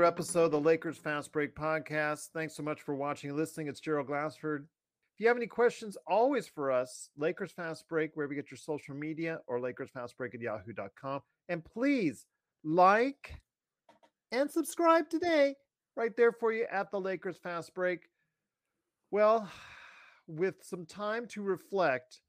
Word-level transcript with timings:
another 0.00 0.14
episode 0.14 0.44
of 0.44 0.50
the 0.50 0.58
Lakers 0.58 0.96
Fast 0.96 1.30
Break 1.30 1.54
podcast. 1.54 2.28
Thanks 2.32 2.56
so 2.56 2.62
much 2.62 2.80
for 2.80 2.94
watching 2.94 3.28
and 3.28 3.38
listening. 3.38 3.66
It's 3.66 3.80
Gerald 3.80 4.06
Glassford. 4.06 4.66
If 5.12 5.20
you 5.20 5.28
have 5.28 5.36
any 5.36 5.46
questions, 5.46 5.94
always 6.06 6.46
for 6.46 6.72
us, 6.72 7.10
Lakers 7.18 7.52
Fast 7.52 7.86
Break, 7.86 8.12
wherever 8.14 8.32
you 8.32 8.40
get 8.40 8.50
your 8.50 8.56
social 8.56 8.94
media, 8.94 9.40
or 9.46 9.60
LakersFastBreak 9.60 10.34
at 10.34 10.40
yahoo.com. 10.40 11.20
And 11.50 11.62
please 11.62 12.24
like 12.64 13.42
and 14.32 14.50
subscribe 14.50 15.10
today, 15.10 15.54
right 15.96 16.16
there 16.16 16.32
for 16.32 16.50
you 16.50 16.64
at 16.72 16.90
the 16.90 16.98
Lakers 16.98 17.36
Fast 17.36 17.74
Break. 17.74 18.00
Well, 19.10 19.50
with 20.26 20.54
some 20.62 20.86
time 20.86 21.26
to 21.32 21.42
reflect 21.42 22.22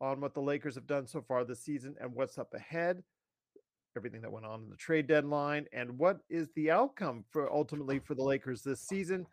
on 0.00 0.20
what 0.20 0.34
the 0.34 0.42
Lakers 0.42 0.74
have 0.74 0.88
done 0.88 1.06
so 1.06 1.20
far 1.20 1.44
this 1.44 1.62
season 1.62 1.94
and 2.00 2.12
what's 2.16 2.36
up 2.36 2.52
ahead, 2.52 3.04
everything 3.96 4.22
that 4.22 4.32
went 4.32 4.46
on 4.46 4.62
in 4.62 4.70
the 4.70 4.76
trade 4.76 5.06
deadline, 5.06 5.66
and 5.72 5.98
what 5.98 6.18
is 6.30 6.48
the 6.54 6.70
outcome 6.70 7.24
for 7.30 7.52
ultimately 7.52 7.98
for 7.98 8.14
the 8.14 8.22
Lakers 8.22 8.62
this 8.62 8.80
season. 8.80 9.26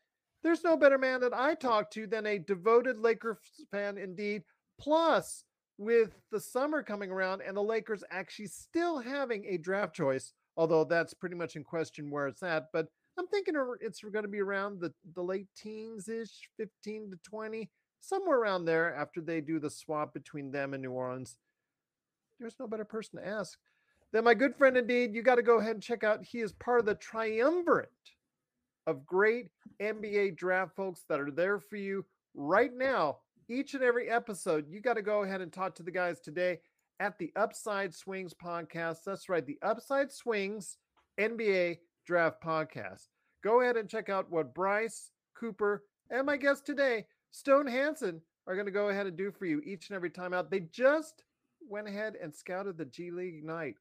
There's 0.43 0.63
no 0.63 0.77
better 0.77 0.97
man 0.97 1.21
that 1.21 1.33
I 1.33 1.55
talk 1.55 1.91
to 1.91 2.07
than 2.07 2.25
a 2.25 2.39
devoted 2.39 2.97
Lakers 2.97 3.37
fan 3.71 3.97
indeed. 3.97 4.43
Plus, 4.79 5.43
with 5.77 6.11
the 6.31 6.39
summer 6.39 6.83
coming 6.83 7.11
around 7.11 7.41
and 7.41 7.55
the 7.55 7.61
Lakers 7.61 8.03
actually 8.11 8.47
still 8.47 8.99
having 8.99 9.45
a 9.45 9.57
draft 9.57 9.95
choice, 9.95 10.33
although 10.55 10.83
that's 10.83 11.13
pretty 11.13 11.35
much 11.35 11.55
in 11.55 11.63
question 11.63 12.09
where 12.09 12.27
it's 12.27 12.43
at. 12.43 12.65
But 12.71 12.87
I'm 13.17 13.27
thinking 13.27 13.55
it's 13.81 14.01
going 14.01 14.23
to 14.23 14.29
be 14.29 14.41
around 14.41 14.79
the, 14.79 14.93
the 15.15 15.21
late 15.21 15.47
teens 15.57 16.07
ish, 16.07 16.49
15 16.57 17.11
to 17.11 17.17
20, 17.29 17.69
somewhere 17.99 18.37
around 18.37 18.63
there 18.63 18.95
after 18.95 19.19
they 19.19 19.41
do 19.41 19.59
the 19.59 19.69
swap 19.69 20.13
between 20.13 20.51
them 20.51 20.73
and 20.73 20.81
New 20.81 20.91
Orleans. 20.91 21.35
There's 22.39 22.55
no 22.59 22.67
better 22.67 22.85
person 22.85 23.19
to 23.19 23.27
ask 23.27 23.57
then 24.11 24.23
my 24.23 24.33
good 24.33 24.55
friend 24.55 24.75
indeed, 24.75 25.13
you 25.13 25.21
got 25.21 25.35
to 25.35 25.43
go 25.43 25.59
ahead 25.59 25.75
and 25.75 25.83
check 25.83 26.03
out. 26.03 26.23
He 26.23 26.39
is 26.39 26.53
part 26.53 26.79
of 26.79 26.85
the 26.85 26.95
triumvirate 26.95 27.89
of 28.87 29.05
great 29.05 29.49
NBA 29.81 30.35
draft 30.35 30.75
folks 30.75 31.03
that 31.09 31.19
are 31.19 31.31
there 31.31 31.59
for 31.59 31.75
you 31.75 32.05
right 32.33 32.71
now. 32.75 33.17
Each 33.47 33.73
and 33.73 33.83
every 33.83 34.09
episode, 34.09 34.65
you 34.69 34.79
got 34.79 34.95
to 34.95 35.01
go 35.01 35.23
ahead 35.23 35.41
and 35.41 35.51
talk 35.51 35.75
to 35.75 35.83
the 35.83 35.91
guys 35.91 36.19
today 36.19 36.59
at 36.99 37.17
the 37.17 37.31
Upside 37.35 37.93
Swings 37.93 38.33
podcast. 38.33 38.97
That's 39.05 39.29
right, 39.29 39.45
the 39.45 39.59
Upside 39.61 40.11
Swings 40.11 40.77
NBA 41.19 41.77
Draft 42.05 42.41
Podcast. 42.43 43.07
Go 43.43 43.61
ahead 43.61 43.77
and 43.77 43.89
check 43.89 44.09
out 44.09 44.31
what 44.31 44.53
Bryce, 44.53 45.11
Cooper, 45.39 45.83
and 46.09 46.25
my 46.25 46.37
guest 46.37 46.65
today, 46.65 47.05
Stone 47.31 47.67
Hansen, 47.67 48.21
are 48.47 48.55
going 48.55 48.65
to 48.65 48.71
go 48.71 48.89
ahead 48.89 49.07
and 49.07 49.15
do 49.15 49.31
for 49.31 49.45
you 49.45 49.61
each 49.63 49.89
and 49.89 49.95
every 49.95 50.09
time 50.09 50.33
out. 50.33 50.49
They 50.49 50.61
just 50.61 51.23
went 51.67 51.87
ahead 51.87 52.15
and 52.21 52.33
scouted 52.33 52.77
the 52.77 52.85
G 52.85 53.11
League 53.11 53.35
Ignite 53.35 53.75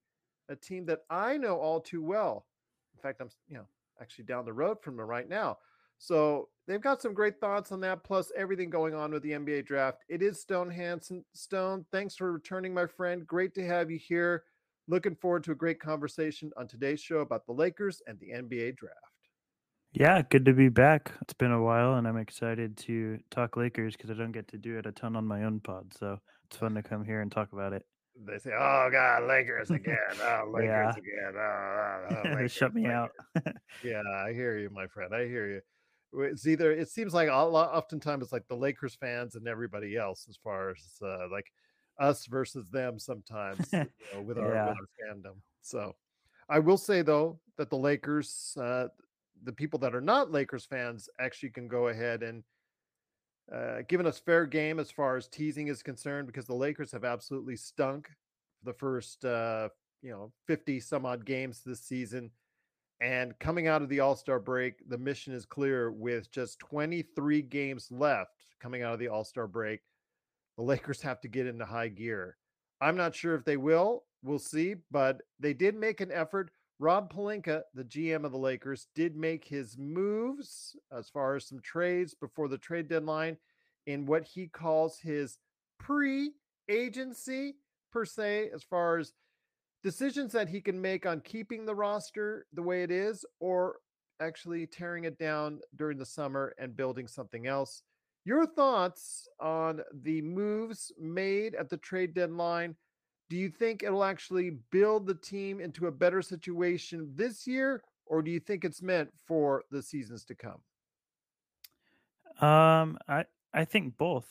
a 0.48 0.56
team 0.56 0.86
that 0.86 1.00
I 1.10 1.36
know 1.36 1.56
all 1.56 1.80
too 1.80 2.02
well. 2.02 2.46
In 2.94 3.00
fact, 3.00 3.20
I'm 3.20 3.30
you 3.48 3.56
know 3.56 3.66
actually 4.00 4.24
down 4.24 4.44
the 4.44 4.52
road 4.52 4.82
from 4.82 4.96
them 4.96 5.06
right 5.06 5.28
now. 5.28 5.58
So 5.98 6.48
they've 6.66 6.80
got 6.80 7.02
some 7.02 7.12
great 7.12 7.40
thoughts 7.40 7.72
on 7.72 7.80
that, 7.80 8.04
plus 8.04 8.30
everything 8.36 8.70
going 8.70 8.94
on 8.94 9.10
with 9.10 9.22
the 9.22 9.32
NBA 9.32 9.66
draft. 9.66 10.04
It 10.08 10.22
is 10.22 10.40
Stone 10.40 10.70
Hansen. 10.70 11.24
Stone, 11.34 11.84
thanks 11.90 12.14
for 12.14 12.32
returning, 12.32 12.72
my 12.72 12.86
friend. 12.86 13.26
Great 13.26 13.52
to 13.54 13.66
have 13.66 13.90
you 13.90 13.98
here. 13.98 14.44
Looking 14.86 15.16
forward 15.16 15.44
to 15.44 15.52
a 15.52 15.56
great 15.56 15.80
conversation 15.80 16.50
on 16.56 16.68
today's 16.68 17.00
show 17.00 17.18
about 17.18 17.46
the 17.46 17.52
Lakers 17.52 18.00
and 18.06 18.18
the 18.20 18.30
NBA 18.30 18.76
draft. 18.76 18.94
Yeah, 19.92 20.22
good 20.22 20.44
to 20.44 20.52
be 20.52 20.68
back. 20.68 21.12
It's 21.22 21.34
been 21.34 21.50
a 21.50 21.62
while, 21.62 21.94
and 21.94 22.06
I'm 22.06 22.16
excited 22.16 22.76
to 22.78 23.18
talk 23.30 23.56
Lakers 23.56 23.96
because 23.96 24.10
I 24.10 24.14
don't 24.14 24.32
get 24.32 24.48
to 24.48 24.58
do 24.58 24.78
it 24.78 24.86
a 24.86 24.92
ton 24.92 25.16
on 25.16 25.26
my 25.26 25.44
own 25.44 25.60
pod. 25.60 25.92
So 25.98 26.18
it's 26.44 26.56
fun 26.56 26.74
to 26.74 26.82
come 26.82 27.04
here 27.04 27.20
and 27.20 27.32
talk 27.32 27.52
about 27.52 27.72
it 27.72 27.84
they 28.26 28.38
say, 28.38 28.50
"Oh 28.52 28.88
God, 28.90 29.24
Lakers 29.24 29.70
again! 29.80 29.96
Oh, 30.22 30.50
Lakers 30.52 30.68
yeah. 30.68 30.90
again! 30.90 31.34
Oh, 31.36 32.06
oh, 32.10 32.16
oh 32.24 32.28
Lakers, 32.34 32.52
shut 32.52 32.74
me 32.74 32.82
Lakers. 32.82 33.10
out." 33.36 33.54
yeah, 33.84 34.02
I 34.24 34.32
hear 34.32 34.58
you, 34.58 34.70
my 34.70 34.86
friend. 34.86 35.14
I 35.14 35.26
hear 35.26 35.48
you. 35.48 35.60
It's 36.24 36.46
either 36.46 36.72
it 36.72 36.88
seems 36.88 37.12
like 37.12 37.28
a 37.28 37.34
lot, 37.34 37.72
oftentimes 37.72 38.22
it's 38.24 38.32
like 38.32 38.48
the 38.48 38.56
Lakers 38.56 38.94
fans 38.94 39.34
and 39.34 39.46
everybody 39.46 39.96
else, 39.96 40.26
as 40.28 40.38
far 40.42 40.70
as 40.70 40.78
uh, 41.02 41.28
like 41.30 41.46
us 42.00 42.26
versus 42.26 42.68
them. 42.70 42.98
Sometimes 42.98 43.68
you 43.72 43.86
know, 44.14 44.22
with, 44.22 44.38
our, 44.38 44.52
yeah. 44.52 44.68
with 44.68 44.78
our 44.78 45.14
fandom. 45.14 45.36
So, 45.60 45.94
I 46.48 46.58
will 46.60 46.78
say 46.78 47.02
though 47.02 47.38
that 47.58 47.68
the 47.68 47.76
Lakers, 47.76 48.56
uh, 48.58 48.88
the 49.44 49.52
people 49.52 49.78
that 49.80 49.94
are 49.94 50.00
not 50.00 50.32
Lakers 50.32 50.64
fans, 50.64 51.08
actually 51.20 51.50
can 51.50 51.68
go 51.68 51.88
ahead 51.88 52.22
and 52.22 52.42
uh, 53.52 53.82
given 53.88 54.06
us 54.06 54.18
fair 54.18 54.46
game 54.46 54.78
as 54.78 54.90
far 54.90 55.16
as 55.16 55.28
teasing 55.28 55.68
is 55.68 55.82
concerned 55.82 56.26
because 56.26 56.46
the 56.46 56.54
Lakers 56.54 56.92
have 56.92 57.04
absolutely 57.04 57.56
stunk 57.56 58.08
the 58.64 58.72
first 58.72 59.24
uh, 59.24 59.68
you 60.02 60.10
know 60.10 60.32
50 60.46 60.80
some 60.80 61.06
odd 61.06 61.24
games 61.24 61.62
this 61.64 61.80
season. 61.80 62.30
And 63.00 63.38
coming 63.38 63.68
out 63.68 63.82
of 63.82 63.88
the 63.88 64.00
All 64.00 64.16
Star 64.16 64.40
break, 64.40 64.74
the 64.88 64.98
mission 64.98 65.32
is 65.32 65.44
clear 65.44 65.92
with 65.92 66.30
just 66.32 66.58
23 66.58 67.42
games 67.42 67.88
left 67.90 68.32
coming 68.60 68.82
out 68.82 68.92
of 68.92 68.98
the 68.98 69.08
All 69.08 69.24
Star 69.24 69.46
break. 69.46 69.80
The 70.56 70.64
Lakers 70.64 71.00
have 71.02 71.20
to 71.20 71.28
get 71.28 71.46
into 71.46 71.64
high 71.64 71.88
gear. 71.88 72.36
I'm 72.80 72.96
not 72.96 73.14
sure 73.14 73.34
if 73.34 73.44
they 73.44 73.56
will. 73.56 74.04
We'll 74.22 74.40
see. 74.40 74.74
But 74.90 75.22
they 75.38 75.54
did 75.54 75.76
make 75.76 76.00
an 76.00 76.10
effort. 76.10 76.50
Rob 76.80 77.12
Pelinka, 77.12 77.62
the 77.74 77.84
GM 77.84 78.24
of 78.24 78.30
the 78.30 78.38
Lakers, 78.38 78.86
did 78.94 79.16
make 79.16 79.44
his 79.44 79.76
moves 79.76 80.76
as 80.92 81.08
far 81.08 81.34
as 81.34 81.48
some 81.48 81.60
trades 81.60 82.14
before 82.14 82.48
the 82.48 82.58
trade 82.58 82.88
deadline 82.88 83.36
in 83.86 84.06
what 84.06 84.22
he 84.22 84.46
calls 84.46 84.98
his 84.98 85.38
pre 85.78 86.32
agency, 86.68 87.56
per 87.90 88.04
se, 88.04 88.50
as 88.54 88.62
far 88.62 88.98
as 88.98 89.12
decisions 89.82 90.32
that 90.32 90.48
he 90.48 90.60
can 90.60 90.80
make 90.80 91.06
on 91.06 91.20
keeping 91.20 91.64
the 91.64 91.74
roster 91.74 92.46
the 92.52 92.62
way 92.62 92.82
it 92.82 92.90
is 92.90 93.24
or 93.40 93.76
actually 94.20 94.66
tearing 94.66 95.04
it 95.04 95.18
down 95.18 95.60
during 95.76 95.98
the 95.98 96.06
summer 96.06 96.54
and 96.58 96.76
building 96.76 97.08
something 97.08 97.46
else. 97.46 97.82
Your 98.24 98.46
thoughts 98.46 99.28
on 99.40 99.80
the 100.02 100.20
moves 100.22 100.92
made 100.98 101.54
at 101.54 101.70
the 101.70 101.76
trade 101.78 102.14
deadline? 102.14 102.76
Do 103.28 103.36
you 103.36 103.50
think 103.50 103.82
it'll 103.82 104.04
actually 104.04 104.58
build 104.70 105.06
the 105.06 105.14
team 105.14 105.60
into 105.60 105.86
a 105.86 105.92
better 105.92 106.22
situation 106.22 107.12
this 107.14 107.46
year, 107.46 107.82
or 108.06 108.22
do 108.22 108.30
you 108.30 108.40
think 108.40 108.64
it's 108.64 108.82
meant 108.82 109.10
for 109.26 109.64
the 109.70 109.82
seasons 109.82 110.24
to 110.26 110.34
come? 110.34 110.60
Um, 112.40 112.98
I 113.08 113.24
I 113.52 113.64
think 113.64 113.96
both. 113.96 114.28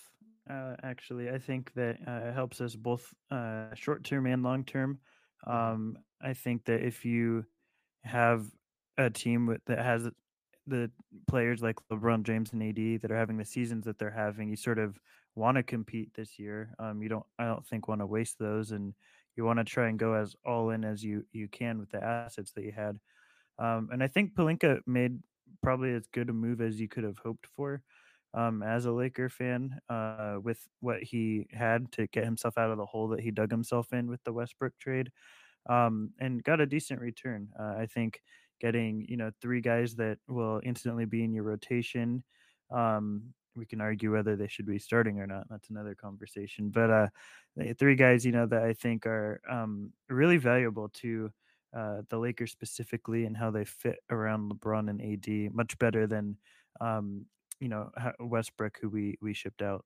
Uh, 0.49 0.75
actually, 0.81 1.29
I 1.29 1.39
think 1.39 1.73
that 1.73 1.97
uh, 2.07 2.31
helps 2.31 2.61
us 2.61 2.73
both 2.73 3.13
uh, 3.29 3.75
short 3.75 4.05
term 4.05 4.25
and 4.27 4.43
long 4.43 4.63
term. 4.63 4.99
Mm-hmm. 5.45 5.73
Um, 5.73 5.97
I 6.21 6.33
think 6.33 6.65
that 6.65 6.85
if 6.85 7.03
you 7.05 7.45
have 8.03 8.45
a 8.97 9.09
team 9.09 9.45
with, 9.45 9.61
that 9.65 9.79
has 9.79 10.07
the 10.65 10.89
players 11.27 11.61
like 11.61 11.75
LeBron 11.91 12.23
James 12.23 12.53
and 12.53 12.63
AD 12.63 13.01
that 13.01 13.11
are 13.11 13.17
having 13.17 13.37
the 13.37 13.45
seasons 13.45 13.85
that 13.85 13.99
they're 13.99 14.09
having, 14.09 14.49
you 14.49 14.55
sort 14.55 14.79
of 14.79 14.99
want 15.37 15.57
to 15.57 15.63
compete 15.63 16.13
this 16.15 16.39
year. 16.39 16.73
Um, 16.79 17.01
you 17.01 17.09
don't, 17.09 17.25
I 17.39 17.45
don't 17.45 17.65
think, 17.65 17.87
want 17.87 18.01
to 18.01 18.07
waste 18.07 18.39
those, 18.39 18.71
and 18.71 18.93
you 19.35 19.45
want 19.45 19.59
to 19.59 19.65
try 19.65 19.87
and 19.87 19.99
go 19.99 20.13
as 20.13 20.35
all 20.45 20.71
in 20.71 20.83
as 20.83 21.03
you 21.03 21.25
you 21.31 21.47
can 21.47 21.79
with 21.79 21.91
the 21.91 22.03
assets 22.03 22.51
that 22.53 22.63
you 22.63 22.71
had. 22.71 22.99
Um, 23.59 23.89
and 23.91 24.03
I 24.03 24.07
think 24.07 24.35
Pelinka 24.35 24.81
made 24.85 25.19
probably 25.63 25.93
as 25.93 26.07
good 26.07 26.29
a 26.29 26.33
move 26.33 26.61
as 26.61 26.79
you 26.79 26.87
could 26.87 27.03
have 27.03 27.17
hoped 27.19 27.47
for 27.55 27.81
um, 28.33 28.61
as 28.63 28.85
a 28.85 28.91
Laker 28.91 29.29
fan 29.29 29.79
uh, 29.89 30.37
with 30.41 30.67
what 30.79 31.01
he 31.03 31.47
had 31.51 31.91
to 31.93 32.07
get 32.07 32.25
himself 32.25 32.57
out 32.57 32.71
of 32.71 32.77
the 32.77 32.85
hole 32.85 33.07
that 33.09 33.21
he 33.21 33.31
dug 33.31 33.51
himself 33.51 33.93
in 33.93 34.07
with 34.09 34.23
the 34.23 34.33
Westbrook 34.33 34.77
trade, 34.79 35.11
um, 35.69 36.11
and 36.19 36.43
got 36.43 36.61
a 36.61 36.65
decent 36.65 37.01
return. 37.01 37.49
Uh, 37.59 37.75
I 37.77 37.87
think 37.87 38.21
getting 38.59 39.05
you 39.07 39.17
know 39.17 39.31
three 39.41 39.61
guys 39.61 39.95
that 39.95 40.17
will 40.27 40.61
instantly 40.63 41.05
be 41.05 41.23
in 41.23 41.33
your 41.33 41.43
rotation. 41.43 42.23
Um, 42.71 43.33
we 43.57 43.65
can 43.65 43.81
argue 43.81 44.13
whether 44.13 44.35
they 44.35 44.47
should 44.47 44.65
be 44.65 44.79
starting 44.79 45.19
or 45.19 45.27
not. 45.27 45.49
That's 45.49 45.69
another 45.69 45.95
conversation. 45.95 46.69
But 46.69 46.89
uh, 46.89 47.07
three 47.77 47.95
guys, 47.95 48.25
you 48.25 48.31
know, 48.31 48.45
that 48.45 48.63
I 48.63 48.73
think 48.73 49.05
are 49.05 49.41
um, 49.49 49.91
really 50.07 50.37
valuable 50.37 50.89
to 50.89 51.31
uh, 51.75 52.01
the 52.09 52.17
Lakers 52.17 52.51
specifically 52.51 53.25
and 53.25 53.35
how 53.35 53.51
they 53.51 53.65
fit 53.65 53.97
around 54.09 54.51
LeBron 54.51 54.89
and 54.89 55.01
AD 55.01 55.53
much 55.53 55.77
better 55.79 56.07
than 56.07 56.37
um, 56.79 57.25
you 57.59 57.67
know 57.67 57.91
Westbrook, 58.19 58.77
who 58.81 58.89
we 58.89 59.17
we 59.21 59.33
shipped 59.33 59.61
out. 59.61 59.83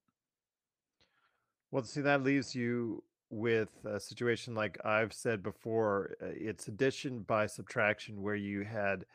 Well, 1.72 1.84
see, 1.84 2.02
that 2.02 2.24
leaves 2.24 2.54
you 2.54 3.04
with 3.30 3.70
a 3.86 4.00
situation 4.00 4.54
like 4.54 4.78
I've 4.86 5.14
said 5.14 5.42
before. 5.42 6.18
Uh, 6.22 6.28
it's 6.32 6.68
addition 6.68 7.20
by 7.20 7.48
subtraction, 7.48 8.22
where 8.22 8.36
you 8.36 8.64
had 8.64 9.06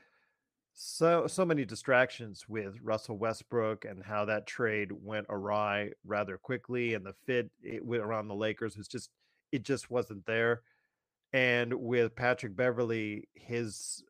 so 0.79 1.27
so 1.27 1.45
many 1.45 1.65
distractions 1.65 2.45
with 2.49 2.79
Russell 2.83 3.17
Westbrook 3.17 3.87
and 3.87 4.05
how 4.05 4.27
that 4.27 4.47
trade 4.47 4.93
went 4.93 5.27
awry 5.31 5.91
rather 6.05 6.37
quickly, 6.37 6.95
and 6.95 7.05
the 7.05 7.15
fit 7.25 7.51
it 7.63 7.85
went 7.85 8.03
around 8.03 8.29
the 8.29 8.35
Lakers 8.35 8.77
was 8.77 8.87
just 8.87 9.11
it 9.53 9.63
just 9.63 9.91
wasn't 9.91 10.25
there. 10.27 10.61
And 11.33 11.73
with 11.73 12.15
Patrick 12.15 12.55
Beverley, 12.55 13.29
his 13.35 14.05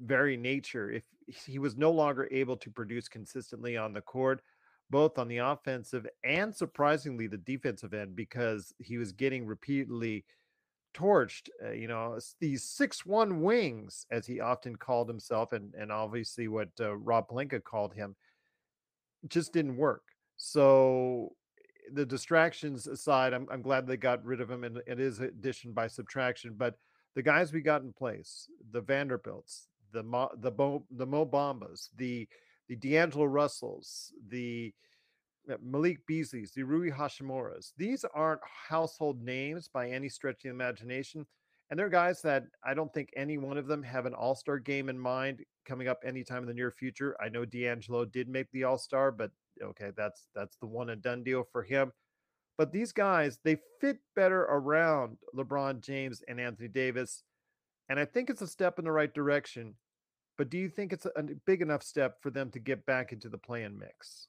very 0.00 0.36
nature, 0.36 0.90
if 0.90 1.04
he 1.26 1.58
was 1.58 1.76
no 1.76 1.90
longer 1.90 2.28
able 2.30 2.56
to 2.58 2.70
produce 2.70 3.08
consistently 3.08 3.76
on 3.76 3.92
the 3.92 4.00
court, 4.00 4.42
both 4.90 5.18
on 5.18 5.26
the 5.26 5.38
offensive 5.38 6.06
and 6.22 6.54
surprisingly 6.54 7.26
the 7.26 7.38
defensive 7.38 7.94
end, 7.94 8.14
because 8.14 8.72
he 8.78 8.96
was 8.96 9.10
getting 9.10 9.44
repeatedly 9.44 10.24
torched. 10.96 11.48
Uh, 11.64 11.72
you 11.72 11.88
know, 11.88 12.18
these 12.40 12.64
six 12.64 13.04
one 13.04 13.42
wings, 13.42 14.06
as 14.10 14.26
he 14.26 14.40
often 14.40 14.76
called 14.76 15.08
himself, 15.08 15.52
and 15.52 15.74
and 15.74 15.92
obviously 15.92 16.48
what 16.48 16.68
uh, 16.80 16.96
Rob 16.96 17.28
Pelinka 17.28 17.62
called 17.62 17.94
him, 17.94 18.16
just 19.28 19.52
didn't 19.52 19.76
work. 19.76 20.02
So 20.36 21.32
the 21.92 22.06
distractions 22.06 22.86
aside, 22.86 23.32
I'm, 23.32 23.46
I'm 23.50 23.62
glad 23.62 23.86
they 23.86 23.96
got 23.96 24.24
rid 24.24 24.40
of 24.40 24.50
him, 24.50 24.64
and 24.64 24.80
it 24.86 25.00
is 25.00 25.20
addition 25.20 25.72
by 25.72 25.86
subtraction. 25.86 26.54
But 26.56 26.74
the 27.14 27.22
guys 27.22 27.52
we 27.52 27.60
got 27.60 27.82
in 27.82 27.92
place, 27.92 28.48
the 28.72 28.80
Vanderbilts, 28.80 29.68
the 29.92 30.02
Mo, 30.02 30.30
the 30.40 30.50
Mo, 30.50 30.84
the 30.90 31.06
Mo 31.06 31.24
Bambas, 31.26 31.88
the 31.96 32.28
the 32.68 32.76
D'Angelo 32.76 33.26
Russells, 33.26 34.12
the 34.28 34.74
Uh, 35.50 35.56
Malik 35.62 35.98
Beasleys, 36.10 36.52
the 36.52 36.62
Rui 36.62 36.90
Hachimuras. 36.90 37.72
These 37.76 38.04
aren't 38.14 38.40
household 38.68 39.22
names 39.22 39.68
by 39.68 39.90
any 39.90 40.08
stretch 40.08 40.36
of 40.36 40.42
the 40.44 40.48
imagination. 40.50 41.26
And 41.70 41.78
they're 41.78 41.88
guys 41.88 42.22
that 42.22 42.44
I 42.64 42.74
don't 42.74 42.92
think 42.92 43.10
any 43.16 43.38
one 43.38 43.58
of 43.58 43.66
them 43.66 43.82
have 43.82 44.06
an 44.06 44.14
all 44.14 44.36
star 44.36 44.58
game 44.58 44.88
in 44.88 44.98
mind 44.98 45.44
coming 45.64 45.88
up 45.88 45.98
anytime 46.04 46.42
in 46.42 46.48
the 46.48 46.54
near 46.54 46.70
future. 46.70 47.16
I 47.20 47.28
know 47.28 47.44
D'Angelo 47.44 48.04
did 48.04 48.28
make 48.28 48.50
the 48.52 48.64
all 48.64 48.78
star, 48.78 49.10
but 49.10 49.30
okay, 49.62 49.90
that's 49.96 50.28
that's 50.34 50.56
the 50.56 50.66
one 50.66 50.90
and 50.90 51.02
done 51.02 51.24
deal 51.24 51.44
for 51.50 51.62
him. 51.62 51.92
But 52.56 52.72
these 52.72 52.92
guys, 52.92 53.38
they 53.44 53.58
fit 53.80 53.98
better 54.14 54.42
around 54.42 55.18
LeBron 55.34 55.80
James 55.80 56.22
and 56.28 56.40
Anthony 56.40 56.68
Davis. 56.68 57.22
And 57.88 58.00
I 58.00 58.04
think 58.04 58.30
it's 58.30 58.42
a 58.42 58.46
step 58.46 58.78
in 58.78 58.84
the 58.84 58.92
right 58.92 59.12
direction. 59.12 59.74
But 60.38 60.50
do 60.50 60.58
you 60.58 60.68
think 60.68 60.92
it's 60.92 61.06
a 61.06 61.22
big 61.46 61.62
enough 61.62 61.82
step 61.82 62.22
for 62.22 62.30
them 62.30 62.50
to 62.50 62.58
get 62.58 62.84
back 62.86 63.12
into 63.12 63.28
the 63.28 63.38
play-in 63.38 63.78
mix? 63.78 64.28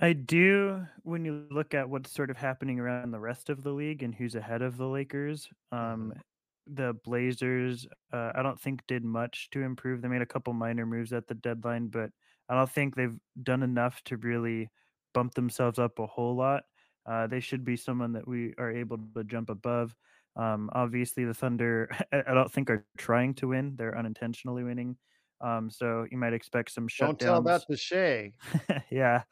I 0.00 0.12
do 0.12 0.86
when 1.02 1.24
you 1.24 1.46
look 1.50 1.74
at 1.74 1.88
what's 1.88 2.12
sort 2.12 2.30
of 2.30 2.36
happening 2.36 2.78
around 2.78 3.10
the 3.10 3.20
rest 3.20 3.48
of 3.48 3.62
the 3.62 3.70
league 3.70 4.02
and 4.02 4.14
who's 4.14 4.34
ahead 4.34 4.62
of 4.62 4.76
the 4.76 4.86
Lakers. 4.86 5.48
Um, 5.72 5.78
mm-hmm. 5.78 6.20
The 6.68 6.94
Blazers, 7.04 7.86
uh, 8.12 8.32
I 8.34 8.42
don't 8.42 8.60
think 8.60 8.82
did 8.88 9.04
much 9.04 9.48
to 9.52 9.62
improve. 9.62 10.02
They 10.02 10.08
made 10.08 10.22
a 10.22 10.26
couple 10.26 10.52
minor 10.52 10.84
moves 10.84 11.12
at 11.12 11.28
the 11.28 11.34
deadline, 11.34 11.88
but 11.88 12.10
I 12.48 12.54
don't 12.56 12.70
think 12.70 12.94
they've 12.94 13.16
done 13.42 13.62
enough 13.62 14.02
to 14.06 14.16
really 14.16 14.68
bump 15.14 15.34
themselves 15.34 15.78
up 15.78 15.98
a 15.98 16.06
whole 16.06 16.36
lot. 16.36 16.64
Uh, 17.08 17.26
they 17.28 17.40
should 17.40 17.64
be 17.64 17.76
someone 17.76 18.12
that 18.12 18.26
we 18.26 18.52
are 18.58 18.70
able 18.70 18.98
to 19.16 19.24
jump 19.24 19.48
above. 19.48 19.94
Um, 20.34 20.68
obviously, 20.72 21.24
the 21.24 21.34
Thunder, 21.34 21.88
I 22.12 22.34
don't 22.34 22.52
think 22.52 22.68
are 22.68 22.84
trying 22.98 23.34
to 23.34 23.48
win; 23.48 23.74
they're 23.76 23.96
unintentionally 23.96 24.64
winning. 24.64 24.96
Um, 25.40 25.70
so 25.70 26.06
you 26.10 26.18
might 26.18 26.32
expect 26.32 26.72
some 26.72 26.88
shutdowns. 26.88 26.98
Don't 26.98 27.20
tell 27.20 27.42
that 27.42 27.62
to 27.70 27.76
Shai. 27.76 28.32
yeah, 28.90 29.22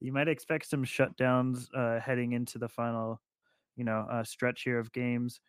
you 0.00 0.12
might 0.12 0.28
expect 0.28 0.68
some 0.68 0.84
shutdowns 0.84 1.68
uh, 1.76 2.00
heading 2.00 2.32
into 2.32 2.58
the 2.58 2.68
final, 2.68 3.20
you 3.76 3.84
know, 3.84 4.06
uh, 4.10 4.24
stretch 4.24 4.62
here 4.62 4.78
of 4.78 4.92
games. 4.92 5.40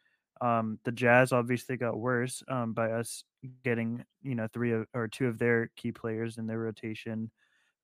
Um, 0.41 0.79
the 0.85 0.91
Jazz 0.91 1.31
obviously 1.31 1.77
got 1.77 1.99
worse 1.99 2.43
um, 2.49 2.73
by 2.73 2.91
us 2.91 3.23
getting, 3.63 4.03
you 4.23 4.35
know, 4.35 4.47
three 4.53 4.73
of, 4.73 4.87
or 4.93 5.07
two 5.07 5.27
of 5.27 5.37
their 5.37 5.69
key 5.75 5.91
players 5.91 6.37
in 6.37 6.47
their 6.47 6.59
rotation. 6.59 7.31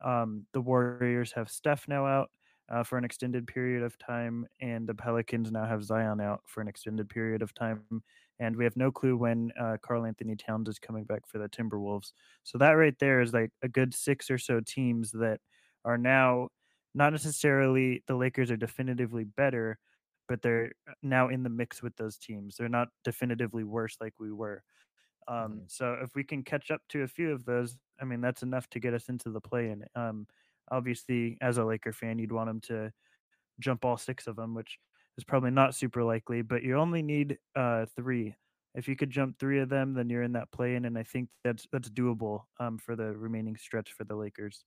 Um, 0.04 0.46
the 0.54 0.62
Warriors 0.62 1.32
have 1.34 1.50
Steph 1.50 1.88
now 1.88 2.06
out 2.06 2.30
uh, 2.70 2.84
for 2.84 2.98
an 2.98 3.04
extended 3.04 3.48
period 3.48 3.84
of 3.84 3.98
time, 3.98 4.46
and 4.60 4.88
the 4.88 4.94
Pelicans 4.94 5.52
now 5.52 5.66
have 5.66 5.84
Zion 5.84 6.20
out 6.20 6.42
for 6.46 6.62
an 6.62 6.68
extended 6.68 7.10
period 7.10 7.42
of 7.42 7.54
time. 7.54 7.84
And 8.40 8.56
we 8.56 8.64
have 8.66 8.76
no 8.76 8.92
clue 8.92 9.18
when 9.18 9.52
uh, 9.60 9.78
Karl-Anthony 9.82 10.36
Towns 10.36 10.68
is 10.68 10.80
coming 10.80 11.06
back 11.06 11.28
for 11.28 11.40
the 11.40 11.50
Timberwolves. 11.50 12.12
So 12.44 12.58
that 12.58 12.72
right 12.72 12.98
there 13.00 13.22
is 13.22 13.34
like 13.34 13.52
a 13.64 13.68
good 13.68 13.94
six 13.94 14.30
or 14.30 14.38
so 14.38 14.60
teams 14.60 15.12
that 15.12 15.40
are 15.86 15.98
now 15.98 16.50
not 16.98 17.12
necessarily 17.12 18.04
the 18.08 18.16
Lakers 18.16 18.50
are 18.50 18.58
definitively 18.58 19.24
better, 19.24 19.78
but 20.28 20.42
they're 20.42 20.72
uh, 20.90 20.94
now 21.04 21.30
in 21.30 21.44
the 21.44 21.50
mix 21.50 21.84
with 21.84 21.96
those 21.96 22.18
teams. 22.18 22.58
They're 22.58 22.68
not 22.68 22.88
definitively 23.04 23.64
worse 23.64 23.98
like 24.02 24.14
we 24.20 24.34
were. 24.34 24.64
Um, 25.28 25.36
mm-hmm. 25.36 25.60
So 25.68 25.98
if 26.02 26.16
we 26.16 26.24
can 26.24 26.42
catch 26.42 26.72
up 26.72 26.82
to 26.90 27.04
a 27.04 27.08
few 27.08 27.32
of 27.32 27.46
those, 27.46 27.78
I 28.02 28.06
mean, 28.06 28.20
that's 28.20 28.42
enough 28.42 28.68
to 28.72 28.80
get 28.80 28.96
us 28.96 29.10
into 29.10 29.30
the 29.30 29.40
play. 29.40 29.70
And 29.70 29.86
um, 29.96 30.28
obviously, 30.72 31.38
as 31.40 31.60
a 31.60 31.64
Laker 31.64 31.94
fan, 31.94 32.18
you'd 32.18 32.32
want 32.32 32.50
them 32.50 32.62
to 32.62 32.92
jump 33.60 33.86
all 33.86 33.98
six 33.98 34.26
of 34.26 34.36
them, 34.36 34.56
which 34.56 34.80
is 35.20 35.24
probably 35.24 35.52
not 35.52 35.76
super 35.76 36.04
likely. 36.04 36.42
But 36.42 36.64
you 36.64 36.78
only 36.78 37.04
need 37.04 37.38
uh, 37.56 37.86
three. 37.96 38.36
If 38.74 38.88
you 38.88 38.96
could 38.96 39.12
jump 39.12 39.38
three 39.38 39.60
of 39.60 39.70
them, 39.70 39.94
then 39.94 40.10
you're 40.10 40.24
in 40.24 40.34
that 40.34 40.52
play 40.52 40.76
in, 40.76 40.86
and 40.86 40.98
I 40.98 41.04
think 41.04 41.30
that's 41.44 41.68
that's 41.72 41.90
doable 41.90 42.44
um, 42.60 42.78
for 42.80 42.96
the 42.96 43.16
remaining 43.16 43.56
stretch 43.56 43.94
for 43.94 44.04
the 44.04 44.16
Lakers. 44.16 44.66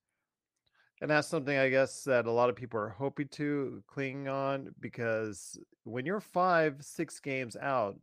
And 1.00 1.10
that's 1.10 1.28
something 1.28 1.56
I 1.56 1.70
guess 1.70 2.04
that 2.04 2.26
a 2.26 2.30
lot 2.30 2.50
of 2.50 2.56
people 2.56 2.78
are 2.78 2.90
hoping 2.90 3.28
to 3.28 3.82
cling 3.86 4.28
on 4.28 4.74
because 4.80 5.58
when 5.84 6.04
you're 6.04 6.20
five, 6.20 6.76
six 6.80 7.18
games 7.20 7.56
out 7.56 7.96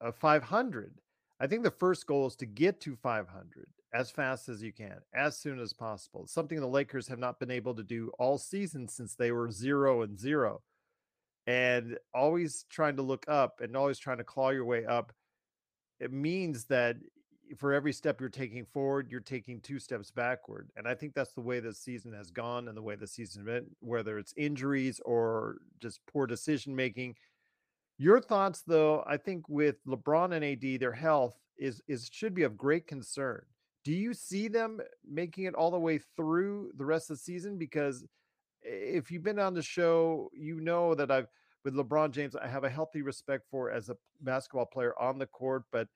of 0.00 0.14
500, 0.16 0.94
I 1.40 1.46
think 1.46 1.62
the 1.62 1.70
first 1.70 2.06
goal 2.06 2.26
is 2.26 2.36
to 2.36 2.46
get 2.46 2.80
to 2.82 2.96
500 2.96 3.66
as 3.94 4.10
fast 4.10 4.48
as 4.48 4.62
you 4.62 4.72
can, 4.72 4.98
as 5.14 5.38
soon 5.38 5.58
as 5.58 5.72
possible. 5.72 6.26
Something 6.26 6.60
the 6.60 6.66
Lakers 6.66 7.08
have 7.08 7.18
not 7.18 7.38
been 7.38 7.50
able 7.50 7.74
to 7.74 7.82
do 7.82 8.10
all 8.18 8.38
season 8.38 8.88
since 8.88 9.14
they 9.14 9.32
were 9.32 9.50
zero 9.50 10.02
and 10.02 10.18
zero. 10.18 10.62
And 11.46 11.98
always 12.14 12.64
trying 12.70 12.96
to 12.96 13.02
look 13.02 13.24
up 13.26 13.60
and 13.60 13.76
always 13.76 13.98
trying 13.98 14.18
to 14.18 14.24
claw 14.24 14.50
your 14.50 14.64
way 14.64 14.84
up. 14.84 15.12
It 15.98 16.12
means 16.12 16.64
that 16.66 16.96
for 17.56 17.72
every 17.72 17.92
step 17.92 18.20
you're 18.20 18.28
taking 18.28 18.64
forward, 18.64 19.10
you're 19.10 19.20
taking 19.20 19.60
two 19.60 19.78
steps 19.78 20.10
backward. 20.10 20.70
And 20.76 20.86
I 20.86 20.94
think 20.94 21.14
that's 21.14 21.32
the 21.32 21.40
way 21.40 21.60
the 21.60 21.74
season 21.74 22.12
has 22.12 22.30
gone 22.30 22.68
and 22.68 22.76
the 22.76 22.82
way 22.82 22.94
the 22.94 23.06
season 23.06 23.44
went, 23.44 23.66
whether 23.80 24.18
it's 24.18 24.34
injuries 24.36 25.00
or 25.04 25.58
just 25.80 26.00
poor 26.06 26.26
decision 26.26 26.74
making. 26.74 27.16
Your 27.98 28.20
thoughts, 28.20 28.62
though, 28.66 29.04
I 29.06 29.16
think 29.16 29.48
with 29.48 29.76
LeBron 29.86 30.34
and 30.34 30.44
AD, 30.44 30.80
their 30.80 30.92
health 30.92 31.36
is 31.58 31.80
is 31.86 32.08
should 32.12 32.34
be 32.34 32.42
of 32.42 32.56
great 32.56 32.86
concern. 32.86 33.42
Do 33.84 33.92
you 33.92 34.14
see 34.14 34.48
them 34.48 34.80
making 35.08 35.44
it 35.44 35.54
all 35.54 35.70
the 35.70 35.78
way 35.78 36.00
through 36.16 36.72
the 36.76 36.84
rest 36.84 37.10
of 37.10 37.16
the 37.16 37.22
season? 37.22 37.58
Because 37.58 38.04
if 38.62 39.10
you've 39.10 39.22
been 39.22 39.38
on 39.38 39.54
the 39.54 39.62
show, 39.62 40.30
you 40.32 40.60
know 40.60 40.94
that 40.94 41.10
I've 41.10 41.28
with 41.64 41.74
LeBron 41.74 42.10
James, 42.10 42.34
I 42.34 42.48
have 42.48 42.64
a 42.64 42.70
healthy 42.70 43.02
respect 43.02 43.44
for 43.50 43.70
as 43.70 43.88
a 43.88 43.96
basketball 44.20 44.66
player 44.66 44.94
on 45.00 45.18
the 45.18 45.26
court, 45.26 45.64
but 45.70 45.86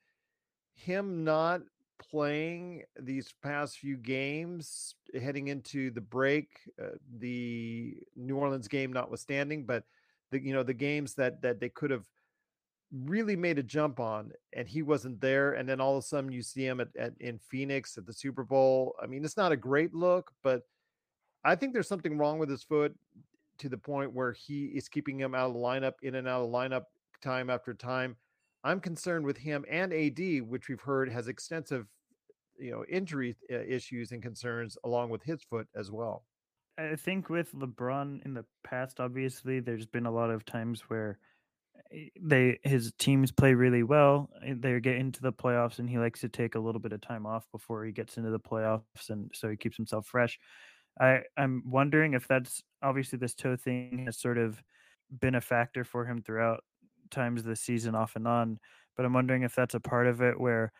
him 0.77 1.23
not 1.23 1.61
playing 1.99 2.83
these 2.99 3.33
past 3.41 3.79
few 3.79 3.97
games 3.97 4.95
heading 5.19 5.47
into 5.47 5.91
the 5.91 6.01
break, 6.01 6.49
uh, 6.81 6.89
the 7.19 7.97
New 8.15 8.37
Orleans 8.37 8.67
game 8.67 8.93
notwithstanding, 8.93 9.65
but 9.65 9.83
the 10.31 10.39
you 10.39 10.53
know 10.53 10.63
the 10.63 10.73
games 10.73 11.15
that 11.15 11.41
that 11.41 11.59
they 11.59 11.69
could 11.69 11.91
have 11.91 12.05
really 13.05 13.35
made 13.35 13.59
a 13.59 13.63
jump 13.63 13.99
on 13.99 14.31
and 14.53 14.65
he 14.65 14.81
wasn't 14.81 15.19
there 15.19 15.53
and 15.53 15.67
then 15.67 15.81
all 15.81 15.97
of 15.97 16.03
a 16.03 16.07
sudden 16.07 16.31
you 16.31 16.41
see 16.41 16.65
him 16.65 16.79
at, 16.79 16.87
at 16.97 17.11
in 17.19 17.37
Phoenix 17.37 17.97
at 17.97 18.05
the 18.05 18.13
Super 18.13 18.43
Bowl. 18.43 18.95
I 19.01 19.07
mean, 19.07 19.25
it's 19.25 19.35
not 19.35 19.51
a 19.51 19.57
great 19.57 19.93
look, 19.93 20.31
but 20.43 20.63
I 21.43 21.55
think 21.55 21.73
there's 21.73 21.87
something 21.87 22.17
wrong 22.17 22.39
with 22.39 22.49
his 22.49 22.63
foot 22.63 22.95
to 23.59 23.69
the 23.69 23.77
point 23.77 24.13
where 24.13 24.31
he 24.31 24.65
is 24.65 24.87
keeping 24.87 25.19
him 25.19 25.35
out 25.35 25.47
of 25.47 25.53
the 25.53 25.59
lineup 25.59 25.93
in 26.01 26.15
and 26.15 26.27
out 26.27 26.43
of 26.43 26.51
the 26.51 26.57
lineup 26.57 26.83
time 27.21 27.49
after 27.49 27.73
time. 27.73 28.15
I'm 28.67 28.81
concerned 28.81 29.25
with 29.25 29.37
him 29.37 29.65
and 29.69 29.93
AD, 29.93 30.19
which 30.47 30.67
we've 30.67 30.81
heard 30.81 31.09
has 31.09 31.27
extensive 31.27 31.87
you 32.59 32.71
know 32.71 32.85
injury 32.85 33.35
uh, 33.51 33.59
issues 33.59 34.11
and 34.11 34.21
concerns 34.21 34.77
along 34.83 35.09
with 35.09 35.23
his 35.23 35.43
foot 35.43 35.67
as 35.75 35.91
well. 35.91 36.25
I 36.77 36.95
think 36.95 37.29
with 37.29 37.53
LeBron 37.53 38.25
in 38.25 38.33
the 38.33 38.45
past, 38.63 38.99
obviously, 38.99 39.59
there's 39.59 39.85
been 39.85 40.05
a 40.05 40.11
lot 40.11 40.29
of 40.29 40.45
times 40.45 40.81
where 40.81 41.17
eh, 41.91 42.09
they 42.21 42.59
his 42.63 42.93
teams 42.99 43.31
play 43.31 43.53
really 43.53 43.83
well. 43.83 44.29
Eh, 44.43 44.53
they 44.57 44.79
get 44.79 44.97
into 44.97 45.21
the 45.21 45.33
playoffs, 45.33 45.79
and 45.79 45.89
he 45.89 45.97
likes 45.97 46.21
to 46.21 46.29
take 46.29 46.55
a 46.55 46.59
little 46.59 46.81
bit 46.81 46.93
of 46.93 47.01
time 47.01 47.25
off 47.25 47.47
before 47.51 47.85
he 47.85 47.91
gets 47.91 48.17
into 48.17 48.31
the 48.31 48.39
playoffs, 48.39 49.09
and 49.09 49.31
so 49.33 49.49
he 49.49 49.57
keeps 49.57 49.77
himself 49.77 50.07
fresh. 50.07 50.39
I 50.99 51.21
I'm 51.37 51.63
wondering 51.65 52.13
if 52.13 52.27
that's 52.27 52.63
obviously 52.81 53.17
this 53.17 53.33
toe 53.33 53.55
thing 53.55 54.03
has 54.05 54.19
sort 54.19 54.37
of 54.37 54.61
been 55.19 55.35
a 55.35 55.41
factor 55.41 55.83
for 55.83 56.05
him 56.05 56.21
throughout 56.21 56.63
times 57.11 57.43
this 57.43 57.61
season, 57.61 57.95
off 57.95 58.15
and 58.15 58.27
on. 58.27 58.59
But 58.95 59.05
I'm 59.05 59.13
wondering 59.13 59.43
if 59.43 59.55
that's 59.55 59.75
a 59.75 59.79
part 59.79 60.07
of 60.07 60.21
it 60.21 60.39
where 60.39 60.71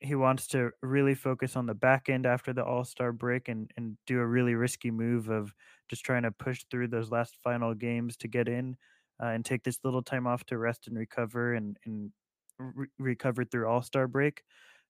he 0.00 0.14
wants 0.14 0.46
to 0.48 0.70
really 0.82 1.14
focus 1.14 1.56
on 1.56 1.66
the 1.66 1.74
back 1.74 2.08
end 2.08 2.26
after 2.26 2.52
the 2.52 2.64
All 2.64 2.84
Star 2.84 3.12
break 3.12 3.48
and 3.48 3.70
and 3.76 3.96
do 4.06 4.20
a 4.20 4.26
really 4.26 4.54
risky 4.54 4.90
move 4.90 5.28
of 5.28 5.54
just 5.88 6.04
trying 6.04 6.22
to 6.22 6.30
push 6.32 6.64
through 6.70 6.88
those 6.88 7.10
last 7.10 7.36
final 7.42 7.74
games 7.74 8.16
to 8.18 8.28
get 8.28 8.48
in 8.48 8.76
uh, 9.22 9.26
and 9.26 9.44
take 9.44 9.64
this 9.64 9.80
little 9.84 10.02
time 10.02 10.26
off 10.26 10.44
to 10.46 10.58
rest 10.58 10.86
and 10.86 10.98
recover 10.98 11.54
and 11.54 11.78
and 11.86 12.12
re- 12.58 12.88
recover 12.98 13.44
through 13.44 13.68
All 13.68 13.82
Star 13.82 14.06
break. 14.06 14.42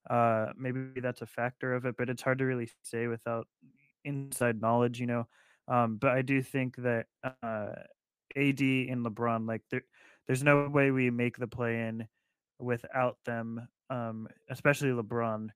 Uh, 0.08 0.52
maybe 0.56 1.00
that's 1.00 1.22
a 1.22 1.26
factor 1.26 1.74
of 1.74 1.84
it, 1.84 1.96
but 1.96 2.08
it's 2.08 2.22
hard 2.22 2.38
to 2.38 2.44
really 2.44 2.70
say 2.82 3.06
without 3.08 3.48
inside 4.04 4.60
knowledge, 4.60 5.00
you 5.00 5.06
know. 5.06 5.26
Um, 5.68 5.96
but 5.96 6.12
I 6.12 6.22
do 6.22 6.42
think 6.42 6.76
that 6.76 7.06
uh, 7.24 7.72
AD 8.36 8.88
and 8.88 9.04
LeBron, 9.04 9.48
like 9.48 9.62
there, 9.70 9.82
there's 10.26 10.42
no 10.42 10.68
way 10.68 10.90
we 10.90 11.10
make 11.10 11.36
the 11.36 11.46
play 11.46 11.82
in 11.86 12.06
without 12.58 13.16
them 13.24 13.68
um, 13.90 14.28
especially 14.50 14.90
LeBron 14.90 15.48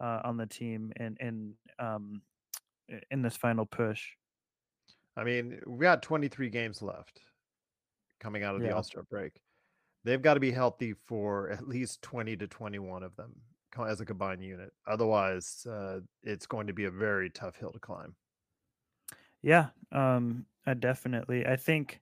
uh, 0.00 0.20
on 0.24 0.36
the 0.36 0.46
team 0.46 0.92
and 0.96 1.16
and 1.20 1.54
um, 1.78 2.22
in 3.10 3.22
this 3.22 3.36
final 3.36 3.66
push. 3.66 4.04
I 5.16 5.24
mean, 5.24 5.60
we 5.66 5.82
got 5.82 6.02
23 6.02 6.48
games 6.48 6.80
left 6.80 7.20
coming 8.20 8.44
out 8.44 8.54
of 8.54 8.62
yeah. 8.62 8.68
the 8.68 8.76
All 8.76 8.82
Star 8.82 9.02
break. 9.10 9.40
They've 10.04 10.22
got 10.22 10.34
to 10.34 10.40
be 10.40 10.52
healthy 10.52 10.94
for 11.06 11.50
at 11.50 11.68
least 11.68 12.02
20 12.02 12.36
to 12.36 12.46
21 12.46 13.02
of 13.02 13.16
them 13.16 13.34
as 13.86 14.00
a 14.00 14.06
combined 14.06 14.42
unit. 14.42 14.72
Otherwise, 14.86 15.66
uh, 15.68 16.00
it's 16.22 16.46
going 16.46 16.68
to 16.68 16.72
be 16.72 16.84
a 16.84 16.90
very 16.90 17.30
tough 17.30 17.56
hill 17.56 17.72
to 17.72 17.78
climb. 17.78 18.14
Yeah, 19.42 19.66
um, 19.92 20.46
uh, 20.66 20.74
definitely. 20.74 21.46
I 21.46 21.56
think 21.56 22.00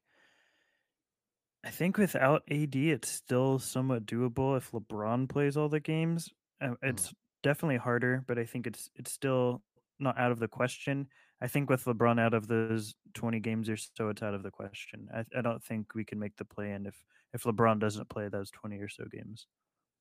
I 1.67 1.71
think 1.71 1.99
without 1.99 2.45
AD, 2.49 2.77
it's 2.77 3.09
still 3.09 3.59
somewhat 3.59 4.07
doable 4.07 4.57
if 4.57 4.71
LeBron 4.71 5.29
plays 5.29 5.57
all 5.57 5.69
the 5.69 5.81
games. 5.81 6.31
Uh, 6.63 6.69
mm. 6.69 6.77
It's 6.83 7.09
mm. 7.09 7.15
definitely 7.43 7.79
harder, 7.79 8.23
but 8.29 8.39
I 8.39 8.45
think 8.45 8.69
it's 8.69 8.89
it's 8.95 9.11
still 9.11 9.63
not 9.99 10.17
out 10.17 10.31
of 10.31 10.39
the 10.39 10.47
question. 10.47 11.09
I 11.43 11.49
think 11.49 11.69
with 11.69 11.85
LeBron 11.85 12.21
out 12.21 12.35
of 12.35 12.47
those 12.47 12.95
20 13.15 13.41
games 13.41 13.69
or 13.69 13.77
so, 13.77 14.09
it's 14.09 14.23
out 14.23 14.33
of 14.33 14.45
the 14.45 14.51
question. 14.51 15.09
I, 15.13 15.25
I 15.37 15.43
don't 15.43 15.63
think 15.63 15.95
we 15.95 16.05
can 16.05 16.21
make 16.21 16.37
the 16.37 16.45
play 16.45 16.71
in 16.71 16.87
if 16.87 16.95
if 17.35 17.43
LeBron 17.43 17.81
doesn't 17.81 18.09
play 18.09 18.29
those 18.29 18.51
20 18.53 18.79
or 18.79 18.89
so 18.89 19.05
games. 19.11 19.49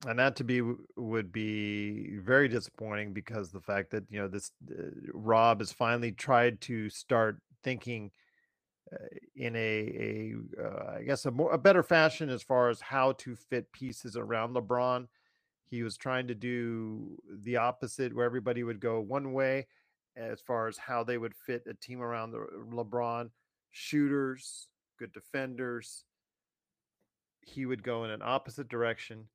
And 0.06 0.20
that 0.20 0.36
to 0.36 0.44
be 0.44 0.62
would 0.96 1.32
be 1.32 2.18
very 2.20 2.48
disappointing 2.48 3.12
because 3.12 3.52
the 3.52 3.60
fact 3.60 3.90
that 3.90 4.04
you 4.12 4.20
know 4.20 4.28
this 4.28 4.52
uh, 4.70 4.84
Rob 5.14 5.62
has 5.62 5.72
finally 5.72 6.12
tried 6.12 6.62
to 6.62 6.92
start 6.92 7.40
thinking 7.64 8.12
in 9.36 9.56
a, 9.56 9.60
a 9.60 10.34
uh, 10.64 10.98
I 11.00 11.04
guess 11.04 11.26
a 11.26 11.32
more 11.32 11.52
a 11.54 11.58
better 11.58 11.84
fashion 11.84 12.30
as 12.30 12.44
far 12.44 12.70
as 12.70 12.82
how 12.82 13.14
to 13.14 13.36
fit 13.36 13.72
pieces 13.72 14.16
around 14.16 14.56
LeBron. 14.56 15.08
He 15.68 15.84
was 15.84 15.98
trying 15.98 16.28
to 16.28 16.36
do 16.36 17.18
the 17.44 17.58
opposite, 17.58 18.16
where 18.16 18.26
everybody 18.26 18.64
would 18.64 18.80
go 18.80 19.00
one 19.00 19.34
way 19.34 19.68
as 20.16 20.40
far 20.40 20.68
as 20.68 20.78
how 20.78 21.04
they 21.04 21.18
would 21.18 21.36
fit 21.36 21.64
a 21.68 21.74
team 21.74 22.02
around 22.02 22.32
the 22.32 22.46
LeBron. 22.72 23.30
Shooters, 23.72 24.68
good 24.98 25.12
defenders. 25.12 26.06
He 27.42 27.66
would 27.66 27.84
go 27.84 28.04
in 28.06 28.12
an 28.12 28.22
opposite 28.24 28.70
direction. 28.70 29.28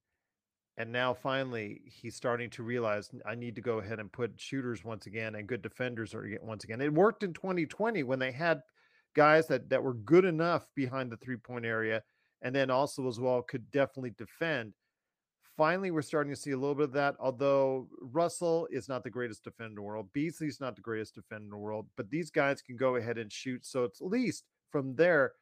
And 0.76 0.90
now 0.92 1.12
finally, 1.12 1.82
he's 1.84 2.16
starting 2.16 2.48
to 2.50 2.62
realize 2.62 3.10
I 3.26 3.34
need 3.34 3.54
to 3.56 3.60
go 3.60 3.80
ahead 3.80 3.98
and 3.98 4.10
put 4.10 4.40
shooters 4.40 4.82
once 4.84 5.06
again 5.06 5.34
and 5.34 5.46
good 5.46 5.60
defenders 5.60 6.14
once 6.40 6.64
again. 6.64 6.80
It 6.80 6.94
worked 6.94 7.22
in 7.22 7.34
2020 7.34 8.02
when 8.04 8.18
they 8.18 8.32
had 8.32 8.62
guys 9.14 9.46
that 9.48 9.68
that 9.70 9.82
were 9.82 9.94
good 9.94 10.24
enough 10.24 10.66
behind 10.74 11.10
the 11.10 11.16
three 11.16 11.36
point 11.36 11.64
area, 11.64 12.02
and 12.42 12.54
then 12.54 12.70
also 12.70 13.08
as 13.08 13.20
well 13.20 13.42
could 13.42 13.70
definitely 13.70 14.14
defend. 14.16 14.72
Finally, 15.56 15.90
we're 15.90 16.00
starting 16.00 16.32
to 16.32 16.40
see 16.40 16.52
a 16.52 16.56
little 16.56 16.74
bit 16.74 16.84
of 16.84 16.92
that. 16.92 17.16
Although 17.20 17.88
Russell 18.00 18.66
is 18.70 18.88
not 18.88 19.04
the 19.04 19.10
greatest 19.10 19.44
defender 19.44 19.68
in 19.68 19.74
the 19.74 19.82
world, 19.82 20.08
Beasley's 20.12 20.60
not 20.60 20.74
the 20.74 20.82
greatest 20.82 21.14
defender 21.16 21.44
in 21.44 21.50
the 21.50 21.56
world, 21.56 21.86
but 21.96 22.08
these 22.10 22.30
guys 22.30 22.62
can 22.62 22.76
go 22.76 22.96
ahead 22.96 23.18
and 23.18 23.30
shoot. 23.30 23.66
So 23.66 23.84
it's 23.84 24.00
at 24.00 24.06
least 24.06 24.44
from 24.70 24.96
there, 24.96 25.32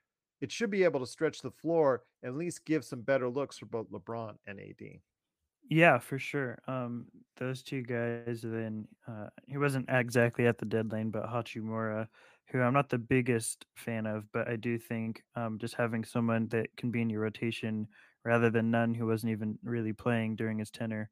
it 0.41 0.51
should 0.51 0.71
be 0.71 0.83
able 0.83 1.01
to 1.01 1.07
stretch 1.07 1.41
the 1.41 1.51
floor 1.51 2.03
and 2.23 2.31
at 2.31 2.39
least 2.39 2.65
give 2.65 2.85
some 2.85 3.03
better 3.03 3.29
looks 3.29 3.59
for 3.59 3.67
both 3.67 3.91
LeBron 3.91 4.35
and 4.47 4.59
AD. 4.59 5.01
Yeah, 5.71 5.99
for 5.99 6.19
sure. 6.19 6.59
Um, 6.67 7.07
those 7.37 7.63
two 7.63 7.83
guys. 7.83 8.41
Then 8.43 8.89
uh, 9.07 9.29
he 9.47 9.59
wasn't 9.59 9.87
exactly 9.89 10.47
at 10.47 10.59
the 10.59 10.65
deadline, 10.65 11.11
but 11.11 11.27
Hachimura 11.27 12.09
who 12.51 12.61
I'm 12.61 12.73
not 12.73 12.89
the 12.89 12.99
biggest 12.99 13.67
fan 13.77 14.07
of, 14.07 14.25
but 14.33 14.49
I 14.49 14.57
do 14.57 14.79
think 14.79 15.23
um, 15.37 15.59
just 15.59 15.75
having 15.75 16.05
someone 16.05 16.49
that 16.49 16.75
can 16.77 16.91
be 16.91 17.03
in 17.03 17.11
your 17.11 17.21
rotation 17.21 17.87
rather 18.25 18.51
than 18.51 18.71
none 18.71 18.95
who 18.95 19.07
wasn't 19.07 19.33
even 19.33 19.59
really 19.63 19.93
playing 19.93 20.37
during 20.37 20.59
his 20.59 20.71
tenure 20.71 21.11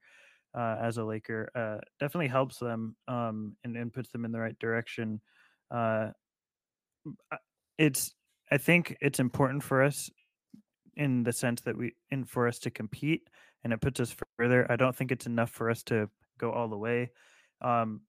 uh, 0.54 0.76
as 0.80 0.96
a 0.96 1.04
Laker 1.04 1.50
uh, 1.54 1.78
definitely 2.00 2.28
helps 2.28 2.58
them 2.58 2.96
um, 3.08 3.56
and, 3.64 3.76
and 3.76 3.92
puts 3.92 4.10
them 4.10 4.24
in 4.24 4.32
the 4.32 4.40
right 4.40 4.58
direction. 4.58 5.20
Uh, 5.70 6.08
it's 7.78 8.14
I 8.50 8.58
think 8.58 8.96
it's 9.00 9.20
important 9.20 9.62
for 9.62 9.82
us 9.82 10.10
in 10.96 11.22
the 11.24 11.32
sense 11.32 11.60
that 11.62 11.76
we 11.76 11.94
in 12.10 12.24
for 12.24 12.48
us 12.48 12.58
to 12.60 12.70
compete 12.70 13.28
and 13.64 13.72
it 13.72 13.80
puts 13.80 14.00
us 14.00 14.14
further. 14.38 14.70
I 14.70 14.76
don't 14.76 14.94
think 14.94 15.12
it's 15.12 15.26
enough 15.26 15.50
for 15.50 15.68
us 15.70 15.82
to 15.84 16.08
go 16.38 16.52
all 16.52 16.68
the 16.68 16.78
way. 16.78 17.10
Um, 17.60 18.02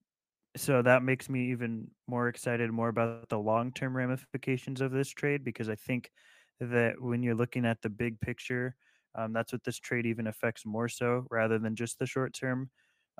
so 0.58 0.82
that 0.82 1.04
makes 1.04 1.30
me 1.30 1.52
even 1.52 1.90
more 2.08 2.28
excited 2.28 2.72
more 2.72 2.90
about 2.90 3.30
the 3.30 3.38
long-term 3.38 3.96
ramifications 3.96 4.82
of 4.82 4.92
this 4.92 5.10
trade 5.10 5.44
because 5.44 5.70
I 5.70 5.76
think 5.76 6.12
that 6.60 6.96
when 7.00 7.24
you're 7.24 7.36
looking 7.36 7.66
at 7.66 7.82
the 7.82 7.90
big 7.90 8.20
picture, 8.20 8.76
um, 9.16 9.34
that's 9.34 9.52
what 9.52 9.64
this 9.64 9.80
trade 9.80 10.06
even 10.06 10.28
affects 10.28 10.66
more 10.66 10.90
so 10.90 11.26
rather 11.30 11.60
than 11.60 11.76
just 11.76 12.00
the 12.00 12.06
short 12.06 12.34
term. 12.34 12.70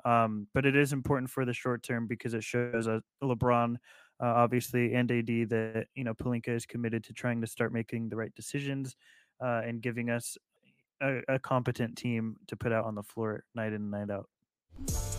Um, 0.04 0.46
but 0.54 0.64
it 0.64 0.76
is 0.76 0.92
important 0.92 1.30
for 1.30 1.44
the 1.44 1.52
short 1.52 1.82
term 1.82 2.06
because 2.06 2.34
it 2.34 2.44
shows 2.44 2.86
a 2.86 3.02
LeBron, 3.22 3.74
uh, 4.22 4.26
obviously, 4.26 4.94
and 4.94 5.10
AD 5.10 5.26
that 5.26 5.86
you 5.94 6.04
know 6.04 6.14
Pelinka 6.14 6.50
is 6.50 6.66
committed 6.66 7.02
to 7.04 7.12
trying 7.12 7.40
to 7.40 7.46
start 7.46 7.72
making 7.72 8.08
the 8.08 8.16
right 8.16 8.32
decisions 8.34 8.94
uh, 9.42 9.62
and 9.64 9.82
giving 9.82 10.08
us 10.08 10.36
a, 11.02 11.20
a 11.28 11.38
competent 11.38 11.96
team 11.96 12.36
to 12.46 12.56
put 12.56 12.72
out 12.72 12.84
on 12.84 12.94
the 12.94 13.02
floor 13.02 13.44
night 13.54 13.72
in 13.72 13.74
and 13.74 13.90
night 13.90 14.10
out. 14.10 15.17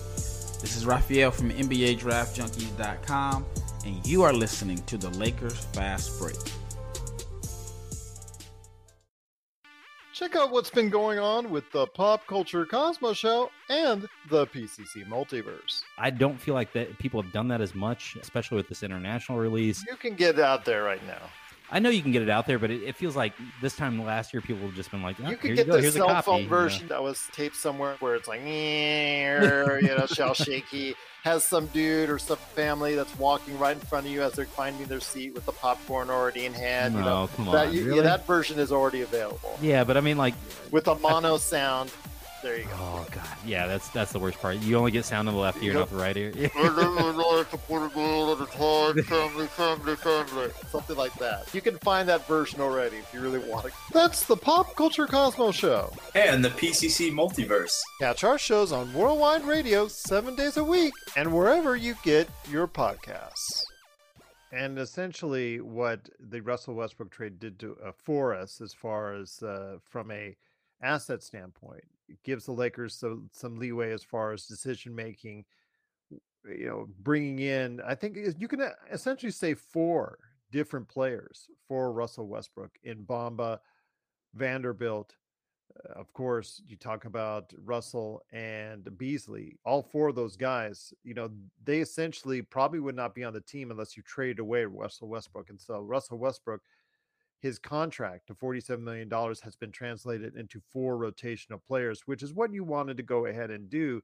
This 0.59 0.75
is 0.75 0.85
Raphael 0.85 1.31
from 1.31 1.51
NBA 1.51 1.99
Draft 1.99 2.37
Junkies.com, 2.37 3.45
and 3.85 4.05
you 4.05 4.23
are 4.23 4.33
listening 4.33 4.77
to 4.87 4.97
the 4.97 5.09
Lakers 5.11 5.57
Fast 5.73 6.19
Break. 6.19 6.35
Check 10.13 10.35
out 10.35 10.51
what's 10.51 10.69
been 10.69 10.89
going 10.89 11.17
on 11.17 11.49
with 11.49 11.63
the 11.71 11.87
Pop 11.87 12.27
Culture 12.27 12.65
Cosmos 12.65 13.17
Show 13.17 13.49
and 13.69 14.05
the 14.29 14.47
PCC 14.47 15.07
Multiverse. 15.07 15.81
I 15.97 16.09
don't 16.09 16.37
feel 16.37 16.55
like 16.55 16.73
that 16.73 16.99
people 16.99 17.21
have 17.21 17.31
done 17.31 17.47
that 17.47 17.61
as 17.61 17.73
much, 17.73 18.17
especially 18.21 18.57
with 18.57 18.67
this 18.67 18.83
international 18.83 19.37
release. 19.37 19.81
You 19.87 19.95
can 19.95 20.15
get 20.15 20.41
out 20.41 20.65
there 20.65 20.83
right 20.83 21.05
now. 21.07 21.21
I 21.71 21.79
know 21.79 21.89
you 21.89 22.01
can 22.01 22.11
get 22.11 22.21
it 22.21 22.29
out 22.29 22.47
there, 22.47 22.57
but 22.57 22.71
it, 22.71 22.83
it 22.83 22.95
feels 22.95 23.15
like 23.15 23.33
this 23.61 23.75
time 23.75 24.03
last 24.03 24.33
year 24.33 24.41
people 24.41 24.65
have 24.65 24.75
just 24.75 24.91
been 24.91 25.03
like, 25.03 25.17
oh, 25.23 25.29
you 25.29 25.37
can 25.37 25.55
get 25.55 25.67
you 25.67 25.73
the 25.73 25.81
Here's 25.81 25.93
cell 25.93 26.21
phone 26.21 26.47
version 26.47 26.87
that 26.87 27.01
was 27.01 27.27
taped 27.31 27.55
somewhere 27.55 27.95
where 27.99 28.15
it's 28.15 28.27
like, 28.27 28.41
you 28.41 28.47
know, 28.47 30.05
shell 30.07 30.33
shaky. 30.33 30.95
Has 31.23 31.43
some 31.43 31.65
dude 31.67 32.09
or 32.09 32.17
some 32.17 32.37
family 32.37 32.95
that's 32.95 33.13
walking 33.19 33.59
right 33.59 33.75
in 33.75 33.81
front 33.81 34.05
of 34.05 34.11
you 34.11 34.21
as 34.21 34.31
they're 34.33 34.45
finding 34.45 34.87
their 34.87 35.01
seat 35.01 35.33
with 35.33 35.45
the 35.45 35.51
popcorn 35.51 36.09
already 36.09 36.45
in 36.45 36.53
hand. 36.53 36.93
No, 36.93 36.99
you 36.99 37.05
know, 37.05 37.29
come 37.35 37.49
on, 37.49 37.55
that, 37.55 37.73
you, 37.73 37.83
really? 37.83 37.97
yeah, 37.97 38.03
that 38.03 38.25
version 38.25 38.57
is 38.57 38.71
already 38.71 39.01
available. 39.01 39.59
Yeah, 39.61 39.83
but 39.83 39.97
I 39.97 39.99
mean, 39.99 40.17
like 40.17 40.33
with 40.71 40.87
a 40.87 40.95
mono 40.95 41.35
sound 41.35 41.91
there 42.41 42.57
you 42.57 42.65
go. 42.65 42.71
Oh 42.79 43.07
god, 43.11 43.27
yeah, 43.45 43.67
that's 43.67 43.89
that's 43.89 44.11
the 44.11 44.19
worst 44.19 44.39
part. 44.39 44.57
You 44.57 44.77
only 44.77 44.91
get 44.91 45.05
sound 45.05 45.27
in 45.27 45.35
the 45.35 45.39
left 45.39 45.61
ear, 45.61 45.73
yep. 45.73 45.79
not 45.79 45.89
the 45.89 45.95
right 45.95 46.17
ear. 46.17 46.31
family, 49.03 49.47
family, 49.47 49.95
family, 49.95 50.49
something 50.69 50.95
like 50.95 51.13
that. 51.15 51.53
You 51.53 51.61
can 51.61 51.77
find 51.79 52.07
that 52.09 52.27
version 52.27 52.61
already 52.61 52.97
if 52.97 53.13
you 53.13 53.21
really 53.21 53.39
want 53.39 53.65
it. 53.65 53.73
That's 53.91 54.25
the 54.25 54.37
Pop 54.37 54.75
Culture 54.75 55.07
Cosmos 55.07 55.55
Show 55.55 55.91
and 56.15 56.43
the 56.43 56.49
PCC 56.49 57.11
Multiverse. 57.11 57.75
Catch 57.99 58.23
our 58.23 58.37
shows 58.37 58.71
on 58.71 58.93
Worldwide 58.93 59.45
Radio 59.45 59.87
seven 59.87 60.35
days 60.35 60.57
a 60.57 60.63
week 60.63 60.93
and 61.15 61.33
wherever 61.33 61.75
you 61.75 61.95
get 62.03 62.29
your 62.49 62.67
podcasts. 62.67 63.63
And 64.51 64.79
essentially, 64.79 65.61
what 65.61 66.09
the 66.19 66.41
Russell 66.41 66.73
Westbrook 66.73 67.11
trade 67.11 67.39
did 67.39 67.59
to 67.59 67.77
uh, 67.85 67.91
for 67.91 68.33
us, 68.33 68.61
as 68.61 68.73
far 68.73 69.13
as 69.13 69.43
uh, 69.43 69.77
from 69.87 70.09
a 70.09 70.35
asset 70.81 71.21
standpoint, 71.21 71.83
it 71.83 71.98
gives 72.23 72.45
the 72.45 72.51
Lakers 72.51 72.95
some 72.95 73.29
some 73.31 73.57
leeway 73.57 73.91
as 73.91 74.03
far 74.03 74.33
as 74.33 74.45
decision 74.45 74.95
making 74.95 75.45
you 76.45 76.67
know, 76.67 76.87
bringing 76.99 77.39
in, 77.39 77.81
I 77.85 77.95
think 77.95 78.17
you 78.37 78.47
can 78.47 78.61
uh, 78.61 78.71
essentially 78.91 79.31
say 79.31 79.53
four 79.53 80.19
different 80.51 80.87
players 80.87 81.47
for 81.67 81.91
Russell 81.91 82.27
Westbrook 82.27 82.71
in 82.83 83.03
Bamba, 83.05 83.59
Vanderbilt. 84.33 85.15
Uh, 85.77 85.99
of 85.99 86.11
course, 86.13 86.61
you 86.65 86.75
talk 86.75 87.05
about 87.05 87.53
Russell 87.63 88.23
and 88.31 88.97
Beasley. 88.97 89.57
All 89.65 89.83
four 89.83 90.09
of 90.09 90.15
those 90.15 90.35
guys, 90.35 90.93
you 91.03 91.13
know, 91.13 91.29
they 91.63 91.79
essentially 91.79 92.41
probably 92.41 92.79
would 92.79 92.95
not 92.95 93.13
be 93.13 93.23
on 93.23 93.33
the 93.33 93.41
team 93.41 93.71
unless 93.71 93.95
you 93.95 94.03
traded 94.03 94.39
away 94.39 94.65
Russell 94.65 95.09
Westbrook. 95.09 95.49
And 95.49 95.59
so 95.59 95.79
Russell 95.81 96.17
Westbrook, 96.17 96.61
his 97.41 97.59
contract 97.59 98.27
to 98.27 98.33
$47 98.33 98.79
million 98.81 99.09
has 99.09 99.55
been 99.55 99.71
translated 99.71 100.35
into 100.35 100.61
four 100.71 100.97
rotational 100.97 101.61
players, 101.65 102.01
which 102.05 102.23
is 102.23 102.33
what 102.33 102.53
you 102.53 102.63
wanted 102.63 102.97
to 102.97 103.03
go 103.03 103.27
ahead 103.27 103.49
and 103.49 103.69
do. 103.69 104.01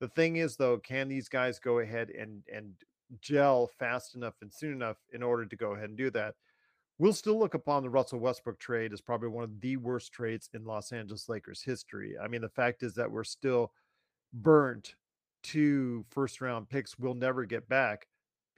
The 0.00 0.08
thing 0.08 0.36
is, 0.36 0.56
though, 0.56 0.78
can 0.78 1.08
these 1.08 1.28
guys 1.28 1.58
go 1.58 1.80
ahead 1.80 2.10
and 2.10 2.42
and 2.52 2.72
gel 3.20 3.70
fast 3.78 4.14
enough 4.14 4.34
and 4.40 4.52
soon 4.52 4.72
enough 4.72 4.98
in 5.12 5.22
order 5.22 5.46
to 5.46 5.56
go 5.56 5.72
ahead 5.72 5.88
and 5.88 5.98
do 5.98 6.10
that. 6.10 6.34
We'll 6.98 7.12
still 7.12 7.38
look 7.38 7.54
upon 7.54 7.82
the 7.82 7.90
Russell 7.90 8.18
Westbrook 8.18 8.58
trade 8.58 8.92
as 8.92 9.00
probably 9.00 9.28
one 9.28 9.44
of 9.44 9.60
the 9.60 9.76
worst 9.78 10.12
trades 10.12 10.50
in 10.52 10.64
Los 10.64 10.92
Angeles 10.92 11.28
Lakers 11.28 11.62
history. 11.62 12.14
I 12.22 12.28
mean, 12.28 12.42
the 12.42 12.48
fact 12.48 12.82
is 12.82 12.94
that 12.94 13.10
we're 13.10 13.24
still 13.24 13.72
burnt 14.32 14.94
two 15.42 16.04
first 16.10 16.42
round 16.42 16.68
picks 16.68 16.98
we'll 16.98 17.14
never 17.14 17.46
get 17.46 17.66
back 17.66 18.06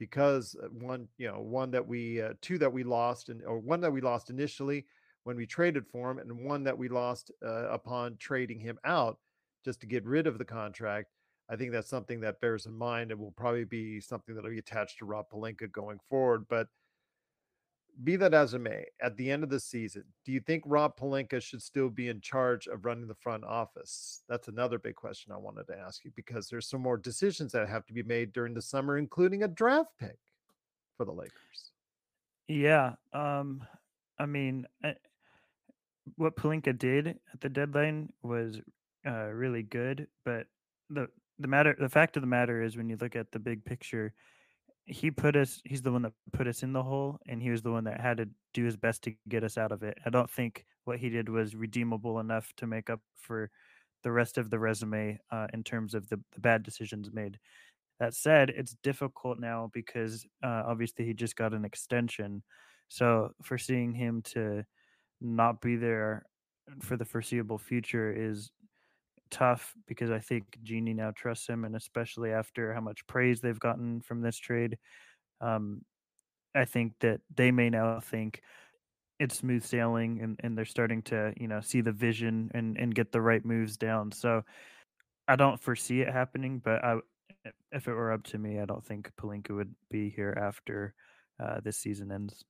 because 0.03 0.53
uh, 0.61 0.67
one, 0.67 1.07
you 1.17 1.27
know, 1.27 1.39
one 1.39 1.71
that 1.71 1.87
we, 1.87 2.21
uh, 2.21 2.33
two 2.41 2.57
that 2.57 2.71
we 2.71 2.83
lost, 2.83 3.29
and 3.29 3.41
or 3.45 3.57
one 3.57 3.79
that 3.79 3.91
we 3.91 4.01
lost 4.01 4.29
initially 4.29 4.85
when 5.23 5.37
we 5.37 5.45
traded 5.45 5.87
for 5.87 6.11
him, 6.11 6.17
and 6.17 6.45
one 6.45 6.63
that 6.63 6.77
we 6.77 6.89
lost 6.89 7.31
uh, 7.45 7.69
upon 7.69 8.17
trading 8.17 8.59
him 8.59 8.77
out 8.83 9.17
just 9.63 9.79
to 9.79 9.87
get 9.87 10.05
rid 10.05 10.27
of 10.27 10.37
the 10.37 10.45
contract. 10.45 11.07
I 11.49 11.55
think 11.55 11.71
that's 11.71 11.89
something 11.89 12.19
that 12.21 12.41
bears 12.41 12.65
in 12.65 12.73
mind 12.73 13.11
and 13.11 13.19
will 13.19 13.31
probably 13.31 13.63
be 13.63 14.01
something 14.01 14.35
that'll 14.35 14.49
be 14.49 14.59
attached 14.59 14.99
to 14.99 15.05
Rob 15.05 15.25
Pelinka 15.31 15.71
going 15.71 15.99
forward. 16.09 16.45
But 16.49 16.67
be 18.03 18.15
that 18.15 18.33
as 18.33 18.53
it 18.53 18.59
may, 18.59 18.85
at 19.01 19.15
the 19.17 19.29
end 19.29 19.43
of 19.43 19.49
the 19.49 19.59
season, 19.59 20.03
do 20.25 20.31
you 20.31 20.39
think 20.39 20.63
Rob 20.65 20.97
Pelinka 20.97 21.41
should 21.41 21.61
still 21.61 21.89
be 21.89 22.09
in 22.09 22.21
charge 22.21 22.67
of 22.67 22.85
running 22.85 23.07
the 23.07 23.15
front 23.15 23.43
office? 23.43 24.23
That's 24.27 24.47
another 24.47 24.79
big 24.79 24.95
question 24.95 25.31
I 25.31 25.37
wanted 25.37 25.67
to 25.67 25.77
ask 25.77 26.03
you 26.03 26.11
because 26.15 26.47
there's 26.47 26.67
some 26.67 26.81
more 26.81 26.97
decisions 26.97 27.51
that 27.51 27.69
have 27.69 27.85
to 27.87 27.93
be 27.93 28.03
made 28.03 28.33
during 28.33 28.53
the 28.53 28.61
summer, 28.61 28.97
including 28.97 29.43
a 29.43 29.47
draft 29.47 29.91
pick 29.99 30.17
for 30.97 31.05
the 31.05 31.11
Lakers. 31.11 31.71
Yeah. 32.47 32.93
Um, 33.13 33.63
I 34.17 34.25
mean, 34.25 34.65
I, 34.83 34.95
what 36.15 36.35
Pelinka 36.35 36.77
did 36.77 37.07
at 37.07 37.41
the 37.41 37.49
deadline 37.49 38.11
was 38.23 38.59
uh, 39.05 39.27
really 39.27 39.63
good, 39.63 40.07
but 40.25 40.47
the 40.89 41.07
the 41.39 41.47
matter 41.47 41.75
the 41.79 41.89
fact 41.89 42.15
of 42.15 42.21
the 42.21 42.27
matter 42.27 42.61
is 42.61 42.77
when 42.77 42.89
you 42.89 42.97
look 43.01 43.15
at 43.15 43.31
the 43.31 43.39
big 43.39 43.65
picture 43.65 44.13
he 44.85 45.11
put 45.11 45.35
us 45.35 45.61
he's 45.65 45.81
the 45.81 45.91
one 45.91 46.01
that 46.01 46.13
put 46.33 46.47
us 46.47 46.61
in 46.61 46.73
the 46.73 46.83
hole 46.83 47.17
and 47.27 47.41
he 47.41 47.49
was 47.49 47.61
the 47.61 47.71
one 47.71 47.85
that 47.85 48.01
had 48.01 48.17
to 48.17 48.27
do 48.53 48.65
his 48.65 48.75
best 48.75 49.03
to 49.03 49.13
get 49.29 49.43
us 49.43 49.57
out 49.57 49.71
of 49.71 49.83
it. 49.83 49.97
I 50.05 50.09
don't 50.09 50.29
think 50.29 50.65
what 50.85 50.99
he 50.99 51.09
did 51.09 51.29
was 51.29 51.55
redeemable 51.55 52.19
enough 52.19 52.51
to 52.57 52.67
make 52.67 52.89
up 52.89 52.99
for 53.15 53.49
the 54.03 54.11
rest 54.11 54.37
of 54.37 54.49
the 54.49 54.59
resume 54.59 55.17
uh, 55.31 55.47
in 55.53 55.63
terms 55.63 55.93
of 55.93 56.09
the, 56.09 56.19
the 56.33 56.41
bad 56.41 56.63
decisions 56.63 57.11
made. 57.13 57.39
That 57.99 58.13
said 58.13 58.49
it's 58.49 58.75
difficult 58.83 59.39
now 59.39 59.69
because 59.73 60.25
uh, 60.43 60.63
obviously 60.65 61.05
he 61.05 61.13
just 61.13 61.37
got 61.37 61.53
an 61.53 61.63
extension. 61.63 62.43
So 62.89 63.31
for 63.41 63.57
seeing 63.57 63.93
him 63.93 64.21
to 64.33 64.65
not 65.21 65.61
be 65.61 65.77
there 65.77 66.25
for 66.81 66.97
the 66.97 67.05
foreseeable 67.05 67.57
future 67.57 68.11
is 68.11 68.51
tough 69.29 69.73
because 69.87 70.11
I 70.11 70.19
think 70.19 70.57
Jeanie 70.63 70.93
now 70.93 71.11
trusts 71.15 71.47
him, 71.47 71.65
and 71.65 71.75
especially 71.75 72.31
after 72.31 72.73
how 72.73 72.81
much 72.81 73.05
praise 73.07 73.41
they've 73.41 73.59
gotten 73.59 74.01
from 74.01 74.21
this 74.21 74.37
trade, 74.37 74.77
um, 75.41 75.81
I 76.55 76.65
think 76.65 76.93
that 76.99 77.21
they 77.35 77.51
may 77.51 77.69
now 77.69 77.99
think 77.99 78.41
it's 79.19 79.37
smooth 79.37 79.63
sailing, 79.63 80.21
and, 80.21 80.39
and 80.43 80.57
they're 80.57 80.65
starting 80.65 81.01
to 81.03 81.33
you 81.37 81.47
know 81.47 81.61
see 81.61 81.81
the 81.81 81.91
vision 81.91 82.51
and 82.53 82.77
and 82.77 82.95
get 82.95 83.11
the 83.11 83.21
right 83.21 83.43
moves 83.43 83.77
down. 83.77 84.11
So 84.11 84.43
I 85.27 85.35
don't 85.35 85.61
foresee 85.61 86.01
it 86.01 86.11
happening, 86.11 86.59
but 86.63 86.83
I, 86.83 86.97
if 87.71 87.87
it 87.87 87.93
were 87.93 88.11
up 88.11 88.23
to 88.25 88.37
me, 88.37 88.59
I 88.59 88.65
don't 88.65 88.85
think 88.85 89.11
Pelinka 89.19 89.55
would 89.55 89.73
be 89.89 90.09
here 90.09 90.37
after 90.39 90.93
uh, 91.39 91.59
this 91.63 91.77
season 91.77 92.11
ends. 92.11 92.43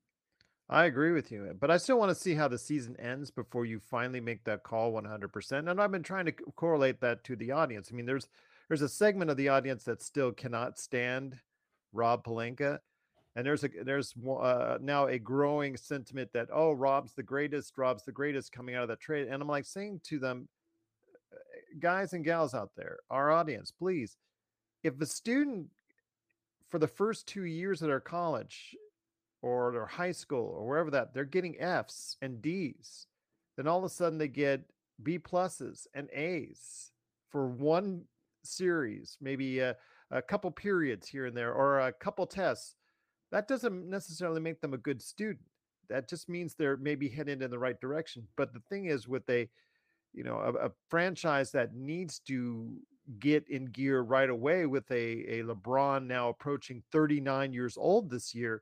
I 0.69 0.85
agree 0.85 1.11
with 1.11 1.31
you, 1.31 1.55
but 1.59 1.69
I 1.69 1.77
still 1.77 1.99
want 1.99 2.09
to 2.09 2.15
see 2.15 2.35
how 2.35 2.47
the 2.47 2.57
season 2.57 2.95
ends 2.97 3.29
before 3.29 3.65
you 3.65 3.79
finally 3.79 4.21
make 4.21 4.43
that 4.45 4.63
call 4.63 4.93
100%. 4.93 5.69
And 5.69 5.81
I've 5.81 5.91
been 5.91 6.03
trying 6.03 6.25
to 6.25 6.31
correlate 6.31 7.01
that 7.01 7.23
to 7.25 7.35
the 7.35 7.51
audience. 7.51 7.89
I 7.91 7.95
mean, 7.95 8.05
there's 8.05 8.27
there's 8.69 8.81
a 8.81 8.89
segment 8.89 9.29
of 9.29 9.37
the 9.37 9.49
audience 9.49 9.83
that 9.83 10.01
still 10.01 10.31
cannot 10.31 10.79
stand 10.79 11.37
Rob 11.91 12.23
Pelinka, 12.23 12.79
and 13.35 13.45
there's 13.45 13.63
a 13.65 13.69
there's 13.83 14.13
uh, 14.25 14.77
now 14.81 15.07
a 15.07 15.19
growing 15.19 15.75
sentiment 15.75 16.31
that 16.33 16.47
oh 16.51 16.71
Rob's 16.71 17.13
the 17.13 17.23
greatest, 17.23 17.77
Rob's 17.77 18.03
the 18.03 18.11
greatest 18.13 18.53
coming 18.53 18.75
out 18.75 18.83
of 18.83 18.89
that 18.89 19.01
trade. 19.01 19.27
And 19.27 19.41
I'm 19.41 19.49
like 19.49 19.65
saying 19.65 20.01
to 20.05 20.17
them, 20.17 20.47
uh, 21.31 21.37
guys 21.79 22.13
and 22.13 22.23
gals 22.23 22.53
out 22.53 22.71
there, 22.77 22.99
our 23.09 23.31
audience, 23.31 23.69
please, 23.69 24.15
if 24.81 24.99
a 25.01 25.05
student 25.05 25.67
for 26.69 26.79
the 26.79 26.87
first 26.87 27.27
two 27.27 27.43
years 27.43 27.83
at 27.83 27.89
our 27.89 27.99
college 27.99 28.75
or 29.43 29.73
their 29.73 29.85
high 29.85 30.13
school 30.13 30.55
or 30.57 30.65
wherever 30.65 30.89
that 30.89 31.13
they're 31.13 31.25
getting 31.25 31.59
F's 31.59 32.17
and 32.21 32.41
D's. 32.41 33.05
Then 33.57 33.67
all 33.67 33.77
of 33.77 33.83
a 33.83 33.89
sudden 33.89 34.17
they 34.17 34.29
get 34.29 34.61
B 35.03 35.19
pluses 35.19 35.85
and 35.93 36.09
A's 36.11 36.91
for 37.29 37.47
one 37.47 38.05
series, 38.43 39.17
maybe 39.21 39.59
a, 39.59 39.75
a 40.11 40.21
couple 40.21 40.49
periods 40.49 41.09
here 41.09 41.25
and 41.25 41.35
there, 41.35 41.53
or 41.53 41.81
a 41.81 41.91
couple 41.91 42.25
tests. 42.25 42.75
That 43.31 43.49
doesn't 43.49 43.89
necessarily 43.89 44.39
make 44.39 44.61
them 44.61 44.73
a 44.73 44.77
good 44.77 45.01
student. 45.01 45.45
That 45.89 46.07
just 46.07 46.29
means 46.29 46.55
they're 46.55 46.77
maybe 46.77 47.09
headed 47.09 47.41
in 47.41 47.51
the 47.51 47.59
right 47.59 47.79
direction. 47.81 48.25
But 48.37 48.53
the 48.53 48.61
thing 48.69 48.85
is, 48.85 49.07
with 49.09 49.29
a 49.29 49.49
you 50.13 50.23
know 50.23 50.37
a, 50.37 50.67
a 50.67 50.71
franchise 50.89 51.51
that 51.51 51.75
needs 51.75 52.19
to 52.27 52.77
get 53.19 53.45
in 53.49 53.65
gear 53.65 54.01
right 54.01 54.29
away 54.29 54.65
with 54.65 54.89
a, 54.89 55.39
a 55.39 55.43
LeBron 55.43 56.07
now 56.07 56.29
approaching 56.29 56.81
39 56.93 57.51
years 57.51 57.75
old 57.77 58.09
this 58.09 58.33
year, 58.33 58.61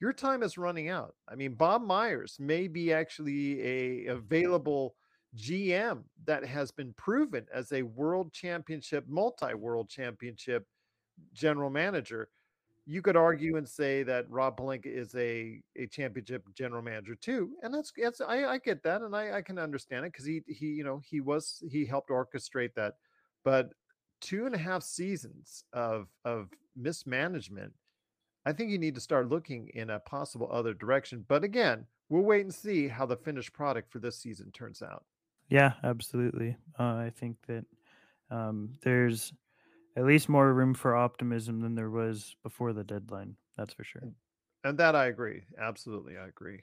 your 0.00 0.12
time 0.12 0.42
is 0.42 0.58
running 0.58 0.88
out. 0.88 1.14
I 1.28 1.34
mean, 1.34 1.54
Bob 1.54 1.82
Myers 1.82 2.36
may 2.38 2.68
be 2.68 2.92
actually 2.92 3.62
a 3.62 4.06
available 4.06 4.96
GM 5.36 6.02
that 6.26 6.44
has 6.44 6.70
been 6.70 6.92
proven 6.94 7.46
as 7.52 7.72
a 7.72 7.82
world 7.82 8.32
championship, 8.32 9.04
multi-world 9.08 9.88
championship 9.88 10.66
general 11.32 11.70
manager. 11.70 12.28
You 12.86 13.02
could 13.02 13.16
argue 13.16 13.56
and 13.56 13.68
say 13.68 14.02
that 14.02 14.30
Rob 14.30 14.58
Pelinka 14.58 14.86
is 14.86 15.14
a, 15.14 15.60
a 15.76 15.86
championship 15.86 16.44
general 16.54 16.82
manager 16.82 17.14
too, 17.14 17.52
and 17.62 17.72
that's 17.72 17.92
that's 17.96 18.20
I, 18.20 18.44
I 18.44 18.58
get 18.58 18.82
that 18.82 19.00
and 19.00 19.16
I, 19.16 19.38
I 19.38 19.42
can 19.42 19.58
understand 19.58 20.04
it 20.04 20.12
because 20.12 20.26
he 20.26 20.42
he 20.46 20.66
you 20.66 20.84
know 20.84 21.00
he 21.02 21.20
was 21.20 21.62
he 21.70 21.86
helped 21.86 22.10
orchestrate 22.10 22.74
that, 22.74 22.94
but 23.42 23.72
two 24.20 24.44
and 24.44 24.54
a 24.54 24.58
half 24.58 24.82
seasons 24.82 25.64
of 25.72 26.08
of 26.26 26.50
mismanagement 26.76 27.72
I 28.46 28.52
think 28.52 28.70
you 28.70 28.78
need 28.78 28.94
to 28.94 29.00
start 29.00 29.28
looking 29.28 29.70
in 29.74 29.90
a 29.90 30.00
possible 30.00 30.48
other 30.52 30.74
direction. 30.74 31.24
But 31.26 31.44
again, 31.44 31.86
we'll 32.08 32.22
wait 32.22 32.42
and 32.42 32.54
see 32.54 32.88
how 32.88 33.06
the 33.06 33.16
finished 33.16 33.52
product 33.52 33.90
for 33.90 33.98
this 33.98 34.18
season 34.18 34.50
turns 34.52 34.82
out. 34.82 35.04
Yeah, 35.48 35.72
absolutely. 35.82 36.56
Uh, 36.78 36.82
I 36.94 37.12
think 37.14 37.36
that 37.48 37.64
um, 38.30 38.74
there's 38.82 39.32
at 39.96 40.04
least 40.04 40.28
more 40.28 40.52
room 40.52 40.74
for 40.74 40.96
optimism 40.96 41.60
than 41.60 41.74
there 41.74 41.90
was 41.90 42.36
before 42.42 42.72
the 42.72 42.84
deadline. 42.84 43.36
That's 43.56 43.72
for 43.72 43.84
sure. 43.84 44.02
And 44.64 44.78
that 44.78 44.96
I 44.96 45.06
agree. 45.06 45.42
Absolutely, 45.60 46.16
I 46.16 46.26
agree. 46.26 46.60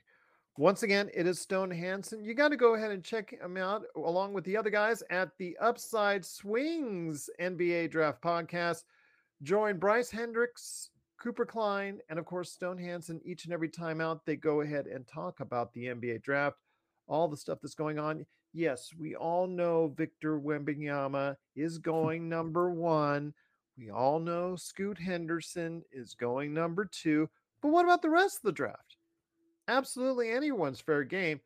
Once 0.58 0.84
again, 0.84 1.10
it 1.14 1.26
is 1.26 1.40
Stone 1.40 1.72
Hansen. 1.72 2.24
You 2.24 2.34
got 2.34 2.50
to 2.50 2.58
go 2.58 2.76
ahead 2.76 2.92
and 2.92 3.04
check 3.04 3.32
him 3.32 3.56
out 3.56 3.84
along 3.96 4.34
with 4.34 4.44
the 4.44 4.58
other 4.58 4.70
guys 4.70 5.02
at 5.10 5.30
the 5.38 5.58
Upside 5.62 6.26
Swings 6.26 7.30
NBA 7.40 7.90
Draft 7.90 8.22
Podcast. 8.22 8.84
Join 9.44 9.80
Bryce 9.80 10.12
Hendricks, 10.12 10.91
Cooper 11.22 11.46
Klein, 11.46 12.00
and 12.10 12.18
of 12.18 12.26
course, 12.26 12.52
Stone 12.52 12.80
Hansen, 12.80 13.22
each 13.24 13.46
and 13.46 13.54
every 13.54 13.70
time 13.70 14.02
out, 14.02 14.26
they 14.26 14.36
go 14.36 14.62
ahead 14.62 14.88
and 14.88 15.08
talk 15.08 15.40
about 15.40 15.72
the 15.74 15.86
NBA 15.86 16.24
draft, 16.24 16.58
all 17.08 17.28
the 17.28 17.38
stuff 17.38 17.60
that's 17.62 17.76
going 17.76 18.00
on. 18.00 18.26
Yes, 18.54 18.90
we 18.98 19.16
all 19.16 19.46
know 19.46 19.94
Victor 19.96 20.40
Wembanyama 20.40 21.36
is 21.56 21.78
going 21.78 22.28
number 22.28 22.72
one. 22.72 23.36
We 23.78 23.92
all 23.92 24.20
know 24.20 24.56
Scoot 24.56 24.98
Henderson 24.98 25.84
is 25.92 26.16
going 26.16 26.56
number 26.56 26.90
two. 26.92 27.30
But 27.62 27.70
what 27.70 27.86
about 27.86 28.02
the 28.02 28.10
rest 28.10 28.38
of 28.38 28.44
the 28.44 28.52
draft? 28.52 28.98
Absolutely 29.68 30.32
anyone's 30.32 30.82
fair 30.82 31.04
game. 31.04 31.40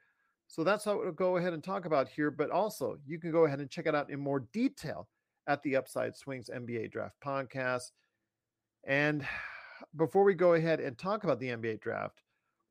So 0.47 0.63
that's 0.63 0.85
what 0.85 0.99
we'll 0.99 1.11
go 1.11 1.35
ahead 1.35 1.53
and 1.53 1.63
talk 1.63 1.85
about 1.85 2.07
here. 2.07 2.31
But 2.31 2.49
also, 2.49 2.97
you 3.05 3.19
can 3.19 3.31
go 3.31 3.45
ahead 3.45 3.59
and 3.59 3.69
check 3.69 3.88
it 3.88 3.95
out 3.95 4.09
in 4.09 4.19
more 4.21 4.47
detail 4.53 5.09
at 5.47 5.61
the 5.63 5.75
Upside 5.75 6.15
Swings 6.15 6.49
NBA 6.53 6.91
Draft 6.91 7.15
Podcast. 7.23 7.91
And 8.85 9.25
before 9.95 10.23
we 10.23 10.33
go 10.33 10.53
ahead 10.53 10.79
and 10.79 10.97
talk 10.97 11.23
about 11.23 11.39
the 11.39 11.49
NBA 11.49 11.81
draft, 11.81 12.21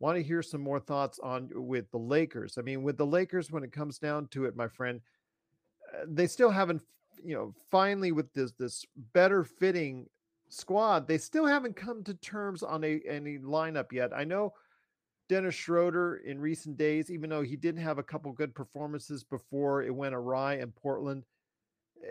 want 0.01 0.17
to 0.17 0.23
hear 0.23 0.43
some 0.43 0.61
more 0.61 0.81
thoughts 0.81 1.19
on 1.21 1.49
with 1.55 1.91
the 1.91 1.99
Lakers. 1.99 2.59
I 2.59 2.63
mean, 2.63 2.83
with 2.83 2.97
the 2.97 3.07
Lakers, 3.07 3.51
when 3.51 3.65
it 3.65 3.73
comes 3.73 3.99
down 3.99 4.29
to 4.29 4.45
it, 4.45 4.57
my 4.57 4.69
friend, 4.69 5.01
uh, 5.93 6.05
they 6.09 6.27
still 6.27 6.51
haven't, 6.51 6.83
you 7.25 7.35
know, 7.35 7.55
finally 7.71 8.13
with 8.13 8.33
this 8.33 8.53
this 8.53 8.85
better 9.13 9.45
fitting 9.45 10.07
squad, 10.49 11.09
they 11.09 11.19
still 11.19 11.47
haven't 11.47 11.77
come 11.77 12.03
to 12.05 12.15
terms 12.15 12.63
on 12.63 12.85
a 12.85 13.01
any 13.09 13.39
lineup 13.39 13.93
yet. 13.93 14.13
I 14.15 14.25
know 14.25 14.53
Dennis 15.29 15.55
Schroeder 15.55 16.17
in 16.17 16.41
recent 16.41 16.77
days, 16.77 17.11
even 17.11 17.31
though 17.31 17.43
he 17.43 17.57
didn't 17.57 17.83
have 17.83 17.99
a 17.99 18.03
couple 18.03 18.31
good 18.33 18.55
performances 18.55 19.25
before 19.25 19.83
it 19.83 19.95
went 19.95 20.15
awry 20.15 20.57
in 20.57 20.71
Portland, 20.71 21.25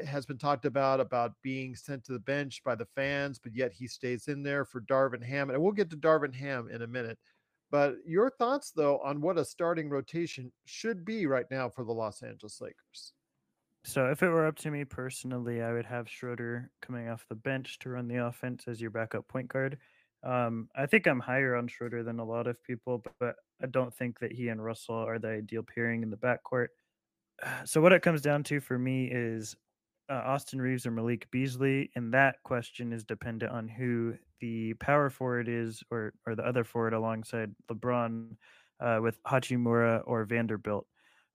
has 0.06 0.26
been 0.26 0.38
talked 0.38 0.66
about 0.66 1.00
about 1.00 1.34
being 1.42 1.76
sent 1.76 2.04
to 2.06 2.14
the 2.14 2.20
bench 2.20 2.62
by 2.64 2.76
the 2.76 2.88
fans, 2.96 3.40
but 3.40 3.56
yet 3.56 3.72
he 3.74 3.88
stays 3.88 4.28
in 4.28 4.44
there 4.44 4.66
for 4.66 4.82
Darvin 4.82 5.24
Ham. 5.24 5.50
And 5.50 5.62
we'll 5.62 5.72
get 5.72 5.90
to 5.92 5.98
Darvin 5.98 6.34
Ham 6.34 6.70
in 6.72 6.82
a 6.82 6.88
minute. 6.88 7.18
But 7.72 7.96
your 8.06 8.30
thoughts, 8.30 8.72
though, 8.72 9.00
on 9.00 9.20
what 9.20 9.38
a 9.38 9.46
starting 9.46 9.90
rotation 9.90 10.52
should 10.66 11.04
be 11.04 11.26
right 11.26 11.48
now 11.50 11.70
for 11.70 11.84
the 11.84 11.92
Los 11.92 12.22
Angeles 12.22 12.62
Lakers? 12.62 13.14
So 13.84 14.12
if 14.12 14.24
it 14.24 14.30
were 14.30 14.46
up 14.46 14.58
to 14.60 14.72
me 14.72 14.86
personally, 14.86 15.62
I 15.62 15.74
would 15.74 15.86
have 15.86 16.08
Schroeder 16.08 16.70
coming 16.82 17.10
off 17.10 17.26
the 17.28 17.36
bench 17.36 17.80
to 17.80 17.90
run 17.90 18.08
the 18.08 18.26
offense 18.28 18.66
as 18.68 18.80
your 18.80 18.92
backup 18.92 19.28
point 19.28 19.48
guard. 19.48 19.78
Um, 20.24 20.70
I 20.76 20.86
think 20.86 21.06
I'm 21.06 21.20
higher 21.20 21.56
on 21.56 21.68
Schroeder 21.68 22.04
than 22.04 22.20
a 22.20 22.24
lot 22.24 22.48
of 22.48 22.64
people, 22.64 23.00
but, 23.00 23.14
but 23.20 23.36
I 23.62 23.66
don't 23.66 23.94
think 23.94 24.20
that 24.20 24.32
he 24.32 24.48
and 24.48 24.64
Russell 24.64 24.96
are 24.96 25.20
the 25.20 25.30
ideal 25.30 25.64
pairing 25.64 26.04
in 26.04 26.10
the 26.10 26.18
backcourt. 26.18 26.68
So 27.66 27.82
what 27.82 27.92
it 27.92 28.04
comes 28.04 28.22
down 28.22 28.44
to 28.44 28.62
for 28.62 28.78
me 28.78 29.10
is 29.12 29.56
uh, 30.14 30.22
Austin 30.26 30.62
Reaves 30.62 30.86
or 30.86 30.92
Malik 30.92 31.30
Beasley, 31.32 31.90
and 31.96 32.14
that 32.14 32.36
question 32.44 32.94
is 32.94 33.04
dependent 33.04 33.52
on 33.52 33.68
who 33.68 34.14
the 34.40 34.74
power 34.76 35.10
forward 35.10 35.48
is, 35.50 35.84
or 35.90 36.14
or 36.28 36.36
the 36.36 36.46
other 36.46 36.64
forward 36.64 36.94
alongside 36.94 37.52
LeBron, 37.72 38.36
uh, 38.80 39.00
with 39.02 39.22
Hachimura 39.24 40.04
or 40.06 40.24
Vanderbilt. 40.26 40.86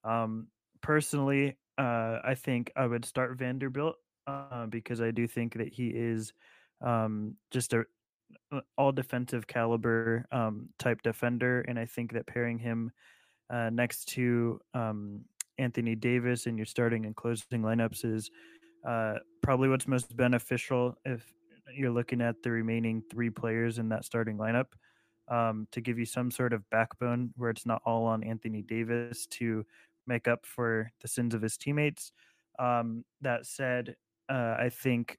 Um, 0.05 0.47
personally, 0.81 1.57
uh, 1.77 2.19
I 2.25 2.35
think 2.37 2.71
I 2.77 2.87
would 2.87 3.05
start 3.05 3.37
Vanderbilt 3.37 3.97
uh, 4.27 4.67
because 4.67 5.01
I 5.01 5.11
do 5.11 5.27
think 5.27 5.55
that 5.55 5.73
he 5.73 5.88
is 5.88 6.33
um, 6.81 7.35
just 7.51 7.73
a 7.73 7.85
uh, 8.53 8.61
all 8.77 8.93
defensive 8.93 9.47
caliber 9.49 10.25
um, 10.31 10.69
type 10.79 11.03
defender, 11.03 11.62
and 11.62 11.79
I 11.79 11.87
think 11.87 12.12
that 12.12 12.29
pairing 12.29 12.59
him 12.59 12.93
uh, 13.51 13.71
next 13.71 14.09
to 14.11 14.61
um, 14.75 15.25
Anthony 15.59 15.95
Davis 15.95 16.47
in 16.47 16.57
your 16.57 16.67
starting 16.67 17.05
and 17.05 17.17
closing 17.17 17.62
lineups 17.62 18.05
is 18.05 18.31
uh, 18.87 19.14
probably 19.43 19.69
what's 19.69 19.88
most 19.88 20.17
beneficial 20.17 20.97
if 21.05 21.25
you're 21.75 21.91
looking 21.91 22.21
at 22.21 22.43
the 22.43 22.51
remaining 22.51 23.03
three 23.11 23.31
players 23.31 23.79
in 23.79 23.88
that 23.91 24.05
starting 24.05 24.38
lineup 24.38 24.67
um, 25.29 25.67
to 25.73 25.81
give 25.81 25.99
you 25.99 26.05
some 26.05 26.31
sort 26.31 26.53
of 26.53 26.69
backbone 26.71 27.31
where 27.37 27.51
it's 27.51 27.67
not 27.67 27.83
all 27.85 28.07
on 28.07 28.25
Anthony 28.25 28.62
Davis 28.62 29.27
to 29.27 29.64
make 30.07 30.27
up 30.27 30.47
for 30.47 30.91
the 31.03 31.09
sins 31.09 31.35
of 31.35 31.43
his 31.43 31.57
teammates. 31.57 32.12
Um, 32.59 33.05
that 33.21 33.47
said, 33.47 33.97
uh, 34.29 34.57
I 34.59 34.71
think 34.73 35.19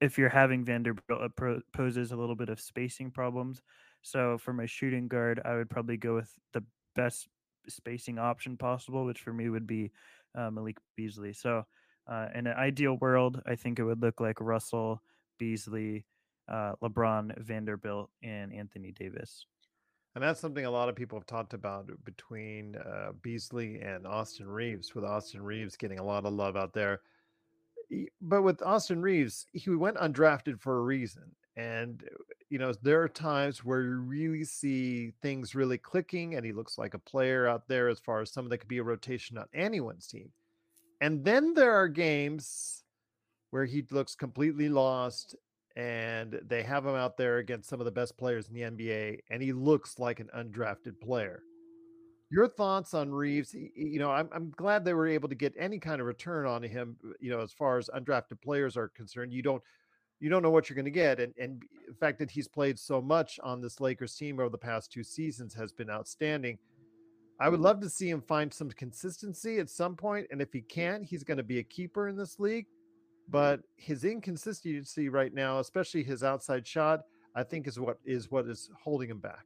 if 0.00 0.16
you're 0.16 0.30
having 0.30 0.64
Vanderbilt, 0.64 1.20
it 1.22 1.62
poses 1.72 2.10
a 2.10 2.16
little 2.16 2.34
bit 2.34 2.48
of 2.48 2.60
spacing 2.60 3.10
problems. 3.10 3.60
So 4.02 4.38
for 4.38 4.52
my 4.52 4.66
shooting 4.66 5.08
guard, 5.08 5.40
I 5.44 5.54
would 5.56 5.68
probably 5.68 5.98
go 5.98 6.14
with 6.14 6.32
the 6.54 6.64
best 6.96 7.28
spacing 7.68 8.18
option 8.18 8.56
possible, 8.56 9.04
which 9.04 9.20
for 9.20 9.32
me 9.32 9.50
would 9.50 9.66
be 9.66 9.92
uh, 10.34 10.50
Malik 10.50 10.78
Beasley. 10.96 11.34
So 11.34 11.64
uh, 12.06 12.28
in 12.34 12.46
an 12.46 12.56
ideal 12.56 12.96
world, 12.96 13.42
I 13.46 13.54
think 13.54 13.78
it 13.78 13.84
would 13.84 14.02
look 14.02 14.20
like 14.20 14.40
Russell, 14.40 15.02
Beasley, 15.38 16.04
uh, 16.48 16.72
LeBron, 16.82 17.38
Vanderbilt, 17.38 18.10
and 18.22 18.52
Anthony 18.52 18.92
Davis. 18.92 19.46
And 20.14 20.24
that's 20.24 20.40
something 20.40 20.64
a 20.64 20.70
lot 20.70 20.88
of 20.88 20.96
people 20.96 21.18
have 21.18 21.26
talked 21.26 21.54
about 21.54 21.88
between 22.04 22.74
uh, 22.76 23.12
Beasley 23.22 23.80
and 23.80 24.06
Austin 24.06 24.48
Reaves, 24.48 24.94
with 24.94 25.04
Austin 25.04 25.42
Reaves 25.42 25.76
getting 25.76 26.00
a 26.00 26.04
lot 26.04 26.26
of 26.26 26.32
love 26.32 26.56
out 26.56 26.72
there. 26.72 27.00
But 28.20 28.42
with 28.42 28.62
Austin 28.62 29.00
Reaves, 29.00 29.46
he 29.52 29.70
went 29.70 29.96
undrafted 29.98 30.60
for 30.60 30.78
a 30.78 30.82
reason. 30.82 31.36
And, 31.56 32.02
you 32.48 32.58
know, 32.58 32.72
there 32.82 33.02
are 33.02 33.08
times 33.08 33.64
where 33.64 33.82
you 33.82 33.96
really 33.98 34.44
see 34.44 35.12
things 35.22 35.54
really 35.54 35.78
clicking, 35.78 36.34
and 36.34 36.44
he 36.44 36.52
looks 36.52 36.78
like 36.78 36.94
a 36.94 36.98
player 36.98 37.46
out 37.46 37.68
there 37.68 37.88
as 37.88 37.98
far 38.00 38.20
as 38.20 38.32
someone 38.32 38.50
that 38.50 38.58
could 38.58 38.68
be 38.68 38.78
a 38.78 38.82
rotation 38.82 39.38
on 39.38 39.46
anyone's 39.54 40.06
team. 40.06 40.30
And 41.00 41.24
then 41.24 41.54
there 41.54 41.72
are 41.72 41.88
games 41.88 42.84
where 43.50 43.64
he 43.64 43.84
looks 43.90 44.14
completely 44.14 44.68
lost 44.68 45.34
and 45.76 46.40
they 46.46 46.62
have 46.62 46.84
him 46.84 46.94
out 46.94 47.16
there 47.16 47.38
against 47.38 47.68
some 47.68 47.80
of 47.80 47.84
the 47.84 47.90
best 47.90 48.18
players 48.18 48.48
in 48.48 48.54
the 48.54 48.62
NBA, 48.62 49.20
and 49.30 49.42
he 49.42 49.52
looks 49.52 49.98
like 49.98 50.20
an 50.20 50.28
undrafted 50.36 51.00
player. 51.00 51.42
Your 52.30 52.48
thoughts 52.48 52.92
on 52.92 53.10
Reaves? 53.10 53.54
You 53.54 53.98
know, 53.98 54.10
I'm, 54.10 54.28
I'm 54.32 54.50
glad 54.56 54.84
they 54.84 54.94
were 54.94 55.06
able 55.06 55.28
to 55.28 55.34
get 55.34 55.54
any 55.58 55.78
kind 55.78 56.00
of 56.00 56.06
return 56.06 56.46
on 56.46 56.62
him. 56.62 56.96
Uh, 57.04 57.12
you 57.20 57.30
know, 57.30 57.40
as 57.40 57.52
far 57.52 57.78
as 57.78 57.88
undrafted 57.94 58.40
players 58.42 58.76
are 58.76 58.88
concerned, 58.88 59.32
you 59.32 59.42
don't 59.42 59.62
you 60.20 60.28
don't 60.28 60.42
know 60.42 60.50
what 60.50 60.68
you're 60.68 60.74
going 60.74 60.84
to 60.84 60.90
get, 60.90 61.18
and 61.18 61.32
and 61.38 61.62
the 61.88 61.94
fact 61.94 62.18
that 62.18 62.30
he's 62.30 62.46
played 62.46 62.78
so 62.78 63.00
much 63.00 63.40
on 63.42 63.60
this 63.60 63.80
Lakers 63.80 64.14
team 64.14 64.38
over 64.38 64.48
the 64.48 64.58
past 64.58 64.92
two 64.92 65.02
seasons 65.02 65.54
has 65.54 65.72
been 65.72 65.90
outstanding. 65.90 66.58
I 67.40 67.48
would 67.48 67.60
love 67.60 67.80
to 67.80 67.88
see 67.88 68.10
him 68.10 68.20
find 68.20 68.52
some 68.52 68.70
consistency 68.70 69.58
at 69.58 69.70
some 69.70 69.96
point, 69.96 70.26
and 70.30 70.42
if 70.42 70.52
he 70.52 70.60
can't, 70.60 71.02
he's 71.02 71.24
going 71.24 71.38
to 71.38 71.42
be 71.42 71.58
a 71.58 71.62
keeper 71.62 72.08
in 72.08 72.16
this 72.16 72.38
league. 72.38 72.66
But 73.30 73.60
his 73.76 74.04
inconsistency 74.04 75.08
right 75.08 75.32
now, 75.32 75.58
especially 75.58 76.02
his 76.02 76.22
outside 76.22 76.66
shot, 76.66 77.00
I 77.34 77.42
think 77.42 77.66
is 77.66 77.78
what 77.80 77.98
is 78.04 78.30
what 78.30 78.46
is 78.46 78.68
holding 78.82 79.08
him 79.08 79.20
back. 79.20 79.44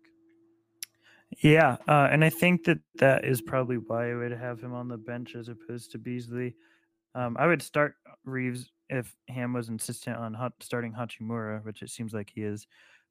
Yeah, 1.43 1.77
uh, 1.87 2.09
and 2.11 2.25
I 2.25 2.31
think 2.31 2.65
that 2.65 2.79
that 2.97 3.25
is 3.25 3.41
probably 3.41 3.77
why 3.77 4.11
I 4.11 4.15
would 4.15 4.33
have 4.33 4.61
him 4.61 4.75
on 4.75 4.89
the 4.89 4.97
bench 4.97 5.35
as 5.37 5.49
opposed 5.49 5.93
to 5.93 5.99
Beasley. 5.99 6.57
Um, 7.15 7.37
I 7.39 7.47
would 7.47 7.63
start 7.63 7.95
Reaves 8.25 8.71
if 8.89 9.15
Ham 9.29 9.53
was 9.53 9.69
insistent 9.69 10.17
on 10.17 10.35
hot, 10.35 10.53
starting 10.61 10.93
Hachimura, 10.93 11.65
which 11.65 11.83
it 11.83 11.91
seems 11.91 12.13
like 12.13 12.31
he 12.35 12.43
is. 12.43 12.67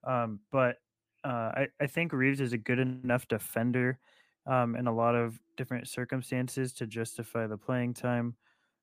Um, 0.05 0.39
but 0.51 0.77
uh, 1.23 1.51
I, 1.55 1.67
I 1.79 1.87
think 1.87 2.13
Reaves 2.13 2.41
is 2.41 2.53
a 2.53 2.57
good 2.57 2.79
enough 2.79 3.27
defender 3.27 3.99
um, 4.45 4.75
in 4.75 4.87
a 4.87 4.93
lot 4.93 5.15
of 5.15 5.39
different 5.57 5.87
circumstances 5.87 6.73
to 6.73 6.87
justify 6.87 7.47
the 7.47 7.57
playing 7.57 7.93
time. 7.93 8.35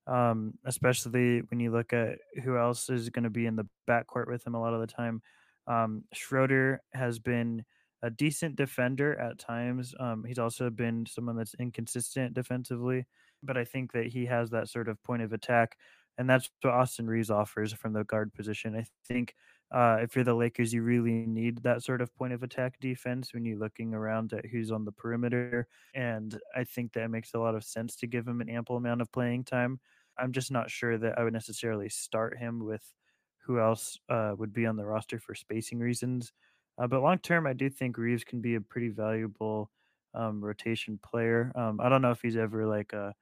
Um, 0.06 0.54
especially 0.64 1.40
when 1.50 1.60
you 1.60 1.70
look 1.70 1.92
at 1.92 2.18
who 2.42 2.56
else 2.56 2.88
is 2.90 3.10
going 3.10 3.22
to 3.24 3.30
be 3.30 3.46
in 3.46 3.54
the 3.54 3.68
backcourt 3.88 4.26
with 4.26 4.44
him 4.44 4.54
a 4.54 4.60
lot 4.60 4.74
of 4.74 4.80
the 4.80 4.86
time. 4.86 5.22
Um, 5.66 6.04
Schroeder 6.12 6.80
has 6.94 7.18
been 7.20 7.64
a 8.02 8.10
decent 8.10 8.56
defender 8.56 9.18
at 9.20 9.38
times. 9.38 9.94
Um, 10.00 10.24
he's 10.26 10.38
also 10.38 10.70
been 10.70 11.06
someone 11.06 11.36
that's 11.36 11.54
inconsistent 11.60 12.34
defensively, 12.34 13.06
but 13.42 13.56
I 13.56 13.64
think 13.64 13.92
that 13.92 14.06
he 14.06 14.26
has 14.26 14.50
that 14.50 14.68
sort 14.68 14.88
of 14.88 15.02
point 15.04 15.22
of 15.22 15.32
attack, 15.32 15.76
and 16.18 16.28
that's 16.28 16.50
what 16.62 16.74
Austin 16.74 17.06
Reaves 17.06 17.30
offers 17.30 17.72
from 17.72 17.92
the 17.92 18.04
guard 18.04 18.34
position. 18.34 18.76
I 18.76 18.86
think 19.06 19.34
uh, 19.72 19.98
if 20.00 20.14
you're 20.14 20.24
the 20.24 20.34
Lakers, 20.34 20.72
you 20.74 20.82
really 20.82 21.26
need 21.26 21.62
that 21.62 21.82
sort 21.82 22.00
of 22.02 22.14
point 22.14 22.32
of 22.32 22.42
attack 22.42 22.78
defense 22.80 23.32
when 23.32 23.44
you're 23.44 23.58
looking 23.58 23.94
around 23.94 24.32
at 24.32 24.46
who's 24.46 24.70
on 24.72 24.84
the 24.84 24.92
perimeter. 24.92 25.68
And 25.94 26.38
I 26.54 26.64
think 26.64 26.92
that 26.92 27.10
makes 27.10 27.34
a 27.34 27.38
lot 27.38 27.54
of 27.54 27.64
sense 27.64 27.96
to 27.96 28.06
give 28.06 28.26
him 28.26 28.40
an 28.40 28.48
ample 28.50 28.76
amount 28.76 29.00
of 29.00 29.12
playing 29.12 29.44
time. 29.44 29.80
I'm 30.18 30.32
just 30.32 30.50
not 30.50 30.70
sure 30.70 30.98
that 30.98 31.18
I 31.18 31.24
would 31.24 31.32
necessarily 31.32 31.88
start 31.88 32.38
him 32.38 32.64
with 32.64 32.92
who 33.38 33.58
else 33.60 33.98
uh, 34.08 34.34
would 34.36 34.52
be 34.52 34.66
on 34.66 34.76
the 34.76 34.84
roster 34.86 35.18
for 35.18 35.34
spacing 35.34 35.78
reasons. 35.78 36.32
Uh, 36.78 36.86
but 36.86 37.02
long 37.02 37.18
term, 37.18 37.46
I 37.46 37.52
do 37.52 37.70
think 37.70 37.96
Reaves 37.96 38.24
can 38.24 38.40
be 38.40 38.54
a 38.54 38.60
pretty 38.60 38.88
valuable 38.88 39.70
um, 40.14 40.42
rotation 40.44 40.98
player. 40.98 41.52
Um, 41.54 41.80
I 41.80 41.88
don't 41.88 42.02
know 42.02 42.10
if 42.10 42.22
he's 42.22 42.36
ever 42.36 42.66
like 42.66 42.92
a, 42.92 43.14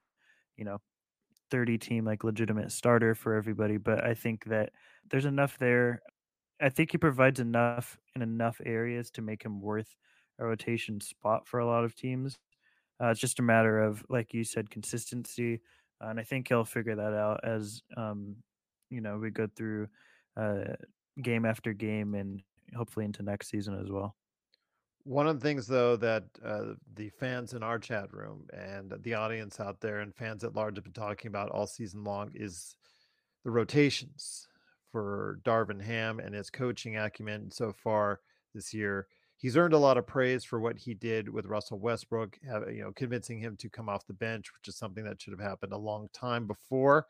you 0.56 0.64
know, 0.64 0.78
30 1.50 1.78
team 1.78 2.04
like 2.04 2.24
legitimate 2.24 2.72
starter 2.72 3.14
for 3.14 3.34
everybody, 3.34 3.76
but 3.78 4.04
I 4.04 4.14
think 4.14 4.44
that 4.46 4.72
there's 5.10 5.24
enough 5.26 5.58
there 5.58 6.00
I 6.60 6.70
think 6.70 6.92
he 6.92 6.98
provides 6.98 7.40
enough 7.40 7.98
in 8.16 8.22
enough 8.22 8.60
areas 8.66 9.10
to 9.12 9.22
make 9.22 9.44
him 9.44 9.60
worth 9.60 9.96
a 10.38 10.46
rotation 10.46 11.00
spot 11.00 11.46
for 11.48 11.60
a 11.60 11.66
lot 11.66 11.84
of 11.84 11.94
teams. 11.96 12.38
Uh, 13.02 13.08
it's 13.08 13.20
just 13.20 13.40
a 13.40 13.42
matter 13.42 13.80
of, 13.80 14.04
like 14.10 14.34
you 14.34 14.44
said, 14.44 14.70
consistency, 14.70 15.62
uh, 16.02 16.08
and 16.08 16.20
I 16.20 16.24
think 16.24 16.48
he'll 16.48 16.64
figure 16.66 16.96
that 16.96 17.14
out 17.14 17.40
as 17.44 17.82
um, 17.96 18.38
you 18.90 19.00
know 19.02 19.18
we 19.18 19.30
go 19.30 19.48
through 19.56 19.88
uh, 20.36 20.74
game 21.22 21.46
after 21.46 21.74
game 21.74 22.14
and 22.14 22.42
hopefully 22.76 23.06
into 23.06 23.24
next 23.24 23.50
season 23.50 23.80
as 23.80 23.90
well. 23.90 24.17
One 25.08 25.26
of 25.26 25.40
the 25.40 25.42
things, 25.42 25.66
though, 25.66 25.96
that 25.96 26.24
uh, 26.44 26.74
the 26.94 27.08
fans 27.08 27.54
in 27.54 27.62
our 27.62 27.78
chat 27.78 28.12
room 28.12 28.46
and 28.52 28.92
the 29.00 29.14
audience 29.14 29.58
out 29.58 29.80
there 29.80 30.00
and 30.00 30.14
fans 30.14 30.44
at 30.44 30.54
large 30.54 30.76
have 30.76 30.84
been 30.84 30.92
talking 30.92 31.30
about 31.30 31.48
all 31.48 31.66
season 31.66 32.04
long 32.04 32.30
is 32.34 32.76
the 33.42 33.50
rotations 33.50 34.48
for 34.92 35.40
Darvin 35.44 35.80
Ham 35.80 36.20
and 36.20 36.34
his 36.34 36.50
coaching 36.50 36.98
acumen 36.98 37.50
so 37.50 37.72
far 37.72 38.20
this 38.54 38.74
year. 38.74 39.06
He's 39.38 39.56
earned 39.56 39.72
a 39.72 39.78
lot 39.78 39.96
of 39.96 40.06
praise 40.06 40.44
for 40.44 40.60
what 40.60 40.76
he 40.76 40.92
did 40.92 41.30
with 41.30 41.46
Russell 41.46 41.78
Westbrook, 41.78 42.38
you 42.70 42.82
know, 42.82 42.92
convincing 42.94 43.38
him 43.38 43.56
to 43.60 43.70
come 43.70 43.88
off 43.88 44.06
the 44.06 44.12
bench, 44.12 44.52
which 44.52 44.68
is 44.68 44.76
something 44.76 45.04
that 45.04 45.22
should 45.22 45.32
have 45.32 45.40
happened 45.40 45.72
a 45.72 45.78
long 45.78 46.10
time 46.12 46.46
before. 46.46 47.06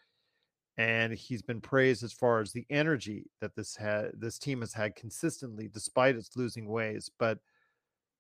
And 0.77 1.13
he's 1.13 1.43
been 1.43 1.61
praised 1.61 2.05
as 2.05 2.13
far 2.13 2.41
as 2.41 2.53
the 2.53 2.67
energy 2.71 3.25
that 3.41 3.57
this 3.57 3.75
had 3.75 4.13
this 4.15 4.39
team 4.39 4.61
has 4.61 4.73
had 4.73 4.95
consistently, 4.95 5.67
despite 5.67 6.15
its 6.15 6.37
losing 6.37 6.69
ways. 6.69 7.11
But 7.19 7.41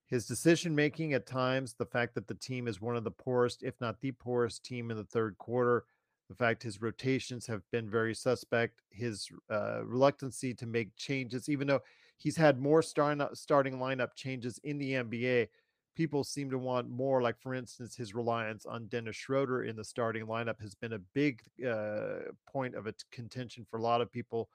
his 0.08 0.26
decision 0.26 0.74
making 0.74 1.12
at 1.12 1.26
times, 1.26 1.74
the 1.74 1.84
fact 1.84 2.14
that 2.14 2.26
the 2.26 2.34
team 2.34 2.66
is 2.66 2.80
one 2.80 2.96
of 2.96 3.04
the 3.04 3.10
poorest, 3.10 3.62
if 3.62 3.78
not 3.80 4.00
the 4.00 4.12
poorest 4.12 4.64
team 4.64 4.90
in 4.90 4.96
the 4.96 5.04
third 5.04 5.36
quarter, 5.36 5.84
the 6.28 6.34
fact 6.34 6.62
his 6.62 6.80
rotations 6.80 7.46
have 7.46 7.62
been 7.70 7.88
very 7.88 8.14
suspect, 8.14 8.80
his 8.90 9.28
uh, 9.50 9.84
reluctancy 9.84 10.54
to 10.54 10.66
make 10.66 10.96
changes, 10.96 11.48
even 11.48 11.66
though 11.66 11.82
he's 12.16 12.36
had 12.36 12.58
more 12.58 12.82
starting 12.82 13.26
starting 13.34 13.78
lineup 13.78 14.14
changes 14.14 14.58
in 14.64 14.78
the 14.78 14.92
NBA. 14.92 15.48
People 15.94 16.22
seem 16.24 16.48
to 16.50 16.58
want 16.58 16.88
more, 16.88 17.20
like 17.20 17.40
for 17.40 17.54
instance, 17.54 17.96
his 17.96 18.14
reliance 18.14 18.66
on 18.66 18.86
Dennis 18.86 19.16
Schroeder 19.16 19.64
in 19.64 19.74
the 19.74 19.84
starting 19.84 20.26
lineup 20.26 20.60
has 20.60 20.74
been 20.74 20.92
a 20.92 20.98
big 21.12 21.42
uh, 21.66 22.30
point 22.50 22.74
of 22.74 22.86
contention 23.10 23.66
for 23.68 23.78
a 23.78 23.82
lot 23.82 24.00
of 24.00 24.12
people. 24.12 24.48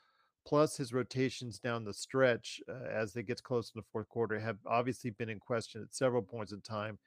Plus, 0.46 0.78
his 0.78 0.94
rotations 0.94 1.60
down 1.60 1.86
the 1.86 1.94
stretch 1.94 2.62
uh, 2.68 2.84
as 2.90 3.14
they 3.14 3.24
get 3.24 3.44
close 3.44 3.72
in 3.74 3.80
the 3.80 3.88
fourth 3.92 4.10
quarter 4.10 4.40
have 4.40 4.60
obviously 4.66 5.10
been 5.10 5.30
in 5.30 5.40
question 5.40 5.82
at 5.82 5.94
several 5.94 6.22
points 6.22 6.52
in 6.52 6.62
time. 6.62 7.00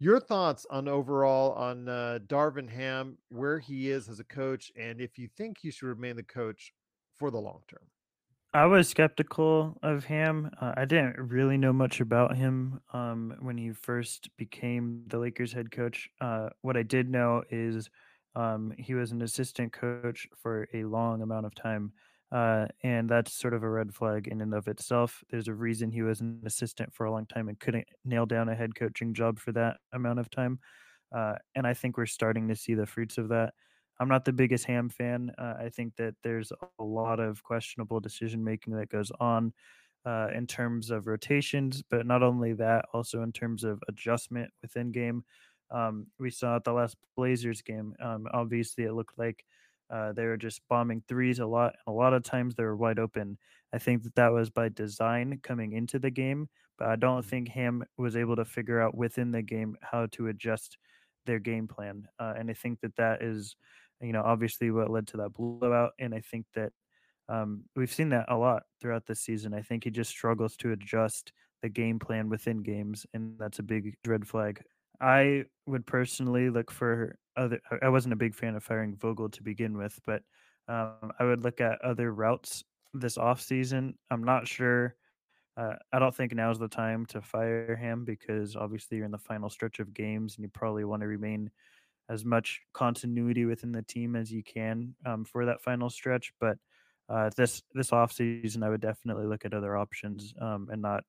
Your 0.00 0.20
thoughts 0.20 0.66
on 0.70 0.88
overall 0.88 1.52
on 1.54 1.88
uh, 1.88 2.18
Darvin 2.26 2.68
Ham, 2.70 3.18
where 3.28 3.60
he 3.60 3.90
is 3.90 4.08
as 4.08 4.20
a 4.20 4.24
coach, 4.24 4.72
and 4.76 5.00
if 5.00 5.18
you 5.18 5.28
think 5.28 5.58
he 5.58 5.70
should 5.70 5.86
remain 5.86 6.16
the 6.16 6.24
coach 6.24 6.72
for 7.16 7.30
the 7.30 7.40
long 7.40 7.62
term? 7.68 7.90
I 8.54 8.64
was 8.66 8.88
skeptical 8.88 9.78
of 9.82 10.04
Ham. 10.06 10.50
Uh, 10.60 10.72
I 10.76 10.84
didn't 10.86 11.16
really 11.18 11.58
know 11.58 11.72
much 11.72 12.00
about 12.00 12.36
him 12.36 12.80
um, 12.92 13.36
when 13.40 13.58
he 13.58 13.72
first 13.72 14.34
became 14.36 15.04
the 15.06 15.18
Lakers 15.18 15.52
head 15.52 15.70
coach. 15.70 16.08
Uh, 16.20 16.48
what 16.62 16.76
I 16.76 16.82
did 16.82 17.10
know 17.10 17.44
is 17.50 17.90
um, 18.34 18.72
he 18.78 18.94
was 18.94 19.12
an 19.12 19.20
assistant 19.20 19.72
coach 19.72 20.26
for 20.34 20.66
a 20.72 20.84
long 20.84 21.20
amount 21.20 21.44
of 21.44 21.54
time. 21.54 21.92
Uh, 22.30 22.66
and 22.82 23.08
that's 23.08 23.32
sort 23.32 23.54
of 23.54 23.62
a 23.62 23.68
red 23.68 23.94
flag 23.94 24.28
in 24.28 24.40
and 24.42 24.52
of 24.54 24.68
itself. 24.68 25.24
There's 25.30 25.48
a 25.48 25.54
reason 25.54 25.90
he 25.90 26.02
was 26.02 26.20
an 26.20 26.42
assistant 26.44 26.92
for 26.94 27.06
a 27.06 27.10
long 27.10 27.26
time 27.26 27.48
and 27.48 27.58
couldn't 27.58 27.88
nail 28.04 28.26
down 28.26 28.48
a 28.50 28.54
head 28.54 28.74
coaching 28.74 29.14
job 29.14 29.38
for 29.38 29.52
that 29.52 29.78
amount 29.92 30.18
of 30.18 30.28
time. 30.30 30.60
Uh, 31.14 31.36
and 31.54 31.66
I 31.66 31.72
think 31.72 31.96
we're 31.96 32.06
starting 32.06 32.48
to 32.48 32.56
see 32.56 32.74
the 32.74 32.86
fruits 32.86 33.16
of 33.16 33.28
that. 33.28 33.54
I'm 33.98 34.08
not 34.08 34.24
the 34.24 34.32
biggest 34.32 34.66
Ham 34.66 34.90
fan. 34.90 35.32
Uh, 35.38 35.54
I 35.58 35.70
think 35.70 35.96
that 35.96 36.14
there's 36.22 36.52
a 36.78 36.84
lot 36.84 37.18
of 37.18 37.42
questionable 37.42 37.98
decision 37.98 38.44
making 38.44 38.74
that 38.74 38.90
goes 38.90 39.10
on 39.18 39.54
uh, 40.04 40.28
in 40.34 40.46
terms 40.46 40.90
of 40.90 41.06
rotations, 41.06 41.82
but 41.82 42.06
not 42.06 42.22
only 42.22 42.52
that, 42.54 42.84
also 42.92 43.22
in 43.22 43.32
terms 43.32 43.64
of 43.64 43.82
adjustment 43.88 44.52
within 44.62 44.92
game. 44.92 45.24
Um, 45.70 46.06
we 46.18 46.30
saw 46.30 46.56
at 46.56 46.64
the 46.64 46.72
last 46.72 46.96
Blazers 47.16 47.62
game, 47.62 47.94
um, 48.00 48.26
obviously, 48.32 48.84
it 48.84 48.92
looked 48.92 49.18
like 49.18 49.44
uh, 49.90 50.12
they 50.12 50.26
were 50.26 50.36
just 50.36 50.60
bombing 50.68 51.02
threes 51.08 51.38
a 51.38 51.46
lot. 51.46 51.74
A 51.86 51.92
lot 51.92 52.12
of 52.12 52.22
times 52.22 52.54
they 52.54 52.64
were 52.64 52.76
wide 52.76 52.98
open. 52.98 53.38
I 53.72 53.78
think 53.78 54.02
that 54.02 54.14
that 54.16 54.32
was 54.32 54.50
by 54.50 54.68
design 54.68 55.40
coming 55.42 55.72
into 55.72 55.98
the 55.98 56.10
game, 56.10 56.48
but 56.78 56.88
I 56.88 56.96
don't 56.96 57.20
mm-hmm. 57.20 57.28
think 57.28 57.48
Ham 57.48 57.84
was 57.96 58.16
able 58.16 58.36
to 58.36 58.44
figure 58.44 58.80
out 58.80 58.96
within 58.96 59.30
the 59.30 59.42
game 59.42 59.76
how 59.82 60.06
to 60.12 60.28
adjust 60.28 60.78
their 61.26 61.38
game 61.38 61.68
plan. 61.68 62.06
Uh, 62.18 62.34
and 62.36 62.50
I 62.50 62.54
think 62.54 62.80
that 62.80 62.96
that 62.96 63.22
is, 63.22 63.56
you 64.00 64.12
know, 64.12 64.22
obviously 64.24 64.70
what 64.70 64.90
led 64.90 65.06
to 65.08 65.18
that 65.18 65.34
blowout. 65.34 65.92
And 65.98 66.14
I 66.14 66.20
think 66.20 66.46
that 66.54 66.72
um, 67.28 67.64
we've 67.76 67.92
seen 67.92 68.08
that 68.10 68.26
a 68.28 68.36
lot 68.36 68.62
throughout 68.80 69.06
the 69.06 69.14
season. 69.14 69.52
I 69.52 69.62
think 69.62 69.84
he 69.84 69.90
just 69.90 70.10
struggles 70.10 70.56
to 70.58 70.72
adjust 70.72 71.32
the 71.62 71.68
game 71.68 71.98
plan 71.98 72.28
within 72.28 72.62
games, 72.62 73.04
and 73.12 73.38
that's 73.38 73.58
a 73.58 73.64
big 73.64 73.96
red 74.06 74.26
flag. 74.26 74.62
I 75.00 75.44
would 75.66 75.86
personally 75.86 76.50
look 76.50 76.70
for 76.70 77.16
other. 77.38 77.60
I 77.82 77.88
wasn't 77.88 78.12
a 78.12 78.16
big 78.16 78.34
fan 78.34 78.56
of 78.56 78.64
firing 78.64 78.96
Vogel 78.96 79.28
to 79.30 79.42
begin 79.42 79.76
with, 79.76 79.98
but 80.06 80.22
um, 80.68 81.12
I 81.18 81.24
would 81.24 81.42
look 81.42 81.60
at 81.60 81.80
other 81.82 82.12
routes 82.12 82.64
this 82.92 83.16
off 83.18 83.40
season. 83.40 83.94
I'm 84.10 84.24
not 84.24 84.48
sure. 84.48 84.96
Uh, 85.56 85.74
I 85.92 85.98
don't 85.98 86.14
think 86.14 86.34
now's 86.34 86.58
the 86.58 86.68
time 86.68 87.06
to 87.06 87.20
fire 87.20 87.74
him 87.74 88.04
because 88.04 88.54
obviously 88.54 88.96
you're 88.96 89.06
in 89.06 89.12
the 89.12 89.18
final 89.18 89.50
stretch 89.50 89.80
of 89.80 89.92
games 89.92 90.36
and 90.36 90.44
you 90.44 90.48
probably 90.48 90.84
want 90.84 91.02
to 91.02 91.08
remain 91.08 91.50
as 92.08 92.24
much 92.24 92.60
continuity 92.72 93.44
within 93.44 93.72
the 93.72 93.82
team 93.82 94.16
as 94.16 94.30
you 94.30 94.42
can 94.42 94.94
um, 95.04 95.24
for 95.24 95.46
that 95.46 95.60
final 95.60 95.90
stretch. 95.90 96.32
But 96.40 96.58
uh, 97.08 97.30
this 97.36 97.62
this 97.74 97.92
off 97.92 98.12
season, 98.12 98.62
I 98.62 98.68
would 98.68 98.80
definitely 98.80 99.26
look 99.26 99.44
at 99.44 99.54
other 99.54 99.76
options 99.76 100.34
um, 100.40 100.68
and 100.70 100.82
not 100.82 101.04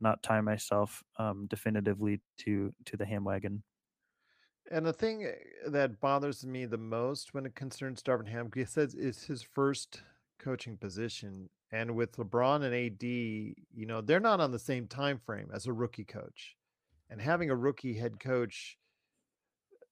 not 0.00 0.22
tie 0.22 0.40
myself 0.40 1.02
um, 1.18 1.46
definitively 1.48 2.20
to 2.38 2.72
to 2.86 2.96
the 2.96 3.04
ham 3.04 3.24
wagon. 3.24 3.62
And 4.70 4.86
the 4.86 4.92
thing 4.92 5.24
eh, 5.24 5.32
that 5.68 6.00
bothers 6.00 6.46
me 6.46 6.64
the 6.64 6.78
most 6.78 7.34
when 7.34 7.46
it 7.46 7.54
concerns 7.54 8.02
Darvin 8.02 8.28
Ham, 8.28 8.50
he 8.54 8.64
says 8.64 8.94
is 8.94 9.24
his 9.24 9.42
first 9.42 10.02
coaching 10.38 10.76
position. 10.76 11.48
And 11.72 11.94
with 11.94 12.16
LeBron 12.16 12.64
and 12.64 12.74
AD, 12.74 13.02
you 13.02 13.86
know, 13.86 14.00
they're 14.00 14.20
not 14.20 14.40
on 14.40 14.50
the 14.50 14.58
same 14.58 14.86
time 14.86 15.18
frame 15.18 15.50
as 15.52 15.66
a 15.66 15.72
rookie 15.72 16.04
coach. 16.04 16.56
And 17.10 17.20
having 17.20 17.50
a 17.50 17.56
rookie 17.56 17.94
head 17.94 18.20
coach, 18.20 18.78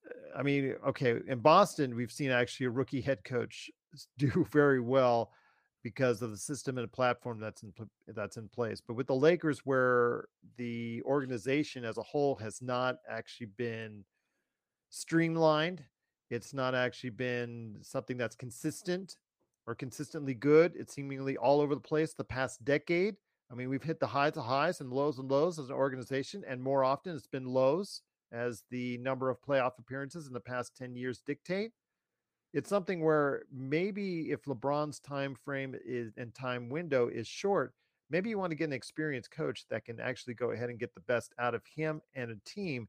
eh, 0.07 0.39
I 0.39 0.43
mean, 0.43 0.75
okay, 0.87 1.17
in 1.27 1.41
Boston, 1.41 1.97
we've 1.97 2.13
seen 2.13 2.31
actually 2.31 2.67
a 2.67 2.71
rookie 2.71 3.01
head 3.01 3.25
coach 3.25 3.71
do 4.19 4.47
very 4.53 4.81
well 4.81 5.33
because 5.85 6.23
of 6.23 6.31
the 6.31 6.37
system 6.37 6.77
and 6.77 6.91
platform 6.91 7.41
that's 7.41 7.63
in 7.63 7.73
that's 8.09 8.37
in 8.37 8.49
place. 8.49 8.81
But 8.85 8.95
with 8.95 9.07
the 9.07 9.15
Lakers, 9.15 9.61
where 9.65 10.27
the 10.57 11.03
organization 11.05 11.85
as 11.85 11.99
a 11.99 12.03
whole 12.03 12.35
has 12.37 12.61
not 12.61 12.97
actually 13.09 13.47
been 13.57 14.05
streamlined, 14.91 15.85
it's 16.31 16.53
not 16.53 16.75
actually 16.75 17.11
been 17.11 17.79
something 17.83 18.17
that's 18.17 18.37
consistent 18.37 19.17
or 19.67 19.75
consistently 19.75 20.35
good. 20.35 20.75
It's 20.77 20.95
seemingly 20.95 21.37
all 21.37 21.61
over 21.61 21.75
the 21.75 21.81
place 21.81 22.13
the 22.13 22.25
past 22.25 22.65
decade. 22.65 23.17
I 23.51 23.55
mean, 23.55 23.69
we've 23.69 23.83
hit 23.83 24.01
the 24.01 24.07
highs 24.07 24.37
of 24.37 24.45
highs 24.45 24.81
and 24.81 24.93
lows 24.93 25.19
and 25.19 25.31
lows 25.31 25.59
as 25.59 25.69
an 25.69 25.75
organization, 25.75 26.45
and 26.47 26.63
more 26.63 26.85
often 26.85 27.15
it's 27.15 27.27
been 27.27 27.47
lows 27.47 28.03
as 28.31 28.65
the 28.71 28.99
number 28.99 29.31
of 29.31 29.41
playoff 29.41 29.79
appearances 29.79 30.27
in 30.27 30.35
the 30.35 30.41
past 30.41 30.77
10 30.77 30.95
years 30.95 31.23
dictate 31.25 31.73
it's 32.55 32.71
something 32.71 33.05
where 33.05 33.43
maybe 33.53 34.31
if 34.31 34.45
LeBron's 34.45 35.01
time 35.01 35.35
frame 35.35 35.75
is 35.85 36.13
and 36.17 36.35
time 36.35 36.69
window 36.69 37.09
is 37.09 37.29
short, 37.29 37.75
maybe 38.11 38.31
you 38.31 38.39
want 38.39 38.51
to 38.51 38.57
get 38.57 38.65
an 38.65 38.73
experienced 38.73 39.31
coach 39.31 39.67
that 39.71 39.85
can 39.85 40.01
actually 40.01 40.35
go 40.35 40.53
ahead 40.53 40.71
and 40.71 40.79
get 40.79 40.95
the 40.95 41.01
best 41.03 41.35
out 41.39 41.55
of 41.55 41.63
him 41.67 42.01
and 42.15 42.31
a 42.31 42.51
team 42.51 42.89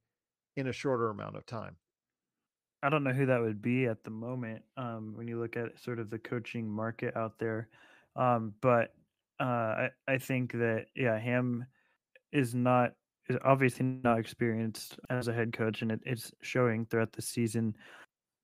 in 0.56 0.68
a 0.68 0.74
shorter 0.74 1.10
amount 1.10 1.36
of 1.36 1.46
time. 1.46 1.76
I 2.82 2.90
don't 2.90 3.04
know 3.04 3.12
who 3.12 3.26
that 3.26 3.42
would 3.42 3.62
be 3.62 3.86
at 3.86 4.04
the 4.04 4.10
moment 4.10 4.64
um, 4.78 5.14
when 5.16 5.28
you 5.28 5.40
look 5.40 5.58
at 5.58 5.80
sort 5.80 6.00
of 6.00 6.10
the 6.10 6.20
coaching 6.20 6.70
market 6.70 7.16
out 7.16 7.38
there. 7.40 7.68
Um, 8.16 8.54
but 8.62 8.94
uh, 9.40 9.44
I, 9.44 9.90
I 10.08 10.18
think 10.18 10.54
that, 10.54 10.88
yeah, 10.96 11.18
Ham 11.18 11.66
is 12.32 12.56
not, 12.56 12.94
is 13.30 13.38
obviously 13.44 13.86
not 14.04 14.20
experienced 14.20 15.00
as 15.10 15.28
a 15.28 15.34
head 15.34 15.54
coach, 15.54 15.82
and 15.82 15.92
it, 15.92 16.00
it's 16.06 16.32
showing 16.42 16.86
throughout 16.86 17.14
the 17.14 17.22
season 17.22 17.76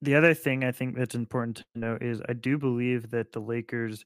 the 0.02 0.16
other 0.16 0.34
thing 0.34 0.64
I 0.64 0.72
think 0.72 0.96
that's 0.96 1.16
important 1.16 1.58
to 1.58 1.66
note 1.76 2.04
is 2.04 2.22
I 2.28 2.34
do 2.34 2.58
believe 2.58 3.10
that 3.12 3.32
the 3.32 3.40
Lakers, 3.40 4.06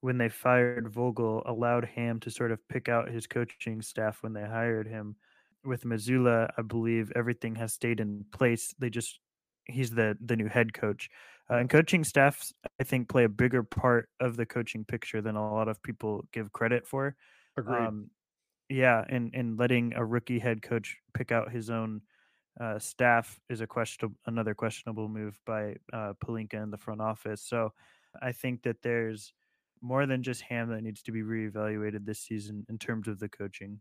when 0.00 0.18
they 0.18 0.28
fired 0.28 0.88
Vogel, 0.88 1.42
allowed 1.46 1.84
Ham 1.84 2.20
to 2.20 2.30
sort 2.30 2.52
of 2.52 2.66
pick 2.68 2.88
out 2.88 3.10
his 3.10 3.26
coaching 3.26 3.82
staff 3.82 4.22
when 4.22 4.32
they 4.32 4.44
hired 4.44 4.86
him. 4.86 5.16
With 5.64 5.84
Mazzulla, 5.84 6.48
I 6.56 6.62
believe 6.62 7.12
everything 7.16 7.56
has 7.56 7.72
stayed 7.74 8.00
in 8.00 8.24
place. 8.32 8.72
They 8.78 8.88
just 8.88 9.18
he's 9.66 9.90
the 9.90 10.16
the 10.24 10.36
new 10.36 10.48
head 10.48 10.72
coach, 10.72 11.08
uh, 11.50 11.56
and 11.56 11.70
coaching 11.70 12.04
staffs 12.04 12.52
I 12.80 12.84
think 12.84 13.08
play 13.08 13.24
a 13.24 13.28
bigger 13.28 13.62
part 13.62 14.08
of 14.20 14.36
the 14.36 14.46
coaching 14.46 14.84
picture 14.84 15.20
than 15.20 15.36
a 15.36 15.54
lot 15.54 15.68
of 15.68 15.82
people 15.82 16.26
give 16.32 16.52
credit 16.52 16.86
for. 16.86 17.16
Agreed. 17.56 17.86
Um, 17.86 18.10
yeah, 18.68 19.04
and 19.08 19.32
and 19.34 19.58
letting 19.58 19.94
a 19.94 20.04
rookie 20.04 20.38
head 20.38 20.62
coach 20.62 20.96
pick 21.14 21.32
out 21.32 21.52
his 21.52 21.70
own 21.70 22.02
uh, 22.60 22.78
staff 22.78 23.38
is 23.48 23.60
a 23.60 23.66
question, 23.66 24.16
another 24.26 24.54
questionable 24.54 25.08
move 25.08 25.38
by 25.46 25.76
uh, 25.92 26.14
Pelinka 26.24 26.62
in 26.62 26.70
the 26.70 26.78
front 26.78 27.00
office. 27.00 27.42
So 27.42 27.72
I 28.20 28.32
think 28.32 28.62
that 28.62 28.82
there's 28.82 29.32
more 29.82 30.06
than 30.06 30.22
just 30.22 30.42
Ham 30.42 30.70
that 30.70 30.82
needs 30.82 31.02
to 31.02 31.12
be 31.12 31.22
reevaluated 31.22 32.06
this 32.06 32.20
season 32.20 32.64
in 32.68 32.78
terms 32.78 33.08
of 33.08 33.18
the 33.18 33.28
coaching. 33.28 33.80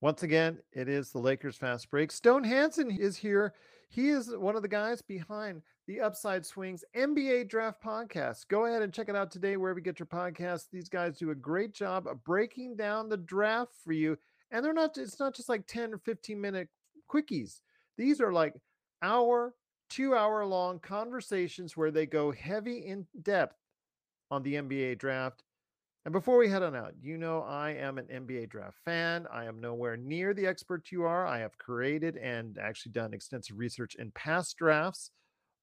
Once 0.00 0.22
again, 0.22 0.58
it 0.72 0.88
is 0.88 1.10
the 1.10 1.18
Lakers 1.18 1.56
fast 1.56 1.90
break. 1.90 2.12
Stone 2.12 2.44
Hansen 2.44 2.88
is 2.88 3.16
here. 3.16 3.54
He 3.88 4.10
is 4.10 4.30
one 4.36 4.54
of 4.54 4.62
the 4.62 4.68
guys 4.68 5.02
behind 5.02 5.60
the 5.88 6.00
Upside 6.00 6.46
Swings 6.46 6.84
NBA 6.96 7.48
Draft 7.48 7.82
Podcast. 7.82 8.46
Go 8.48 8.66
ahead 8.66 8.82
and 8.82 8.92
check 8.92 9.08
it 9.08 9.16
out 9.16 9.32
today 9.32 9.56
wherever 9.56 9.80
you 9.80 9.84
get 9.84 9.98
your 9.98 10.06
podcast. 10.06 10.66
These 10.70 10.88
guys 10.88 11.18
do 11.18 11.30
a 11.30 11.34
great 11.34 11.72
job 11.72 12.06
of 12.06 12.22
breaking 12.22 12.76
down 12.76 13.08
the 13.08 13.16
draft 13.16 13.72
for 13.82 13.92
you. 13.92 14.16
And 14.52 14.64
they're 14.64 14.72
not, 14.72 14.96
it's 14.98 15.18
not 15.18 15.34
just 15.34 15.48
like 15.48 15.66
10 15.66 15.94
or 15.94 15.98
15 15.98 16.40
minute 16.40 16.68
quickies. 17.10 17.62
These 17.96 18.20
are 18.20 18.32
like 18.32 18.54
hour, 19.02 19.54
two 19.90 20.14
hour 20.14 20.44
long 20.44 20.78
conversations 20.78 21.76
where 21.76 21.90
they 21.90 22.06
go 22.06 22.30
heavy 22.30 22.86
in 22.86 23.04
depth 23.22 23.56
on 24.30 24.44
the 24.44 24.54
NBA 24.54 24.98
draft. 24.98 25.42
And 26.08 26.12
before 26.14 26.38
we 26.38 26.48
head 26.48 26.62
on 26.62 26.74
out, 26.74 26.94
you 26.98 27.18
know 27.18 27.42
I 27.42 27.72
am 27.72 27.98
an 27.98 28.06
NBA 28.06 28.48
draft 28.48 28.78
fan. 28.82 29.26
I 29.30 29.44
am 29.44 29.60
nowhere 29.60 29.98
near 29.98 30.32
the 30.32 30.46
expert 30.46 30.90
you 30.90 31.02
are. 31.02 31.26
I 31.26 31.40
have 31.40 31.58
created 31.58 32.16
and 32.16 32.56
actually 32.56 32.92
done 32.92 33.12
extensive 33.12 33.58
research 33.58 33.94
in 33.96 34.10
past 34.12 34.56
drafts 34.56 35.10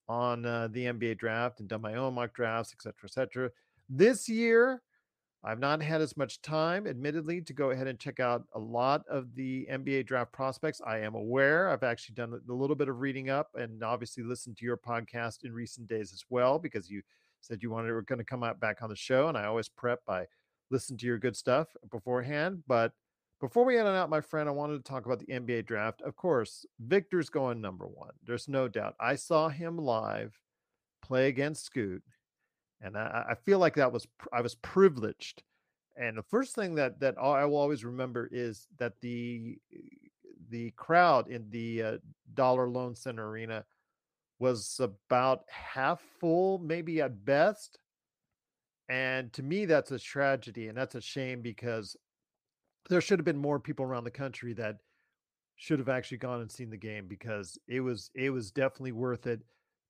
on 0.07 0.45
uh, 0.45 0.67
the 0.71 0.85
NBA 0.85 1.17
draft 1.17 1.61
and 1.61 1.67
done 1.67 1.81
my 1.81 1.95
own 1.95 2.13
mock 2.13 2.35
drafts, 2.35 2.75
et 2.77 2.83
cetera, 2.83 3.05
et 3.05 3.11
cetera. 3.11 3.49
This 3.89 4.29
year, 4.29 4.83
I've 5.43 5.57
not 5.57 5.81
had 5.81 5.99
as 5.99 6.15
much 6.15 6.39
time, 6.43 6.85
admittedly, 6.85 7.41
to 7.41 7.53
go 7.53 7.71
ahead 7.71 7.87
and 7.87 7.97
check 7.97 8.19
out 8.19 8.43
a 8.53 8.59
lot 8.59 9.01
of 9.09 9.33
the 9.33 9.67
NBA 9.71 10.05
draft 10.05 10.31
prospects. 10.31 10.79
I 10.85 10.99
am 10.99 11.15
aware. 11.15 11.71
I've 11.71 11.81
actually 11.81 12.13
done 12.13 12.39
a 12.47 12.53
little 12.53 12.75
bit 12.75 12.87
of 12.87 12.99
reading 12.99 13.31
up 13.31 13.49
and 13.55 13.83
obviously 13.83 14.21
listened 14.21 14.57
to 14.57 14.65
your 14.65 14.77
podcast 14.77 15.43
in 15.43 15.53
recent 15.53 15.87
days 15.87 16.13
as 16.13 16.23
well, 16.29 16.59
because 16.59 16.87
you 16.87 17.01
said 17.45 17.63
you 17.63 17.69
wanted 17.69 17.91
were 17.91 18.01
going 18.01 18.19
to 18.19 18.25
come 18.25 18.43
out 18.43 18.59
back 18.59 18.81
on 18.81 18.89
the 18.89 18.95
show. 18.95 19.27
And 19.27 19.37
I 19.37 19.45
always 19.45 19.69
prep 19.69 19.99
by 20.05 20.25
listening 20.71 20.97
to 20.99 21.05
your 21.05 21.17
good 21.17 21.35
stuff 21.35 21.67
beforehand. 21.91 22.63
But 22.67 22.91
before 23.39 23.65
we 23.65 23.77
end 23.77 23.87
on 23.87 23.95
out, 23.95 24.09
my 24.09 24.21
friend, 24.21 24.49
I 24.49 24.53
wanted 24.53 24.77
to 24.77 24.89
talk 24.89 25.05
about 25.05 25.19
the 25.19 25.25
NBA 25.25 25.65
draft. 25.65 26.01
Of 26.01 26.15
course, 26.15 26.65
Victor's 26.79 27.29
going 27.29 27.61
number 27.61 27.85
one. 27.85 28.11
There's 28.25 28.47
no 28.47 28.67
doubt. 28.67 28.95
I 28.99 29.15
saw 29.15 29.49
him 29.49 29.77
live 29.77 30.39
play 31.01 31.27
against 31.27 31.65
Scoot 31.65 32.01
and 32.81 32.97
I, 32.97 33.25
I 33.31 33.35
feel 33.35 33.59
like 33.59 33.75
that 33.75 33.91
was 33.91 34.07
I 34.31 34.41
was 34.41 34.55
privileged. 34.55 35.43
And 35.97 36.17
the 36.17 36.23
first 36.23 36.55
thing 36.55 36.75
that 36.75 36.99
that 36.99 37.15
I 37.17 37.45
will 37.45 37.57
always 37.57 37.83
remember 37.83 38.29
is 38.31 38.67
that 38.77 38.93
the 39.01 39.57
the 40.49 40.71
crowd 40.71 41.29
in 41.29 41.49
the 41.49 41.83
uh, 41.83 41.97
Dollar 42.33 42.69
Loan 42.69 42.95
Center 42.95 43.27
Arena 43.27 43.65
was 44.39 44.79
about 44.79 45.43
half 45.49 46.01
full, 46.19 46.59
maybe 46.59 47.01
at 47.01 47.25
best. 47.25 47.79
And 48.89 49.31
to 49.33 49.43
me, 49.43 49.65
that's 49.65 49.91
a 49.91 49.99
tragedy 49.99 50.67
and 50.67 50.77
that's 50.77 50.95
a 50.95 51.01
shame 51.01 51.41
because 51.41 51.95
there 52.89 53.01
should 53.01 53.19
have 53.19 53.25
been 53.25 53.37
more 53.37 53.59
people 53.59 53.85
around 53.85 54.03
the 54.03 54.11
country 54.11 54.53
that 54.53 54.77
should 55.55 55.79
have 55.79 55.89
actually 55.89 56.17
gone 56.17 56.41
and 56.41 56.51
seen 56.51 56.69
the 56.69 56.77
game 56.77 57.07
because 57.07 57.57
it 57.67 57.79
was 57.79 58.11
it 58.13 58.29
was 58.29 58.51
definitely 58.51 58.91
worth 58.91 59.25
it 59.25 59.41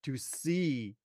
to 0.03 0.15
see 0.15 0.95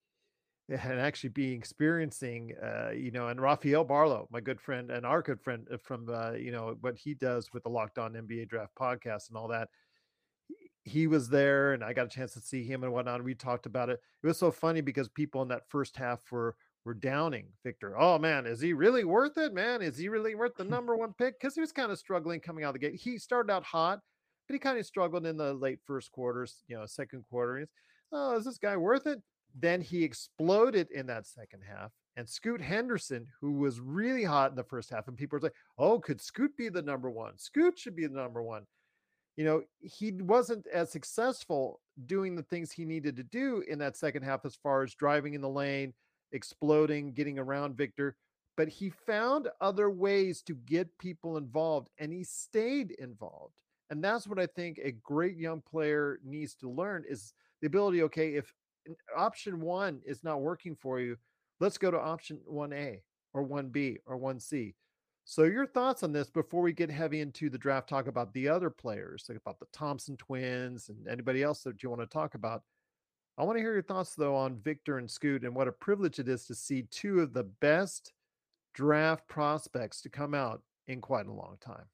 and 0.70 1.00
actually 1.00 1.30
be 1.30 1.52
experiencing, 1.52 2.54
uh, 2.62 2.90
you 2.90 3.10
know, 3.10 3.28
and 3.28 3.40
Rafael 3.40 3.84
Barlowe 3.84 4.28
my 4.30 4.40
good 4.40 4.60
friend 4.60 4.90
and 4.90 5.04
our 5.04 5.20
good 5.20 5.40
friend 5.40 5.66
uh, 5.72 5.76
from, 5.78 6.08
uh, 6.08 6.32
you 6.32 6.52
know, 6.52 6.76
what 6.80 6.96
he 6.96 7.14
does 7.14 7.52
with 7.52 7.64
the 7.64 7.68
Locked 7.68 7.98
On 7.98 8.12
NBA 8.12 8.48
Draft 8.48 8.72
podcast 8.78 9.28
and 9.28 9.36
all 9.36 9.48
that. 9.48 9.68
He 10.84 11.06
was 11.06 11.28
there, 11.28 11.72
and 11.72 11.84
I 11.84 11.92
got 11.92 12.06
a 12.06 12.10
chance 12.10 12.32
to 12.34 12.40
see 12.40 12.64
him 12.64 12.84
and 12.84 12.92
whatnot. 12.92 13.22
We 13.22 13.34
talked 13.34 13.66
about 13.66 13.90
it. 13.90 14.00
It 14.22 14.26
was 14.26 14.38
so 14.38 14.50
funny 14.50 14.80
because 14.80 15.08
people 15.08 15.42
in 15.42 15.48
that 15.48 15.68
first 15.68 15.96
half 15.96 16.20
were 16.30 16.56
were 16.84 16.94
downing 16.94 17.46
Victor. 17.62 17.94
Oh 17.98 18.18
man, 18.18 18.46
is 18.46 18.60
he 18.60 18.72
really 18.72 19.04
worth 19.04 19.36
it? 19.36 19.52
Man, 19.52 19.82
is 19.82 19.98
he 19.98 20.08
really 20.08 20.34
worth 20.34 20.56
the 20.56 20.64
number 20.64 20.96
one 20.96 21.12
pick? 21.12 21.38
Because 21.38 21.54
he 21.54 21.60
was 21.60 21.72
kind 21.72 21.92
of 21.92 21.98
struggling 21.98 22.40
coming 22.40 22.64
out 22.64 22.68
of 22.68 22.74
the 22.74 22.78
gate. 22.78 22.94
He 22.94 23.18
started 23.18 23.52
out 23.52 23.64
hot, 23.64 24.00
but 24.48 24.54
he 24.54 24.58
kind 24.58 24.78
of 24.78 24.86
struggled 24.86 25.26
in 25.26 25.36
the 25.36 25.52
late 25.52 25.80
first 25.84 26.10
quarters, 26.12 26.62
you 26.68 26.76
know, 26.76 26.86
second 26.86 27.24
quarter. 27.28 27.68
oh, 28.12 28.36
is 28.36 28.44
this 28.44 28.58
guy 28.58 28.76
worth 28.76 29.06
it? 29.06 29.20
Then 29.58 29.80
he 29.80 30.04
exploded 30.04 30.90
in 30.90 31.06
that 31.06 31.26
second 31.26 31.62
half. 31.68 31.92
And 32.16 32.28
Scoot 32.28 32.60
Henderson, 32.60 33.26
who 33.40 33.52
was 33.52 33.80
really 33.80 34.24
hot 34.24 34.50
in 34.50 34.56
the 34.56 34.64
first 34.64 34.90
half, 34.90 35.08
and 35.08 35.16
people 35.16 35.38
were 35.38 35.46
like, 35.46 35.54
oh, 35.78 35.98
could 35.98 36.20
Scoot 36.20 36.56
be 36.56 36.68
the 36.68 36.82
number 36.82 37.10
one? 37.10 37.38
Scoot 37.38 37.78
should 37.78 37.96
be 37.96 38.06
the 38.06 38.16
number 38.16 38.42
one. 38.42 38.66
You 39.36 39.44
know, 39.44 39.62
he 39.80 40.12
wasn't 40.12 40.66
as 40.66 40.90
successful 40.90 41.80
doing 42.06 42.34
the 42.34 42.42
things 42.42 42.70
he 42.70 42.84
needed 42.84 43.16
to 43.16 43.22
do 43.22 43.62
in 43.68 43.78
that 43.78 43.96
second 43.96 44.22
half 44.22 44.44
as 44.44 44.56
far 44.56 44.82
as 44.82 44.94
driving 44.94 45.34
in 45.34 45.40
the 45.40 45.48
lane, 45.48 45.94
exploding, 46.32 47.12
getting 47.12 47.38
around 47.38 47.76
Victor. 47.76 48.16
But 48.56 48.68
he 48.68 48.90
found 48.90 49.48
other 49.60 49.88
ways 49.88 50.42
to 50.42 50.54
get 50.54 50.98
people 50.98 51.36
involved 51.38 51.88
and 51.98 52.12
he 52.12 52.24
stayed 52.24 52.90
involved. 52.92 53.54
And 53.88 54.04
that's 54.04 54.26
what 54.26 54.38
I 54.38 54.46
think 54.46 54.78
a 54.78 54.92
great 54.92 55.36
young 55.36 55.62
player 55.62 56.20
needs 56.24 56.54
to 56.56 56.70
learn 56.70 57.04
is 57.08 57.32
the 57.60 57.66
ability, 57.66 58.02
okay, 58.04 58.34
if 58.34 58.52
option 59.16 59.60
one 59.60 60.00
is 60.04 60.22
not 60.22 60.40
working 60.40 60.76
for 60.76 61.00
you, 61.00 61.16
let's 61.58 61.78
go 61.78 61.90
to 61.90 61.98
option 61.98 62.38
1A 62.50 63.00
or 63.32 63.46
1B 63.46 63.98
or 64.06 64.18
1C. 64.18 64.74
So, 65.30 65.44
your 65.44 65.64
thoughts 65.64 66.02
on 66.02 66.10
this 66.10 66.28
before 66.28 66.60
we 66.60 66.72
get 66.72 66.90
heavy 66.90 67.20
into 67.20 67.48
the 67.48 67.56
draft 67.56 67.88
talk 67.88 68.08
about 68.08 68.34
the 68.34 68.48
other 68.48 68.68
players, 68.68 69.26
like 69.28 69.38
about 69.38 69.60
the 69.60 69.66
Thompson 69.72 70.16
twins 70.16 70.88
and 70.88 71.06
anybody 71.06 71.44
else 71.44 71.62
that 71.62 71.84
you 71.84 71.88
want 71.88 72.02
to 72.02 72.08
talk 72.08 72.34
about. 72.34 72.64
I 73.38 73.44
want 73.44 73.56
to 73.56 73.62
hear 73.62 73.72
your 73.74 73.82
thoughts, 73.84 74.16
though, 74.16 74.34
on 74.34 74.56
Victor 74.56 74.98
and 74.98 75.08
Scoot 75.08 75.44
and 75.44 75.54
what 75.54 75.68
a 75.68 75.72
privilege 75.72 76.18
it 76.18 76.28
is 76.28 76.46
to 76.46 76.54
see 76.56 76.82
two 76.90 77.20
of 77.20 77.32
the 77.32 77.44
best 77.44 78.12
draft 78.74 79.28
prospects 79.28 80.00
to 80.00 80.08
come 80.08 80.34
out 80.34 80.62
in 80.88 81.00
quite 81.00 81.28
a 81.28 81.32
long 81.32 81.58
time. 81.60 81.84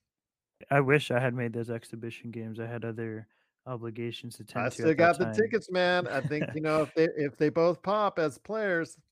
I 0.71 0.81
wish 0.81 1.11
I 1.11 1.21
had 1.21 1.35
made 1.35 1.53
those 1.53 1.69
exhibition 1.69 2.31
games. 2.31 2.59
I 2.59 2.67
had 2.67 2.87
other 2.87 3.29
obligations 3.67 4.37
to 4.37 4.45
tend 4.45 4.65
I 4.65 4.69
to. 4.71 4.75
still 4.75 4.95
got 4.95 5.19
the 5.19 5.27
time. 5.27 5.35
tickets, 5.35 5.71
man. 5.71 6.09
I 6.09 6.23
think 6.23 6.47
you 6.55 6.63
know 6.63 6.81
if 6.81 6.95
they 6.95 7.09
if 7.19 7.37
they 7.37 7.51
both 7.51 7.83
pop 7.83 8.19
as 8.19 8.39
players. 8.39 8.97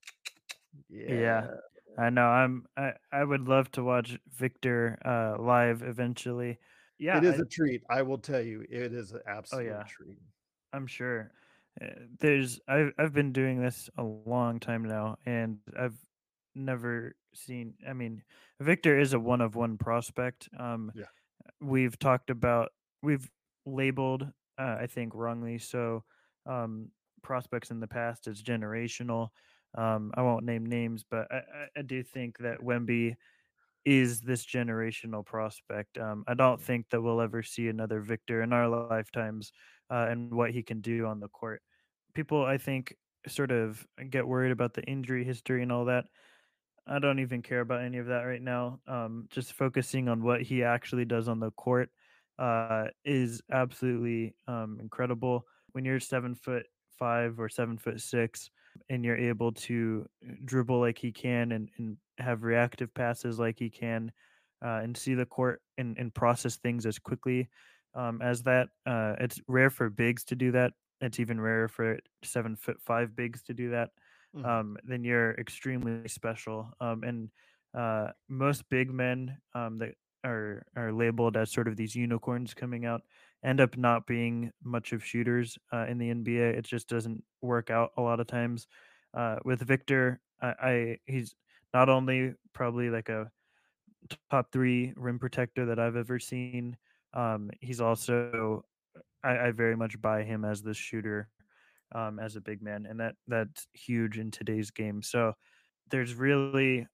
Yeah. 0.90 1.14
yeah. 1.14 1.46
I 1.98 2.10
know. 2.10 2.26
I'm. 2.26 2.66
I, 2.76 2.92
I 3.12 3.24
would 3.24 3.48
love 3.48 3.70
to 3.72 3.84
watch 3.84 4.18
Victor 4.36 4.98
uh, 5.04 5.42
live 5.42 5.82
eventually. 5.82 6.58
Yeah, 6.98 7.18
it 7.18 7.24
is 7.24 7.38
I, 7.38 7.42
a 7.42 7.44
treat. 7.44 7.82
I 7.90 8.02
will 8.02 8.18
tell 8.18 8.40
you, 8.40 8.64
it 8.68 8.92
is 8.92 9.12
an 9.12 9.20
absolute 9.26 9.62
oh, 9.62 9.64
yeah. 9.64 9.82
treat. 9.84 10.18
I'm 10.72 10.86
sure. 10.86 11.30
Uh, 11.80 11.86
there's. 12.20 12.60
I've 12.68 12.92
I've 12.98 13.12
been 13.12 13.32
doing 13.32 13.60
this 13.60 13.88
a 13.96 14.02
long 14.02 14.60
time 14.60 14.84
now, 14.84 15.18
and 15.26 15.58
I've 15.78 15.98
never 16.54 17.14
seen. 17.34 17.74
I 17.88 17.92
mean, 17.92 18.22
Victor 18.60 18.98
is 18.98 19.12
a 19.12 19.20
one 19.20 19.40
of 19.40 19.54
one 19.56 19.78
prospect. 19.78 20.48
Um, 20.58 20.92
yeah. 20.94 21.04
We've 21.60 21.98
talked 21.98 22.30
about. 22.30 22.70
We've 23.02 23.30
labeled 23.66 24.26
uh, 24.58 24.76
I 24.80 24.86
think 24.86 25.14
wrongly 25.14 25.58
so. 25.58 26.04
Um, 26.46 26.90
prospects 27.22 27.70
in 27.70 27.80
the 27.80 27.86
past 27.86 28.26
as 28.26 28.42
generational. 28.42 29.28
Um, 29.76 30.12
I 30.14 30.22
won't 30.22 30.44
name 30.44 30.66
names, 30.66 31.04
but 31.08 31.26
I, 31.30 31.42
I, 31.76 31.82
do 31.82 32.02
think 32.02 32.38
that 32.38 32.60
Wemby 32.60 33.16
is 33.84 34.20
this 34.20 34.46
generational 34.46 35.26
prospect. 35.26 35.98
Um, 35.98 36.24
I 36.28 36.34
don't 36.34 36.60
think 36.60 36.86
that 36.90 37.02
we'll 37.02 37.20
ever 37.20 37.42
see 37.42 37.68
another 37.68 38.00
Victor 38.00 38.42
in 38.42 38.52
our 38.52 38.68
lifetimes 38.68 39.52
uh, 39.90 40.06
and 40.08 40.32
what 40.32 40.52
he 40.52 40.62
can 40.62 40.80
do 40.80 41.06
on 41.06 41.18
the 41.18 41.28
court. 41.28 41.60
People, 42.14 42.44
I 42.44 42.56
think, 42.56 42.94
sort 43.26 43.50
of 43.50 43.84
get 44.10 44.26
worried 44.26 44.52
about 44.52 44.74
the 44.74 44.84
injury 44.84 45.24
history 45.24 45.62
and 45.62 45.72
all 45.72 45.86
that. 45.86 46.04
I 46.86 46.98
don't 46.98 47.18
even 47.18 47.42
care 47.42 47.60
about 47.60 47.82
any 47.82 47.98
of 47.98 48.06
that 48.06 48.22
right 48.22 48.42
now. 48.42 48.78
Um, 48.86 49.26
just 49.30 49.54
focusing 49.54 50.08
on 50.08 50.22
what 50.22 50.42
he 50.42 50.62
actually 50.62 51.06
does 51.06 51.28
on 51.28 51.40
the 51.40 51.50
court 51.52 51.90
uh, 52.38 52.86
is 53.04 53.40
absolutely 53.50 54.34
um, 54.46 54.78
incredible. 54.80 55.46
When 55.72 55.84
you're 55.84 56.00
seven 56.00 56.34
foot 56.34 56.66
five 56.98 57.40
or 57.40 57.48
seven 57.48 57.78
foot 57.78 58.00
six, 58.00 58.50
and 58.88 59.04
you're 59.04 59.16
able 59.16 59.52
to 59.52 60.06
uh, 60.26 60.34
dribble 60.44 60.80
like 60.80 60.98
he 60.98 61.12
can 61.12 61.52
and, 61.52 61.70
and 61.78 61.96
have 62.18 62.42
reactive 62.42 62.92
passes 62.94 63.38
like 63.38 63.58
he 63.58 63.70
can, 63.70 64.12
uh, 64.64 64.80
and 64.82 64.96
see 64.96 65.14
the 65.14 65.26
court 65.26 65.60
and, 65.78 65.98
and 65.98 66.14
process 66.14 66.56
things 66.56 66.86
as 66.86 66.98
quickly 66.98 67.48
um, 67.94 68.20
as 68.22 68.42
that. 68.42 68.68
Uh, 68.86 69.14
it's 69.20 69.40
rare 69.48 69.70
for 69.70 69.90
bigs 69.90 70.24
to 70.24 70.34
do 70.34 70.52
that. 70.52 70.72
It's 71.00 71.20
even 71.20 71.40
rarer 71.40 71.68
for 71.68 71.98
seven 72.22 72.56
foot 72.56 72.80
five 72.80 73.14
bigs 73.14 73.42
to 73.44 73.54
do 73.54 73.70
that. 73.70 73.90
Mm-hmm. 74.36 74.46
Um, 74.46 74.76
then 74.84 75.04
you're 75.04 75.32
extremely 75.32 76.08
special. 76.08 76.72
Um, 76.80 77.02
and 77.02 77.28
uh, 77.76 78.12
most 78.28 78.68
big 78.68 78.90
men 78.90 79.36
um, 79.54 79.78
that 79.78 79.94
are 80.24 80.64
are 80.76 80.92
labeled 80.92 81.36
as 81.36 81.52
sort 81.52 81.68
of 81.68 81.76
these 81.76 81.94
unicorns 81.94 82.54
coming 82.54 82.86
out 82.86 83.02
end 83.44 83.60
up 83.60 83.76
not 83.76 84.06
being 84.06 84.50
much 84.62 84.92
of 84.92 85.04
shooters 85.04 85.58
uh, 85.72 85.86
in 85.86 85.98
the 85.98 86.10
NBA. 86.10 86.56
It 86.56 86.64
just 86.64 86.88
doesn't 86.88 87.22
work 87.42 87.70
out 87.70 87.92
a 87.96 88.02
lot 88.02 88.20
of 88.20 88.26
times. 88.26 88.66
Uh, 89.12 89.36
with 89.44 89.60
Victor, 89.60 90.20
I, 90.40 90.46
I, 90.48 90.98
he's 91.06 91.34
not 91.72 91.88
only 91.88 92.34
probably 92.52 92.90
like 92.90 93.08
a 93.08 93.30
top 94.30 94.50
three 94.52 94.92
rim 94.96 95.18
protector 95.18 95.66
that 95.66 95.78
I've 95.78 95.96
ever 95.96 96.18
seen. 96.18 96.76
Um, 97.12 97.50
he's 97.60 97.80
also 97.80 98.64
I, 99.22 99.38
I, 99.38 99.50
very 99.52 99.76
much 99.76 100.00
buy 100.00 100.24
him 100.24 100.44
as 100.44 100.62
the 100.62 100.74
shooter 100.74 101.28
um, 101.94 102.18
as 102.18 102.36
a 102.36 102.40
big 102.40 102.60
man, 102.60 102.86
and 102.88 102.98
that 103.00 103.14
that's 103.28 103.66
huge 103.72 104.18
in 104.18 104.30
today's 104.30 104.70
game. 104.70 105.00
So 105.00 105.34
there's 105.90 106.14
really 106.14 106.86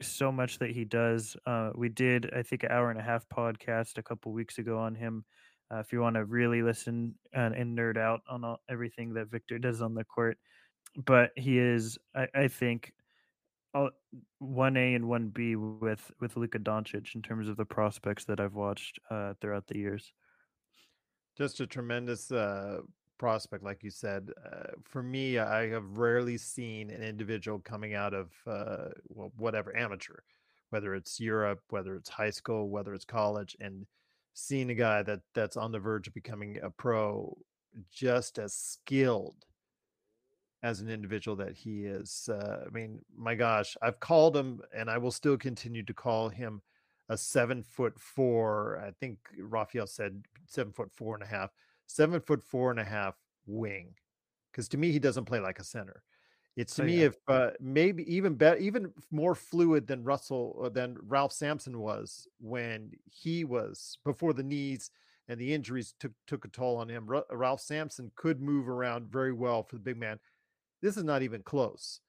so 0.00 0.30
much 0.32 0.58
that 0.58 0.70
he 0.70 0.84
does. 0.84 1.36
Uh, 1.46 1.70
we 1.74 1.88
did, 1.88 2.30
I 2.34 2.42
think, 2.42 2.62
an 2.62 2.70
hour 2.70 2.90
and 2.90 2.98
a 2.98 3.02
half 3.02 3.26
podcast 3.28 3.98
a 3.98 4.02
couple 4.02 4.32
weeks 4.32 4.58
ago 4.58 4.78
on 4.78 4.94
him. 4.94 5.24
Uh, 5.72 5.78
if 5.78 5.92
you 5.92 6.00
want 6.00 6.16
to 6.16 6.24
really 6.24 6.62
listen 6.62 7.14
and, 7.32 7.54
and 7.54 7.76
nerd 7.76 7.98
out 7.98 8.20
on 8.28 8.44
all, 8.44 8.60
everything 8.70 9.12
that 9.14 9.30
Victor 9.30 9.58
does 9.58 9.82
on 9.82 9.94
the 9.94 10.04
court, 10.04 10.38
but 11.04 11.30
he 11.36 11.58
is, 11.58 11.98
I, 12.14 12.26
I 12.34 12.48
think, 12.48 12.92
one 14.38 14.76
A 14.76 14.94
and 14.94 15.08
one 15.08 15.28
B 15.28 15.56
with 15.56 16.10
with 16.20 16.36
Luka 16.36 16.58
Doncic 16.58 17.14
in 17.14 17.22
terms 17.22 17.48
of 17.48 17.56
the 17.56 17.64
prospects 17.64 18.24
that 18.24 18.40
I've 18.40 18.54
watched 18.54 18.98
uh, 19.10 19.34
throughout 19.40 19.66
the 19.66 19.78
years. 19.78 20.12
Just 21.36 21.60
a 21.60 21.66
tremendous 21.66 22.32
uh, 22.32 22.78
prospect, 23.18 23.62
like 23.62 23.84
you 23.84 23.90
said. 23.90 24.30
Uh, 24.44 24.70
for 24.82 25.02
me, 25.02 25.38
I 25.38 25.68
have 25.68 25.98
rarely 25.98 26.38
seen 26.38 26.90
an 26.90 27.02
individual 27.02 27.58
coming 27.58 27.94
out 27.94 28.14
of 28.14 28.32
uh, 28.46 28.90
well, 29.08 29.32
whatever 29.36 29.76
amateur, 29.76 30.20
whether 30.70 30.94
it's 30.94 31.20
Europe, 31.20 31.60
whether 31.68 31.94
it's 31.94 32.08
high 32.08 32.30
school, 32.30 32.70
whether 32.70 32.94
it's 32.94 33.04
college, 33.04 33.56
and 33.60 33.86
seeing 34.38 34.70
a 34.70 34.74
guy 34.74 35.02
that 35.02 35.20
that's 35.34 35.56
on 35.56 35.72
the 35.72 35.78
verge 35.78 36.06
of 36.06 36.14
becoming 36.14 36.58
a 36.62 36.70
pro, 36.70 37.36
just 37.92 38.38
as 38.38 38.54
skilled 38.54 39.44
as 40.62 40.80
an 40.80 40.88
individual 40.88 41.36
that 41.36 41.54
he 41.54 41.84
is. 41.84 42.28
Uh, 42.30 42.64
I 42.66 42.70
mean, 42.70 43.00
my 43.16 43.34
gosh, 43.34 43.76
I've 43.82 44.00
called 44.00 44.36
him, 44.36 44.60
and 44.74 44.88
I 44.88 44.98
will 44.98 45.10
still 45.10 45.36
continue 45.36 45.82
to 45.84 45.94
call 45.94 46.28
him 46.28 46.62
a 47.08 47.16
seven 47.16 47.62
foot 47.62 47.98
four. 47.98 48.82
I 48.84 48.92
think 49.00 49.18
Raphael 49.38 49.86
said 49.86 50.22
seven 50.46 50.72
foot 50.72 50.90
four 50.94 51.14
and 51.14 51.24
a 51.24 51.26
half, 51.26 51.50
seven 51.86 52.20
foot 52.20 52.44
four 52.44 52.70
and 52.70 52.80
a 52.80 52.84
half 52.84 53.14
wing. 53.46 53.94
Because 54.52 54.68
to 54.68 54.78
me, 54.78 54.92
he 54.92 54.98
doesn't 54.98 55.24
play 55.24 55.40
like 55.40 55.58
a 55.58 55.64
center. 55.64 56.02
It's 56.58 56.74
to 56.74 56.82
me 56.82 56.98
yeah. 56.98 57.06
if 57.06 57.16
uh, 57.28 57.50
maybe 57.60 58.02
even 58.12 58.34
better, 58.34 58.56
even 58.56 58.92
more 59.12 59.36
fluid 59.36 59.86
than 59.86 60.02
Russell 60.02 60.60
uh, 60.64 60.68
than 60.68 60.96
Ralph 61.06 61.32
Sampson 61.32 61.78
was 61.78 62.26
when 62.40 62.90
he 63.08 63.44
was 63.44 63.96
before 64.04 64.32
the 64.32 64.42
knees 64.42 64.90
and 65.28 65.40
the 65.40 65.54
injuries 65.54 65.94
took 66.00 66.10
took 66.26 66.44
a 66.44 66.48
toll 66.48 66.76
on 66.78 66.88
him. 66.88 67.06
Ru- 67.06 67.22
Ralph 67.30 67.60
Sampson 67.60 68.10
could 68.16 68.40
move 68.40 68.68
around 68.68 69.06
very 69.06 69.32
well 69.32 69.62
for 69.62 69.76
the 69.76 69.82
big 69.82 69.98
man. 69.98 70.18
This 70.82 70.96
is 70.96 71.04
not 71.04 71.22
even 71.22 71.42
close. 71.42 72.00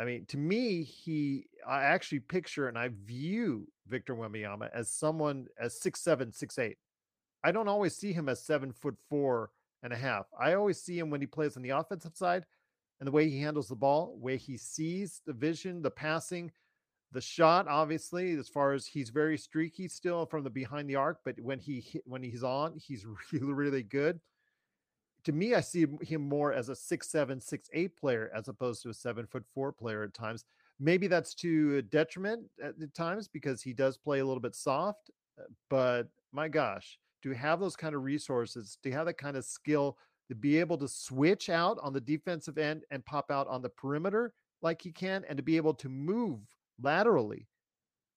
I 0.00 0.04
mean, 0.04 0.24
to 0.26 0.38
me, 0.38 0.84
he 0.84 1.46
I 1.66 1.82
actually 1.82 2.20
picture 2.20 2.68
and 2.68 2.78
I 2.78 2.90
view 3.04 3.66
Victor 3.88 4.14
Wembanyama 4.14 4.70
as 4.72 4.88
someone 4.88 5.46
as 5.60 5.80
six 5.80 6.00
seven, 6.00 6.30
six 6.30 6.60
eight. 6.60 6.78
I 7.42 7.50
don't 7.50 7.66
always 7.66 7.96
see 7.96 8.12
him 8.12 8.28
as 8.28 8.40
seven 8.40 8.72
foot 8.72 8.94
four 9.08 9.50
and 9.82 9.92
a 9.92 9.96
half. 9.96 10.26
I 10.38 10.54
always 10.54 10.80
see 10.80 10.96
him 10.96 11.10
when 11.10 11.20
he 11.20 11.26
plays 11.26 11.56
on 11.56 11.64
the 11.64 11.70
offensive 11.70 12.14
side 12.14 12.44
and 13.00 13.06
the 13.06 13.12
way 13.12 13.28
he 13.28 13.40
handles 13.40 13.68
the 13.68 13.76
ball, 13.76 14.16
way 14.18 14.36
he 14.36 14.56
sees 14.56 15.22
the 15.26 15.32
vision, 15.32 15.82
the 15.82 15.90
passing, 15.90 16.52
the 17.12 17.20
shot. 17.20 17.68
Obviously, 17.68 18.32
as 18.34 18.48
far 18.48 18.72
as 18.72 18.86
he's 18.86 19.10
very 19.10 19.38
streaky 19.38 19.88
still 19.88 20.26
from 20.26 20.44
the 20.44 20.50
behind 20.50 20.88
the 20.88 20.96
arc, 20.96 21.20
but 21.24 21.40
when 21.40 21.58
he 21.58 22.00
when 22.04 22.22
he's 22.22 22.44
on, 22.44 22.76
he's 22.78 23.06
really 23.32 23.52
really 23.52 23.82
good. 23.82 24.20
To 25.24 25.32
me, 25.32 25.54
I 25.54 25.60
see 25.60 25.86
him 26.02 26.22
more 26.22 26.52
as 26.52 26.68
a 26.70 26.74
six 26.76 27.10
seven, 27.10 27.40
six 27.40 27.68
eight 27.74 27.96
player 27.96 28.30
as 28.34 28.48
opposed 28.48 28.82
to 28.82 28.88
a 28.88 28.94
seven 28.94 29.26
foot 29.26 29.44
four 29.54 29.72
player 29.72 30.02
at 30.02 30.14
times. 30.14 30.44
Maybe 30.78 31.08
that's 31.08 31.34
to 31.36 31.82
detriment 31.82 32.46
at 32.62 32.74
times 32.94 33.28
because 33.28 33.60
he 33.62 33.74
does 33.74 33.98
play 33.98 34.20
a 34.20 34.24
little 34.24 34.40
bit 34.40 34.54
soft. 34.54 35.10
uh, 35.38 35.42
But 35.68 36.08
my 36.32 36.48
gosh, 36.48 36.98
to 37.22 37.32
have 37.32 37.60
those 37.60 37.76
kind 37.76 37.94
of 37.94 38.02
resources, 38.02 38.78
to 38.82 38.90
have 38.92 39.04
that 39.06 39.18
kind 39.18 39.36
of 39.36 39.44
skill, 39.44 39.98
to 40.30 40.34
be 40.36 40.58
able 40.58 40.78
to 40.78 40.88
switch 40.88 41.50
out 41.50 41.76
on 41.82 41.92
the 41.92 42.00
defensive 42.00 42.56
end 42.56 42.84
and 42.90 43.04
pop 43.04 43.30
out 43.30 43.48
on 43.48 43.62
the 43.62 43.68
perimeter 43.68 44.32
like 44.62 44.80
he 44.80 44.92
can, 44.92 45.24
and 45.28 45.36
to 45.36 45.42
be 45.42 45.56
able 45.56 45.74
to 45.74 45.88
move 45.88 46.40
laterally 46.80 47.48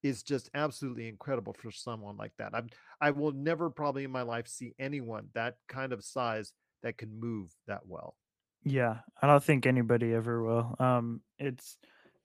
is 0.03 0.21
just 0.21 0.49
absolutely 0.53 1.07
incredible 1.07 1.53
for 1.53 1.71
someone 1.71 2.15
like 2.15 2.33
that. 2.37 2.53
I'm 2.53 2.67
I 3.01 3.11
will 3.11 3.31
never 3.31 3.69
probably 3.69 4.03
in 4.03 4.11
my 4.11 4.21
life 4.21 4.47
see 4.47 4.75
anyone 4.77 5.29
that 5.33 5.55
kind 5.67 5.91
of 5.91 6.03
size 6.03 6.53
that 6.83 6.97
can 6.97 7.19
move 7.19 7.51
that 7.67 7.81
well. 7.87 8.15
Yeah, 8.63 8.99
I 9.21 9.27
don't 9.27 9.43
think 9.43 9.65
anybody 9.65 10.13
ever 10.13 10.43
will. 10.43 10.75
Um, 10.79 11.21
it's 11.39 11.77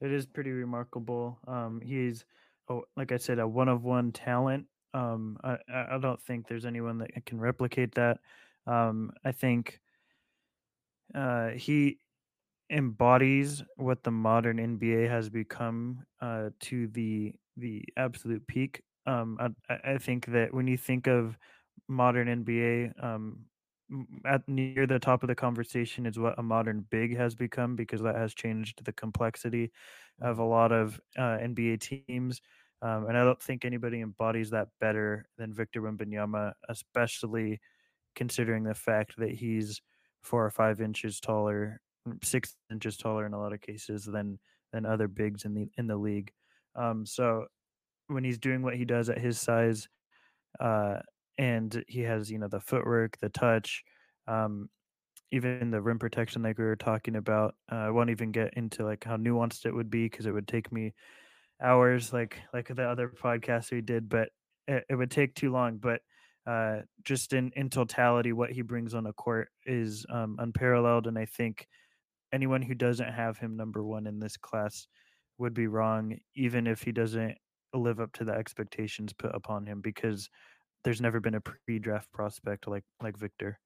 it 0.03 0.12
is 0.12 0.26
pretty 0.26 0.51
remarkable. 0.51 1.39
Um, 1.49 1.80
he's 1.80 2.26
oh, 2.68 2.82
like 2.95 3.11
I 3.11 3.16
said, 3.16 3.39
a 3.39 3.49
one 3.49 3.68
of 3.68 3.84
one 3.84 4.12
talent. 4.12 4.66
Um, 4.93 5.39
I 5.43 5.57
I 5.72 5.95
I 5.95 5.99
don't 5.99 6.20
think 6.20 6.47
there's 6.47 6.66
anyone 6.66 6.99
that 6.99 7.24
can 7.24 7.41
replicate 7.41 7.95
that. 7.95 8.18
Um, 8.69 9.12
I 9.25 9.33
think 9.33 9.81
uh, 11.14 11.51
he 11.51 11.99
embodies 12.71 13.62
what 13.77 14.05
the 14.05 14.11
modern 14.11 14.59
NBA 14.59 15.09
has 15.09 15.31
become 15.31 16.05
uh, 16.21 16.51
to 16.62 16.89
the 16.89 17.35
the 17.57 17.85
absolute 17.97 18.47
peak. 18.47 18.83
Um, 19.07 19.39
I, 19.71 19.95
I 19.95 19.99
think 19.99 20.27
that 20.27 20.55
when 20.55 20.66
you 20.69 20.77
think 20.79 21.07
of 21.09 21.39
modern 21.89 22.29
NBA, 22.29 22.93
um, 23.03 23.47
at 24.25 24.49
near 24.49 24.87
the 24.87 24.99
top 24.99 25.23
of 25.23 25.29
the 25.29 25.35
conversation 25.35 26.07
is 26.07 26.19
what 26.19 26.39
a 26.39 26.43
modern 26.43 26.87
big 26.91 27.16
has 27.16 27.35
become 27.35 27.77
because 27.77 28.03
that 28.03 28.16
has 28.16 28.35
changed 28.35 28.85
the 28.85 28.93
complexity 28.93 29.73
of 30.21 30.39
a 30.39 30.45
lot 30.45 30.73
of 30.73 31.01
uh, 31.19 31.39
NBA 31.41 31.79
teams. 31.79 32.43
Um, 32.83 33.07
and 33.09 33.19
I 33.19 33.25
don't 33.25 33.43
think 33.43 33.64
anybody 33.64 34.01
embodies 34.01 34.51
that 34.51 34.69
better 34.81 35.27
than 35.39 35.55
Victor 35.55 35.83
Wembanyama, 35.83 36.53
especially 36.69 37.61
considering 38.15 38.65
the 38.65 38.75
fact 38.75 39.15
that 39.19 39.31
he's 39.31 39.81
four 40.23 40.45
or 40.45 40.51
five 40.51 40.81
inches 40.81 41.21
taller, 41.21 41.81
mm, 42.07 42.23
six 42.25 42.57
inches 42.71 42.97
taller 42.97 43.27
in 43.27 43.33
a 43.33 43.41
lot 43.41 43.53
of 43.53 43.61
cases 43.61 44.05
than 44.05 44.39
than 44.73 44.85
other 44.85 45.09
bigs 45.09 45.45
in 45.45 45.55
the 45.55 45.69
in 45.77 45.87
the 45.87 45.97
league. 45.97 46.33
Um, 46.75 47.07
so 47.07 47.47
when 48.09 48.25
he's 48.25 48.39
doing 48.39 48.63
what 48.63 48.77
he 48.77 48.85
does 48.85 49.09
at 49.09 49.19
his 49.19 49.41
size, 49.41 49.89
uh, 50.61 51.01
and 51.39 51.85
he 51.89 52.01
has 52.01 52.31
you 52.31 52.39
know 52.39 52.49
the 52.49 52.61
footwork, 52.61 53.19
the 53.19 53.29
touch, 53.29 53.85
um, 54.27 54.69
even 55.31 55.71
the 55.71 55.81
rim 55.81 55.99
protection 55.99 56.43
like 56.43 56.59
we 56.59 56.65
were 56.65 56.77
talking 56.77 57.17
about. 57.17 57.55
Uh, 57.71 57.77
I 57.77 57.91
won't 57.91 58.11
even 58.11 58.33
get 58.33 58.55
into 58.55 58.85
like 58.85 59.05
how 59.05 59.17
nuanced 59.17 59.67
it 59.67 59.75
would 59.75 59.91
be 59.91 60.07
because 60.07 60.27
it 60.27 60.33
would 60.33 60.49
take 60.49 60.73
me 60.73 60.95
hours, 61.63 62.13
like 62.13 62.39
like 62.53 62.69
the 62.69 62.89
other 62.89 63.09
podcast 63.09 63.71
we 63.73 63.81
did, 63.81 64.09
but 64.09 64.31
it, 64.67 64.85
it 64.91 64.95
would 64.97 65.11
take 65.11 65.35
too 65.35 65.51
long. 65.51 65.79
But 65.79 66.03
uh, 66.49 66.81
just 67.05 67.35
in 67.35 67.53
in 67.57 67.69
totality, 67.69 68.33
what 68.33 68.51
he 68.51 68.63
brings 68.63 68.95
on 68.95 69.07
a 69.07 69.13
court 69.13 69.51
is 69.67 70.07
um, 70.09 70.37
unparalleled, 70.39 71.07
and 71.07 71.19
I 71.19 71.27
think 71.27 71.67
anyone 72.33 72.63
who 72.63 72.75
doesn't 72.75 73.13
have 73.13 73.39
him 73.39 73.57
number 73.57 73.85
one 73.85 74.07
in 74.07 74.19
this 74.19 74.37
class 74.37 74.87
would 75.39 75.53
be 75.53 75.67
wrong, 75.67 76.17
even 76.35 76.67
if 76.67 76.83
he 76.83 76.93
doesn't 76.93 77.37
live 77.75 78.01
up 78.01 78.13
to 78.15 78.25
the 78.25 78.33
expectations 78.33 79.13
put 79.13 79.35
upon 79.35 79.67
him, 79.67 79.81
because 79.83 80.31
there's 80.85 81.01
never 81.01 81.21
been 81.21 81.35
a 81.35 81.41
pre-draft 81.41 82.11
prospect 82.13 82.67
like 82.67 82.85
like 83.03 83.19
Victor. 83.19 83.59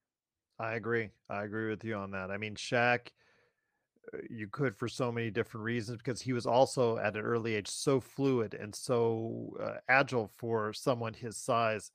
I 0.59 0.75
agree. 0.75 1.11
I 1.31 1.45
agree 1.45 1.71
with 1.71 1.85
you 1.85 1.95
on 1.95 2.11
that. 2.13 2.31
I 2.31 2.37
mean, 2.37 2.55
Shaq, 2.55 3.09
uh, 4.13 4.19
you 4.29 4.49
could 4.49 4.77
for 4.77 4.89
so 4.89 5.13
many 5.13 5.31
different 5.31 5.65
reasons 5.65 5.99
because 5.99 6.21
he 6.21 6.33
was 6.33 6.47
also 6.47 6.99
at 6.99 7.17
an 7.17 7.23
early 7.23 7.55
age 7.55 7.69
so 7.69 8.01
fluid 8.01 8.55
and 8.55 8.75
so 8.75 9.57
uh, 9.63 9.79
agile 9.89 10.31
for 10.37 10.73
someone 10.73 11.15
his 11.15 11.37
size, 11.37 11.91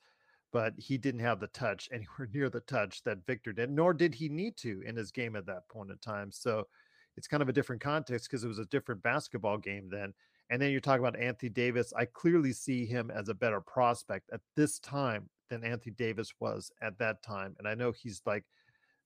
but 0.52 0.74
he 0.78 0.98
didn't 0.98 1.22
have 1.22 1.40
the 1.40 1.48
touch 1.48 1.90
anywhere 1.94 2.30
near 2.34 2.50
the 2.50 2.62
touch 2.62 3.04
that 3.04 3.26
Victor 3.26 3.54
did, 3.54 3.70
nor 3.70 3.94
did 3.94 4.16
he 4.16 4.30
need 4.30 4.58
to 4.58 4.82
in 4.86 4.96
his 4.96 5.12
game 5.12 5.36
at 5.36 5.46
that 5.46 5.68
point 5.70 5.92
in 5.92 5.98
time. 5.98 6.32
So 6.32 6.68
it's 7.16 7.28
kind 7.28 7.42
of 7.42 7.50
a 7.50 7.54
different 7.54 7.82
context 7.82 8.30
because 8.30 8.44
it 8.44 8.48
was 8.48 8.60
a 8.60 8.66
different 8.66 9.02
basketball 9.02 9.58
game 9.58 9.90
then. 9.92 10.14
And 10.50 10.62
then 10.62 10.72
you're 10.72 10.80
talking 10.80 11.06
about 11.06 11.20
Anthony 11.20 11.50
Davis. 11.50 11.92
I 11.98 12.06
clearly 12.06 12.54
see 12.54 12.86
him 12.86 13.12
as 13.12 13.28
a 13.28 13.34
better 13.34 13.60
prospect 13.60 14.30
at 14.32 14.40
this 14.56 14.80
time 14.80 15.30
than 15.50 15.64
Anthony 15.64 15.94
Davis 15.98 16.32
was 16.40 16.72
at 16.82 16.98
that 17.00 17.22
time. 17.22 17.56
And 17.60 17.68
I 17.68 17.74
know 17.74 17.92
he's 17.92 18.22
like 18.26 18.44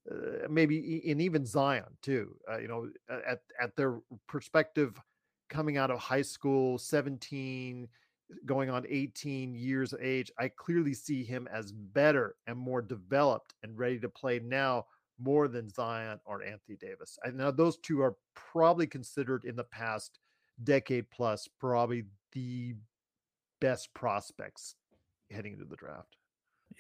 uh, 0.10 0.48
maybe 0.50 1.04
and 1.10 1.22
even 1.22 1.46
Zion 1.46 1.86
too. 2.02 2.36
Uh, 2.52 2.58
you 2.58 2.68
know, 2.68 2.90
at 3.10 3.40
at 3.62 3.76
their 3.76 4.00
perspective, 4.28 5.00
coming 5.50 5.78
out 5.78 5.92
of 5.92 6.00
high 6.00 6.22
school, 6.22 6.78
seventeen, 6.78 7.88
going 8.46 8.70
on 8.70 8.86
eighteen 8.90 9.54
years 9.56 9.94
of 9.94 10.02
age, 10.02 10.32
I 10.40 10.50
clearly 10.50 10.94
see 10.94 11.24
him 11.24 11.48
as 11.52 11.72
better 11.72 12.36
and 12.48 12.58
more 12.58 12.82
developed 12.82 13.54
and 13.64 13.78
ready 13.78 14.00
to 14.00 14.10
play 14.10 14.40
now 14.40 14.86
more 15.20 15.48
than 15.48 15.70
Zion 15.70 16.20
or 16.26 16.44
Anthony 16.44 16.78
Davis. 16.78 17.18
I 17.26 17.30
know 17.30 17.52
those 17.52 17.78
two 17.78 18.02
are 18.02 18.16
probably 18.34 18.88
considered 18.88 19.46
in 19.46 19.56
the 19.56 19.64
past 19.64 20.20
decade 20.64 21.10
plus 21.12 21.48
probably 21.60 22.06
the 22.32 22.76
best 23.60 23.94
prospects 23.94 24.76
heading 25.30 25.54
into 25.54 25.66
the 25.66 25.76
draft. 25.76 26.18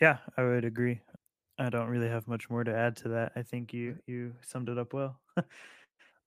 Yeah, 0.02 0.18
I 0.38 0.43
would 0.43 0.66
agree. 0.66 1.02
I 1.58 1.70
don't 1.70 1.89
really 1.89 2.10
have 2.10 2.28
much 2.28 2.49
more 2.49 2.64
to 2.64 2.76
add 2.76 2.95
to 2.97 3.10
that. 3.10 3.34
I 3.36 3.43
think 3.43 3.74
you 3.74 3.97
you 4.08 4.34
summed 4.41 4.70
it 4.70 4.78
up 4.78 4.93
well. 4.93 5.20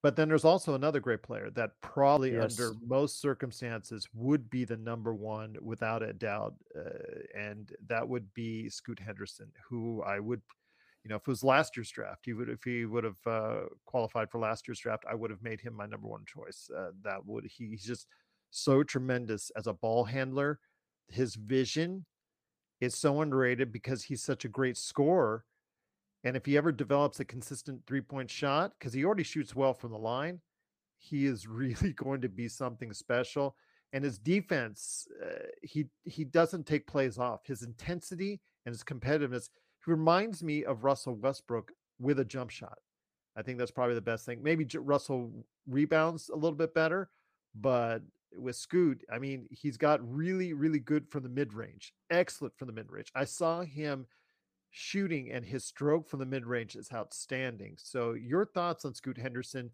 But 0.05 0.15
then 0.15 0.29
there's 0.29 0.45
also 0.45 0.75
another 0.75 0.99
great 0.99 1.23
player 1.23 1.49
that 1.55 1.81
probably 1.81 2.33
Yes. 2.33 2.59
under 2.59 2.77
most 2.85 3.19
circumstances 3.19 4.07
would 4.13 4.51
be 4.51 4.63
the 4.63 4.77
number 4.77 5.15
one 5.15 5.57
without 5.63 6.03
a 6.03 6.13
doubt. 6.13 6.53
Uh, 6.75 6.91
and 7.33 7.75
that 7.87 8.07
would 8.07 8.31
be 8.35 8.69
Scoot 8.69 8.99
Henderson, 8.99 9.51
who 9.67 10.03
I 10.03 10.19
would, 10.19 10.43
you 11.03 11.09
know, 11.09 11.15
if 11.15 11.23
it 11.23 11.27
was 11.27 11.43
last 11.43 11.75
year's 11.75 11.89
draft, 11.89 12.23
he 12.23 12.33
would, 12.33 12.49
if 12.49 12.63
he 12.63 12.85
would 12.85 13.03
have 13.03 13.17
uh, 13.25 13.61
qualified 13.85 14.29
for 14.29 14.37
last 14.37 14.67
year's 14.67 14.77
draft, 14.77 15.05
I 15.09 15.15
would 15.15 15.31
have 15.31 15.41
made 15.41 15.59
him 15.59 15.73
my 15.73 15.87
number 15.87 16.07
one 16.07 16.25
choice. 16.27 16.69
Uh, 16.69 16.91
that 17.01 17.25
would, 17.25 17.45
he, 17.45 17.69
he's 17.69 17.85
just 17.85 18.05
so 18.51 18.83
tremendous 18.83 19.49
as 19.57 19.65
a 19.65 19.73
ball 19.73 20.03
handler. 20.03 20.59
His 21.07 21.33
vision 21.33 22.05
is 22.79 22.93
so 22.93 23.21
underrated 23.21 23.71
because 23.71 24.03
he's 24.03 24.21
such 24.21 24.45
a 24.45 24.49
great 24.49 24.77
scorer. 24.77 25.45
And 26.25 26.35
if 26.35 26.45
he 26.45 26.57
ever 26.57 26.71
develops 26.71 27.19
a 27.19 27.25
consistent 27.25 27.85
three 27.85 28.01
point 28.01 28.29
shot, 28.29 28.73
because 28.77 28.93
he 28.93 29.05
already 29.05 29.23
shoots 29.23 29.55
well 29.55 29.73
from 29.73 29.91
the 29.91 29.97
line, 29.97 30.41
he 30.97 31.27
is 31.27 31.47
really 31.47 31.93
going 31.93 32.21
to 32.21 32.29
be 32.29 32.49
something 32.49 32.91
special. 32.91 33.55
And 33.93 34.03
his 34.03 34.17
defense, 34.17 35.07
uh, 35.23 35.45
he 35.61 35.85
he 36.03 36.25
doesn't 36.25 36.65
take 36.65 36.87
plays 36.87 37.17
off. 37.17 37.45
His 37.45 37.61
intensity 37.61 38.41
and 38.65 38.73
his 38.73 38.83
competitiveness, 38.83 39.49
he 39.85 39.91
reminds 39.91 40.43
me 40.43 40.65
of 40.65 40.83
Russell 40.83 41.15
Westbrook 41.15 41.71
with 41.99 42.19
a 42.19 42.25
jump 42.25 42.49
shot. 42.49 42.79
I 43.37 43.41
think 43.41 43.57
that's 43.57 43.71
probably 43.71 43.95
the 43.95 44.01
best 44.01 44.25
thing. 44.25 44.41
Maybe 44.41 44.67
Russell 44.77 45.31
rebounds 45.67 46.29
a 46.29 46.35
little 46.35 46.57
bit 46.57 46.73
better, 46.73 47.09
but 47.53 48.01
with 48.37 48.55
Scoot, 48.55 49.03
I 49.13 49.19
mean, 49.19 49.45
he's 49.49 49.77
got 49.77 49.99
really, 50.09 50.53
really 50.53 50.79
good 50.79 51.07
from 51.07 51.23
the 51.23 51.29
mid 51.29 51.53
range, 51.53 51.93
excellent 52.09 52.57
from 52.57 52.67
the 52.67 52.73
mid 52.73 52.91
range. 52.91 53.11
I 53.13 53.25
saw 53.25 53.61
him 53.61 54.07
shooting 54.77 55.31
and 55.31 55.45
his 55.45 55.63
stroke 55.63 56.05
from 56.05 56.19
the 56.19 56.25
mid 56.25 56.45
range 56.45 56.75
is 56.75 56.89
outstanding. 56.93 57.75
So, 57.77 58.13
your 58.13 58.45
thoughts 58.45 58.83
on 58.83 58.93
Scoot 58.93 59.17
Henderson? 59.17 59.71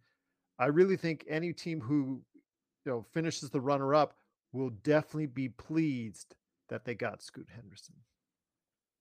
I 0.60 0.68
really 0.68 0.95
think 0.95 1.26
any 1.28 1.54
team 1.54 1.82
who 1.82 2.22
you 2.86 2.91
know 2.91 3.06
finishes 3.12 3.49
the 3.49 3.60
runner 3.60 3.95
up 3.95 4.14
will 4.54 4.70
definitely 4.70 5.26
be 5.26 5.49
pleased 5.49 6.36
that 6.70 6.86
they 6.86 6.93
got 6.93 7.24
Scoot 7.24 7.47
Henderson. 7.54 7.95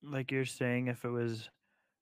Like 0.03 0.33
you're 0.33 0.47
saying, 0.47 0.89
if 0.89 1.05
it 1.05 1.11
was 1.11 1.51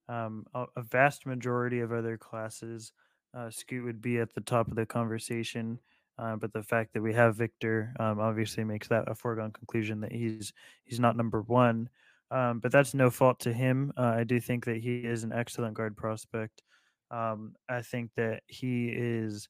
um, 0.08 0.46
a, 0.54 0.66
vast 0.82 1.26
majority 1.26 1.80
of 1.80 1.92
other 1.92 2.16
classes, 2.16 2.92
uh, 3.36 3.50
Scoot 3.50 3.84
would 3.84 4.00
be 4.00 4.18
at 4.18 4.32
the 4.32 4.40
top 4.40 4.68
of 4.68 4.76
the 4.76 4.86
conversation. 4.86 5.80
Uh, 6.18 6.36
but 6.36 6.52
the 6.52 6.62
fact 6.62 6.92
that 6.94 7.02
we 7.02 7.12
have 7.14 7.34
Victor 7.34 7.92
um, 7.98 8.20
obviously 8.20 8.62
makes 8.62 8.86
that 8.88 9.10
a 9.10 9.14
foregone 9.14 9.50
conclusion 9.50 10.00
that 10.00 10.12
he's 10.12 10.52
he's 10.84 11.00
not 11.00 11.16
number 11.16 11.42
one. 11.42 11.88
Um, 12.30 12.60
but 12.60 12.72
that's 12.72 12.94
no 12.94 13.10
fault 13.10 13.40
to 13.40 13.52
him. 13.52 13.92
Uh, 13.96 14.14
I 14.18 14.24
do 14.24 14.38
think 14.40 14.66
that 14.66 14.78
he 14.78 14.98
is 14.98 15.24
an 15.24 15.32
excellent 15.32 15.74
guard 15.74 15.96
prospect. 15.96 16.62
Um, 17.10 17.54
I 17.68 17.82
think 17.82 18.10
that 18.16 18.42
he 18.46 18.88
is 18.88 19.48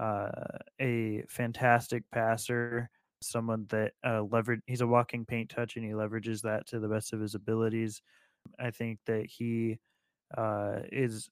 uh, 0.00 0.30
a 0.80 1.24
fantastic 1.28 2.04
passer, 2.12 2.88
someone 3.22 3.66
that 3.68 3.92
uh, 4.06 4.22
leverage. 4.22 4.60
He's 4.66 4.80
a 4.80 4.86
walking 4.86 5.26
paint 5.26 5.50
touch, 5.50 5.76
and 5.76 5.84
he 5.84 5.92
leverages 5.92 6.42
that 6.42 6.66
to 6.68 6.80
the 6.80 6.88
best 6.88 7.12
of 7.12 7.20
his 7.20 7.34
abilities. 7.34 8.00
I 8.58 8.70
think 8.70 8.98
that 9.06 9.26
he 9.26 9.78
uh, 10.36 10.80
is 10.90 11.28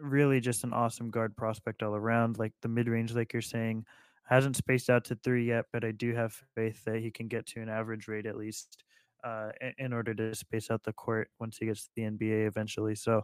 really 0.00 0.40
just 0.40 0.64
an 0.64 0.72
awesome 0.72 1.10
guard 1.10 1.36
prospect 1.36 1.82
all 1.82 1.94
around. 1.94 2.38
Like 2.38 2.52
the 2.62 2.68
mid 2.68 2.88
range, 2.88 3.14
like 3.14 3.32
you're 3.32 3.42
saying, 3.42 3.84
hasn't 4.24 4.56
spaced 4.56 4.90
out 4.90 5.04
to 5.06 5.14
three 5.16 5.46
yet, 5.46 5.66
but 5.72 5.84
I 5.84 5.92
do 5.92 6.14
have 6.14 6.32
faith 6.54 6.84
that 6.84 7.00
he 7.00 7.10
can 7.10 7.28
get 7.28 7.46
to 7.48 7.60
an 7.60 7.68
average 7.68 8.08
rate 8.08 8.26
at 8.26 8.36
least 8.36 8.82
uh, 9.24 9.50
in 9.78 9.92
order 9.92 10.14
to 10.14 10.34
space 10.34 10.70
out 10.70 10.82
the 10.82 10.92
court 10.92 11.28
once 11.38 11.58
he 11.58 11.66
gets 11.66 11.84
to 11.84 11.90
the 11.96 12.02
NBA 12.02 12.46
eventually. 12.46 12.94
So 12.94 13.22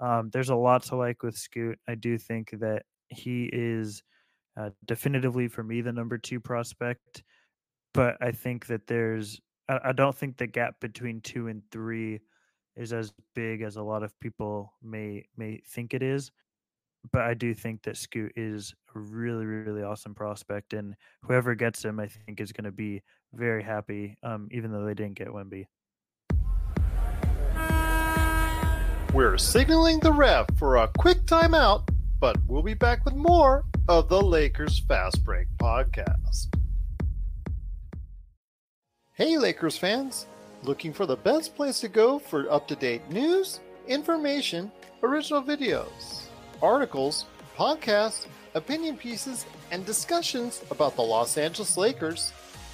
um, 0.00 0.30
there's 0.32 0.48
a 0.48 0.54
lot 0.54 0.82
to 0.84 0.96
like 0.96 1.22
with 1.22 1.36
Scoot. 1.36 1.78
I 1.88 1.94
do 1.94 2.18
think 2.18 2.50
that 2.60 2.84
he 3.08 3.50
is 3.52 4.02
uh, 4.58 4.70
definitively 4.86 5.48
for 5.48 5.62
me 5.62 5.80
the 5.80 5.92
number 5.92 6.18
two 6.18 6.40
prospect, 6.40 7.22
but 7.92 8.16
I 8.20 8.32
think 8.32 8.66
that 8.66 8.86
there's 8.86 9.40
I, 9.68 9.80
I 9.86 9.92
don't 9.92 10.16
think 10.16 10.36
the 10.36 10.46
gap 10.46 10.76
between 10.80 11.20
two 11.20 11.48
and 11.48 11.62
three 11.70 12.20
is 12.76 12.92
as 12.92 13.12
big 13.34 13.62
as 13.62 13.76
a 13.76 13.82
lot 13.82 14.02
of 14.02 14.18
people 14.20 14.72
may 14.82 15.24
may 15.36 15.60
think 15.66 15.94
it 15.94 16.02
is. 16.02 16.30
But 17.12 17.22
I 17.22 17.32
do 17.32 17.54
think 17.54 17.82
that 17.84 17.96
Scoot 17.96 18.32
is 18.36 18.74
a 18.94 18.98
really, 18.98 19.46
really 19.46 19.82
awesome 19.82 20.14
prospect, 20.14 20.74
and 20.74 20.94
whoever 21.22 21.54
gets 21.54 21.82
him, 21.82 21.98
I 21.98 22.08
think, 22.08 22.40
is 22.40 22.52
going 22.52 22.64
to 22.64 22.72
be 22.72 23.00
very 23.32 23.62
happy. 23.62 24.16
Um, 24.22 24.48
even 24.50 24.72
though 24.72 24.84
they 24.84 24.94
didn't 24.94 25.14
get 25.14 25.28
Wemby. 25.28 25.66
We're 29.12 29.38
signaling 29.38 29.98
the 29.98 30.12
ref 30.12 30.46
for 30.56 30.76
a 30.76 30.88
quick 30.96 31.22
timeout, 31.26 31.88
but 32.20 32.36
we'll 32.46 32.62
be 32.62 32.74
back 32.74 33.04
with 33.04 33.14
more 33.14 33.64
of 33.88 34.08
the 34.08 34.22
Lakers 34.22 34.78
Fast 34.86 35.24
Break 35.24 35.48
podcast. 35.58 36.54
Hey, 39.14 39.36
Lakers 39.36 39.76
fans! 39.76 40.26
Looking 40.62 40.92
for 40.92 41.06
the 41.06 41.16
best 41.16 41.56
place 41.56 41.80
to 41.80 41.88
go 41.88 42.20
for 42.20 42.50
up 42.52 42.68
to 42.68 42.76
date 42.76 43.10
news, 43.10 43.58
information, 43.88 44.70
original 45.02 45.42
videos, 45.42 46.22
articles, 46.62 47.26
podcasts, 47.56 48.26
opinion 48.54 48.96
pieces, 48.96 49.44
and 49.72 49.84
discussions 49.84 50.62
about 50.70 50.94
the 50.94 51.02
Los 51.02 51.36
Angeles 51.36 51.76
Lakers? 51.76 52.32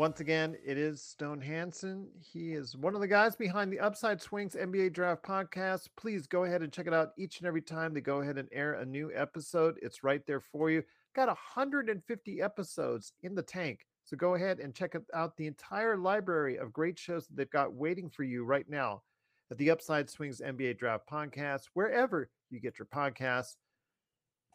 Once 0.00 0.20
again, 0.20 0.56
it 0.64 0.78
is 0.78 1.02
Stone 1.02 1.42
Hansen. 1.42 2.08
He 2.18 2.54
is 2.54 2.74
one 2.74 2.94
of 2.94 3.02
the 3.02 3.06
guys 3.06 3.36
behind 3.36 3.70
the 3.70 3.80
Upside 3.80 4.18
Swings 4.18 4.54
NBA 4.54 4.94
Draft 4.94 5.22
podcast. 5.22 5.88
Please 5.94 6.26
go 6.26 6.44
ahead 6.44 6.62
and 6.62 6.72
check 6.72 6.86
it 6.86 6.94
out 6.94 7.10
each 7.18 7.38
and 7.38 7.46
every 7.46 7.60
time 7.60 7.92
they 7.92 8.00
go 8.00 8.22
ahead 8.22 8.38
and 8.38 8.48
air 8.50 8.72
a 8.72 8.86
new 8.86 9.12
episode. 9.14 9.78
It's 9.82 10.02
right 10.02 10.26
there 10.26 10.40
for 10.40 10.70
you. 10.70 10.82
Got 11.14 11.26
150 11.26 12.40
episodes 12.40 13.12
in 13.22 13.34
the 13.34 13.42
tank. 13.42 13.84
So 14.04 14.16
go 14.16 14.36
ahead 14.36 14.58
and 14.58 14.74
check 14.74 14.96
out 15.12 15.36
the 15.36 15.46
entire 15.46 15.98
library 15.98 16.56
of 16.56 16.72
great 16.72 16.98
shows 16.98 17.26
that 17.26 17.36
they've 17.36 17.50
got 17.50 17.74
waiting 17.74 18.08
for 18.08 18.22
you 18.22 18.44
right 18.44 18.70
now 18.70 19.02
at 19.50 19.58
the 19.58 19.70
Upside 19.70 20.08
Swings 20.08 20.40
NBA 20.40 20.78
Draft 20.78 21.04
podcast, 21.12 21.64
wherever 21.74 22.30
you 22.48 22.58
get 22.58 22.78
your 22.78 22.86
podcasts. 22.86 23.56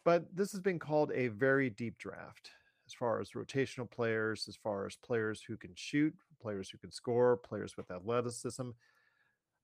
But 0.04 0.26
this 0.34 0.50
has 0.50 0.60
been 0.60 0.80
called 0.80 1.12
a 1.14 1.28
very 1.28 1.70
deep 1.70 1.98
draft 1.98 2.50
as 2.86 2.94
far 2.94 3.20
as 3.20 3.30
rotational 3.30 3.90
players, 3.90 4.46
as 4.48 4.56
far 4.56 4.86
as 4.86 4.96
players 4.96 5.42
who 5.42 5.56
can 5.56 5.72
shoot, 5.74 6.14
players 6.40 6.70
who 6.70 6.78
can 6.78 6.90
score, 6.92 7.36
players 7.36 7.76
with 7.76 7.90
athleticism. 7.90 8.70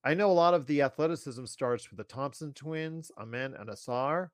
I 0.05 0.15
know 0.15 0.31
a 0.31 0.33
lot 0.33 0.55
of 0.55 0.67
the 0.67 0.83
athleticism 0.83 1.45
starts 1.45 1.89
with 1.91 1.99
the 1.99 2.05
Thompson 2.05 2.53
twins, 2.53 3.13
Amen 3.19 3.55
and 3.59 3.71
Ausar. 3.71 4.31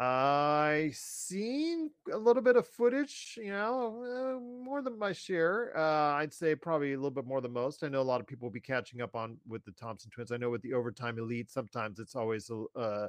I 0.00 0.92
seen 0.94 1.90
a 2.12 2.16
little 2.16 2.42
bit 2.42 2.54
of 2.54 2.68
footage, 2.68 3.36
you 3.36 3.50
know, 3.50 4.36
uh, 4.36 4.40
more 4.40 4.80
than 4.80 4.96
my 4.96 5.12
share. 5.12 5.76
Uh, 5.76 6.14
I'd 6.14 6.32
say 6.32 6.54
probably 6.54 6.92
a 6.92 6.96
little 6.96 7.10
bit 7.10 7.26
more 7.26 7.40
than 7.40 7.52
most. 7.52 7.82
I 7.82 7.88
know 7.88 8.00
a 8.00 8.02
lot 8.02 8.20
of 8.20 8.26
people 8.26 8.46
will 8.46 8.52
be 8.52 8.60
catching 8.60 9.00
up 9.00 9.16
on 9.16 9.38
with 9.48 9.64
the 9.64 9.72
Thompson 9.72 10.10
twins. 10.10 10.30
I 10.30 10.36
know 10.36 10.50
with 10.50 10.62
the 10.62 10.74
overtime 10.74 11.18
elite, 11.18 11.50
sometimes 11.50 11.98
it's 11.98 12.14
always 12.14 12.48
a, 12.50 12.78
uh, 12.78 13.08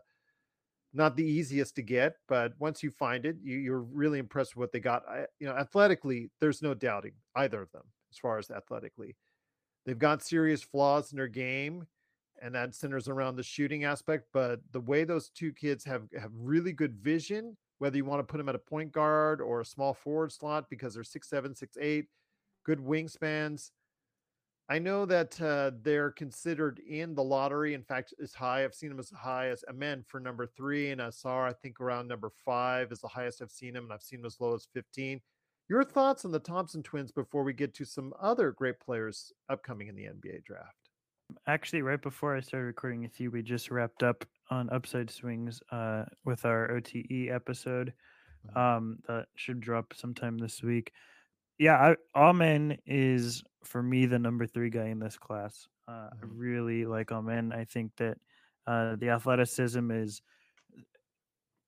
not 0.93 1.15
the 1.15 1.23
easiest 1.23 1.75
to 1.75 1.81
get, 1.81 2.15
but 2.27 2.53
once 2.59 2.81
you 2.81 2.89
find 2.89 3.25
it, 3.25 3.37
you, 3.43 3.73
are 3.73 3.83
really 3.83 4.19
impressed 4.19 4.55
with 4.55 4.61
what 4.61 4.71
they 4.71 4.79
got. 4.79 5.03
I, 5.07 5.25
you 5.39 5.47
know, 5.47 5.55
athletically, 5.55 6.31
there's 6.39 6.61
no 6.61 6.73
doubting 6.73 7.13
either 7.35 7.61
of 7.61 7.71
them 7.71 7.83
as 8.11 8.17
far 8.17 8.37
as 8.39 8.49
athletically. 8.49 9.15
They've 9.85 9.97
got 9.97 10.23
serious 10.23 10.61
flaws 10.61 11.11
in 11.11 11.17
their 11.17 11.27
game, 11.27 11.85
and 12.41 12.55
that 12.55 12.75
centers 12.75 13.07
around 13.07 13.35
the 13.35 13.43
shooting 13.43 13.83
aspect. 13.83 14.25
But 14.33 14.61
the 14.71 14.81
way 14.81 15.03
those 15.03 15.29
two 15.29 15.53
kids 15.53 15.85
have 15.85 16.03
have 16.19 16.31
really 16.35 16.71
good 16.71 16.95
vision, 16.95 17.55
whether 17.77 17.97
you 17.97 18.05
want 18.05 18.19
to 18.19 18.29
put 18.31 18.37
them 18.37 18.49
at 18.49 18.55
a 18.55 18.59
point 18.59 18.91
guard 18.91 19.41
or 19.41 19.61
a 19.61 19.65
small 19.65 19.93
forward 19.93 20.31
slot 20.31 20.65
because 20.69 20.95
they're 20.95 21.03
six 21.03 21.29
seven, 21.29 21.55
six 21.55 21.77
eight, 21.79 22.05
good 22.65 22.79
wingspans. 22.79 23.71
I 24.71 24.77
know 24.77 25.05
that 25.07 25.41
uh, 25.41 25.71
they're 25.81 26.11
considered 26.11 26.79
in 26.87 27.15
the 27.15 27.23
lottery. 27.23 27.73
In 27.73 27.81
fact, 27.81 28.13
as 28.21 28.33
high. 28.33 28.63
I've 28.63 28.75
seen 28.75 28.89
them 28.89 28.99
as 28.99 29.09
high 29.09 29.47
as 29.47 29.63
Amen 29.67 30.03
for 30.07 30.19
number 30.19 30.45
three, 30.45 30.91
and 30.91 31.01
Ausar 31.01 31.49
I 31.49 31.53
think 31.53 31.81
around 31.81 32.07
number 32.07 32.31
five 32.45 32.91
is 32.91 33.01
the 33.01 33.07
highest 33.07 33.41
I've 33.41 33.49
seen 33.49 33.73
them, 33.73 33.85
and 33.85 33.93
I've 33.93 34.03
seen 34.03 34.21
them 34.21 34.27
as 34.27 34.39
low 34.39 34.53
as 34.53 34.67
fifteen. 34.71 35.21
Your 35.69 35.83
thoughts 35.83 36.23
on 36.23 36.31
the 36.31 36.39
Thompson 36.39 36.83
twins 36.83 37.11
before 37.11 37.43
we 37.43 37.53
get 37.53 37.73
to 37.75 37.85
some 37.85 38.13
other 38.21 38.51
great 38.51 38.79
players 38.79 39.31
upcoming 39.49 39.87
in 39.87 39.95
the 39.95 40.03
NBA 40.03 40.43
draft? 40.43 40.89
Actually, 41.47 41.83
right 41.83 42.01
before 42.01 42.35
I 42.35 42.39
started 42.39 42.65
recording 42.65 43.01
with 43.01 43.19
you, 43.19 43.29
we 43.29 43.43
just 43.43 43.69
wrapped 43.69 44.01
up 44.01 44.25
on 44.49 44.69
Upside 44.71 45.11
Swings 45.11 45.61
uh, 45.71 46.05
with 46.25 46.45
our 46.45 46.71
OTE 46.71 47.29
episode. 47.31 47.93
Mm-hmm. 48.47 48.57
Um, 48.57 48.97
that 49.07 49.27
should 49.35 49.61
drop 49.61 49.93
sometime 49.95 50.37
this 50.37 50.63
week 50.63 50.91
yeah, 51.59 51.95
I, 52.15 52.19
Amen 52.19 52.79
is 52.85 53.43
for 53.63 53.83
me 53.83 54.05
the 54.07 54.19
number 54.19 54.47
three 54.47 54.69
guy 54.71 54.87
in 54.87 54.99
this 54.99 55.17
class. 55.17 55.67
Uh, 55.87 56.09
I 56.11 56.17
Mhm. 56.21 56.31
really 56.31 56.85
like 56.85 57.11
Amen. 57.11 57.51
I 57.53 57.65
think 57.65 57.95
that 57.97 58.17
uh, 58.67 58.95
the 58.95 59.09
athleticism 59.09 59.91
is 59.91 60.21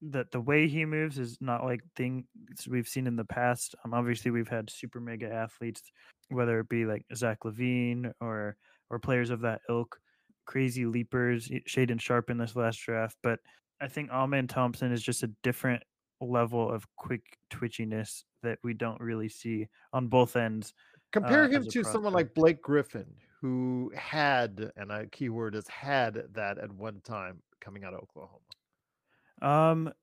that 0.02 0.32
the 0.32 0.42
way 0.42 0.68
he 0.68 0.86
moves 0.86 1.20
is 1.20 1.38
not 1.42 1.64
like 1.64 1.82
things 1.96 2.26
we've 2.68 2.88
seen 2.88 3.06
in 3.06 3.16
the 3.16 3.26
past. 3.26 3.76
Um, 3.86 3.94
obviously, 3.94 4.32
we've 4.32 4.48
had 4.48 4.70
super 4.70 5.00
mega 5.00 5.32
athletes, 5.32 5.92
whether 6.30 6.60
it 6.60 6.70
be 6.70 6.86
like 6.86 7.06
Zach 7.16 7.40
LaVine 7.46 8.12
or 8.20 8.58
or 8.90 9.00
players 9.00 9.30
of 9.30 9.42
that 9.42 9.62
ilk, 9.70 10.00
crazy 10.46 10.86
leapers, 10.86 11.48
Shaedon 11.50 12.02
Sharpe 12.02 12.30
in 12.30 12.38
this 12.38 12.56
last 12.56 12.78
draft. 12.78 13.18
But 13.22 13.40
I 13.80 13.88
think 13.88 14.10
Amen 14.12 14.48
Thompson 14.48 14.92
is 14.92 15.04
just 15.04 15.24
a 15.24 15.28
different 15.44 15.84
level 16.22 16.70
of 16.70 16.86
quick 16.96 17.38
twitchiness 17.52 18.24
that 18.44 18.60
we 18.64 18.74
don't 18.74 19.00
really 19.00 19.30
see 19.30 19.68
on 19.94 20.08
both 20.08 20.36
ends. 20.36 20.74
Compare 21.12 21.44
uh, 21.44 21.50
him 21.50 21.66
to 21.66 21.84
someone 21.84 22.14
like 22.14 22.34
Blake 22.34 22.62
Griffin, 22.62 23.08
who 23.42 23.92
had, 23.96 24.72
and 24.78 24.92
a 24.92 25.08
keyword 25.08 25.56
is 25.56 25.68
had 25.68 26.24
that 26.34 26.58
at 26.58 26.72
one 26.72 27.02
time 27.04 27.42
coming 27.60 27.84
out 27.84 27.94
of 27.94 28.00
Oklahoma. 28.02 28.40
Um, 29.42 29.94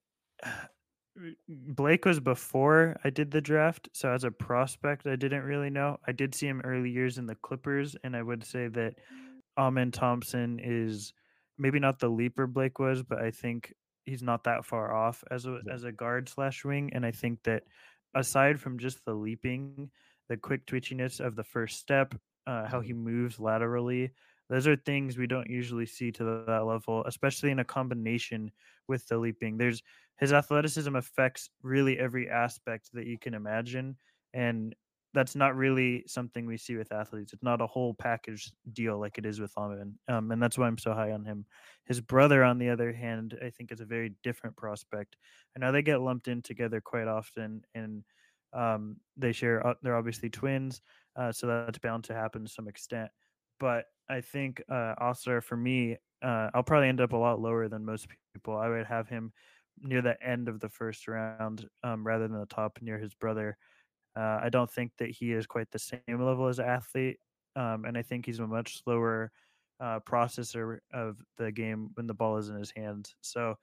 Blake 1.48 2.04
was 2.04 2.20
before 2.20 2.96
I 3.02 3.10
did 3.10 3.30
the 3.30 3.40
draft, 3.40 3.88
so 3.92 4.12
as 4.12 4.22
a 4.22 4.30
prospect, 4.30 5.06
I 5.06 5.16
didn't 5.16 5.42
really 5.42 5.70
know. 5.70 5.98
I 6.06 6.12
did 6.12 6.34
see 6.34 6.46
him 6.46 6.60
early 6.62 6.90
years 6.90 7.18
in 7.18 7.26
the 7.26 7.34
Clippers, 7.36 7.96
and 8.04 8.14
I 8.14 8.22
would 8.22 8.44
say 8.44 8.68
that 8.68 8.94
Amen 9.56 9.90
Thompson 9.90 10.60
is 10.62 11.12
maybe 11.58 11.80
not 11.80 11.98
the 11.98 12.08
leaper 12.08 12.46
Blake 12.46 12.78
was, 12.78 13.02
but 13.02 13.18
I 13.18 13.32
think 13.32 13.74
he's 14.08 14.22
not 14.22 14.44
that 14.44 14.64
far 14.64 14.94
off 14.94 15.24
as 15.30 15.46
a 15.46 15.60
Yeah. 15.60 15.72
as 15.72 15.84
a 15.84 15.92
guard 15.92 16.28
slash 16.28 16.64
wing, 16.64 16.92
and 16.94 17.04
I 17.06 17.12
think 17.12 17.42
that 17.44 17.64
aside 18.14 18.60
from 18.60 18.78
just 18.78 19.04
the 19.04 19.14
leaping, 19.14 19.90
the 20.28 20.36
quick 20.36 20.66
twitchiness 20.66 21.20
of 21.24 21.36
the 21.36 21.44
first 21.44 21.78
step, 21.78 22.14
uh, 22.46 22.66
how 22.66 22.80
he 22.80 22.92
moves 22.92 23.38
laterally, 23.38 24.12
those 24.48 24.66
are 24.66 24.76
things 24.76 25.18
we 25.18 25.26
don't 25.26 25.50
usually 25.50 25.86
see 25.86 26.10
to 26.12 26.24
that 26.46 26.64
level, 26.64 27.04
especially 27.04 27.50
in 27.50 27.58
a 27.58 27.64
combination 27.64 28.50
with 28.86 29.06
the 29.08 29.18
leaping. 29.18 29.58
There's 29.58 29.82
his 30.18 30.32
athleticism 30.32 30.94
affects 30.96 31.50
really 31.62 31.98
every 31.98 32.28
aspect 32.28 32.90
that 32.94 33.06
you 33.06 33.18
can 33.18 33.34
imagine, 33.34 33.98
and 34.32 34.74
that's 35.14 35.34
not 35.34 35.56
really 35.56 36.04
something 36.06 36.46
we 36.46 36.56
see 36.58 36.76
with 36.76 36.92
athletes. 36.92 37.32
It's 37.32 37.42
not 37.42 37.60
a 37.62 37.66
whole 37.66 37.94
package 37.94 38.52
deal 38.72 38.98
like 38.98 39.18
it 39.18 39.26
is 39.26 39.40
with 39.40 39.52
Amen, 39.56 39.98
um, 40.08 40.30
and 40.30 40.42
that's 40.42 40.58
why 40.58 40.66
I'm 40.66 40.78
so 40.78 40.92
high 40.94 41.12
on 41.12 41.24
him. 41.24 41.46
His 41.84 42.00
brother, 42.00 42.44
on 42.44 42.58
the 42.58 42.68
other 42.68 42.92
hand, 42.92 43.38
I 43.42 43.50
think 43.50 43.72
is 43.72 43.80
a 43.80 43.86
very 43.86 44.14
different 44.22 44.56
prospect. 44.56 45.16
I 45.56 45.60
know 45.60 45.72
they 45.72 45.82
get 45.82 46.00
lumped 46.02 46.28
in 46.28 46.42
together 46.42 46.80
quite 46.80 47.08
often, 47.08 47.62
and 47.74 48.04
um, 48.52 48.96
they 49.16 49.32
share. 49.32 49.66
Uh, 49.66 49.74
they're 49.82 49.96
obviously 49.96 50.30
twins, 50.30 50.82
uh, 51.16 51.32
so 51.32 51.46
that's 51.46 51.78
bound 51.78 52.04
to 52.04 52.14
happen 52.14 52.44
to 52.44 52.50
some 52.50 52.68
extent. 52.68 53.10
But 53.58 53.86
I 54.08 54.20
think 54.20 54.62
uh, 54.68 55.12
for 55.40 55.56
me, 55.56 55.96
uh, 56.22 56.50
I'll 56.54 56.62
probably 56.62 56.88
end 56.88 57.00
up 57.00 57.12
a 57.12 57.16
lot 57.16 57.40
lower 57.40 57.68
than 57.68 57.84
most 57.84 58.08
people. 58.34 58.56
I 58.56 58.68
would 58.68 58.86
have 58.86 59.08
him 59.08 59.32
near 59.80 60.02
the 60.02 60.20
end 60.22 60.48
of 60.48 60.60
the 60.60 60.68
first 60.68 61.06
round 61.06 61.68
um, 61.82 62.06
rather 62.06 62.26
than 62.26 62.38
the 62.38 62.46
top 62.46 62.78
near 62.82 62.98
his 62.98 63.14
brother. 63.14 63.56
Uh, 64.18 64.40
I 64.42 64.48
don't 64.48 64.70
think 64.70 64.92
that 64.98 65.10
he 65.10 65.32
is 65.32 65.46
quite 65.46 65.70
the 65.70 65.78
same 65.78 66.00
level 66.08 66.48
as 66.48 66.58
athlete, 66.58 67.18
um, 67.54 67.84
and 67.84 67.96
I 67.96 68.02
think 68.02 68.26
he's 68.26 68.40
a 68.40 68.46
much 68.46 68.82
slower 68.82 69.30
uh, 69.80 70.00
processor 70.00 70.78
of 70.92 71.18
the 71.36 71.52
game 71.52 71.90
when 71.94 72.06
the 72.06 72.14
ball 72.14 72.36
is 72.36 72.48
in 72.48 72.56
his 72.56 72.72
hands. 72.74 73.14
So 73.20 73.54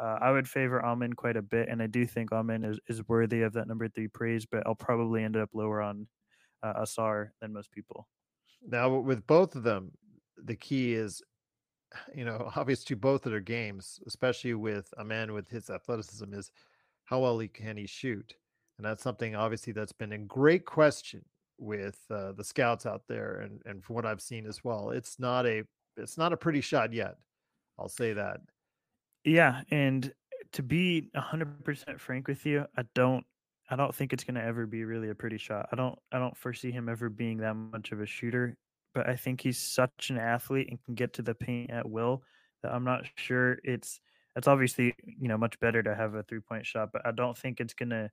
uh, 0.00 0.18
I 0.20 0.30
would 0.30 0.48
favor 0.48 0.84
Amen 0.84 1.12
quite 1.12 1.36
a 1.36 1.42
bit, 1.42 1.68
and 1.68 1.82
I 1.82 1.86
do 1.88 2.06
think 2.06 2.32
Amen 2.32 2.64
is, 2.64 2.78
is 2.88 3.06
worthy 3.08 3.42
of 3.42 3.52
that 3.52 3.68
number 3.68 3.88
three 3.88 4.08
praise, 4.08 4.46
but 4.46 4.62
I'll 4.66 4.74
probably 4.74 5.24
end 5.24 5.36
up 5.36 5.50
lower 5.52 5.82
on 5.82 6.06
uh, 6.62 6.74
Ausar 6.80 7.30
than 7.40 7.52
most 7.52 7.70
people. 7.70 8.08
Now, 8.66 8.98
with 8.98 9.26
both 9.26 9.56
of 9.56 9.62
them, 9.62 9.92
the 10.42 10.56
key 10.56 10.94
is, 10.94 11.22
you 12.14 12.24
know, 12.24 12.50
obvious 12.56 12.82
to 12.84 12.96
both 12.96 13.26
of 13.26 13.32
their 13.32 13.40
games, 13.40 14.00
especially 14.06 14.54
with 14.54 14.92
Amen 14.98 15.32
with 15.32 15.48
his 15.48 15.68
athleticism, 15.68 16.32
is 16.32 16.50
how 17.04 17.20
well 17.20 17.38
he 17.38 17.48
can 17.48 17.76
he 17.76 17.86
shoot, 17.86 18.34
and 18.78 18.86
that's 18.86 19.02
something 19.02 19.34
obviously 19.36 19.72
that's 19.72 19.92
been 19.92 20.12
a 20.12 20.18
great 20.18 20.64
question 20.64 21.24
with 21.58 21.98
uh, 22.10 22.32
the 22.32 22.44
scouts 22.44 22.86
out 22.86 23.02
there, 23.08 23.40
and 23.40 23.60
and 23.66 23.84
from 23.84 23.96
what 23.96 24.06
I've 24.06 24.22
seen 24.22 24.46
as 24.46 24.62
well, 24.64 24.90
it's 24.90 25.18
not 25.18 25.46
a 25.46 25.64
it's 25.96 26.16
not 26.16 26.32
a 26.32 26.36
pretty 26.36 26.60
shot 26.60 26.92
yet. 26.92 27.16
I'll 27.78 27.88
say 27.88 28.12
that. 28.14 28.40
Yeah, 29.24 29.62
and 29.70 30.12
to 30.52 30.62
be 30.62 31.10
hundred 31.14 31.64
percent 31.64 32.00
frank 32.00 32.28
with 32.28 32.46
you, 32.46 32.66
I 32.76 32.84
don't 32.94 33.24
I 33.68 33.76
don't 33.76 33.94
think 33.94 34.12
it's 34.12 34.24
going 34.24 34.36
to 34.36 34.44
ever 34.44 34.66
be 34.66 34.84
really 34.84 35.10
a 35.10 35.14
pretty 35.14 35.38
shot. 35.38 35.68
I 35.72 35.76
don't 35.76 35.98
I 36.12 36.18
don't 36.18 36.36
foresee 36.36 36.70
him 36.70 36.88
ever 36.88 37.08
being 37.08 37.38
that 37.38 37.54
much 37.54 37.92
of 37.92 38.00
a 38.00 38.06
shooter, 38.06 38.56
but 38.94 39.08
I 39.08 39.16
think 39.16 39.40
he's 39.40 39.58
such 39.58 40.10
an 40.10 40.18
athlete 40.18 40.68
and 40.70 40.82
can 40.84 40.94
get 40.94 41.12
to 41.14 41.22
the 41.22 41.34
paint 41.34 41.70
at 41.70 41.88
will 41.88 42.22
that 42.62 42.72
I'm 42.72 42.84
not 42.84 43.04
sure 43.16 43.58
it's 43.64 44.00
it's 44.36 44.46
obviously, 44.46 44.94
you 45.04 45.26
know, 45.26 45.36
much 45.36 45.58
better 45.58 45.82
to 45.82 45.94
have 45.96 46.14
a 46.14 46.22
three-point 46.22 46.64
shot, 46.64 46.90
but 46.92 47.04
I 47.04 47.10
don't 47.10 47.36
think 47.36 47.58
it's 47.58 47.74
going 47.74 47.90
to 47.90 48.08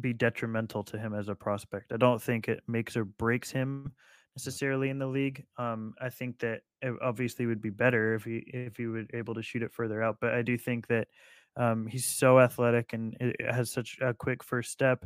be 0.00 0.12
detrimental 0.12 0.84
to 0.84 0.98
him 0.98 1.14
as 1.14 1.28
a 1.28 1.34
prospect. 1.34 1.92
I 1.92 1.96
don't 1.96 2.22
think 2.22 2.48
it 2.48 2.62
makes 2.66 2.96
or 2.96 3.04
breaks 3.04 3.50
him 3.50 3.92
necessarily 4.36 4.88
in 4.88 4.98
the 4.98 5.06
league. 5.06 5.46
Um, 5.56 5.94
I 6.00 6.10
think 6.10 6.38
that 6.40 6.62
it 6.82 6.94
obviously 7.02 7.46
would 7.46 7.60
be 7.60 7.70
better 7.70 8.14
if 8.14 8.24
he 8.24 8.38
if 8.38 8.76
he 8.76 8.86
would 8.86 9.10
able 9.14 9.34
to 9.34 9.42
shoot 9.42 9.62
it 9.62 9.72
further 9.72 10.02
out, 10.02 10.18
but 10.20 10.34
I 10.34 10.42
do 10.42 10.56
think 10.56 10.86
that 10.88 11.08
um, 11.56 11.86
he's 11.86 12.16
so 12.16 12.38
athletic 12.38 12.92
and 12.92 13.16
has 13.40 13.72
such 13.72 13.98
a 14.00 14.14
quick 14.14 14.44
first 14.44 14.70
step, 14.70 15.04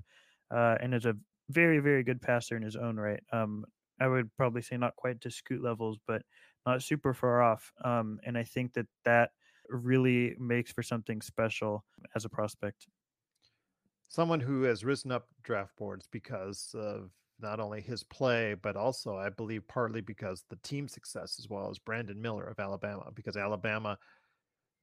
uh, 0.50 0.76
and 0.80 0.94
is 0.94 1.06
a 1.06 1.16
very, 1.48 1.78
very 1.78 2.02
good 2.02 2.20
passer 2.20 2.56
in 2.56 2.62
his 2.62 2.76
own 2.76 2.96
right. 2.96 3.22
Um, 3.32 3.64
I 4.00 4.08
would 4.08 4.34
probably 4.36 4.62
say 4.62 4.76
not 4.76 4.96
quite 4.96 5.20
to 5.22 5.30
scoot 5.30 5.62
levels, 5.62 5.98
but 6.06 6.22
not 6.66 6.82
super 6.82 7.14
far 7.14 7.42
off. 7.42 7.72
Um, 7.84 8.20
and 8.24 8.36
I 8.36 8.44
think 8.44 8.74
that 8.74 8.86
that 9.04 9.30
really 9.68 10.34
makes 10.38 10.72
for 10.72 10.82
something 10.82 11.22
special 11.22 11.84
as 12.14 12.24
a 12.24 12.28
prospect. 12.28 12.86
Someone 14.12 14.40
who 14.40 14.64
has 14.64 14.84
risen 14.84 15.10
up 15.10 15.26
draft 15.42 15.74
boards 15.78 16.06
because 16.12 16.74
of 16.74 17.10
not 17.40 17.60
only 17.60 17.80
his 17.80 18.04
play, 18.04 18.54
but 18.60 18.76
also, 18.76 19.16
I 19.16 19.30
believe, 19.30 19.66
partly 19.68 20.02
because 20.02 20.44
the 20.50 20.58
team 20.62 20.86
success 20.86 21.36
as 21.38 21.48
well 21.48 21.70
as 21.70 21.78
Brandon 21.78 22.20
Miller 22.20 22.44
of 22.44 22.60
Alabama, 22.60 23.10
because 23.14 23.38
Alabama 23.38 23.96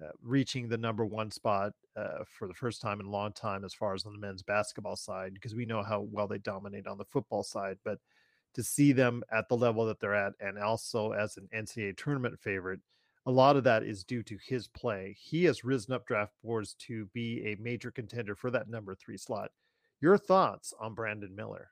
uh, 0.04 0.08
reaching 0.24 0.68
the 0.68 0.80
number 0.80 1.06
one 1.06 1.30
spot 1.30 1.74
uh, 1.96 2.24
for 2.40 2.48
the 2.48 2.56
first 2.56 2.82
time 2.82 3.00
in 3.00 3.06
a 3.06 3.12
long 3.12 3.32
time 3.32 3.64
as 3.64 3.72
far 3.72 3.94
as 3.94 4.04
on 4.04 4.14
the 4.14 4.20
men's 4.20 4.42
basketball 4.42 4.96
side, 4.96 5.36
because 5.36 5.54
we 5.54 5.64
know 5.64 5.84
how 5.84 6.08
well 6.10 6.28
they 6.28 6.40
dominate 6.40 6.88
on 6.88 6.98
the 6.98 7.06
football 7.06 7.44
side. 7.44 7.78
But 7.86 8.00
to 8.56 8.64
see 8.64 8.94
them 8.94 9.22
at 9.32 9.48
the 9.48 9.58
level 9.58 9.86
that 9.86 10.00
they're 10.00 10.16
at, 10.16 10.34
and 10.40 10.58
also 10.58 11.12
as 11.12 11.38
an 11.38 11.48
NCAA 11.56 11.98
tournament 11.98 12.40
favorite, 12.40 12.80
a 13.26 13.32
lot 13.32 13.58
of 13.58 13.64
that 13.66 13.84
is 13.84 14.04
due 14.04 14.24
to 14.24 14.38
his 14.48 14.68
play. 14.68 15.16
He 15.20 15.44
has 15.46 15.64
risen 15.64 15.94
up 15.94 16.06
draft 16.06 16.34
boards 16.44 16.76
to 16.88 17.06
be 17.14 17.46
a 17.46 17.62
major 17.62 17.92
contender 17.92 18.36
for 18.36 18.52
that 18.52 18.70
number 18.70 18.96
three 18.96 19.18
slot. 19.18 19.52
Your 20.02 20.18
thoughts 20.18 20.74
on 20.80 20.94
Brandon 20.94 21.36
Miller? 21.36 21.70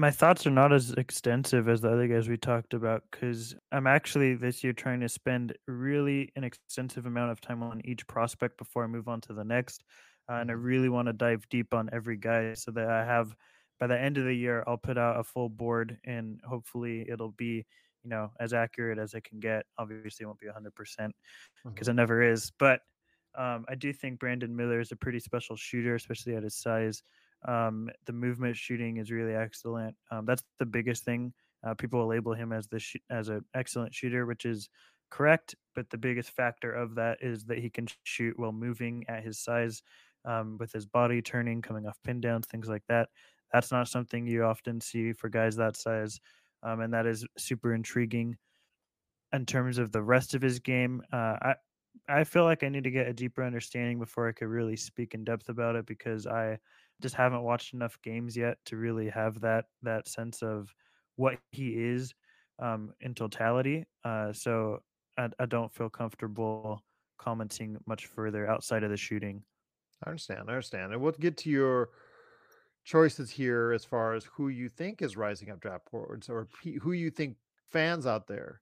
my 0.00 0.10
thoughts 0.10 0.46
are 0.46 0.50
not 0.50 0.72
as 0.72 0.92
extensive 0.92 1.68
as 1.68 1.82
the 1.82 1.92
other 1.92 2.06
guys 2.06 2.26
we 2.26 2.36
talked 2.38 2.72
about 2.72 3.02
because 3.10 3.54
I'm 3.70 3.86
actually 3.86 4.34
this 4.34 4.64
year 4.64 4.72
trying 4.72 5.00
to 5.00 5.10
spend 5.10 5.52
really 5.66 6.32
an 6.36 6.44
extensive 6.44 7.04
amount 7.04 7.32
of 7.32 7.40
time 7.42 7.62
on 7.62 7.82
each 7.84 8.06
prospect 8.06 8.56
before 8.56 8.84
I 8.84 8.86
move 8.86 9.08
on 9.08 9.20
to 9.22 9.34
the 9.34 9.44
next. 9.44 9.84
Uh, 10.26 10.36
and 10.36 10.50
I 10.50 10.54
mm-hmm. 10.54 10.62
really 10.62 10.88
want 10.88 11.08
to 11.08 11.12
dive 11.12 11.46
deep 11.50 11.74
on 11.74 11.90
every 11.92 12.16
guy 12.16 12.54
so 12.54 12.70
that 12.70 12.88
I 12.88 13.04
have 13.04 13.34
by 13.78 13.88
the 13.88 14.00
end 14.00 14.16
of 14.16 14.24
the 14.24 14.34
year, 14.34 14.64
I'll 14.66 14.78
put 14.78 14.96
out 14.96 15.18
a 15.20 15.24
full 15.24 15.48
board 15.48 15.98
and 16.04 16.40
hopefully 16.46 17.06
it'll 17.08 17.32
be, 17.32 17.66
you 18.04 18.10
know, 18.10 18.30
as 18.40 18.52
accurate 18.52 18.98
as 18.98 19.14
I 19.14 19.20
can 19.20 19.40
get. 19.40 19.66
Obviously, 19.78 20.24
it 20.24 20.26
won't 20.26 20.38
be 20.38 20.46
100% 20.46 20.70
because 20.74 21.12
mm-hmm. 21.64 21.90
it 21.90 21.94
never 21.94 22.22
is. 22.22 22.52
But 22.58 22.80
um, 23.36 23.64
I 23.68 23.74
do 23.74 23.92
think 23.92 24.18
Brandon 24.18 24.54
Miller 24.54 24.80
is 24.80 24.92
a 24.92 24.96
pretty 24.96 25.20
special 25.20 25.56
shooter, 25.56 25.94
especially 25.94 26.34
at 26.34 26.42
his 26.42 26.56
size. 26.56 27.02
Um, 27.46 27.88
the 28.06 28.12
movement 28.12 28.56
shooting 28.56 28.98
is 28.98 29.10
really 29.10 29.34
excellent. 29.34 29.96
Um, 30.10 30.26
that's 30.26 30.42
the 30.58 30.66
biggest 30.66 31.04
thing. 31.04 31.32
Uh, 31.66 31.74
people 31.74 32.00
will 32.00 32.06
label 32.06 32.34
him 32.34 32.52
as 32.52 32.66
the 32.68 32.78
sh- 32.78 32.96
as 33.10 33.28
an 33.28 33.44
excellent 33.54 33.94
shooter, 33.94 34.26
which 34.26 34.44
is 34.44 34.68
correct. 35.10 35.54
But 35.74 35.90
the 35.90 35.98
biggest 35.98 36.30
factor 36.30 36.72
of 36.72 36.94
that 36.96 37.18
is 37.20 37.44
that 37.44 37.58
he 37.58 37.70
can 37.70 37.86
shoot 38.04 38.38
while 38.38 38.52
moving 38.52 39.04
at 39.08 39.22
his 39.22 39.38
size, 39.38 39.82
um, 40.24 40.56
with 40.58 40.72
his 40.72 40.86
body 40.86 41.22
turning, 41.22 41.62
coming 41.62 41.86
off 41.86 41.98
pin 42.04 42.20
downs, 42.20 42.46
things 42.46 42.68
like 42.68 42.84
that. 42.88 43.08
That's 43.52 43.72
not 43.72 43.88
something 43.88 44.26
you 44.26 44.44
often 44.44 44.80
see 44.80 45.12
for 45.12 45.28
guys 45.28 45.56
that 45.56 45.76
size, 45.76 46.20
um, 46.62 46.80
and 46.80 46.92
that 46.94 47.06
is 47.06 47.26
super 47.38 47.74
intriguing. 47.74 48.36
In 49.32 49.46
terms 49.46 49.78
of 49.78 49.92
the 49.92 50.02
rest 50.02 50.34
of 50.34 50.42
his 50.42 50.58
game, 50.58 51.02
uh, 51.12 51.36
I 51.40 51.54
I 52.08 52.24
feel 52.24 52.44
like 52.44 52.62
I 52.62 52.68
need 52.68 52.84
to 52.84 52.90
get 52.90 53.08
a 53.08 53.12
deeper 53.12 53.44
understanding 53.44 53.98
before 53.98 54.28
I 54.28 54.32
could 54.32 54.48
really 54.48 54.76
speak 54.76 55.14
in 55.14 55.24
depth 55.24 55.48
about 55.48 55.76
it 55.76 55.86
because 55.86 56.26
I 56.26 56.58
just 57.00 57.14
haven't 57.14 57.42
watched 57.42 57.74
enough 57.74 57.98
games 58.02 58.36
yet 58.36 58.58
to 58.66 58.76
really 58.76 59.08
have 59.08 59.40
that 59.40 59.66
that 59.82 60.08
sense 60.08 60.42
of 60.42 60.72
what 61.16 61.38
he 61.52 61.70
is 61.70 62.14
um, 62.58 62.92
in 63.00 63.14
totality. 63.14 63.86
Uh, 64.04 64.32
so 64.32 64.80
I, 65.16 65.28
I 65.38 65.46
don't 65.46 65.72
feel 65.72 65.88
comfortable 65.88 66.82
commenting 67.18 67.76
much 67.86 68.06
further 68.06 68.48
outside 68.48 68.82
of 68.82 68.90
the 68.90 68.96
shooting. 68.96 69.42
I 70.04 70.10
understand. 70.10 70.44
I 70.48 70.52
understand. 70.52 70.92
And 70.92 71.02
we'll 71.02 71.12
get 71.12 71.36
to 71.38 71.50
your 71.50 71.90
choices 72.90 73.30
here 73.30 73.72
as 73.72 73.84
far 73.84 74.14
as 74.14 74.24
who 74.24 74.48
you 74.48 74.68
think 74.68 75.00
is 75.00 75.16
rising 75.16 75.48
up 75.48 75.60
draft 75.60 75.88
boards 75.92 76.28
or 76.28 76.48
who 76.82 76.90
you 76.90 77.08
think 77.08 77.36
fans 77.70 78.04
out 78.04 78.26
there, 78.26 78.60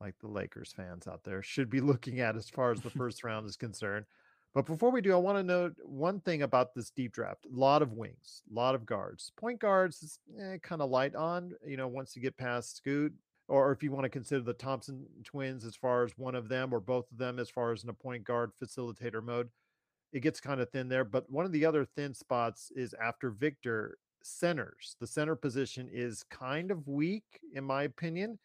like 0.00 0.14
the 0.20 0.26
Lakers 0.26 0.72
fans 0.74 1.06
out 1.06 1.22
there, 1.22 1.42
should 1.42 1.68
be 1.68 1.80
looking 1.82 2.20
at 2.20 2.34
as 2.34 2.48
far 2.48 2.72
as 2.72 2.80
the 2.80 2.90
first 2.98 3.22
round 3.22 3.46
is 3.46 3.56
concerned. 3.56 4.06
But 4.54 4.64
before 4.64 4.90
we 4.90 5.02
do, 5.02 5.12
I 5.12 5.16
want 5.16 5.36
to 5.36 5.42
note 5.42 5.74
one 5.84 6.20
thing 6.20 6.40
about 6.40 6.74
this 6.74 6.88
deep 6.88 7.12
draft. 7.12 7.44
A 7.44 7.54
lot 7.54 7.82
of 7.82 7.92
wings, 7.92 8.40
a 8.50 8.54
lot 8.54 8.74
of 8.74 8.86
guards. 8.86 9.30
Point 9.36 9.60
guards 9.60 10.02
is 10.02 10.18
eh, 10.40 10.56
kind 10.62 10.80
of 10.80 10.88
light 10.88 11.14
on, 11.14 11.52
you 11.66 11.76
know, 11.76 11.88
once 11.88 12.16
you 12.16 12.22
get 12.22 12.38
past 12.38 12.74
Scoot, 12.74 13.12
or 13.48 13.70
if 13.70 13.82
you 13.82 13.92
want 13.92 14.04
to 14.04 14.08
consider 14.08 14.40
the 14.40 14.54
Thompson 14.54 15.04
twins 15.24 15.66
as 15.66 15.76
far 15.76 16.04
as 16.04 16.12
one 16.16 16.34
of 16.34 16.48
them 16.48 16.72
or 16.72 16.80
both 16.80 17.04
of 17.12 17.18
them 17.18 17.38
as 17.38 17.50
far 17.50 17.72
as 17.72 17.84
in 17.84 17.90
a 17.90 17.92
point 17.92 18.24
guard 18.24 18.52
facilitator 18.58 19.22
mode, 19.22 19.50
it 20.12 20.20
gets 20.20 20.40
kind 20.40 20.60
of 20.60 20.70
thin 20.70 20.88
there. 20.88 21.04
But 21.04 21.30
one 21.30 21.44
of 21.44 21.52
the 21.52 21.64
other 21.64 21.84
thin 21.84 22.14
spots 22.14 22.72
is 22.74 22.94
after 23.02 23.30
Victor 23.30 23.98
centers. 24.22 24.96
The 25.00 25.06
center 25.06 25.36
position 25.36 25.88
is 25.92 26.24
kind 26.30 26.70
of 26.70 26.88
weak, 26.88 27.40
in 27.54 27.64
my 27.64 27.84
opinion. 27.84 28.38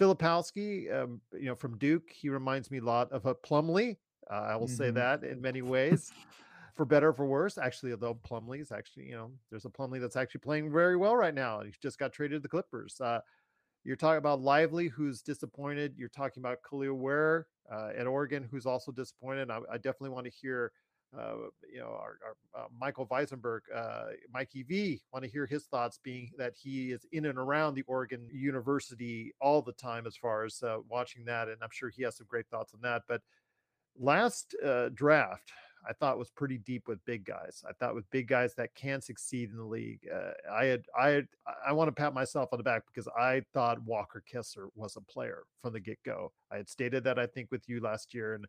Filipowski, 0.00 0.94
um, 0.94 1.20
you 1.32 1.46
know, 1.46 1.56
from 1.56 1.76
Duke, 1.76 2.10
he 2.10 2.28
reminds 2.28 2.70
me 2.70 2.78
a 2.78 2.84
lot 2.84 3.10
of 3.10 3.26
a 3.26 3.34
Plumlee 3.34 3.96
uh, 4.30 4.34
I 4.34 4.56
will 4.56 4.66
mm-hmm. 4.66 4.76
say 4.76 4.90
that 4.90 5.24
in 5.24 5.40
many 5.40 5.62
ways, 5.62 6.12
for 6.76 6.84
better 6.84 7.12
for 7.12 7.26
worse. 7.26 7.58
Actually, 7.58 7.92
although 7.92 8.18
is 8.54 8.72
actually, 8.72 9.06
you 9.06 9.16
know, 9.16 9.30
there's 9.50 9.64
a 9.64 9.70
Plumlee 9.70 10.00
that's 10.00 10.16
actually 10.16 10.40
playing 10.40 10.70
very 10.70 10.96
well 10.96 11.16
right 11.16 11.34
now. 11.34 11.62
He 11.62 11.72
just 11.82 11.98
got 11.98 12.12
traded 12.12 12.36
to 12.36 12.40
the 12.40 12.48
Clippers. 12.48 13.00
Uh, 13.00 13.20
you're 13.84 13.96
talking 13.96 14.18
about 14.18 14.40
Lively, 14.40 14.88
who's 14.88 15.22
disappointed. 15.22 15.94
You're 15.96 16.08
talking 16.10 16.42
about 16.42 16.58
Kel'el 16.68 16.94
Ware 16.94 17.46
uh, 17.72 17.90
at 17.96 18.06
Oregon, 18.06 18.46
who's 18.50 18.66
also 18.66 18.92
disappointed. 18.92 19.50
I, 19.50 19.60
I 19.72 19.76
definitely 19.76 20.10
want 20.10 20.26
to 20.26 20.32
hear 20.32 20.72
you 21.72 21.80
know, 21.80 21.86
our, 21.86 22.18
our 22.24 22.62
uh, 22.64 22.66
Michael 22.78 23.06
Weisenberg, 23.06 23.60
uh, 23.74 24.06
Mikey 24.32 24.62
V, 24.62 25.00
want 25.12 25.24
to 25.24 25.30
hear 25.30 25.46
his 25.46 25.64
thoughts, 25.64 25.98
being 26.02 26.30
that 26.38 26.54
he 26.60 26.92
is 26.92 27.06
in 27.12 27.26
and 27.26 27.38
around 27.38 27.74
the 27.74 27.84
Oregon 27.86 28.28
University 28.32 29.32
all 29.40 29.62
the 29.62 29.72
time 29.72 30.06
as 30.06 30.16
far 30.16 30.44
as 30.44 30.62
uh, 30.62 30.78
watching 30.88 31.24
that, 31.24 31.48
and 31.48 31.56
I'm 31.62 31.70
sure 31.72 31.88
he 31.88 32.02
has 32.02 32.16
some 32.16 32.26
great 32.28 32.46
thoughts 32.50 32.74
on 32.74 32.80
that. 32.82 33.02
But 33.08 33.22
last 33.98 34.54
uh, 34.64 34.90
draft, 34.94 35.50
I 35.88 35.92
thought 35.92 36.18
was 36.18 36.30
pretty 36.30 36.58
deep 36.58 36.88
with 36.88 37.04
big 37.04 37.24
guys. 37.24 37.64
I 37.66 37.72
thought 37.72 37.94
with 37.94 38.10
big 38.10 38.28
guys 38.28 38.54
that 38.56 38.74
can 38.74 39.00
succeed 39.00 39.50
in 39.50 39.56
the 39.56 39.64
league. 39.64 40.00
Uh, 40.12 40.32
I 40.52 40.64
had, 40.66 40.82
I 40.98 41.08
had, 41.08 41.28
I 41.66 41.72
want 41.72 41.88
to 41.88 41.92
pat 41.92 42.12
myself 42.12 42.50
on 42.52 42.58
the 42.58 42.64
back 42.64 42.82
because 42.86 43.08
I 43.18 43.42
thought 43.54 43.82
Walker 43.84 44.22
Kessler 44.30 44.68
was 44.74 44.96
a 44.96 45.00
player 45.00 45.44
from 45.62 45.72
the 45.72 45.80
get 45.80 45.98
go. 46.04 46.32
I 46.50 46.56
had 46.56 46.68
stated 46.68 47.04
that 47.04 47.18
I 47.18 47.26
think 47.26 47.50
with 47.50 47.68
you 47.68 47.80
last 47.80 48.12
year, 48.12 48.34
and 48.34 48.44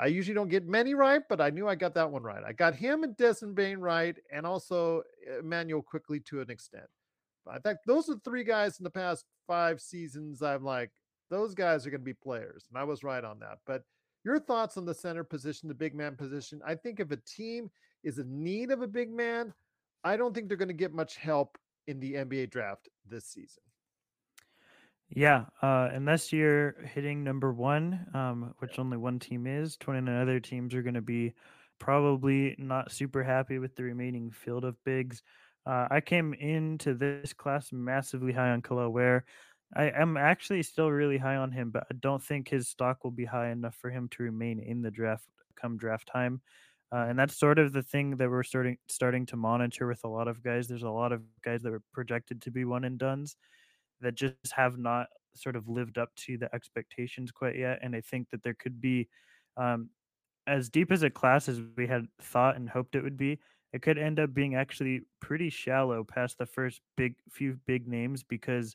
I 0.00 0.06
usually 0.06 0.34
don't 0.34 0.48
get 0.48 0.66
many 0.66 0.94
right, 0.94 1.20
but 1.28 1.42
I 1.42 1.50
knew 1.50 1.68
I 1.68 1.74
got 1.74 1.92
that 1.94 2.10
one 2.10 2.22
right. 2.22 2.42
I 2.42 2.52
got 2.54 2.74
him 2.74 3.04
and 3.04 3.14
Desmond 3.18 3.54
Bane 3.54 3.78
right, 3.78 4.16
and 4.32 4.46
also 4.46 5.02
eh, 5.28 5.40
Immanuel 5.40 5.82
Quickley 5.82 6.20
to 6.20 6.40
an 6.40 6.50
extent. 6.50 6.86
But 7.44 7.56
I 7.56 7.58
think 7.58 7.80
those 7.86 8.08
are 8.08 8.16
three 8.24 8.42
guys 8.42 8.78
in 8.78 8.84
the 8.84 8.90
past 8.90 9.26
five 9.46 9.78
seasons. 9.78 10.40
I'm 10.40 10.64
like, 10.64 10.90
those 11.28 11.54
guys 11.54 11.86
are 11.86 11.90
going 11.90 12.00
to 12.00 12.04
be 12.04 12.14
players, 12.14 12.64
and 12.70 12.78
I 12.78 12.84
was 12.84 13.04
right 13.04 13.22
on 13.22 13.38
that. 13.40 13.58
But 13.66 13.82
your 14.24 14.40
thoughts 14.40 14.78
on 14.78 14.86
the 14.86 14.94
center 14.94 15.22
position, 15.22 15.68
the 15.68 15.74
big 15.74 15.94
man 15.94 16.16
position? 16.16 16.62
I 16.66 16.76
think 16.76 16.98
if 16.98 17.10
a 17.10 17.18
team 17.18 17.70
is 18.02 18.18
in 18.18 18.42
need 18.42 18.70
of 18.70 18.80
a 18.80 18.88
big 18.88 19.10
man, 19.10 19.52
I 20.02 20.16
don't 20.16 20.34
think 20.34 20.48
they're 20.48 20.56
going 20.56 20.68
to 20.68 20.74
get 20.74 20.94
much 20.94 21.16
help 21.16 21.58
in 21.86 22.00
the 22.00 22.14
NBA 22.14 22.50
draft 22.50 22.88
this 23.06 23.26
season. 23.26 23.62
Yeah, 25.10 25.46
uh, 25.60 25.88
unless 25.92 26.32
you're 26.32 26.72
hitting 26.84 27.24
number 27.24 27.52
one, 27.52 28.06
um, 28.14 28.54
which 28.58 28.78
only 28.78 28.96
one 28.96 29.18
team 29.18 29.46
is, 29.46 29.76
29 29.76 30.14
other 30.16 30.38
teams 30.38 30.72
are 30.74 30.82
going 30.82 30.94
to 30.94 31.00
be 31.02 31.34
probably 31.80 32.54
not 32.58 32.92
super 32.92 33.24
happy 33.24 33.58
with 33.58 33.74
the 33.74 33.82
remaining 33.82 34.30
field 34.30 34.64
of 34.64 34.82
bigs. 34.84 35.22
Uh, 35.66 35.88
I 35.90 36.00
came 36.00 36.32
into 36.34 36.94
this 36.94 37.32
class 37.32 37.72
massively 37.72 38.32
high 38.32 38.50
on 38.50 38.62
Kel'el 38.62 38.92
Ware. 38.92 39.24
I 39.74 39.90
am 39.90 40.16
actually 40.16 40.62
still 40.62 40.90
really 40.90 41.18
high 41.18 41.36
on 41.36 41.52
him, 41.52 41.70
but 41.70 41.84
I 41.90 41.94
don't 41.98 42.22
think 42.22 42.48
his 42.48 42.68
stock 42.68 43.02
will 43.02 43.10
be 43.10 43.24
high 43.24 43.50
enough 43.50 43.74
for 43.74 43.90
him 43.90 44.08
to 44.10 44.22
remain 44.22 44.60
in 44.60 44.82
the 44.82 44.90
draft 44.90 45.24
come 45.56 45.76
draft 45.76 46.08
time. 46.08 46.40
Uh, 46.92 47.06
and 47.08 47.18
that's 47.18 47.36
sort 47.38 47.58
of 47.58 47.72
the 47.72 47.82
thing 47.82 48.16
that 48.16 48.28
we're 48.30 48.42
starting 48.42 48.76
starting 48.88 49.24
to 49.26 49.36
monitor 49.36 49.86
with 49.86 50.02
a 50.04 50.08
lot 50.08 50.26
of 50.26 50.42
guys. 50.42 50.66
There's 50.66 50.82
a 50.82 50.90
lot 50.90 51.12
of 51.12 51.22
guys 51.44 51.62
that 51.62 51.70
were 51.70 51.82
projected 51.92 52.42
to 52.42 52.50
be 52.50 52.64
one 52.64 52.84
and 52.84 52.98
duns 52.98 53.36
that 54.00 54.14
just 54.14 54.52
have 54.52 54.78
not 54.78 55.08
sort 55.34 55.56
of 55.56 55.68
lived 55.68 55.98
up 55.98 56.14
to 56.16 56.36
the 56.36 56.52
expectations 56.54 57.30
quite 57.30 57.56
yet. 57.56 57.78
And 57.82 57.94
I 57.94 58.00
think 58.00 58.30
that 58.30 58.42
there 58.42 58.54
could 58.54 58.80
be, 58.80 59.08
um, 59.56 59.90
as 60.46 60.68
deep 60.68 60.90
as 60.90 61.02
a 61.02 61.10
class 61.10 61.48
as 61.48 61.60
we 61.76 61.86
had 61.86 62.06
thought 62.20 62.56
and 62.56 62.68
hoped 62.68 62.94
it 62.94 63.02
would 63.02 63.16
be, 63.16 63.38
it 63.72 63.82
could 63.82 63.98
end 63.98 64.18
up 64.18 64.34
being 64.34 64.54
actually 64.54 65.02
pretty 65.20 65.48
shallow 65.48 66.02
past 66.02 66.38
the 66.38 66.46
first 66.46 66.80
big 66.96 67.14
few 67.30 67.58
big 67.66 67.86
names 67.86 68.24
because 68.24 68.74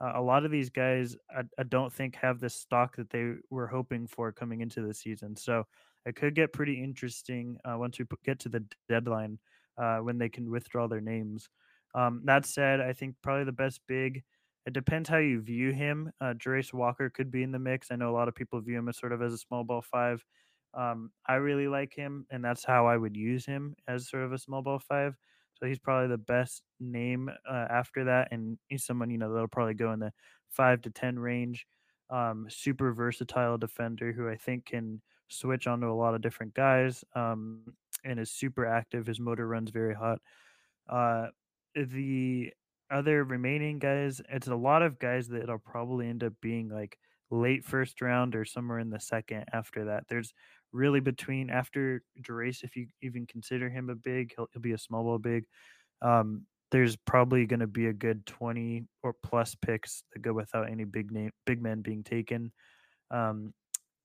uh, 0.00 0.12
a 0.16 0.20
lot 0.20 0.44
of 0.44 0.50
these 0.50 0.68
guys 0.68 1.16
I, 1.34 1.42
I, 1.58 1.62
don't 1.62 1.92
think 1.92 2.16
have 2.16 2.40
the 2.40 2.50
stock 2.50 2.96
that 2.96 3.10
they 3.10 3.34
were 3.48 3.68
hoping 3.68 4.06
for 4.06 4.32
coming 4.32 4.60
into 4.60 4.82
the 4.82 4.92
season. 4.92 5.36
So 5.36 5.64
it 6.04 6.16
could 6.16 6.34
get 6.34 6.52
pretty 6.52 6.82
interesting 6.82 7.56
uh, 7.64 7.78
once 7.78 7.98
we 7.98 8.04
get 8.24 8.38
to 8.40 8.48
the 8.48 8.64
deadline 8.88 9.38
uh, 9.78 9.98
when 9.98 10.18
they 10.18 10.28
can 10.28 10.50
withdraw 10.50 10.88
their 10.88 11.00
names. 11.00 11.48
Um, 11.94 12.22
that 12.24 12.44
said, 12.44 12.80
I 12.80 12.92
think 12.92 13.14
probably 13.22 13.44
the 13.44 13.52
best 13.52 13.80
big. 13.86 14.24
It 14.66 14.72
depends 14.72 15.08
how 15.08 15.18
you 15.18 15.40
view 15.40 15.72
him. 15.72 16.10
Uh, 16.20 16.34
Walker 16.72 17.10
could 17.10 17.30
be 17.30 17.42
in 17.42 17.52
the 17.52 17.58
mix. 17.58 17.90
I 17.90 17.96
know 17.96 18.10
a 18.10 18.16
lot 18.16 18.28
of 18.28 18.34
people 18.34 18.60
view 18.60 18.78
him 18.78 18.88
as 18.88 18.98
sort 18.98 19.12
of 19.12 19.20
as 19.22 19.32
a 19.32 19.38
small 19.38 19.64
ball 19.64 19.82
five. 19.82 20.24
Um, 20.72 21.12
I 21.26 21.34
really 21.34 21.68
like 21.68 21.94
him, 21.94 22.26
and 22.30 22.44
that's 22.44 22.64
how 22.64 22.86
I 22.86 22.96
would 22.96 23.16
use 23.16 23.46
him 23.46 23.76
as 23.86 24.08
sort 24.08 24.24
of 24.24 24.32
a 24.32 24.38
small 24.38 24.62
ball 24.62 24.78
five. 24.78 25.16
So 25.54 25.66
he's 25.66 25.78
probably 25.78 26.08
the 26.08 26.18
best 26.18 26.62
name 26.80 27.28
uh, 27.48 27.66
after 27.70 28.04
that, 28.04 28.28
and 28.32 28.58
he's 28.68 28.84
someone 28.84 29.10
you 29.10 29.18
know 29.18 29.32
that'll 29.32 29.48
probably 29.48 29.74
go 29.74 29.92
in 29.92 30.00
the 30.00 30.12
five 30.50 30.80
to 30.82 30.90
ten 30.90 31.18
range. 31.18 31.66
Um, 32.10 32.46
super 32.48 32.92
versatile 32.92 33.56
defender 33.58 34.12
who 34.12 34.28
I 34.28 34.36
think 34.36 34.66
can 34.66 35.00
switch 35.28 35.66
onto 35.66 35.90
a 35.90 35.94
lot 35.94 36.14
of 36.14 36.22
different 36.22 36.54
guys, 36.54 37.04
um, 37.14 37.76
and 38.04 38.18
is 38.18 38.30
super 38.30 38.66
active. 38.66 39.06
His 39.06 39.20
motor 39.20 39.46
runs 39.46 39.70
very 39.70 39.94
hot. 39.94 40.20
Uh, 40.88 41.28
the 41.74 42.52
other 42.90 43.24
remaining 43.24 43.78
guys, 43.78 44.20
it's 44.28 44.48
a 44.48 44.54
lot 44.54 44.82
of 44.82 44.98
guys 44.98 45.28
that'll 45.28 45.58
probably 45.58 46.08
end 46.08 46.24
up 46.24 46.34
being 46.40 46.68
like 46.68 46.98
late 47.30 47.64
first 47.64 48.00
round 48.00 48.34
or 48.34 48.44
somewhere 48.44 48.78
in 48.78 48.90
the 48.90 49.00
second 49.00 49.44
after 49.52 49.86
that. 49.86 50.04
There's 50.08 50.32
really 50.72 51.00
between 51.00 51.50
after 51.50 52.02
Jarace, 52.20 52.64
if 52.64 52.76
you 52.76 52.86
even 53.02 53.26
consider 53.26 53.68
him 53.70 53.90
a 53.90 53.94
big, 53.94 54.32
he'll, 54.36 54.48
he'll 54.52 54.62
be 54.62 54.72
a 54.72 54.78
small 54.78 55.04
ball 55.04 55.18
big. 55.18 55.44
Um, 56.02 56.42
there's 56.70 56.96
probably 56.96 57.46
going 57.46 57.60
to 57.60 57.66
be 57.66 57.86
a 57.86 57.92
good 57.92 58.26
20 58.26 58.86
or 59.02 59.14
plus 59.22 59.54
picks 59.54 60.02
that 60.12 60.22
go 60.22 60.32
without 60.32 60.70
any 60.70 60.84
big 60.84 61.12
name, 61.12 61.30
big 61.46 61.62
men 61.62 61.82
being 61.82 62.02
taken. 62.02 62.52
Um, 63.10 63.54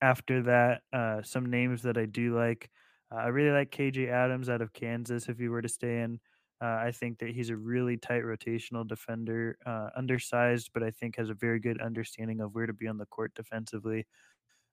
after 0.02 0.44
that, 0.44 0.82
uh, 0.94 1.22
some 1.24 1.50
names 1.50 1.82
that 1.84 1.98
I 1.98 2.06
do 2.06 2.38
like. 2.38 2.70
Uh, 3.12 3.18
I 3.18 3.28
really 3.28 3.52
like 3.52 3.72
KJ 3.72 4.10
Adams 4.10 4.50
out 4.50 4.62
of 4.62 4.72
Kansas. 4.72 5.28
If 5.28 5.40
he 5.40 5.50
were 5.50 5.62
to 5.62 5.68
stay 5.68 6.02
in, 6.02 6.20
uh, 6.62 6.66
I 6.66 6.92
think 6.92 7.20
that 7.20 7.30
he's 7.30 7.50
a 7.50 7.56
really 7.56 7.98
tight 7.98 8.24
rotational 8.24 8.88
defender, 8.88 9.58
uh, 9.66 9.90
undersized, 9.96 10.72
but 10.74 10.84
I 10.84 10.92
think 10.92 11.16
has 11.16 11.30
a 11.30 11.34
very 11.34 11.60
good 11.60 11.82
understanding 11.82 12.42
of 12.42 12.54
where 12.54 12.66
to 12.66 12.74
be 12.74 12.88
on 12.88 12.98
the 12.98 13.06
court 13.06 13.34
defensively 13.36 14.06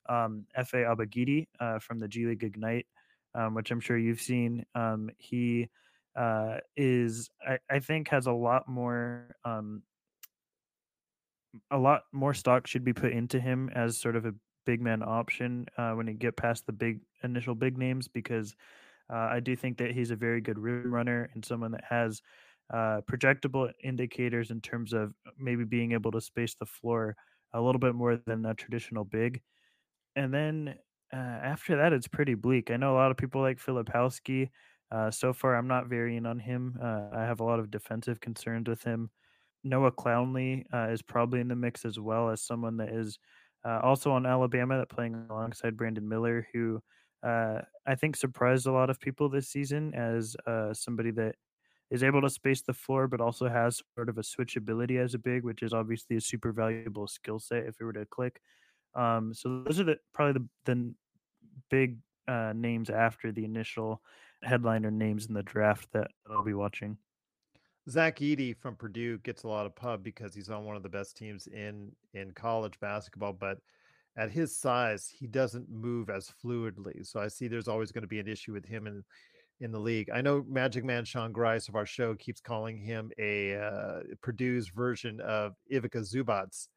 um, 0.09 0.45
Efe 0.59 0.84
Abogidi 0.84 1.49
uh, 1.61 1.78
from 1.78 1.99
the 1.99 2.09
G 2.09 2.26
League 2.26 2.45
Ignite, 2.45 2.87
um, 3.34 3.55
which 3.55 3.70
I'm 3.70 3.80
sure 3.80 3.99
you've 3.99 4.20
seen. 4.20 4.64
Um, 4.74 5.11
he 5.18 5.68
uh, 6.16 6.59
is, 6.76 7.30
I, 7.47 7.59
I, 7.70 7.80
think, 7.80 8.09
has 8.09 8.26
a 8.26 8.32
lot 8.32 8.68
more. 8.68 9.37
Um, 9.45 9.82
a 11.70 11.78
lot 11.78 12.03
more 12.12 12.34
stock 12.34 12.66
should 12.66 12.84
be 12.84 12.93
put 12.93 13.12
into 13.12 13.41
him 13.41 13.70
as 13.74 13.99
sort 13.99 14.14
of 14.14 14.26
a 14.26 14.34
big 14.66 14.82
man 14.82 15.03
option 15.03 15.66
uh, 15.78 15.93
when 15.93 16.07
you 16.07 16.12
get 16.12 16.37
past 16.37 16.66
the 16.66 16.72
big 16.72 17.01
initial 17.22 17.55
big 17.55 17.78
names 17.78 18.09
because 18.09 18.55
uh, 19.13 19.29
I 19.33 19.41
do 19.41 19.57
think 19.57 19.79
that 19.79 19.93
he's 19.93 20.11
a 20.11 20.17
very 20.17 20.41
good 20.41 20.59
rim 20.59 20.93
runner 20.93 21.31
and 21.35 21.45
someone 21.45 21.73
that 21.73 21.85
has 21.89 22.23
uh, 22.73 23.01
projectable 23.11 23.71
indicators 23.83 24.51
in 24.51 24.61
terms 24.61 24.93
of 24.93 25.13
maybe 25.39 25.65
being 25.65 25.93
able 25.93 26.11
to 26.13 26.21
space 26.21 26.55
the 26.55 26.67
floor 26.67 27.17
a 27.53 27.61
little 27.61 27.79
bit 27.79 27.95
more 27.95 28.17
than 28.17 28.45
a 28.45 28.55
traditional 28.55 29.05
big 29.05 29.41
and 30.17 30.33
then 30.33 30.75
uh, 31.13 31.17
after 31.17 31.77
that, 31.77 31.93
it's 31.93 32.09
pretty 32.09 32.35
bleak. 32.35 32.71
I 32.71 32.77
know 32.77 32.95
a 32.95 32.97
lot 32.99 33.11
of 33.11 33.17
people 33.17 33.41
like 33.41 33.59
Filipowski. 33.59 34.51
Uh, 34.91 35.11
so 35.11 35.33
far, 35.33 35.55
I'm 35.55 35.69
not 35.69 35.89
very 35.89 36.17
in 36.17 36.27
on 36.27 36.39
him. 36.39 36.79
Uh, 36.83 37.09
I 37.13 37.23
have 37.23 37.41
a 37.41 37.45
lot 37.45 37.61
of 37.61 37.71
defensive 37.71 38.21
concerns 38.21 38.69
with 38.69 38.83
him. 38.83 39.11
Noah 39.63 39.93
Clowney 39.93 40.65
uh, 40.73 40.89
is 40.91 41.03
probably 41.03 41.41
in 41.41 41.49
the 41.49 41.57
mix 41.57 41.85
as 41.85 41.99
well 41.99 42.31
as 42.31 42.43
someone 42.43 42.77
that 42.79 42.91
is 42.91 43.19
uh, 43.65 43.81
also 43.83 44.13
on 44.13 44.27
Alabama 44.27 44.79
that 44.79 44.89
playing 44.89 45.27
alongside 45.29 45.77
Brandon 45.77 46.09
Miller, 46.09 46.47
who 46.53 46.81
uh, 47.23 47.61
I 47.87 47.95
think 47.95 48.17
surprised 48.17 48.67
a 48.67 48.73
lot 48.73 48.91
of 48.91 49.01
people 49.01 49.29
this 49.29 49.49
season 49.49 49.95
as 49.95 50.37
uh, 50.47 50.73
somebody 50.75 51.11
that 51.12 51.37
is 51.91 52.03
able 52.03 52.21
to 52.23 52.31
space 52.31 52.62
the 52.62 52.73
floor, 52.73 53.07
but 53.07 53.21
also 53.21 53.49
has 53.49 53.83
sort 53.95 54.09
of 54.09 54.19
a 54.19 54.23
switchability 54.23 55.03
as 55.03 55.14
a 55.14 55.19
big, 55.19 55.45
which 55.45 55.62
is 55.62 55.73
obviously 55.73 56.17
a 56.17 56.21
super 56.21 56.53
valuable 56.53 57.07
skill 57.07 57.39
set 57.39 57.64
if 57.64 57.81
it 57.81 57.85
were 57.85 57.93
to 57.93 58.07
click. 58.07 58.41
Um, 58.95 59.33
so 59.35 59.62
those 59.62 59.79
are 59.79 59.85
the 59.85 59.99
probably 60.12 60.43
the, 60.64 60.73
the 60.73 60.95
big 61.71 61.99
uh, 62.27 62.53
names 62.57 62.91
after 62.91 63.31
the 63.31 63.45
initial 63.45 64.03
headliner 64.43 64.91
names 64.91 65.27
in 65.27 65.35
the 65.35 65.43
draft 65.43 65.89
that 65.93 66.09
I'll 66.29 66.45
be 66.45 66.55
watching. 66.55 66.99
Zach 67.89 68.19
Edey 68.19 68.57
from 68.57 68.75
Purdue 68.75 69.19
gets 69.19 69.45
a 69.45 69.49
lot 69.49 69.64
of 69.64 69.77
pub 69.77 70.03
because 70.03 70.35
he's 70.35 70.51
on 70.51 70.64
one 70.64 70.75
of 70.75 70.83
the 70.83 70.89
best 70.89 71.17
teams 71.17 71.47
in 71.47 71.93
in 72.14 72.33
college 72.33 72.79
basketball, 72.81 73.33
but 73.33 73.59
at 74.17 74.31
his 74.31 74.57
size, 74.57 75.12
he 75.12 75.27
doesn't 75.27 75.69
move 75.71 76.11
as 76.11 76.33
fluidly. 76.43 77.07
So 77.07 77.21
I 77.21 77.29
see 77.29 77.49
there's 77.49 77.69
always 77.69 77.93
going 77.93 78.03
to 78.03 78.09
be 78.09 78.21
an 78.21 78.29
issue 78.29 78.53
with 78.53 78.64
him 78.64 78.87
in 78.87 79.05
in 79.61 79.73
the 79.73 79.79
league. 79.79 80.11
I 80.12 80.21
know 80.21 80.45
Magic 80.49 80.85
Man 80.85 81.05
Sean 81.05 81.33
Grice 81.33 81.69
of 81.69 81.77
our 81.77 81.87
show 81.87 82.14
keeps 82.14 82.41
calling 82.41 82.79
him 82.79 83.11
a 83.19 83.55
uh, 83.55 84.01
Purdue's 84.23 84.69
version 84.69 85.21
of 85.21 85.55
Ivica 85.71 85.99
Zubac. 86.01 86.69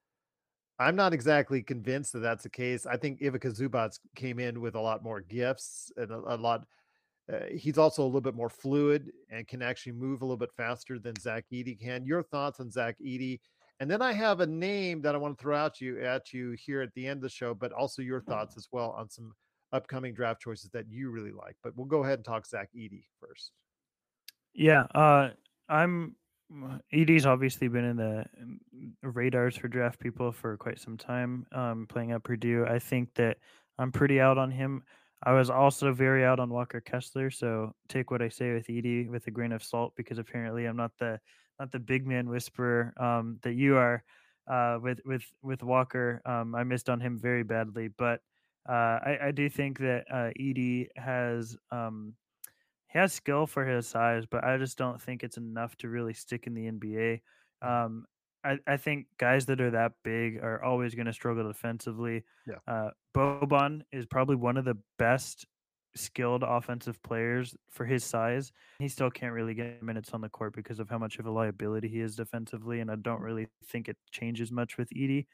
I'm 0.80 0.96
not 0.96 1.14
exactly 1.14 1.62
convinced 1.62 2.14
that 2.14 2.20
that's 2.20 2.44
the 2.44 2.50
case. 2.50 2.86
I 2.86 2.96
think 2.96 3.22
Ivica 3.22 3.50
Zubac 3.50 4.00
came 4.16 4.40
in 4.40 4.62
with 4.62 4.76
a 4.76 4.80
lot 4.80 5.04
more 5.04 5.20
gifts 5.20 5.92
and 5.98 6.10
a, 6.10 6.36
a 6.36 6.38
lot. 6.38 6.66
Uh, 7.32 7.40
he's 7.52 7.78
also 7.78 8.02
a 8.02 8.06
little 8.06 8.22
bit 8.22 8.34
more 8.34 8.50
fluid 8.50 9.12
and 9.30 9.48
can 9.48 9.62
actually 9.62 9.92
move 9.92 10.22
a 10.22 10.26
little 10.26 10.38
bit 10.38 10.54
faster 10.56 10.98
than 10.98 11.14
Zach 11.20 11.44
Edey 11.52 11.80
can. 11.80 12.06
Your 12.06 12.24
thoughts 12.24 12.62
on 12.62 12.72
Zach 12.72 12.96
Edey? 13.06 13.40
And 13.80 13.90
then 13.90 14.02
I 14.02 14.12
have 14.12 14.42
a 14.42 14.48
name 14.48 15.02
that 15.02 15.16
I 15.16 15.18
want 15.18 15.38
to 15.38 15.42
throw 15.42 15.56
out 15.56 15.76
to 15.76 15.86
you 15.86 16.02
at 16.02 16.34
you 16.34 16.52
here 16.52 16.82
at 16.82 16.94
the 16.96 17.08
end 17.08 17.20
of 17.20 17.22
the 17.24 17.30
show, 17.30 17.54
but 17.54 17.72
also 17.72 18.02
your 18.02 18.22
thoughts 18.22 18.58
as 18.58 18.68
well 18.72 18.92
on 18.98 19.10
some 19.10 19.34
upcoming 19.72 20.14
draft 20.14 20.42
choices 20.42 20.70
that 20.72 20.86
you 20.90 21.12
really 21.12 21.32
like. 21.32 21.56
But 21.64 21.78
we'll 21.78 21.86
go 21.86 22.04
ahead 22.04 22.20
and 22.20 22.26
talk 22.26 22.46
Zach 22.46 22.70
Edey 22.76 23.06
first. 23.22 23.52
Yeah, 24.54 24.84
uh, 24.94 25.30
I'm 25.70 26.16
Edey's 26.94 27.26
obviously 27.26 27.68
been 27.68 27.86
in 27.86 27.96
the 27.96 28.26
radars 29.04 29.56
for 29.56 29.68
draft 29.68 30.00
people 30.00 30.32
for 30.32 30.58
quite 30.58 30.80
some 30.80 30.98
time, 30.98 31.46
um, 31.52 31.86
playing 31.88 32.12
at 32.12 32.24
Purdue. 32.24 32.66
I 32.68 32.80
think 32.80 33.14
that 33.16 33.38
I'm 33.78 33.92
pretty 33.92 34.20
out 34.20 34.38
on 34.38 34.52
him. 34.52 34.84
I 35.24 35.34
was 35.34 35.50
also 35.50 35.94
very 35.94 36.26
out 36.26 36.40
on 36.40 36.50
Walker 36.50 36.82
Kessler, 36.82 37.30
so 37.30 37.74
take 37.88 38.10
what 38.10 38.22
I 38.22 38.30
say 38.30 38.54
with 38.54 38.70
Edie 38.70 39.08
with 39.08 39.28
a 39.28 39.32
grain 39.32 39.52
of 39.52 39.64
salt 39.64 39.94
because 39.96 40.18
apparently 40.18 40.66
I'm 40.66 40.78
not 40.78 40.92
the 40.98 41.20
not 41.60 41.72
the 41.72 41.80
big 41.80 42.08
man 42.08 42.30
whisperer 42.30 42.94
um, 42.98 43.38
that 43.44 43.54
you 43.54 43.78
are 43.78 44.04
uh, 44.50 44.80
with 44.82 45.00
with 45.06 45.24
with 45.42 45.64
Walker. 45.64 46.22
Um, 46.26 46.56
I 46.56 46.64
missed 46.64 46.90
on 46.90 47.00
him 47.00 47.20
very 47.20 47.44
badly, 47.44 47.90
but 47.90 48.22
uh, 48.68 49.00
I, 49.04 49.18
I, 49.24 49.32
do 49.32 49.50
think 49.50 49.80
that 49.80 50.06
uh, 50.12 50.30
Edey 50.40 50.88
has 50.96 51.58
um, 51.72 52.14
he 52.88 53.00
has 53.00 53.14
skill 53.14 53.48
for 53.48 53.66
his 53.66 53.88
size, 53.88 54.26
but 54.26 54.44
I 54.44 54.58
just 54.58 54.78
don't 54.78 55.02
think 55.02 55.24
it's 55.24 55.38
enough 55.38 55.76
to 55.78 55.90
really 55.90 56.14
stick 56.14 56.48
in 56.48 56.54
the 56.54 56.72
NBA. 56.72 57.22
Um, 57.62 58.06
I, 58.44 58.58
I 58.68 58.78
think 58.78 59.08
guys 59.18 59.46
that 59.48 59.62
are 59.62 59.72
that 59.72 59.94
big 60.04 60.38
are 60.38 60.64
always 60.64 60.96
going 60.96 61.06
to 61.08 61.14
struggle 61.14 61.48
defensively. 61.48 62.24
Yeah. 62.48 62.56
Uh, 62.68 62.90
Boban 63.16 63.82
is 63.92 64.06
probably 64.06 64.36
one 64.36 64.58
of 64.58 64.66
the 64.66 64.78
best 64.98 65.46
skilled 66.00 66.44
offensive 66.44 67.02
players 67.04 67.56
for 67.70 67.86
his 67.86 68.04
size. 68.04 68.52
He 68.80 68.88
still 68.88 69.10
can't 69.10 69.34
really 69.34 69.54
get 69.54 69.84
minutes 69.84 70.12
on 70.14 70.22
the 70.22 70.30
court 70.30 70.54
because 70.54 70.80
of 70.80 70.90
how 70.90 70.98
much 70.98 71.20
of 71.20 71.26
a 71.26 71.32
liability 71.32 71.88
he 71.88 72.00
is 72.00 72.16
defensively, 72.16 72.80
and 72.80 72.90
I 72.90 72.96
don't 72.96 73.22
really 73.22 73.48
think 73.66 73.90
it 73.90 73.98
changes 74.12 74.52
much 74.52 74.78
with 74.78 74.90
Edey. 74.92 75.28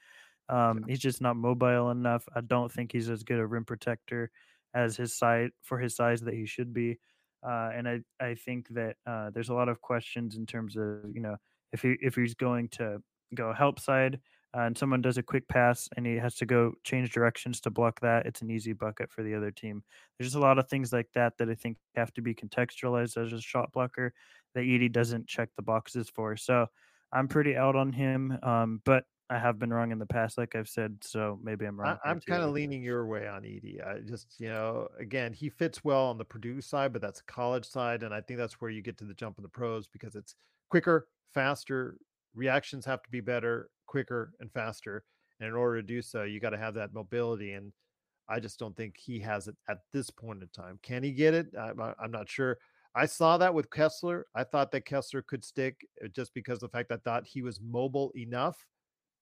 Um, 0.50 0.80
yeah. 0.80 0.86
He's 0.90 1.00
just 1.00 1.22
not 1.22 1.36
mobile 1.36 1.92
enough. 1.92 2.28
I 2.36 2.42
don't 2.42 2.72
think 2.72 2.92
he's 2.92 3.10
as 3.10 3.24
good 3.24 3.40
a 3.40 3.46
rim 3.46 3.66
protector 3.66 4.32
as 4.74 4.98
his 4.98 5.14
size 5.14 5.50
for 5.62 5.80
his 5.80 5.96
size 5.96 6.22
that 6.22 6.34
he 6.34 6.46
should 6.46 6.74
be. 6.74 7.00
Uh, 7.46 7.70
and 7.74 7.88
I, 7.88 8.00
I 8.20 8.36
think 8.36 8.68
that 8.70 8.96
uh, 9.06 9.30
there's 9.32 9.50
a 9.50 9.54
lot 9.54 9.70
of 9.70 9.82
questions 9.82 10.36
in 10.36 10.46
terms 10.46 10.76
of 10.76 11.00
you 11.14 11.22
know 11.22 11.38
if 11.72 11.82
he 11.82 11.96
if 12.02 12.16
he's 12.16 12.34
going 12.34 12.70
to 12.70 13.02
go 13.34 13.54
help 13.54 13.80
side 13.80 14.20
and 14.56 14.78
someone 14.78 15.02
does 15.02 15.18
a 15.18 15.24
quick 15.24 15.48
pass 15.48 15.90
and 15.98 16.06
he 16.06 16.16
has 16.16 16.36
to 16.36 16.46
go 16.46 16.74
change 16.84 17.12
directions 17.12 17.60
to 17.62 17.70
block 17.70 18.00
that, 18.00 18.26
it's 18.26 18.42
an 18.42 18.50
easy 18.50 18.74
bucket 18.74 19.12
for 19.12 19.22
the 19.22 19.36
other 19.36 19.52
team. 19.52 19.84
There's 20.18 20.28
just 20.28 20.38
a 20.38 20.46
lot 20.46 20.58
of 20.58 20.70
things 20.70 20.94
like 20.94 21.10
that 21.14 21.38
that 21.38 21.50
I 21.50 21.56
think 21.56 21.78
have 21.96 22.14
to 22.14 22.22
be 22.22 22.34
contextualized 22.34 23.18
as 23.24 23.34
a 23.34 23.42
shot 23.42 23.72
blocker 23.74 24.14
that 24.54 24.62
Edey 24.62 24.92
doesn't 24.92 25.28
check 25.28 25.50
the 25.56 25.62
boxes 25.62 26.10
for. 26.10 26.38
So 26.38 26.68
I'm 27.12 27.28
pretty 27.28 27.58
out 27.58 27.76
on 27.76 27.92
him, 27.92 28.38
um, 28.44 28.82
but 28.86 29.04
I 29.30 29.40
have 29.40 29.60
been 29.60 29.74
wrong 29.74 29.92
in 29.92 30.00
the 30.00 30.06
past, 30.06 30.38
like 30.38 30.56
I've 30.56 30.70
said. 30.70 30.98
So 31.02 31.40
maybe 31.44 31.66
I'm 31.66 31.80
wrong. 31.80 31.98
I, 32.06 32.12
am 32.12 32.22
kind 32.22 32.44
of 32.44 32.52
leaning 32.52 32.82
your 32.82 33.08
way 33.08 33.28
on 33.28 33.42
Edey. 33.42 33.86
I 33.86 34.00
just, 34.00 34.36
you 34.40 34.50
know, 34.50 34.88
again, 35.00 35.34
he 35.34 35.50
fits 35.50 35.84
well 35.84 36.06
on 36.06 36.18
the 36.18 36.26
Purdue 36.26 36.62
side, 36.62 36.94
but 36.94 37.02
that's 37.02 37.20
a 37.20 37.26
college 37.26 37.66
side, 37.66 38.04
and 38.04 38.14
I 38.14 38.22
think 38.22 38.40
that's 38.40 38.62
where 38.62 38.70
you 38.70 38.82
get 38.82 38.98
to 39.00 39.06
the 39.06 39.14
jump 39.14 39.38
in 39.38 39.44
the 39.44 39.50
pros 39.50 39.88
because 39.88 40.16
it's 40.16 40.36
quicker, 40.70 41.08
faster. 41.34 41.98
Reactions 42.36 42.86
have 42.86 43.02
to 43.04 43.10
be 43.10 43.22
better, 43.22 43.70
quicker, 43.86 44.34
and 44.40 44.52
faster. 44.52 45.04
And 45.40 45.50
in 45.50 45.56
order 45.56 45.82
to 45.82 45.88
do 45.88 46.02
so, 46.02 46.24
you 46.24 46.40
got 46.40 46.52
to 46.52 46.58
have 46.58 46.74
that 46.76 46.94
mobility. 46.94 47.54
And 47.54 47.74
I 48.30 48.40
just 48.40 48.60
don't 48.60 48.76
think 48.76 48.96
he 48.98 49.20
has 49.20 49.48
it 49.48 49.56
at 49.70 49.80
this 49.92 50.10
point 50.10 50.42
in 50.42 50.50
time. 50.50 50.80
Can 50.82 51.04
he 51.04 51.12
get 51.12 51.34
it? 51.34 51.48
I'm, 51.60 51.80
I'm 51.80 52.12
not 52.12 52.30
sure. 52.30 52.58
I 52.96 53.06
saw 53.06 53.38
that 53.38 53.54
with 53.54 53.70
Kessler. 53.70 54.26
I 54.34 54.46
thought 54.46 54.72
that 54.72 54.86
Kessler 54.86 55.22
could 55.22 55.44
stick 55.44 55.86
uh, 56.04 56.08
just 56.08 56.34
because 56.34 56.60
the 56.60 56.70
fact 56.70 56.92
I 56.92 56.98
thought 56.98 57.26
he 57.26 57.42
was 57.42 57.60
mobile 57.62 58.12
enough 58.16 58.58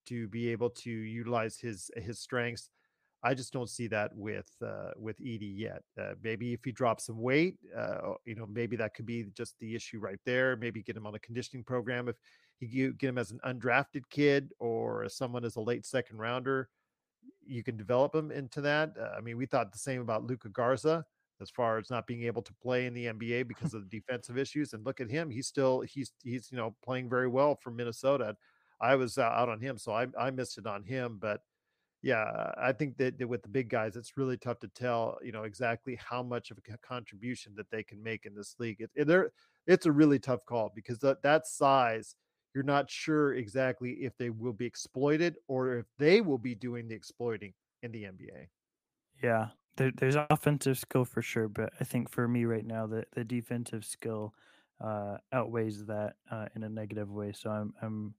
to 0.05 0.28
be 0.28 0.49
able 0.49 0.70
to 0.70 0.91
utilize 0.91 1.59
his 1.59 1.89
his 1.95 2.20
strengths. 2.20 2.70
I 3.24 3.34
just 3.34 3.53
don't 3.53 3.70
see 3.70 3.88
that 3.88 4.11
with 4.16 4.51
uh, 4.64 4.91
with 4.97 5.18
Edey 5.20 5.57
yet. 5.57 5.82
Uh, 5.99 6.14
maybe 6.22 6.53
if 6.53 6.59
he 6.64 6.72
drops 6.72 7.05
some 7.05 7.20
weight, 7.20 7.57
uh, 7.76 8.14
you 8.26 8.36
know, 8.36 8.45
maybe 8.45 8.76
that 8.76 8.93
could 8.93 9.05
be 9.05 9.26
just 9.36 9.55
the 9.59 9.74
issue 9.74 9.99
right 9.99 10.20
there. 10.26 10.55
Maybe 10.57 10.84
get 10.84 10.97
him 10.97 11.07
on 11.07 11.16
a 11.16 11.20
conditioning 11.20 11.64
program 11.64 12.09
if 12.09 12.16
you 12.60 12.93
get 12.93 13.10
him 13.10 13.18
as 13.18 13.32
an 13.32 13.39
undrafted 13.45 14.04
kid 14.10 14.51
or 14.60 15.04
as 15.04 15.16
someone 15.16 15.45
as 15.45 15.56
a 15.56 15.62
late 15.62 15.86
second 15.86 16.18
rounder. 16.18 16.70
You 17.45 17.64
can 17.64 17.78
develop 17.78 18.16
him 18.16 18.32
into 18.32 18.62
that. 18.62 18.93
Uh, 18.99 19.10
I 19.18 19.22
mean, 19.22 19.38
we 19.38 19.45
thought 19.45 19.72
the 19.72 19.78
same 19.78 20.01
about 20.01 20.24
Luka 20.24 20.49
Garza 20.49 21.06
as 21.41 21.49
far 21.49 21.78
as 21.78 21.89
not 21.89 22.08
being 22.08 22.24
able 22.24 22.41
to 22.41 22.54
play 22.62 22.86
in 22.86 22.93
the 22.93 23.08
NBA 23.08 23.47
because 23.47 23.74
of 23.74 23.82
the 23.82 23.99
defensive 23.99 24.38
issues. 24.38 24.74
And 24.74 24.86
look 24.86 25.01
at 25.01 25.10
him; 25.10 25.30
he's 25.30 25.47
still 25.47 25.82
he's 25.82 26.12
he's 26.24 26.49
you 26.51 26.58
know 26.58 26.76
playing 26.84 27.10
very 27.10 27.28
well 27.28 27.56
for 27.56 27.72
Minnesota. 27.72 28.36
I 28.80 28.95
was 28.95 29.18
out 29.18 29.49
on 29.49 29.60
him, 29.60 29.78
so 29.78 29.91
I 29.91 30.08
I 30.18 30.32
missed 30.32 30.58
it 30.58 30.68
on 30.68 30.84
him, 30.84 31.18
but 31.22 31.41
yeah, 32.04 32.51
I 32.58 32.74
think 32.74 32.97
that, 32.97 33.18
that, 33.18 33.28
with 33.28 33.43
the 33.43 33.49
big 33.49 33.70
guys, 33.70 33.95
it's 33.95 34.18
really 34.18 34.36
tough 34.36 34.60
to 34.60 34.68
tell, 34.68 35.18
you 35.24 35.32
know, 35.32 35.43
exactly 35.43 35.95
how 35.95 36.22
much 36.22 36.51
of 36.51 36.58
a 36.58 36.78
contribution 36.80 37.54
that 37.56 37.72
they 37.72 37.82
can 37.82 38.04
make 38.04 38.26
in 38.26 38.36
this 38.36 38.56
league. 38.60 38.82
It, 38.82 38.91
it, 38.93 39.32
it's 39.68 39.86
a 39.86 39.91
really 39.91 40.20
tough 40.20 40.45
call 40.45 40.74
because 40.76 40.99
that 40.99 41.47
size, 41.47 42.18
you're 42.54 42.64
not 42.64 42.89
sure 42.89 43.34
exactly 43.34 43.91
if 44.01 44.16
they 44.18 44.30
will 44.30 44.54
be 44.54 44.66
exploited 44.66 45.38
or 45.47 45.78
if 45.78 45.86
they 45.97 46.22
will 46.22 46.38
be 46.38 46.56
doing 46.56 46.88
the 46.88 46.95
exploiting 46.95 47.54
in 47.82 47.91
the 47.91 48.04
NBA. 48.04 48.47
Yeah, 49.22 49.49
there, 49.78 49.91
there's 49.95 50.16
offensive 50.30 50.78
skill 50.78 51.06
for 51.06 51.22
sure, 51.22 51.47
but 51.47 51.74
I 51.80 51.84
think 51.84 52.10
for 52.10 52.28
me 52.28 52.45
right 52.45 52.66
now, 52.66 52.88
the, 52.88 53.06
the 53.14 53.24
defensive 53.24 53.86
skill 53.86 54.34
uh, 54.84 55.18
outweighs 55.32 55.86
that 55.86 56.16
uh, 56.32 56.47
in 56.56 56.64
a 56.64 56.70
negative 56.70 57.10
way. 57.10 57.32
So 57.34 57.49
I'm 57.49 57.74
I'm 57.82 58.16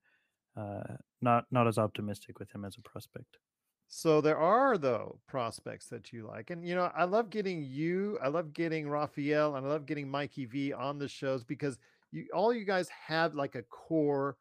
uh, 0.57 0.97
not 1.21 1.47
not 1.51 1.67
as 1.69 1.79
optimistic 1.79 2.39
with 2.39 2.51
him 2.55 2.65
as 2.65 2.77
a 2.77 2.81
prospect. 2.81 3.39
So 3.87 4.21
there 4.21 4.39
are 4.39 4.79
though 4.79 5.21
prospects 5.29 5.87
that 5.89 6.13
you 6.13 6.27
like, 6.27 6.51
and 6.51 6.67
you 6.67 6.75
know 6.75 6.91
I 6.95 7.05
love 7.05 7.31
getting 7.31 7.63
you, 7.63 8.19
I 8.23 8.29
love 8.29 8.53
getting 8.53 8.89
Raphael, 8.89 9.57
and 9.57 9.67
I 9.67 9.69
love 9.69 9.87
getting 9.87 10.11
Mikey 10.11 10.47
V 10.47 10.73
on 10.73 10.99
the 10.99 11.09
shows 11.09 11.45
because 11.45 11.79
you 12.15 12.27
all 12.35 12.53
you 12.55 12.65
guys 12.65 12.89
have 13.07 13.35
like 13.35 13.55
a 13.55 13.63
core 13.65 14.37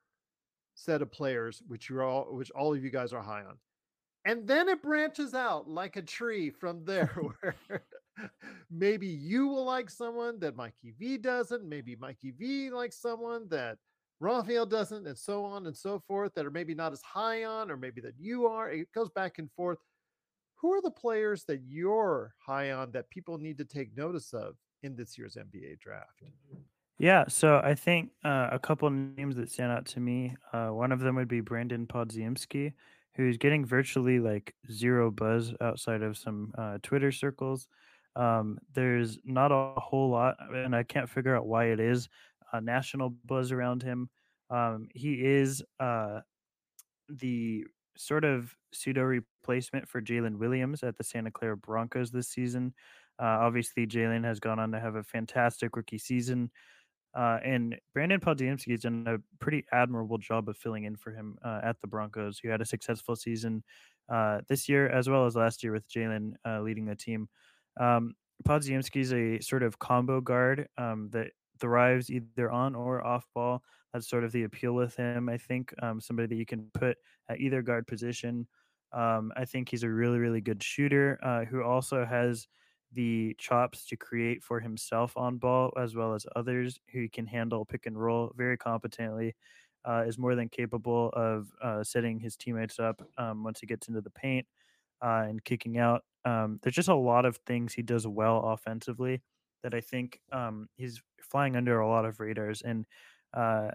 set 0.75 1.01
of 1.01 1.11
players 1.11 1.61
which 1.67 1.89
you're 1.89 2.03
all 2.03 2.33
which 2.35 2.51
all 2.51 2.73
of 2.73 2.83
you 2.83 2.89
guys 2.89 3.13
are 3.13 3.21
high 3.21 3.43
on, 3.43 3.57
and 4.25 4.47
then 4.47 4.69
it 4.69 4.81
branches 4.81 5.33
out 5.33 5.69
like 5.69 5.95
a 5.95 6.01
tree 6.01 6.49
from 6.49 6.85
there 6.85 7.11
where 7.41 7.83
maybe 8.71 9.07
you 9.07 9.47
will 9.47 9.65
like 9.65 9.89
someone 9.89 10.39
that 10.39 10.55
Mikey 10.55 10.93
V 10.99 11.17
doesn't, 11.17 11.67
maybe 11.67 11.95
Mikey 11.95 12.31
V 12.31 12.69
likes 12.69 12.97
someone 12.97 13.47
that 13.49 13.77
Raphael 14.19 14.65
doesn't, 14.65 15.07
and 15.07 15.17
so 15.17 15.43
on 15.43 15.67
and 15.67 15.75
so 15.75 15.99
forth, 16.07 16.33
that 16.35 16.45
are 16.45 16.51
maybe 16.51 16.73
not 16.73 16.93
as 16.93 17.01
high 17.01 17.43
on, 17.43 17.69
or 17.69 17.77
maybe 17.77 18.01
that 18.01 18.13
you 18.17 18.47
are. 18.47 18.71
It 18.71 18.91
goes 18.93 19.09
back 19.09 19.39
and 19.39 19.51
forth. 19.51 19.79
Who 20.55 20.71
are 20.71 20.81
the 20.81 20.91
players 20.91 21.43
that 21.45 21.61
you're 21.67 22.33
high 22.37 22.71
on 22.71 22.91
that 22.91 23.09
people 23.09 23.37
need 23.37 23.57
to 23.57 23.65
take 23.65 23.97
notice 23.97 24.33
of 24.33 24.55
in 24.81 24.95
this 24.95 25.17
year's 25.17 25.35
NBA 25.35 25.79
draft? 25.79 26.23
Mm-hmm. 26.23 26.61
Yeah, 26.99 27.25
so 27.27 27.59
I 27.63 27.75
think 27.75 28.11
uh, 28.23 28.49
a 28.51 28.59
couple 28.59 28.89
names 28.89 29.35
that 29.35 29.49
stand 29.49 29.71
out 29.71 29.85
to 29.87 29.99
me. 29.99 30.35
Uh, 30.53 30.69
one 30.69 30.91
of 30.91 30.99
them 30.99 31.15
would 31.15 31.27
be 31.27 31.41
Brandon 31.41 31.87
Podziemski, 31.87 32.73
who's 33.15 33.37
getting 33.37 33.65
virtually 33.65 34.19
like 34.19 34.55
zero 34.71 35.11
buzz 35.11 35.53
outside 35.59 36.01
of 36.01 36.17
some 36.17 36.53
uh, 36.57 36.77
Twitter 36.83 37.11
circles. 37.11 37.67
Um, 38.15 38.59
there's 38.73 39.17
not 39.23 39.51
a 39.51 39.79
whole 39.79 40.09
lot, 40.09 40.37
and 40.53 40.75
I 40.75 40.83
can't 40.83 41.09
figure 41.09 41.35
out 41.35 41.47
why 41.47 41.65
it 41.65 41.79
is 41.79 42.09
a 42.51 42.61
national 42.61 43.09
buzz 43.09 43.51
around 43.51 43.81
him. 43.81 44.09
Um, 44.51 44.87
he 44.93 45.25
is 45.25 45.63
uh, 45.79 46.21
the 47.09 47.65
sort 47.97 48.25
of 48.25 48.55
pseudo 48.71 49.01
replacement 49.03 49.87
for 49.87 50.01
Jalen 50.01 50.37
Williams 50.37 50.83
at 50.83 50.97
the 50.97 51.03
Santa 51.03 51.31
Clara 51.31 51.57
Broncos 51.57 52.11
this 52.11 52.27
season. 52.29 52.73
Uh, 53.19 53.25
obviously, 53.41 53.85
Jalen 53.85 54.23
has 54.23 54.39
gone 54.39 54.59
on 54.59 54.71
to 54.71 54.79
have 54.79 54.95
a 54.95 55.03
fantastic 55.03 55.75
rookie 55.75 55.99
season. 55.99 56.51
Uh, 57.15 57.39
and 57.43 57.79
Brandon 57.93 58.19
Podziemski 58.19 58.71
has 58.71 58.81
done 58.81 59.05
a 59.07 59.17
pretty 59.39 59.65
admirable 59.71 60.17
job 60.17 60.49
of 60.49 60.57
filling 60.57 60.85
in 60.85 60.95
for 60.95 61.11
him 61.11 61.37
uh, 61.43 61.61
at 61.63 61.79
the 61.81 61.87
Broncos, 61.87 62.39
who 62.39 62.49
had 62.49 62.61
a 62.61 62.65
successful 62.65 63.15
season 63.15 63.63
uh, 64.09 64.41
this 64.47 64.67
year 64.67 64.89
as 64.89 65.07
well 65.07 65.25
as 65.25 65.35
last 65.35 65.63
year 65.63 65.71
with 65.71 65.89
Jalen 65.89 66.33
uh, 66.45 66.61
leading 66.61 66.85
the 66.85 66.95
team. 66.95 67.29
Um, 67.79 68.15
Podziemski 68.47 69.01
is 69.01 69.13
a 69.13 69.39
sort 69.39 69.63
of 69.63 69.79
combo 69.79 70.21
guard 70.21 70.67
um, 70.77 71.09
that 71.11 71.31
thrives 71.59 72.09
either 72.09 72.51
on 72.51 72.75
or 72.75 73.05
off 73.05 73.27
ball. 73.33 73.63
That's 73.93 74.09
sort 74.09 74.23
of 74.23 74.31
the 74.31 74.43
appeal 74.43 74.73
with 74.73 74.95
him. 74.95 75.29
I 75.29 75.37
think 75.37 75.73
um, 75.81 76.01
somebody 76.01 76.27
that 76.27 76.35
you 76.35 76.45
can 76.45 76.69
put 76.73 76.97
at 77.29 77.39
either 77.39 77.61
guard 77.61 77.87
position. 77.87 78.47
Um, 78.91 79.31
I 79.35 79.45
think 79.45 79.69
he's 79.69 79.83
a 79.83 79.89
really, 79.89 80.19
really 80.19 80.41
good 80.41 80.61
shooter 80.61 81.19
uh, 81.23 81.45
who 81.45 81.63
also 81.63 82.05
has 82.05 82.47
the 82.93 83.35
chops 83.39 83.85
to 83.87 83.97
create 83.97 84.43
for 84.43 84.59
himself 84.59 85.17
on 85.17 85.37
ball 85.37 85.73
as 85.77 85.95
well 85.95 86.13
as 86.13 86.25
others 86.35 86.79
who 86.91 87.09
can 87.09 87.27
handle 87.27 87.65
pick 87.65 87.85
and 87.85 87.99
roll 88.01 88.31
very 88.35 88.57
competently. 88.57 89.35
Uh, 89.85 90.05
is 90.07 90.17
more 90.17 90.33
than 90.33 90.47
capable 90.47 91.09
of 91.11 91.51
uh, 91.61 91.83
setting 91.83 92.17
his 92.19 92.37
teammates 92.37 92.79
up 92.79 93.01
um, 93.17 93.43
once 93.43 93.59
he 93.59 93.67
gets 93.67 93.89
into 93.89 93.99
the 93.99 94.09
paint 94.09 94.47
uh, 95.01 95.25
and 95.27 95.43
kicking 95.43 95.77
out. 95.77 96.03
Um, 96.25 96.59
there's 96.61 96.75
just 96.75 96.89
a 96.89 96.95
lot 96.95 97.25
of 97.25 97.37
things 97.45 97.73
he 97.73 97.81
does 97.81 98.07
well 98.07 98.39
offensively 98.49 99.21
that 99.63 99.73
I 99.73 99.81
think 99.81 100.21
um, 100.31 100.69
he's 100.75 101.01
flying 101.21 101.55
under 101.55 101.79
a 101.79 101.87
lot 101.89 102.05
of 102.05 102.19
radars. 102.19 102.61
And 102.61 102.85
uh, 103.33 103.71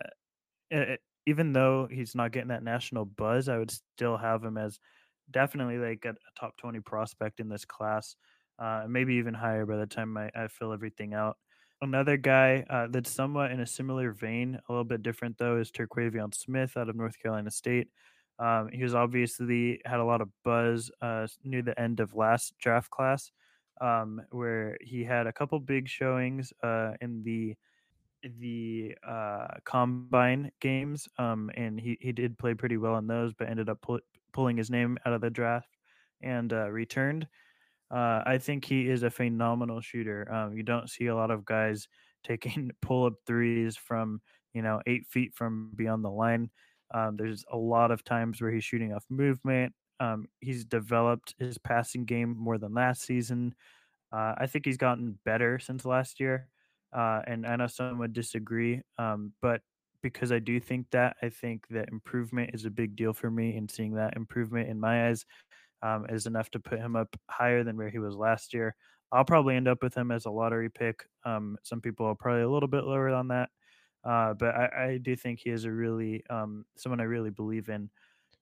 it, 0.70 1.00
even 1.26 1.52
though 1.52 1.86
he's 1.90 2.14
not 2.14 2.32
getting 2.32 2.48
that 2.48 2.62
national 2.62 3.04
buzz, 3.04 3.48
I 3.48 3.58
would 3.58 3.70
still 3.70 4.16
have 4.16 4.44
him 4.44 4.56
as 4.58 4.78
definitely 5.30 5.78
like 5.78 6.04
a, 6.04 6.10
a 6.10 6.40
top 6.40 6.56
20 6.58 6.80
prospect 6.80 7.40
in 7.40 7.48
this 7.48 7.64
class, 7.64 8.16
uh, 8.58 8.84
maybe 8.88 9.14
even 9.14 9.34
higher 9.34 9.66
by 9.66 9.76
the 9.76 9.86
time 9.86 10.16
I, 10.16 10.30
I 10.34 10.48
fill 10.48 10.72
everything 10.72 11.14
out. 11.14 11.36
Another 11.80 12.16
guy 12.16 12.64
uh, 12.68 12.88
that's 12.90 13.10
somewhat 13.10 13.52
in 13.52 13.60
a 13.60 13.66
similar 13.66 14.12
vein, 14.12 14.58
a 14.68 14.72
little 14.72 14.84
bit 14.84 15.02
different 15.02 15.38
though, 15.38 15.58
is 15.58 15.70
Terquavion 15.70 16.34
Smith 16.34 16.76
out 16.76 16.88
of 16.88 16.96
North 16.96 17.18
Carolina 17.20 17.50
State. 17.50 17.88
Um, 18.38 18.68
he 18.72 18.82
was 18.82 18.94
obviously 18.94 19.80
had 19.84 20.00
a 20.00 20.04
lot 20.04 20.20
of 20.20 20.28
buzz 20.44 20.90
uh, 21.00 21.26
near 21.44 21.62
the 21.62 21.78
end 21.80 22.00
of 22.00 22.14
last 22.14 22.54
draft 22.58 22.90
class, 22.90 23.30
um, 23.80 24.22
where 24.30 24.76
he 24.80 25.04
had 25.04 25.26
a 25.26 25.32
couple 25.32 25.58
big 25.60 25.88
showings 25.88 26.52
uh, 26.62 26.92
in 27.00 27.22
the 27.22 27.56
the 28.22 28.96
uh, 29.06 29.46
combine 29.64 30.50
games, 30.60 31.08
um, 31.18 31.50
and 31.54 31.80
he, 31.80 31.96
he 32.00 32.12
did 32.12 32.38
play 32.38 32.54
pretty 32.54 32.76
well 32.76 32.96
in 32.96 33.06
those, 33.06 33.32
but 33.32 33.48
ended 33.48 33.68
up 33.68 33.80
pull, 33.80 34.00
pulling 34.32 34.56
his 34.56 34.70
name 34.70 34.98
out 35.06 35.12
of 35.12 35.20
the 35.20 35.30
draft 35.30 35.68
and 36.20 36.52
uh, 36.52 36.68
returned. 36.68 37.28
Uh, 37.90 38.22
I 38.26 38.38
think 38.38 38.64
he 38.64 38.88
is 38.88 39.02
a 39.02 39.10
phenomenal 39.10 39.80
shooter. 39.80 40.30
Um, 40.32 40.56
you 40.56 40.62
don't 40.62 40.90
see 40.90 41.06
a 41.06 41.14
lot 41.16 41.30
of 41.30 41.44
guys 41.44 41.88
taking 42.24 42.70
pull 42.82 43.06
up 43.06 43.14
threes 43.26 43.76
from 43.76 44.20
you 44.52 44.62
know 44.62 44.80
eight 44.86 45.06
feet 45.06 45.34
from 45.34 45.70
beyond 45.74 46.04
the 46.04 46.10
line. 46.10 46.50
Um, 46.92 47.16
there's 47.16 47.44
a 47.50 47.56
lot 47.56 47.90
of 47.90 48.04
times 48.04 48.40
where 48.40 48.50
he's 48.50 48.64
shooting 48.64 48.92
off 48.92 49.04
movement. 49.10 49.74
Um, 50.00 50.26
he's 50.40 50.64
developed 50.64 51.34
his 51.38 51.58
passing 51.58 52.04
game 52.04 52.36
more 52.38 52.58
than 52.58 52.74
last 52.74 53.02
season. 53.02 53.54
Uh, 54.12 54.34
I 54.38 54.46
think 54.46 54.64
he's 54.64 54.76
gotten 54.78 55.18
better 55.24 55.58
since 55.58 55.84
last 55.84 56.18
year. 56.20 56.48
Uh, 56.92 57.20
and 57.26 57.46
I 57.46 57.56
know 57.56 57.66
some 57.66 57.98
would 57.98 58.14
disagree, 58.14 58.80
um, 58.96 59.32
but 59.42 59.60
because 60.02 60.32
I 60.32 60.38
do 60.38 60.58
think 60.58 60.86
that, 60.92 61.16
I 61.22 61.28
think 61.28 61.66
that 61.68 61.90
improvement 61.90 62.50
is 62.54 62.64
a 62.64 62.70
big 62.70 62.96
deal 62.96 63.12
for 63.12 63.30
me, 63.30 63.56
and 63.56 63.70
seeing 63.70 63.94
that 63.94 64.16
improvement 64.16 64.70
in 64.70 64.80
my 64.80 65.08
eyes 65.08 65.26
um, 65.82 66.06
is 66.08 66.26
enough 66.26 66.50
to 66.50 66.60
put 66.60 66.78
him 66.78 66.96
up 66.96 67.14
higher 67.28 67.64
than 67.64 67.76
where 67.76 67.90
he 67.90 67.98
was 67.98 68.14
last 68.14 68.54
year. 68.54 68.74
I'll 69.10 69.24
probably 69.24 69.56
end 69.56 69.68
up 69.68 69.82
with 69.82 69.96
him 69.96 70.10
as 70.10 70.26
a 70.26 70.30
lottery 70.30 70.68
pick. 70.70 71.04
Um, 71.24 71.56
some 71.62 71.80
people 71.80 72.06
are 72.06 72.14
probably 72.14 72.42
a 72.42 72.48
little 72.48 72.68
bit 72.68 72.84
lower 72.84 73.08
on 73.08 73.28
that, 73.28 73.48
uh, 74.04 74.34
but 74.34 74.54
I, 74.54 74.84
I, 74.84 74.98
do 74.98 75.16
think 75.16 75.40
he 75.42 75.50
is 75.50 75.64
a 75.64 75.70
really 75.70 76.22
um, 76.28 76.66
someone 76.76 77.00
I 77.00 77.04
really 77.04 77.30
believe 77.30 77.68
in. 77.68 77.88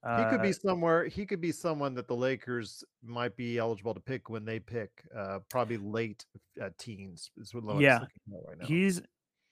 Uh, 0.03 0.25
he 0.25 0.31
could 0.31 0.43
be 0.43 0.53
somewhere. 0.53 1.07
He 1.07 1.25
could 1.25 1.41
be 1.41 1.53
someone 1.53 1.95
that 1.95 2.07
the 2.07 2.15
Lakers 2.15 2.85
might 3.03 3.37
be 3.37 3.59
eligible 3.59 3.95
to 3.95 4.01
pick 4.01 4.29
when 4.29 4.45
they 4.45 4.59
pick, 4.59 4.91
uh, 5.17 5.39
probably 5.49 5.79
late 5.79 6.25
uh, 6.63 6.71
teens. 6.79 7.31
Is 7.39 7.55
what 7.55 7.81
yeah, 7.81 8.01
right 8.31 8.63
he's 8.63 9.03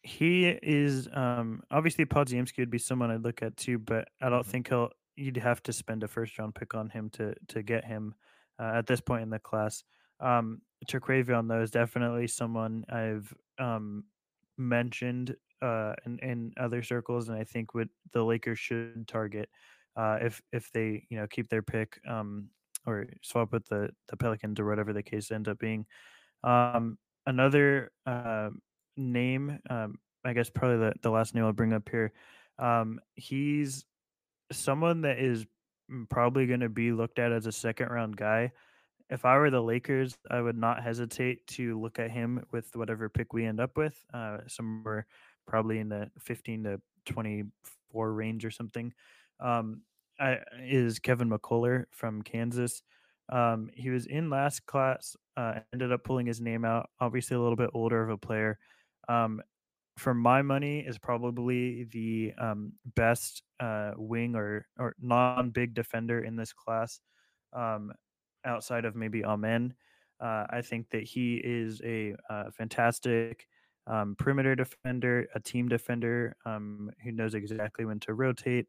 he 0.04 0.46
is 0.46 1.08
um, 1.12 1.62
obviously 1.70 2.04
Podziemski 2.04 2.58
would 2.58 2.70
be 2.70 2.78
someone 2.78 3.10
I'd 3.10 3.24
look 3.24 3.42
at 3.42 3.56
too, 3.56 3.78
but 3.78 4.06
I 4.20 4.28
don't 4.28 4.42
mm-hmm. 4.42 4.50
think 4.50 4.68
he'll. 4.68 4.90
You'd 5.16 5.36
have 5.36 5.62
to 5.64 5.72
spend 5.72 6.02
a 6.02 6.08
first 6.08 6.38
round 6.38 6.54
pick 6.54 6.74
on 6.74 6.90
him 6.90 7.10
to 7.10 7.34
to 7.48 7.62
get 7.62 7.84
him 7.84 8.14
uh, 8.58 8.72
at 8.76 8.86
this 8.86 9.00
point 9.00 9.22
in 9.22 9.30
the 9.30 9.38
class. 9.38 9.84
Um, 10.20 10.60
Terquavion 10.86 11.48
though 11.48 11.62
is 11.62 11.70
definitely 11.70 12.26
someone 12.26 12.84
I've 12.88 13.32
um, 13.58 14.04
mentioned 14.58 15.36
uh, 15.62 15.94
in 16.04 16.18
in 16.20 16.52
other 16.58 16.82
circles, 16.82 17.28
and 17.28 17.38
I 17.38 17.44
think 17.44 17.74
what 17.74 17.88
the 18.12 18.24
Lakers 18.24 18.58
should 18.58 19.06
target 19.08 19.48
uh, 19.96 20.18
if 20.20 20.42
if 20.52 20.70
they 20.72 21.06
you 21.08 21.18
know 21.18 21.26
keep 21.26 21.48
their 21.48 21.62
pick 21.62 22.00
um, 22.08 22.48
or 22.86 23.06
swap 23.22 23.52
with 23.52 23.66
the 23.68 23.90
the 24.08 24.16
Pelicans 24.16 24.60
or 24.60 24.66
whatever 24.66 24.92
the 24.92 25.02
case 25.02 25.30
ends 25.30 25.48
up 25.48 25.58
being. 25.58 25.86
Um, 26.42 26.98
another 27.26 27.90
uh, 28.06 28.50
name, 28.96 29.58
um, 29.70 29.98
I 30.24 30.32
guess 30.34 30.50
probably 30.50 30.78
the, 30.78 30.92
the 31.02 31.10
last 31.10 31.34
name 31.34 31.44
I'll 31.44 31.52
bring 31.52 31.72
up 31.72 31.88
here. 31.88 32.12
Um, 32.58 33.00
he's 33.14 33.84
someone 34.52 35.02
that 35.02 35.18
is 35.18 35.46
probably 36.08 36.46
going 36.46 36.60
to 36.60 36.68
be 36.68 36.92
looked 36.92 37.18
at 37.18 37.32
as 37.32 37.46
a 37.46 37.52
second 37.52 37.88
round 37.88 38.16
guy. 38.16 38.52
If 39.10 39.24
I 39.24 39.36
were 39.36 39.50
the 39.50 39.60
Lakers, 39.60 40.16
I 40.30 40.40
would 40.40 40.56
not 40.56 40.82
hesitate 40.82 41.46
to 41.48 41.80
look 41.80 41.98
at 41.98 42.10
him 42.10 42.44
with 42.52 42.74
whatever 42.74 43.08
pick 43.08 43.32
we 43.32 43.44
end 43.44 43.60
up 43.60 43.76
with, 43.76 44.02
uh, 44.14 44.38
somewhere 44.46 45.06
probably 45.46 45.78
in 45.78 45.90
the 45.90 46.10
15 46.20 46.64
to 46.64 46.80
24 47.04 48.12
range 48.12 48.44
or 48.44 48.50
something 48.50 48.94
um, 49.40 49.82
I, 50.18 50.38
is 50.62 50.98
Kevin 50.98 51.28
McCullar 51.28 51.84
from 51.90 52.22
Kansas. 52.22 52.82
Um, 53.30 53.70
he 53.74 53.90
was 53.90 54.06
in 54.06 54.30
last 54.30 54.66
class, 54.66 55.16
uh, 55.36 55.60
ended 55.72 55.92
up 55.92 56.04
pulling 56.04 56.26
his 56.26 56.40
name 56.40 56.64
out. 56.64 56.88
Obviously, 57.00 57.36
a 57.36 57.40
little 57.40 57.56
bit 57.56 57.70
older 57.74 58.02
of 58.02 58.10
a 58.10 58.18
player. 58.18 58.58
Um, 59.08 59.42
for 59.96 60.14
my 60.14 60.42
money, 60.42 60.80
is 60.80 60.98
probably 60.98 61.84
the 61.84 62.32
um, 62.38 62.72
best 62.96 63.42
uh, 63.60 63.92
wing 63.96 64.34
or 64.34 64.66
or 64.78 64.94
non 65.00 65.50
big 65.50 65.74
defender 65.74 66.20
in 66.24 66.36
this 66.36 66.52
class, 66.52 67.00
um, 67.52 67.92
outside 68.44 68.84
of 68.84 68.96
maybe 68.96 69.24
Amen. 69.24 69.74
Uh, 70.20 70.46
I 70.50 70.62
think 70.62 70.90
that 70.90 71.02
he 71.02 71.36
is 71.36 71.80
a 71.84 72.14
uh, 72.30 72.44
fantastic 72.56 73.46
um, 73.86 74.14
perimeter 74.18 74.54
defender, 74.54 75.26
a 75.34 75.40
team 75.40 75.68
defender 75.68 76.36
um, 76.46 76.90
who 77.02 77.12
knows 77.12 77.34
exactly 77.34 77.84
when 77.84 78.00
to 78.00 78.14
rotate 78.14 78.66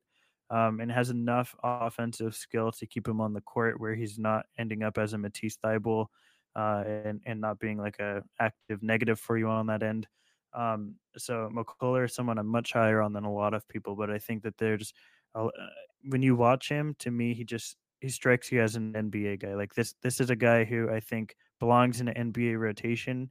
um, 0.49 0.79
and 0.79 0.91
has 0.91 1.09
enough 1.09 1.55
offensive 1.63 2.35
skill 2.35 2.71
to 2.71 2.85
keep 2.85 3.07
him 3.07 3.21
on 3.21 3.33
the 3.33 3.41
court 3.41 3.79
where 3.79 3.95
he's 3.95 4.19
not 4.19 4.45
ending 4.57 4.83
up 4.83 4.97
as 4.97 5.13
a 5.13 5.17
Matisse 5.17 5.57
Thybulle 5.63 6.07
uh, 6.55 6.83
and, 6.85 7.21
and 7.25 7.41
not 7.41 7.59
being 7.59 7.77
like 7.77 7.99
a 7.99 8.23
active 8.39 8.83
negative 8.83 9.19
for 9.19 9.37
you 9.37 9.47
on 9.47 9.67
that 9.67 9.83
end. 9.83 10.07
Um, 10.55 10.95
so 11.17 11.49
McCullar 11.53 12.05
is 12.05 12.15
someone 12.15 12.37
I'm 12.37 12.47
much 12.47 12.73
higher 12.73 13.01
on 13.01 13.13
than 13.13 13.25
a 13.25 13.33
lot 13.33 13.53
of 13.53 13.67
people, 13.67 13.95
but 13.95 14.09
I 14.09 14.17
think 14.19 14.43
that 14.43 14.57
there's 14.57 14.93
uh, 15.33 15.49
when 16.07 16.21
you 16.21 16.35
watch 16.35 16.69
him, 16.69 16.95
to 16.99 17.11
me, 17.11 17.33
he 17.33 17.43
just 17.43 17.77
he 17.99 18.09
strikes 18.09 18.51
you 18.51 18.61
as 18.61 18.75
an 18.75 18.93
NBA 18.93 19.41
guy. 19.41 19.55
Like 19.55 19.73
this, 19.73 19.95
this 20.01 20.19
is 20.19 20.29
a 20.29 20.35
guy 20.35 20.63
who 20.63 20.89
I 20.89 20.99
think 20.99 21.35
belongs 21.59 22.01
in 22.01 22.07
an 22.07 22.31
NBA 22.31 22.59
rotation. 22.59 23.29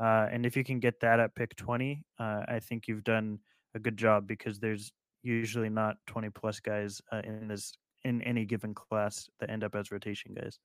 Uh, 0.00 0.26
and 0.30 0.44
if 0.44 0.56
you 0.56 0.64
can 0.64 0.80
get 0.80 1.00
that 1.00 1.20
at 1.20 1.34
pick 1.34 1.54
20, 1.56 2.04
uh, 2.18 2.42
I 2.48 2.58
think 2.60 2.88
you've 2.88 3.04
done 3.04 3.38
a 3.74 3.78
good 3.78 3.96
job 3.96 4.26
because 4.26 4.58
there's 4.58 4.92
usually 5.22 5.68
not 5.68 5.96
20 6.06 6.30
plus 6.30 6.60
guys 6.60 7.00
uh, 7.12 7.22
in 7.24 7.48
this 7.48 7.72
in 8.04 8.20
any 8.22 8.44
given 8.44 8.74
class 8.74 9.28
that 9.40 9.50
end 9.50 9.64
up 9.64 9.74
as 9.74 9.90
rotation 9.90 10.34
guys. 10.34 10.58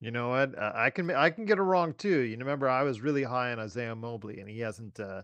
You 0.00 0.10
know 0.10 0.28
what? 0.28 0.58
Uh, 0.58 0.72
I 0.74 0.90
can 0.90 1.10
I 1.10 1.30
can 1.30 1.46
get 1.46 1.58
it 1.58 1.62
wrong 1.62 1.94
too. 1.94 2.20
You 2.20 2.36
remember 2.36 2.68
I 2.68 2.82
was 2.82 3.00
really 3.00 3.22
high 3.22 3.52
on 3.52 3.58
Isaiah 3.58 3.94
Mobley, 3.94 4.40
and 4.40 4.48
he 4.48 4.60
hasn't 4.60 5.00
uh, 5.00 5.22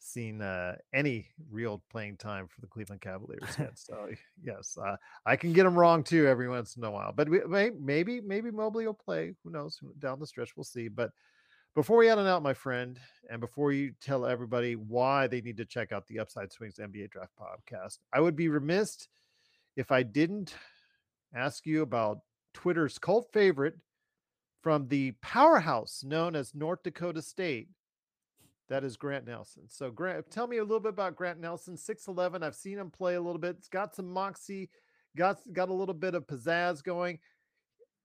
seen 0.00 0.40
uh, 0.42 0.76
any 0.92 1.28
real 1.50 1.82
playing 1.90 2.16
time 2.16 2.46
for 2.46 2.60
the 2.60 2.66
Cleveland 2.66 3.00
Cavaliers 3.00 3.48
yet. 3.58 3.78
So 3.78 4.08
yes, 4.42 4.76
uh, 4.80 4.96
I 5.26 5.36
can 5.36 5.52
get 5.52 5.64
them 5.64 5.78
wrong 5.78 6.02
too 6.02 6.26
every 6.26 6.48
once 6.48 6.76
in 6.76 6.84
a 6.84 6.90
while. 6.90 7.12
But 7.12 7.28
we, 7.28 7.40
maybe 7.78 8.20
maybe 8.20 8.50
Mobley 8.50 8.86
will 8.86 8.94
play. 8.94 9.34
Who 9.44 9.50
knows? 9.50 9.78
Down 9.98 10.20
the 10.20 10.26
stretch, 10.26 10.56
we'll 10.56 10.64
see. 10.64 10.88
But 10.88 11.10
before 11.74 11.98
we 11.98 12.06
head 12.06 12.18
on 12.18 12.26
out, 12.26 12.42
my 12.42 12.54
friend, 12.54 12.98
and 13.30 13.40
before 13.40 13.72
you 13.72 13.92
tell 14.00 14.26
everybody 14.26 14.74
why 14.74 15.26
they 15.26 15.40
need 15.40 15.56
to 15.58 15.64
check 15.64 15.92
out 15.92 16.06
the 16.06 16.18
Upside 16.18 16.52
Swings 16.52 16.76
NBA 16.80 17.10
Draft 17.10 17.32
Podcast, 17.40 17.98
I 18.12 18.20
would 18.20 18.36
be 18.36 18.48
remiss 18.48 19.06
if 19.76 19.92
I 19.92 20.02
didn't 20.02 20.54
ask 21.34 21.66
you 21.66 21.82
about 21.82 22.20
Twitter's 22.54 22.98
cult 22.98 23.28
favorite 23.32 23.74
from 24.62 24.88
the 24.88 25.12
powerhouse 25.22 26.02
known 26.04 26.34
as 26.34 26.54
North 26.54 26.82
Dakota 26.82 27.22
State. 27.22 27.68
That 28.68 28.84
is 28.84 28.96
Grant 28.96 29.26
Nelson. 29.26 29.62
So, 29.68 29.90
Grant, 29.90 30.30
tell 30.30 30.46
me 30.46 30.58
a 30.58 30.62
little 30.62 30.80
bit 30.80 30.90
about 30.90 31.16
Grant 31.16 31.40
Nelson. 31.40 31.76
Six 31.76 32.06
eleven. 32.06 32.42
I've 32.42 32.54
seen 32.54 32.78
him 32.78 32.90
play 32.90 33.14
a 33.14 33.20
little 33.20 33.40
bit. 33.40 33.56
It's 33.58 33.68
got 33.68 33.94
some 33.94 34.12
moxie, 34.12 34.68
got 35.16 35.38
got 35.52 35.70
a 35.70 35.74
little 35.74 35.94
bit 35.94 36.14
of 36.14 36.26
pizzazz 36.26 36.82
going. 36.82 37.18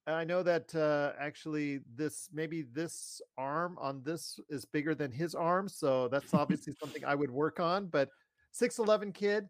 I 0.05 0.24
know 0.26 0.43
that 0.43 0.74
uh, 0.76 1.14
actually 1.20 1.80
this 1.95 2.30
maybe 2.34 2.61
this 2.61 3.22
arm 3.38 3.78
on 3.80 4.03
this 4.03 4.39
is 4.49 4.66
bigger 4.66 4.95
than 4.95 5.11
his 5.11 5.36
arm, 5.36 5.68
so 5.68 6.07
that's 6.07 6.34
obviously 6.34 6.74
something 6.80 7.03
I 7.03 7.16
would 7.16 7.32
work 7.32 7.59
on. 7.59 7.88
But 7.88 8.09
six 8.51 8.80
eleven 8.80 9.11
kid 9.11 9.49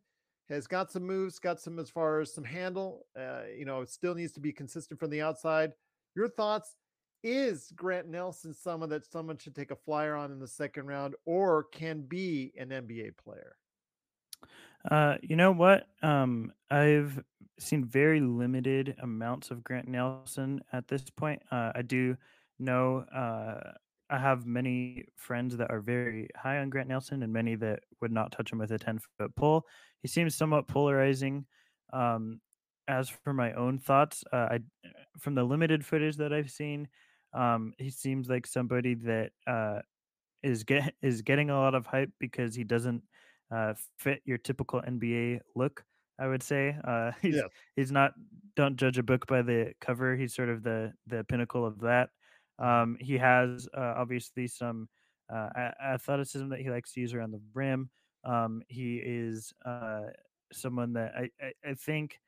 has 0.49 0.67
got 0.67 0.91
some 0.91 1.03
moves, 1.03 1.39
got 1.39 1.59
some 1.59 1.79
as 1.79 1.89
far 1.89 2.21
as 2.21 2.33
some 2.33 2.43
handle. 2.43 3.05
Uh, 3.17 3.43
you 3.55 3.65
know, 3.65 3.85
still 3.85 4.15
needs 4.15 4.33
to 4.33 4.39
be 4.39 4.51
consistent 4.51 4.99
from 4.99 5.11
the 5.11 5.21
outside. 5.21 5.73
Your 6.15 6.27
thoughts? 6.27 6.75
Is 7.23 7.71
Grant 7.75 8.07
Nelson 8.07 8.53
someone 8.53 8.89
that 8.89 9.05
someone 9.05 9.37
should 9.37 9.55
take 9.55 9.71
a 9.71 9.75
flyer 9.75 10.15
on 10.15 10.31
in 10.31 10.39
the 10.39 10.47
second 10.47 10.87
round, 10.87 11.15
or 11.25 11.63
can 11.63 12.01
be 12.01 12.53
an 12.57 12.69
NBA 12.69 13.17
player? 13.17 13.55
Uh, 14.89 15.15
you 15.21 15.35
know 15.35 15.51
what? 15.51 15.87
Um, 16.01 16.51
I've 16.69 17.23
seen 17.59 17.85
very 17.85 18.19
limited 18.19 18.95
amounts 19.01 19.51
of 19.51 19.63
Grant 19.63 19.87
Nelson 19.87 20.61
at 20.73 20.87
this 20.87 21.09
point. 21.09 21.41
Uh, 21.49 21.71
I 21.73 21.81
do 21.81 22.17
know 22.59 23.05
uh, 23.15 23.71
I 24.09 24.17
have 24.17 24.45
many 24.45 25.05
friends 25.15 25.55
that 25.57 25.71
are 25.71 25.79
very 25.79 26.27
high 26.35 26.57
on 26.57 26.69
Grant 26.69 26.89
Nelson 26.89 27.23
and 27.23 27.31
many 27.31 27.55
that 27.55 27.79
would 28.01 28.11
not 28.11 28.31
touch 28.31 28.51
him 28.51 28.59
with 28.59 28.71
a 28.71 28.77
10 28.77 28.99
foot 29.17 29.35
pole. 29.35 29.65
He 30.01 30.07
seems 30.07 30.35
somewhat 30.35 30.67
polarizing. 30.67 31.45
Um, 31.93 32.41
as 32.87 33.07
for 33.07 33.33
my 33.33 33.53
own 33.53 33.79
thoughts, 33.79 34.25
uh, 34.33 34.47
I 34.51 34.59
from 35.17 35.35
the 35.35 35.43
limited 35.43 35.85
footage 35.85 36.17
that 36.17 36.33
I've 36.33 36.51
seen, 36.51 36.89
um, 37.33 37.73
he 37.77 37.89
seems 37.89 38.29
like 38.29 38.45
somebody 38.45 38.93
that 38.95 39.31
uh, 39.47 39.79
is 40.43 40.63
get 40.63 40.93
is 41.01 41.21
getting 41.21 41.49
a 41.49 41.59
lot 41.59 41.75
of 41.75 41.85
hype 41.85 42.11
because 42.19 42.55
he 42.55 42.63
doesn't 42.63 43.03
uh, 43.53 43.73
fit 43.97 44.21
your 44.25 44.37
typical 44.37 44.81
NBA 44.81 45.39
look. 45.55 45.83
I 46.19 46.27
would 46.27 46.43
say 46.43 46.75
uh, 46.83 47.11
he's 47.21 47.35
yeah. 47.35 47.47
he's 47.75 47.91
not. 47.91 48.13
Don't 48.55 48.77
judge 48.77 48.99
a 48.99 49.03
book 49.03 49.25
by 49.25 49.41
the 49.41 49.73
cover. 49.81 50.15
He's 50.15 50.35
sort 50.35 50.49
of 50.49 50.63
the 50.63 50.93
the 51.07 51.23
pinnacle 51.23 51.65
of 51.65 51.79
that. 51.81 52.09
Um, 52.59 52.97
he 52.99 53.17
has 53.17 53.67
uh, 53.75 53.93
obviously 53.97 54.47
some 54.47 54.87
uh, 55.33 55.49
athleticism 55.83 56.49
that 56.49 56.59
he 56.59 56.69
likes 56.69 56.93
to 56.93 57.01
use 57.01 57.13
around 57.13 57.31
the 57.31 57.41
rim. 57.53 57.89
Um, 58.23 58.61
he 58.67 58.97
is 58.97 59.51
uh, 59.65 60.01
someone 60.51 60.93
that 60.93 61.13
I 61.15 61.29
I, 61.41 61.71
I 61.71 61.73
think 61.73 62.19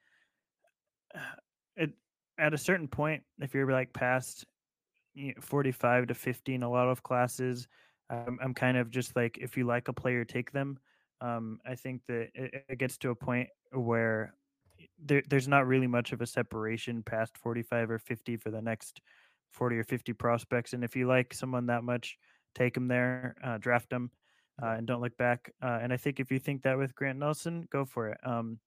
it, 1.76 1.92
at 2.40 2.56
a 2.56 2.58
certain 2.58 2.88
point, 2.88 3.22
if 3.40 3.54
you're 3.54 3.72
like 3.72 3.94
past 3.94 4.46
you 5.16 5.28
know, 5.30 5.42
45 5.42 6.08
to 6.08 6.14
50 6.14 6.56
in 6.56 6.64
a 6.64 6.70
lot 6.70 6.88
of 6.88 7.04
classes. 7.04 7.68
I'm, 8.10 8.38
I'm 8.42 8.54
kind 8.54 8.78
of 8.78 8.92
just 8.92 9.16
like, 9.16 9.38
if 9.40 9.58
you 9.58 9.66
like 9.66 9.88
a 9.88 9.94
player, 9.94 10.24
take 10.26 10.52
them. 10.52 10.78
Um, 11.22 11.60
I 11.66 11.76
think 11.76 12.02
that 12.08 12.30
it, 12.36 12.66
it 12.70 12.78
gets 12.78 12.98
to 13.00 13.10
a 13.10 13.16
point 13.16 13.50
where 13.72 14.36
there, 15.04 15.24
there's 15.28 15.48
not 15.48 15.68
really 15.68 15.88
much 15.88 16.12
of 16.12 16.22
a 16.22 16.28
separation 16.28 17.02
past 17.04 17.38
45 17.38 17.92
or 17.92 18.00
50 18.00 18.38
for 18.38 18.52
the 18.52 18.62
next 18.62 19.02
40 19.52 19.78
or 19.78 19.84
50 19.84 20.14
prospects. 20.14 20.74
And 20.74 20.84
if 20.84 20.96
you 20.96 21.08
like 21.08 21.34
someone 21.34 21.68
that 21.68 21.84
much, 21.84 22.18
take 22.54 22.74
them 22.74 22.88
there, 22.88 23.36
uh, 23.44 23.58
draft 23.58 23.90
them, 23.90 24.12
uh, 24.62 24.76
and 24.78 24.86
don't 24.86 25.02
look 25.02 25.18
back. 25.18 25.52
Uh, 25.62 25.80
and 25.82 25.92
I 25.92 25.98
think 25.98 26.20
if 26.20 26.32
you 26.32 26.40
think 26.40 26.64
that 26.64 26.78
with 26.78 26.96
Grant 26.96 27.20
Nelson, 27.20 27.68
go 27.72 27.86
for 27.86 28.10
it. 28.10 28.18
Um, 28.24 28.60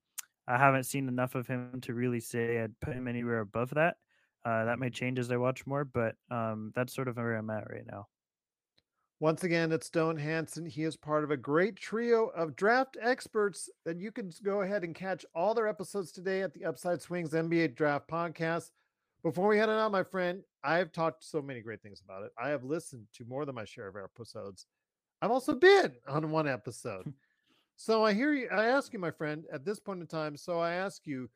I 0.47 0.57
haven't 0.57 0.85
seen 0.85 1.09
enough 1.09 1.35
of 1.35 1.47
him 1.47 1.81
to 1.83 1.95
really 1.95 2.21
say 2.21 2.61
I'd 2.61 2.79
put 2.81 2.95
him 2.95 3.07
anywhere 3.07 3.41
above 3.41 3.71
that. 3.71 3.97
Uh, 4.45 4.65
that 4.65 4.79
may 4.79 4.91
change 4.91 5.19
as 5.19 5.31
I 5.31 5.37
watch 5.37 5.67
more, 5.67 5.85
but 5.85 6.15
um, 6.31 6.73
that's 6.75 6.95
sort 6.95 7.09
of 7.09 7.17
where 7.17 7.37
I'm 7.37 7.51
at 7.51 7.71
right 7.71 7.87
now. 7.87 8.07
Once 9.21 9.43
again, 9.43 9.73
it's 9.73 9.89
Stone 9.89 10.17
Hansen. 10.17 10.65
He 10.65 10.85
is 10.85 10.97
part 10.97 11.25
of 11.25 11.33
a 11.33 11.37
great 11.37 11.75
trio 11.75 12.27
of 12.29 12.55
draft 12.55 12.97
experts 13.03 13.69
that 13.85 13.99
you 13.99 14.13
can 14.13 14.31
go 14.45 14.63
ahead 14.63 14.85
and 14.85 14.95
catch 14.95 15.27
all 15.35 15.55
their 15.55 15.67
episodes 15.67 16.13
today 16.13 16.43
at 16.43 16.55
the 16.55 16.65
Upside 16.65 17.03
Swings 17.03 17.33
NBA 17.33 17.75
Draft 17.75 18.09
Podcast. 18.09 18.71
Before 19.25 19.49
we 19.49 19.59
head 19.59 19.69
on 19.69 19.81
out, 19.81 19.91
my 19.91 20.05
friend, 20.05 20.43
I 20.63 20.77
have 20.77 20.93
talked 20.93 21.25
so 21.25 21.43
many 21.43 21.61
great 21.63 21.83
things 21.83 22.01
about 22.01 22.23
it. 22.23 22.31
I 22.41 22.51
have 22.51 22.63
listened 22.63 23.09
to 23.15 23.25
more 23.25 23.45
than 23.45 23.57
my 23.57 23.65
share 23.65 23.89
of 23.89 23.97
episodes. 23.97 24.67
I've 25.21 25.33
also 25.33 25.57
been 25.57 25.95
on 26.07 26.31
one 26.31 26.47
episode. 26.47 27.13
so 27.77 28.05
I 28.05 28.13
hear 28.13 28.33
you, 28.33 28.49
I 28.53 28.67
ask 28.67 28.93
you, 28.93 29.01
my 29.01 29.11
friend, 29.11 29.45
at 29.53 29.65
this 29.65 29.81
point 29.81 30.01
in 30.01 30.07
time. 30.07 30.37
So 30.37 30.61
I 30.61 30.75
ask 30.75 31.05
you 31.07 31.29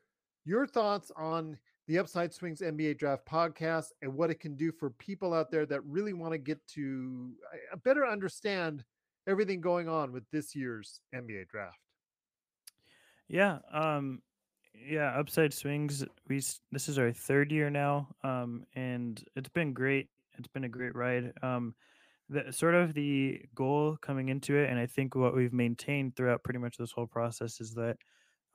your 0.45 0.65
thoughts 0.65 1.11
on 1.17 1.57
the 1.87 1.99
Upside 1.99 2.33
Swings 2.33 2.61
NBA 2.61 2.97
Draft 2.97 3.25
podcast 3.25 3.87
and 4.01 4.13
what 4.13 4.29
it 4.29 4.39
can 4.39 4.55
do 4.55 4.71
for 4.71 4.89
people 4.89 5.33
out 5.33 5.51
there 5.51 5.65
that 5.65 5.83
really 5.83 6.13
want 6.13 6.31
to 6.31 6.37
get 6.37 6.65
to 6.67 7.33
better 7.83 8.05
understand 8.05 8.83
everything 9.27 9.61
going 9.61 9.89
on 9.89 10.11
with 10.11 10.23
this 10.31 10.55
year's 10.55 11.01
NBA 11.13 11.47
draft. 11.47 11.77
Yeah, 13.27 13.59
um 13.71 14.21
yeah, 14.73 15.17
Upside 15.17 15.53
Swings 15.53 16.05
we 16.27 16.41
this 16.71 16.89
is 16.89 16.97
our 16.97 17.11
third 17.11 17.51
year 17.51 17.69
now 17.69 18.09
um 18.23 18.65
and 18.75 19.23
it's 19.35 19.49
been 19.49 19.73
great. 19.73 20.09
It's 20.37 20.47
been 20.47 20.63
a 20.63 20.69
great 20.69 20.95
ride. 20.95 21.33
Um 21.41 21.75
the 22.29 22.51
sort 22.51 22.75
of 22.75 22.93
the 22.93 23.41
goal 23.53 23.97
coming 24.01 24.29
into 24.29 24.55
it 24.55 24.69
and 24.69 24.79
I 24.79 24.85
think 24.85 25.15
what 25.15 25.35
we've 25.35 25.53
maintained 25.53 26.15
throughout 26.15 26.43
pretty 26.43 26.59
much 26.59 26.77
this 26.77 26.91
whole 26.91 27.07
process 27.07 27.59
is 27.59 27.73
that 27.73 27.97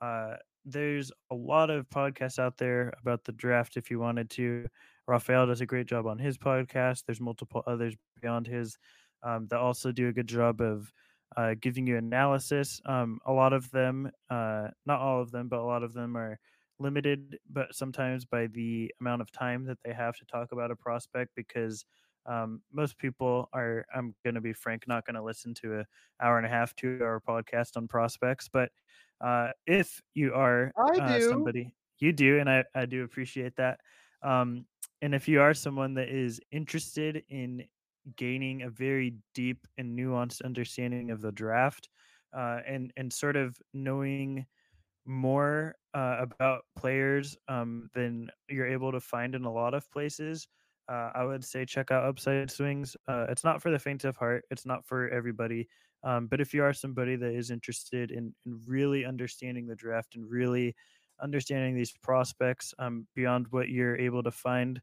uh 0.01 0.35
there's 0.65 1.11
a 1.31 1.35
lot 1.35 1.69
of 1.69 1.89
podcasts 1.89 2.37
out 2.39 2.57
there 2.57 2.93
about 3.01 3.23
the 3.23 3.31
draft 3.31 3.77
if 3.77 3.89
you 3.89 3.99
wanted 3.99 4.29
to. 4.31 4.67
Rafael 5.07 5.47
does 5.47 5.61
a 5.61 5.65
great 5.65 5.87
job 5.87 6.05
on 6.05 6.19
his 6.19 6.37
podcast. 6.37 7.03
There's 7.05 7.21
multiple 7.21 7.63
others 7.65 7.95
beyond 8.21 8.45
his 8.45 8.77
um, 9.23 9.47
that 9.49 9.59
also 9.59 9.91
do 9.91 10.09
a 10.09 10.13
good 10.13 10.27
job 10.27 10.61
of 10.61 10.91
uh, 11.35 11.55
giving 11.59 11.87
you 11.87 11.97
analysis. 11.97 12.81
Um, 12.85 13.19
a 13.25 13.31
lot 13.31 13.53
of 13.53 13.69
them, 13.71 14.11
uh, 14.29 14.67
not 14.85 14.99
all 14.99 15.21
of 15.21 15.31
them, 15.31 15.47
but 15.47 15.59
a 15.59 15.65
lot 15.65 15.83
of 15.83 15.93
them 15.93 16.15
are 16.15 16.39
limited, 16.79 17.37
but 17.49 17.73
sometimes 17.73 18.25
by 18.25 18.47
the 18.47 18.91
amount 19.01 19.21
of 19.21 19.31
time 19.31 19.65
that 19.65 19.79
they 19.83 19.93
have 19.93 20.15
to 20.17 20.25
talk 20.25 20.51
about 20.51 20.71
a 20.71 20.75
prospect 20.75 21.31
because 21.35 21.85
um, 22.25 22.61
most 22.71 22.97
people 22.97 23.49
are 23.53 23.85
i'm 23.93 24.13
going 24.23 24.35
to 24.35 24.41
be 24.41 24.53
frank 24.53 24.87
not 24.87 25.05
going 25.05 25.15
to 25.15 25.23
listen 25.23 25.53
to 25.53 25.79
a 25.79 25.85
hour 26.23 26.37
and 26.37 26.45
a 26.45 26.49
half 26.49 26.75
two 26.75 26.99
hour 27.01 27.21
podcast 27.27 27.77
on 27.77 27.87
prospects 27.87 28.49
but 28.51 28.69
uh, 29.21 29.49
if 29.67 30.01
you 30.13 30.33
are 30.33 30.71
uh, 30.77 31.19
somebody 31.19 31.73
you 31.99 32.13
do 32.13 32.39
and 32.39 32.49
I, 32.49 32.63
I 32.73 32.85
do 32.85 33.03
appreciate 33.03 33.55
that. 33.57 33.79
Um, 34.23 34.65
and 35.01 35.13
if 35.13 35.27
you 35.27 35.41
are 35.41 35.53
someone 35.53 35.93
that 35.95 36.09
is 36.09 36.41
interested 36.51 37.23
in 37.29 37.65
gaining 38.15 38.63
a 38.63 38.69
very 38.69 39.15
deep 39.35 39.67
and 39.77 39.97
nuanced 39.97 40.43
understanding 40.43 41.11
of 41.11 41.21
the 41.21 41.31
draft 41.31 41.89
uh, 42.35 42.59
and 42.67 42.91
and 42.97 43.11
sort 43.11 43.35
of 43.35 43.57
knowing 43.73 44.45
more 45.05 45.75
uh, 45.93 46.17
about 46.19 46.63
players 46.75 47.37
um, 47.47 47.89
than 47.93 48.29
you're 48.49 48.67
able 48.67 48.91
to 48.91 48.99
find 48.99 49.35
in 49.35 49.45
a 49.45 49.51
lot 49.51 49.73
of 49.73 49.89
places 49.91 50.47
uh, 50.89 51.11
I 51.13 51.23
would 51.23 51.45
say 51.45 51.65
check 51.65 51.91
out 51.91 52.05
Upside 52.05 52.49
Swings. 52.49 52.97
Uh, 53.07 53.27
it's 53.29 53.43
not 53.43 53.61
for 53.61 53.69
the 53.69 53.79
faint 53.79 54.05
of 54.05 54.17
heart. 54.17 54.43
It's 54.49 54.65
not 54.65 54.85
for 54.85 55.07
everybody. 55.09 55.67
Um, 56.03 56.27
but 56.27 56.41
if 56.41 56.53
you 56.53 56.63
are 56.63 56.73
somebody 56.73 57.15
that 57.15 57.33
is 57.33 57.51
interested 57.51 58.11
in, 58.11 58.33
in 58.45 58.59
really 58.65 59.05
understanding 59.05 59.67
the 59.67 59.75
draft 59.75 60.15
and 60.15 60.29
really 60.29 60.75
understanding 61.21 61.75
these 61.75 61.91
prospects 62.01 62.73
um, 62.79 63.05
beyond 63.15 63.47
what 63.51 63.69
you're 63.69 63.97
able 63.97 64.23
to 64.23 64.31
find 64.31 64.81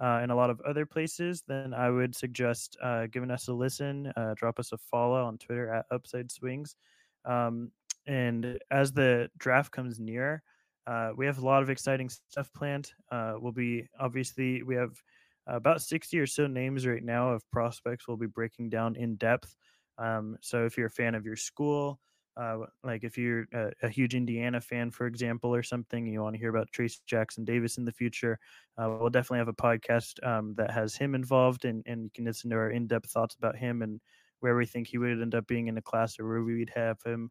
uh, 0.00 0.20
in 0.22 0.30
a 0.30 0.34
lot 0.34 0.50
of 0.50 0.60
other 0.60 0.86
places, 0.86 1.42
then 1.48 1.74
I 1.74 1.90
would 1.90 2.14
suggest 2.14 2.76
uh, 2.80 3.06
giving 3.06 3.30
us 3.30 3.48
a 3.48 3.52
listen. 3.52 4.12
Uh, 4.16 4.34
drop 4.36 4.60
us 4.60 4.72
a 4.72 4.78
follow 4.78 5.24
on 5.24 5.38
Twitter 5.38 5.72
at 5.72 5.86
Upside 5.90 6.30
Swings. 6.30 6.76
Um, 7.24 7.72
and 8.06 8.58
as 8.70 8.92
the 8.92 9.28
draft 9.38 9.72
comes 9.72 9.98
near, 9.98 10.42
uh, 10.86 11.10
we 11.16 11.26
have 11.26 11.38
a 11.38 11.44
lot 11.44 11.62
of 11.62 11.68
exciting 11.68 12.08
stuff 12.08 12.52
planned. 12.52 12.92
we'll 13.10 13.52
be 13.52 13.88
obviously 13.98 14.62
we 14.62 14.76
have 14.76 14.92
about 15.56 15.82
60 15.82 16.18
or 16.18 16.26
so 16.26 16.46
names 16.46 16.86
right 16.86 17.02
now 17.02 17.30
of 17.30 17.48
prospects 17.50 18.06
we'll 18.06 18.16
be 18.16 18.26
breaking 18.26 18.70
down 18.70 18.96
in 18.96 19.16
depth. 19.16 19.56
Um, 19.98 20.36
so 20.40 20.64
if 20.64 20.76
you're 20.76 20.86
a 20.86 20.90
fan 20.90 21.14
of 21.14 21.24
your 21.24 21.36
school, 21.36 21.98
uh, 22.38 22.58
like 22.84 23.02
if 23.02 23.18
you're 23.18 23.46
a, 23.52 23.70
a, 23.82 23.88
huge 23.88 24.14
Indiana 24.14 24.60
fan, 24.60 24.92
for 24.92 25.06
example, 25.06 25.52
or 25.52 25.62
something, 25.62 26.06
you 26.06 26.22
want 26.22 26.34
to 26.34 26.38
hear 26.38 26.50
about 26.50 26.70
Trayce 26.70 27.00
Jackson 27.04 27.44
Davis 27.44 27.78
in 27.78 27.84
the 27.84 27.90
future, 27.90 28.38
uh, 28.76 28.88
we'll 28.88 29.10
definitely 29.10 29.38
have 29.38 29.48
a 29.48 29.52
podcast 29.52 30.24
um, 30.24 30.54
that 30.56 30.70
has 30.70 30.94
him 30.94 31.16
involved, 31.16 31.64
and, 31.64 31.82
and 31.86 32.04
you 32.04 32.10
can 32.14 32.24
listen 32.24 32.48
to 32.50 32.56
our 32.56 32.70
in 32.70 32.86
depth 32.86 33.10
thoughts 33.10 33.34
about 33.34 33.56
him 33.56 33.82
and 33.82 34.00
where 34.38 34.54
we 34.54 34.66
think 34.66 34.86
he 34.86 34.98
would 34.98 35.20
end 35.20 35.34
up 35.34 35.48
being 35.48 35.66
in 35.66 35.78
a 35.78 35.82
class 35.82 36.20
or 36.20 36.28
where 36.28 36.44
we'd 36.44 36.70
have 36.72 37.02
him. 37.04 37.28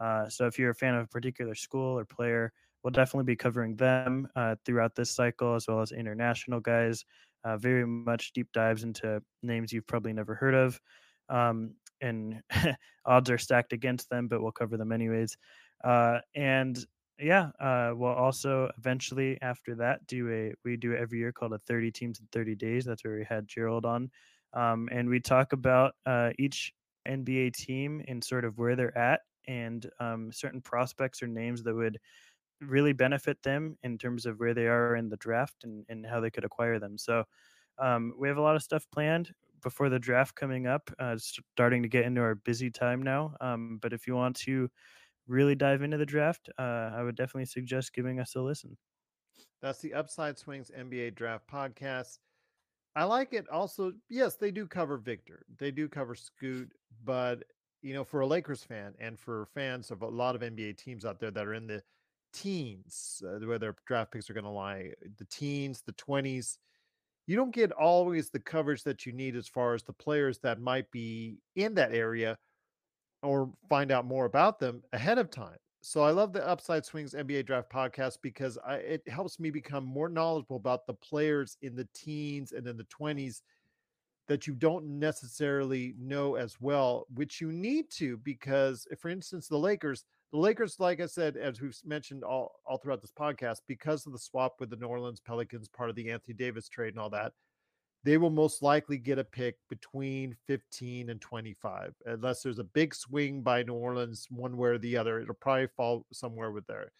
Uh, 0.00 0.26
so 0.30 0.46
if 0.46 0.58
you're 0.58 0.70
a 0.70 0.74
fan 0.74 0.94
of 0.94 1.04
a 1.04 1.08
particular 1.08 1.54
school 1.54 1.98
or 1.98 2.06
player, 2.06 2.50
we'll 2.82 2.90
definitely 2.90 3.24
be 3.24 3.36
covering 3.36 3.76
them 3.76 4.26
uh, 4.36 4.54
throughout 4.64 4.94
this 4.94 5.10
cycle, 5.10 5.54
as 5.54 5.68
well 5.68 5.80
as 5.80 5.92
international 5.92 6.60
guys 6.60 7.04
uh, 7.46 7.56
very 7.56 7.86
much 7.86 8.32
deep 8.32 8.48
dives 8.52 8.82
into 8.82 9.22
names 9.42 9.72
you've 9.72 9.86
probably 9.86 10.12
never 10.12 10.34
heard 10.34 10.54
of. 10.54 10.80
Um, 11.28 11.74
and 12.00 12.42
odds 13.06 13.30
are 13.30 13.38
stacked 13.38 13.72
against 13.72 14.10
them, 14.10 14.28
but 14.28 14.42
we'll 14.42 14.52
cover 14.52 14.76
them 14.76 14.92
anyways. 14.92 15.36
Uh, 15.84 16.18
and 16.34 16.84
yeah, 17.18 17.50
uh, 17.60 17.92
we'll 17.94 18.12
also 18.12 18.70
eventually 18.76 19.38
after 19.40 19.74
that 19.76 20.06
do 20.06 20.30
a 20.30 20.52
we 20.64 20.76
do 20.76 20.94
every 20.94 21.18
year 21.18 21.32
called 21.32 21.54
a 21.54 21.58
30 21.60 21.90
teams 21.90 22.20
in 22.20 22.26
30 22.32 22.54
days. 22.54 22.84
That's 22.84 23.04
where 23.04 23.16
we 23.16 23.24
had 23.24 23.48
Gerald 23.48 23.86
on, 23.86 24.10
um, 24.52 24.88
and 24.92 25.08
we 25.08 25.20
talk 25.20 25.52
about 25.52 25.94
uh, 26.04 26.30
each 26.38 26.72
NBA 27.06 27.50
team 27.50 28.02
and 28.08 28.22
sort 28.22 28.44
of 28.44 28.58
where 28.58 28.76
they're 28.76 28.96
at 28.98 29.20
and 29.48 29.88
um, 30.00 30.30
certain 30.32 30.60
prospects 30.60 31.22
or 31.22 31.28
names 31.28 31.62
that 31.62 31.74
would 31.74 31.98
really 32.60 32.92
benefit 32.92 33.42
them 33.42 33.76
in 33.82 33.98
terms 33.98 34.26
of 34.26 34.38
where 34.38 34.54
they 34.54 34.66
are 34.66 34.96
in 34.96 35.08
the 35.08 35.16
draft 35.16 35.64
and, 35.64 35.84
and 35.88 36.06
how 36.06 36.20
they 36.20 36.30
could 36.30 36.44
acquire 36.44 36.78
them. 36.78 36.96
So 36.98 37.24
um, 37.78 38.14
we 38.18 38.28
have 38.28 38.38
a 38.38 38.42
lot 38.42 38.56
of 38.56 38.62
stuff 38.62 38.86
planned 38.92 39.32
before 39.62 39.88
the 39.88 39.98
draft 39.98 40.34
coming 40.34 40.66
up, 40.66 40.90
uh, 40.98 41.16
starting 41.18 41.82
to 41.82 41.88
get 41.88 42.04
into 42.04 42.20
our 42.20 42.34
busy 42.34 42.70
time 42.70 43.02
now. 43.02 43.34
Um, 43.40 43.78
but 43.80 43.92
if 43.92 44.06
you 44.06 44.14
want 44.14 44.36
to 44.36 44.68
really 45.26 45.54
dive 45.54 45.82
into 45.82 45.96
the 45.96 46.06
draft, 46.06 46.48
uh, 46.58 46.90
I 46.94 47.02
would 47.02 47.16
definitely 47.16 47.46
suggest 47.46 47.92
giving 47.92 48.20
us 48.20 48.34
a 48.34 48.40
listen. 48.40 48.76
That's 49.60 49.80
the 49.80 49.94
Upside 49.94 50.38
Swings 50.38 50.70
NBA 50.70 51.10
Draft 51.10 51.48
Podcast. 51.48 52.18
I 52.94 53.04
like 53.04 53.32
it 53.32 53.48
also. 53.48 53.92
Yes, 54.08 54.36
they 54.36 54.50
do 54.50 54.66
cover 54.66 54.96
Victor, 54.96 55.44
they 55.58 55.70
do 55.70 55.88
cover 55.88 56.14
Scoot, 56.14 56.72
but 57.04 57.44
you 57.82 57.92
know, 57.94 58.04
for 58.04 58.20
a 58.20 58.26
Lakers 58.26 58.64
fan 58.64 58.94
and 58.98 59.18
for 59.18 59.46
fans 59.46 59.90
of 59.90 60.02
a 60.02 60.06
lot 60.06 60.34
of 60.34 60.42
NBA 60.42 60.72
teams 60.72 61.04
out 61.04 61.20
there 61.20 61.30
that 61.30 61.46
are 61.46 61.54
in 61.54 61.66
the 61.66 61.82
teens, 62.36 63.22
uh, 63.26 63.44
where 63.46 63.58
their 63.58 63.74
draft 63.86 64.12
picks 64.12 64.28
are 64.28 64.34
going 64.34 64.44
to 64.44 64.50
lie, 64.50 64.92
the 65.18 65.24
teens, 65.26 65.82
the 65.84 65.92
20s, 65.92 66.58
you 67.26 67.34
don't 67.34 67.54
get 67.54 67.72
always 67.72 68.30
the 68.30 68.38
coverage 68.38 68.84
that 68.84 69.06
you 69.06 69.12
need 69.12 69.34
as 69.34 69.48
far 69.48 69.74
as 69.74 69.82
the 69.82 69.92
players 69.92 70.38
that 70.38 70.60
might 70.60 70.90
be 70.90 71.38
in 71.56 71.74
that 71.74 71.92
area 71.92 72.38
or 73.22 73.50
find 73.68 73.90
out 73.90 74.04
more 74.04 74.26
about 74.26 74.60
them 74.60 74.82
ahead 74.92 75.18
of 75.18 75.30
time. 75.30 75.56
So 75.80 76.02
I 76.02 76.10
love 76.10 76.32
the 76.32 76.46
Upside 76.46 76.84
Swings 76.84 77.14
NBA 77.14 77.46
Draft 77.46 77.70
podcast 77.70 78.18
because 78.22 78.58
I, 78.66 78.76
it 78.76 79.08
helps 79.08 79.40
me 79.40 79.50
become 79.50 79.84
more 79.84 80.08
knowledgeable 80.08 80.56
about 80.56 80.86
the 80.86 80.94
players 80.94 81.56
in 81.62 81.74
the 81.74 81.88
teens 81.94 82.52
and 82.52 82.66
in 82.66 82.76
the 82.76 82.84
20s 82.84 83.42
that 84.28 84.46
you 84.46 84.54
don't 84.54 84.84
necessarily 84.84 85.94
know 85.98 86.34
as 86.34 86.60
well, 86.60 87.06
which 87.14 87.40
you 87.40 87.52
need 87.52 87.90
to 87.90 88.16
because, 88.18 88.86
if, 88.90 88.98
for 88.98 89.08
instance, 89.08 89.46
the 89.46 89.56
Lakers, 89.56 90.04
the 90.32 90.38
Lakers, 90.38 90.76
like 90.78 91.00
I 91.00 91.06
said, 91.06 91.36
as 91.36 91.60
we've 91.60 91.76
mentioned 91.84 92.24
all, 92.24 92.60
all 92.66 92.78
throughout 92.78 93.00
this 93.00 93.12
podcast, 93.12 93.58
because 93.68 94.06
of 94.06 94.12
the 94.12 94.18
swap 94.18 94.54
with 94.58 94.70
the 94.70 94.76
New 94.76 94.86
Orleans 94.86 95.20
Pelicans, 95.20 95.68
part 95.68 95.90
of 95.90 95.96
the 95.96 96.10
Anthony 96.10 96.34
Davis 96.34 96.68
trade 96.68 96.94
and 96.94 96.98
all 96.98 97.10
that, 97.10 97.32
they 98.04 98.18
will 98.18 98.30
most 98.30 98.62
likely 98.62 98.98
get 98.98 99.18
a 99.18 99.24
pick 99.24 99.56
between 99.68 100.36
15 100.46 101.10
and 101.10 101.20
25. 101.20 101.94
Unless 102.06 102.42
there's 102.42 102.58
a 102.58 102.64
big 102.64 102.94
swing 102.94 103.42
by 103.42 103.62
New 103.62 103.74
Orleans, 103.74 104.26
one 104.30 104.56
way 104.56 104.70
or 104.70 104.78
the 104.78 104.96
other, 104.96 105.20
it'll 105.20 105.34
probably 105.34 105.68
fall 105.76 106.04
somewhere 106.12 106.52
with 106.52 106.66
there. 106.66 106.90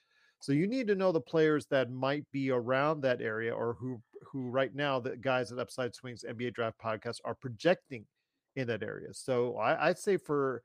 So 0.40 0.52
you 0.52 0.66
need 0.66 0.86
to 0.88 0.94
know 0.94 1.12
the 1.12 1.20
players 1.20 1.66
that 1.66 1.90
might 1.90 2.24
be 2.32 2.50
around 2.50 3.00
that 3.00 3.20
area 3.20 3.54
or 3.54 3.74
who 3.80 4.00
who 4.22 4.50
right 4.50 4.74
now 4.74 5.00
the 5.00 5.16
guys 5.16 5.52
at 5.52 5.58
Upside 5.58 5.94
Swings 5.94 6.24
NBA 6.28 6.54
Draft 6.54 6.78
Podcast 6.78 7.18
are 7.24 7.34
projecting 7.34 8.04
in 8.54 8.66
that 8.68 8.82
area. 8.82 9.08
So 9.12 9.56
I, 9.56 9.88
I'd 9.88 9.98
say 9.98 10.16
for 10.16 10.62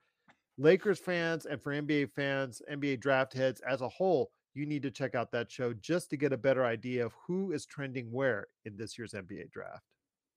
Lakers 0.57 0.99
fans 0.99 1.45
and 1.45 1.61
for 1.61 1.73
NBA 1.73 2.05
fans, 2.05 2.61
NBA 2.69 2.97
draft 2.97 3.33
heads 3.33 3.61
as 3.61 3.81
a 3.81 3.89
whole, 3.89 4.31
you 4.53 4.65
need 4.65 4.83
to 4.83 4.91
check 4.91 5.15
out 5.15 5.31
that 5.31 5.51
show 5.51 5.73
just 5.73 6.09
to 6.09 6.17
get 6.17 6.33
a 6.33 6.37
better 6.37 6.65
idea 6.65 7.05
of 7.05 7.13
who 7.27 7.51
is 7.51 7.65
trending 7.65 8.11
where 8.11 8.47
in 8.65 8.77
this 8.77 8.97
year's 8.97 9.13
NBA 9.13 9.47
draft. 9.47 9.83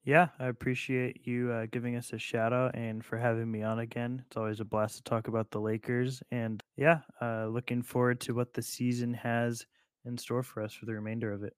Yeah, 0.04 0.28
I 0.38 0.46
appreciate 0.48 1.26
you 1.26 1.50
uh, 1.50 1.66
giving 1.66 1.96
us 1.96 2.12
a 2.12 2.18
shout 2.18 2.52
out 2.52 2.74
and 2.74 3.02
for 3.04 3.16
having 3.16 3.50
me 3.50 3.62
on 3.62 3.78
again. 3.78 4.22
It's 4.26 4.36
always 4.36 4.60
a 4.60 4.64
blast 4.64 4.96
to 4.98 5.02
talk 5.02 5.28
about 5.28 5.50
the 5.50 5.60
Lakers. 5.60 6.22
And 6.30 6.62
yeah, 6.76 7.02
uh, 7.22 7.46
looking 7.46 7.82
forward 7.82 8.20
to 8.22 8.34
what 8.34 8.52
the 8.52 8.62
season 8.62 9.14
has 9.14 9.66
in 10.04 10.18
store 10.18 10.42
for 10.42 10.62
us 10.62 10.74
for 10.74 10.84
the 10.84 10.92
remainder 10.94 11.32
of 11.32 11.42
it. 11.42 11.56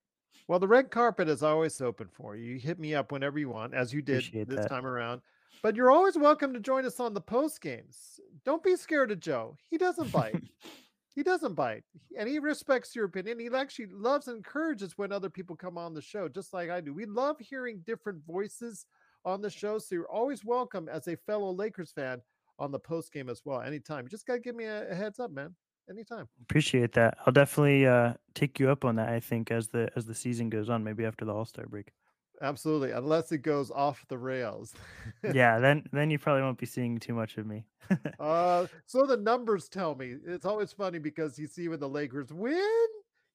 Well, 0.48 0.58
the 0.58 0.68
red 0.68 0.90
carpet 0.90 1.28
is 1.28 1.42
always 1.42 1.80
open 1.80 2.08
for 2.08 2.36
you. 2.36 2.52
You 2.54 2.58
hit 2.60 2.78
me 2.78 2.94
up 2.94 3.10
whenever 3.12 3.38
you 3.38 3.48
want, 3.48 3.74
as 3.74 3.92
you 3.92 4.02
did 4.02 4.32
Appreciate 4.32 4.48
this 4.48 4.64
that. 4.64 4.66
time 4.66 4.86
around. 4.86 5.22
But 5.62 5.76
you're 5.76 5.90
always 5.90 6.16
welcome 6.16 6.52
to 6.54 6.60
join 6.60 6.84
us 6.84 7.00
on 7.00 7.14
the 7.14 7.20
post 7.20 7.60
games. 7.60 8.20
Don't 8.44 8.62
be 8.62 8.76
scared 8.76 9.10
of 9.10 9.20
Joe. 9.20 9.56
He 9.68 9.78
doesn't 9.78 10.12
bite. 10.12 10.42
he 11.14 11.22
doesn't 11.22 11.54
bite. 11.54 11.82
And 12.16 12.28
he 12.28 12.38
respects 12.38 12.94
your 12.94 13.06
opinion. 13.06 13.38
He 13.38 13.48
actually 13.54 13.86
loves 13.86 14.28
and 14.28 14.36
encourages 14.36 14.96
when 14.96 15.12
other 15.12 15.30
people 15.30 15.56
come 15.56 15.76
on 15.78 15.94
the 15.94 16.02
show, 16.02 16.28
just 16.28 16.52
like 16.52 16.70
I 16.70 16.80
do. 16.80 16.94
We 16.94 17.06
love 17.06 17.38
hearing 17.40 17.82
different 17.86 18.24
voices 18.26 18.86
on 19.24 19.40
the 19.40 19.50
show. 19.50 19.78
So 19.78 19.94
you're 19.94 20.10
always 20.10 20.44
welcome 20.44 20.88
as 20.88 21.08
a 21.08 21.16
fellow 21.16 21.52
Lakers 21.52 21.90
fan 21.90 22.20
on 22.58 22.70
the 22.70 22.78
post 22.78 23.12
game 23.12 23.28
as 23.28 23.42
well. 23.44 23.60
Anytime. 23.60 24.04
You 24.04 24.10
just 24.10 24.26
gotta 24.26 24.40
give 24.40 24.54
me 24.54 24.64
a, 24.64 24.90
a 24.90 24.94
heads 24.94 25.18
up, 25.18 25.30
man. 25.30 25.54
Anytime. 25.88 26.28
Appreciate 26.42 26.92
that. 26.92 27.18
I'll 27.24 27.32
definitely 27.32 27.86
uh, 27.86 28.14
take 28.34 28.58
you 28.58 28.70
up 28.70 28.84
on 28.84 28.96
that. 28.96 29.08
I 29.08 29.20
think 29.20 29.50
as 29.50 29.68
the 29.68 29.88
as 29.94 30.04
the 30.04 30.14
season 30.14 30.50
goes 30.50 30.68
on, 30.68 30.82
maybe 30.82 31.04
after 31.04 31.24
the 31.24 31.32
All 31.32 31.44
Star 31.44 31.66
break. 31.66 31.92
Absolutely. 32.40 32.90
Unless 32.90 33.32
it 33.32 33.38
goes 33.38 33.70
off 33.70 34.06
the 34.08 34.18
rails. 34.18 34.74
yeah, 35.26 35.58
then 35.58 35.88
then 35.92 36.10
you 36.10 36.18
probably 36.18 36.42
won't 36.42 36.58
be 36.58 36.66
seeing 36.66 36.98
too 36.98 37.14
much 37.14 37.38
of 37.38 37.46
me. 37.46 37.66
Uh, 38.18 38.66
so 38.86 39.04
the 39.06 39.16
numbers 39.16 39.68
tell 39.68 39.94
me 39.94 40.16
it's 40.24 40.46
always 40.46 40.72
funny 40.72 40.98
because 40.98 41.38
you 41.38 41.46
see 41.46 41.68
when 41.68 41.78
the 41.80 41.88
Lakers 41.88 42.32
win, 42.32 42.86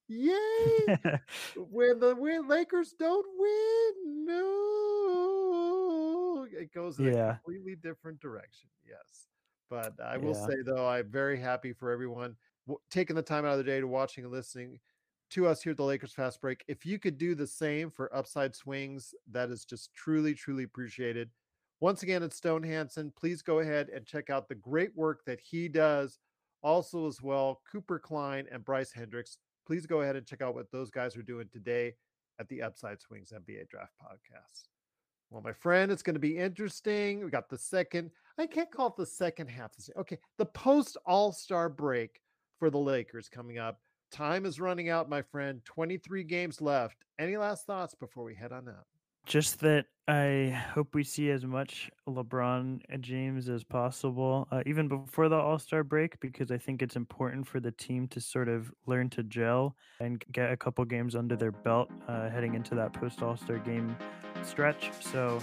yay! 0.08 0.34
when 1.54 2.00
the 2.00 2.14
win, 2.16 2.48
Lakers 2.48 2.92
don't 2.98 3.26
win, 3.38 4.24
no, 4.26 6.48
it 6.50 6.72
goes 6.72 6.98
in 6.98 7.06
a 7.06 7.12
completely 7.12 7.76
different 7.76 8.18
direction. 8.20 8.68
Yes, 8.84 9.28
but 9.70 10.00
I 10.00 10.18
will 10.18 10.30
Yeah. 10.32 10.34
say 10.34 10.62
though, 10.64 10.88
I'm 10.88 11.08
very 11.10 11.38
happy 11.38 11.72
for 11.72 11.90
everyone 11.92 12.36
w- 12.66 12.80
taking 12.90 13.14
the 13.16 13.22
time 13.22 13.44
out 13.44 13.52
of 13.52 13.58
the 13.58 13.64
day 13.64 13.78
to 13.80 13.86
watching 13.86 14.24
and 14.24 14.32
listening 14.32 14.80
to 15.32 15.46
us 15.46 15.62
here 15.62 15.70
at 15.72 15.78
the 15.78 15.84
Lakers 15.84 16.12
Fast 16.12 16.40
Break. 16.40 16.62
If 16.68 16.84
you 16.84 16.98
could 16.98 17.16
do 17.16 17.34
the 17.34 17.46
same 17.46 17.90
for 17.90 18.14
Upside 18.14 18.54
Swings, 18.54 19.14
that 19.30 19.50
is 19.50 19.64
just 19.64 19.92
truly, 19.94 20.34
truly 20.34 20.64
appreciated. 20.64 21.30
Once 21.80 22.02
again, 22.02 22.22
it's 22.22 22.36
Stone 22.36 22.62
Hansen. 22.62 23.12
Please 23.18 23.40
go 23.40 23.60
ahead 23.60 23.88
and 23.88 24.06
check 24.06 24.30
out 24.30 24.48
the 24.48 24.54
great 24.54 24.94
work 24.94 25.24
that 25.24 25.40
he 25.40 25.68
does. 25.68 26.18
Also, 26.62 27.08
as 27.08 27.22
well, 27.22 27.60
Cooper 27.70 27.98
Klein 27.98 28.46
and 28.52 28.64
Bryce 28.64 28.92
Hendricks. 28.92 29.38
Please 29.66 29.86
go 29.86 30.02
ahead 30.02 30.16
and 30.16 30.26
check 30.26 30.42
out 30.42 30.54
what 30.54 30.70
those 30.70 30.90
guys 30.90 31.16
are 31.16 31.22
doing 31.22 31.48
today 31.50 31.94
at 32.38 32.48
the 32.48 32.62
Upside 32.62 33.00
Swings 33.00 33.32
NBA 33.34 33.68
Draft 33.68 33.94
Podcast. 34.02 34.68
Well, 35.30 35.42
my 35.42 35.52
friend, 35.52 35.90
it's 35.90 36.02
going 36.02 36.14
to 36.14 36.20
be 36.20 36.36
interesting. 36.36 37.24
We 37.24 37.30
got 37.30 37.48
the 37.48 37.56
second, 37.56 38.10
I 38.38 38.46
can't 38.46 38.70
call 38.70 38.88
it 38.88 38.96
the 38.96 39.06
second 39.06 39.48
half. 39.48 39.72
Okay, 39.96 40.18
the 40.36 40.46
post 40.46 40.98
All 41.06 41.32
Star 41.32 41.70
break 41.70 42.20
for 42.58 42.68
the 42.68 42.78
Lakers 42.78 43.30
coming 43.30 43.58
up. 43.58 43.80
Time 44.12 44.44
is 44.44 44.60
running 44.60 44.90
out, 44.90 45.08
my 45.08 45.22
friend. 45.22 45.64
23 45.64 46.22
games 46.24 46.60
left. 46.60 46.98
Any 47.18 47.38
last 47.38 47.66
thoughts 47.66 47.94
before 47.94 48.24
we 48.24 48.34
head 48.34 48.52
on 48.52 48.68
out? 48.68 48.84
Just 49.24 49.60
that 49.60 49.86
I 50.06 50.60
hope 50.74 50.94
we 50.94 51.02
see 51.02 51.30
as 51.30 51.46
much 51.46 51.90
LeBron 52.06 52.80
James 53.00 53.48
as 53.48 53.64
possible, 53.64 54.48
uh, 54.50 54.62
even 54.66 54.88
before 54.88 55.30
the 55.30 55.36
All 55.36 55.58
Star 55.58 55.82
break, 55.82 56.20
because 56.20 56.50
I 56.50 56.58
think 56.58 56.82
it's 56.82 56.96
important 56.96 57.46
for 57.46 57.58
the 57.58 57.70
team 57.70 58.06
to 58.08 58.20
sort 58.20 58.48
of 58.48 58.70
learn 58.86 59.08
to 59.10 59.22
gel 59.22 59.76
and 60.00 60.22
get 60.30 60.52
a 60.52 60.56
couple 60.58 60.84
games 60.84 61.16
under 61.16 61.34
their 61.36 61.52
belt 61.52 61.88
uh, 62.06 62.28
heading 62.28 62.54
into 62.54 62.74
that 62.74 62.92
post 62.92 63.22
All 63.22 63.36
Star 63.38 63.58
game 63.58 63.96
stretch. 64.44 64.90
So, 65.00 65.40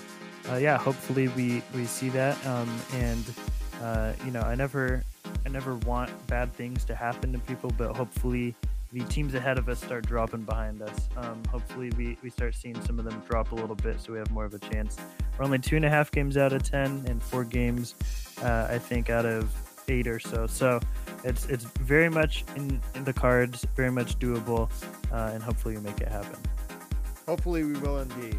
uh, 0.51 0.57
yeah, 0.57 0.77
hopefully 0.77 1.29
we 1.29 1.63
we 1.73 1.85
see 1.85 2.09
that. 2.09 2.45
Um, 2.45 2.69
and 2.93 3.33
uh, 3.81 4.13
you 4.25 4.31
know, 4.31 4.41
I 4.41 4.53
never 4.53 5.03
I 5.45 5.49
never 5.49 5.75
want 5.75 6.11
bad 6.27 6.53
things 6.53 6.83
to 6.85 6.95
happen 6.95 7.31
to 7.33 7.39
people, 7.39 7.71
but 7.77 7.95
hopefully 7.95 8.55
the 8.91 9.03
teams 9.05 9.35
ahead 9.35 9.57
of 9.57 9.69
us 9.69 9.79
start 9.83 10.07
dropping 10.07 10.41
behind 10.41 10.81
us. 10.81 11.09
Um, 11.15 11.41
hopefully, 11.51 11.91
we, 11.97 12.17
we 12.23 12.29
start 12.29 12.55
seeing 12.55 12.79
some 12.81 12.97
of 12.97 13.05
them 13.05 13.21
drop 13.29 13.51
a 13.51 13.55
little 13.55 13.75
bit 13.75 13.99
so 14.01 14.13
we 14.13 14.19
have 14.19 14.31
more 14.31 14.45
of 14.45 14.53
a 14.53 14.59
chance. 14.59 14.97
We're 15.37 15.45
only 15.45 15.59
two 15.59 15.75
and 15.75 15.85
a 15.85 15.89
half 15.89 16.11
games 16.11 16.37
out 16.37 16.53
of 16.53 16.63
10 16.63 17.05
and 17.07 17.21
four 17.21 17.43
games, 17.43 17.95
uh, 18.41 18.67
I 18.69 18.79
think, 18.79 19.09
out 19.09 19.25
of 19.25 19.53
eight 19.87 20.07
or 20.07 20.19
so. 20.19 20.47
So 20.47 20.79
it's 21.23 21.45
it's 21.45 21.65
very 21.65 22.09
much 22.09 22.43
in, 22.55 22.81
in 22.95 23.03
the 23.03 23.13
cards, 23.13 23.65
very 23.75 23.91
much 23.91 24.17
doable, 24.19 24.71
uh, 25.11 25.31
and 25.33 25.43
hopefully 25.43 25.75
we 25.75 25.81
make 25.81 26.01
it 26.01 26.07
happen. 26.07 26.39
Hopefully, 27.27 27.63
we 27.63 27.73
will 27.73 27.99
indeed. 27.99 28.37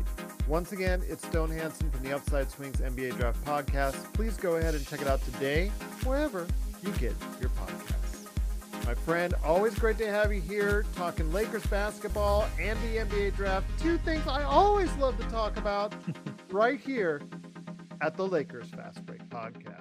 Once 0.48 0.72
again, 0.72 1.00
it's 1.08 1.24
Stone 1.26 1.50
Hansen 1.50 1.90
from 1.92 2.02
the 2.02 2.12
Upside 2.12 2.50
Swings 2.50 2.78
NBA 2.78 3.16
Draft 3.16 3.44
Podcast. 3.44 4.12
Please 4.14 4.36
go 4.36 4.56
ahead 4.56 4.74
and 4.74 4.84
check 4.86 5.00
it 5.00 5.06
out 5.06 5.22
today, 5.24 5.68
wherever 6.02 6.44
you 6.82 6.90
get 6.92 7.14
your 7.40 7.50
podcasts. 7.50 8.26
My 8.86 8.94
friend, 8.94 9.34
always 9.44 9.78
great 9.78 9.98
to 9.98 10.08
have 10.08 10.32
you 10.32 10.40
here 10.40 10.84
talking 10.96 11.32
Lakers 11.32 11.64
basketball 11.66 12.46
and 12.58 12.78
the 12.82 12.98
NBA 13.04 13.36
draft. 13.36 13.66
Two 13.78 13.98
things 13.98 14.26
I 14.26 14.42
always 14.42 14.92
love 14.96 15.16
to 15.18 15.24
talk 15.30 15.56
about 15.56 15.94
right 16.50 16.80
here 16.80 17.22
at 18.00 18.16
the 18.16 18.26
Lakers 18.26 18.68
Fast 18.70 19.04
Break 19.06 19.28
Podcast. 19.28 19.79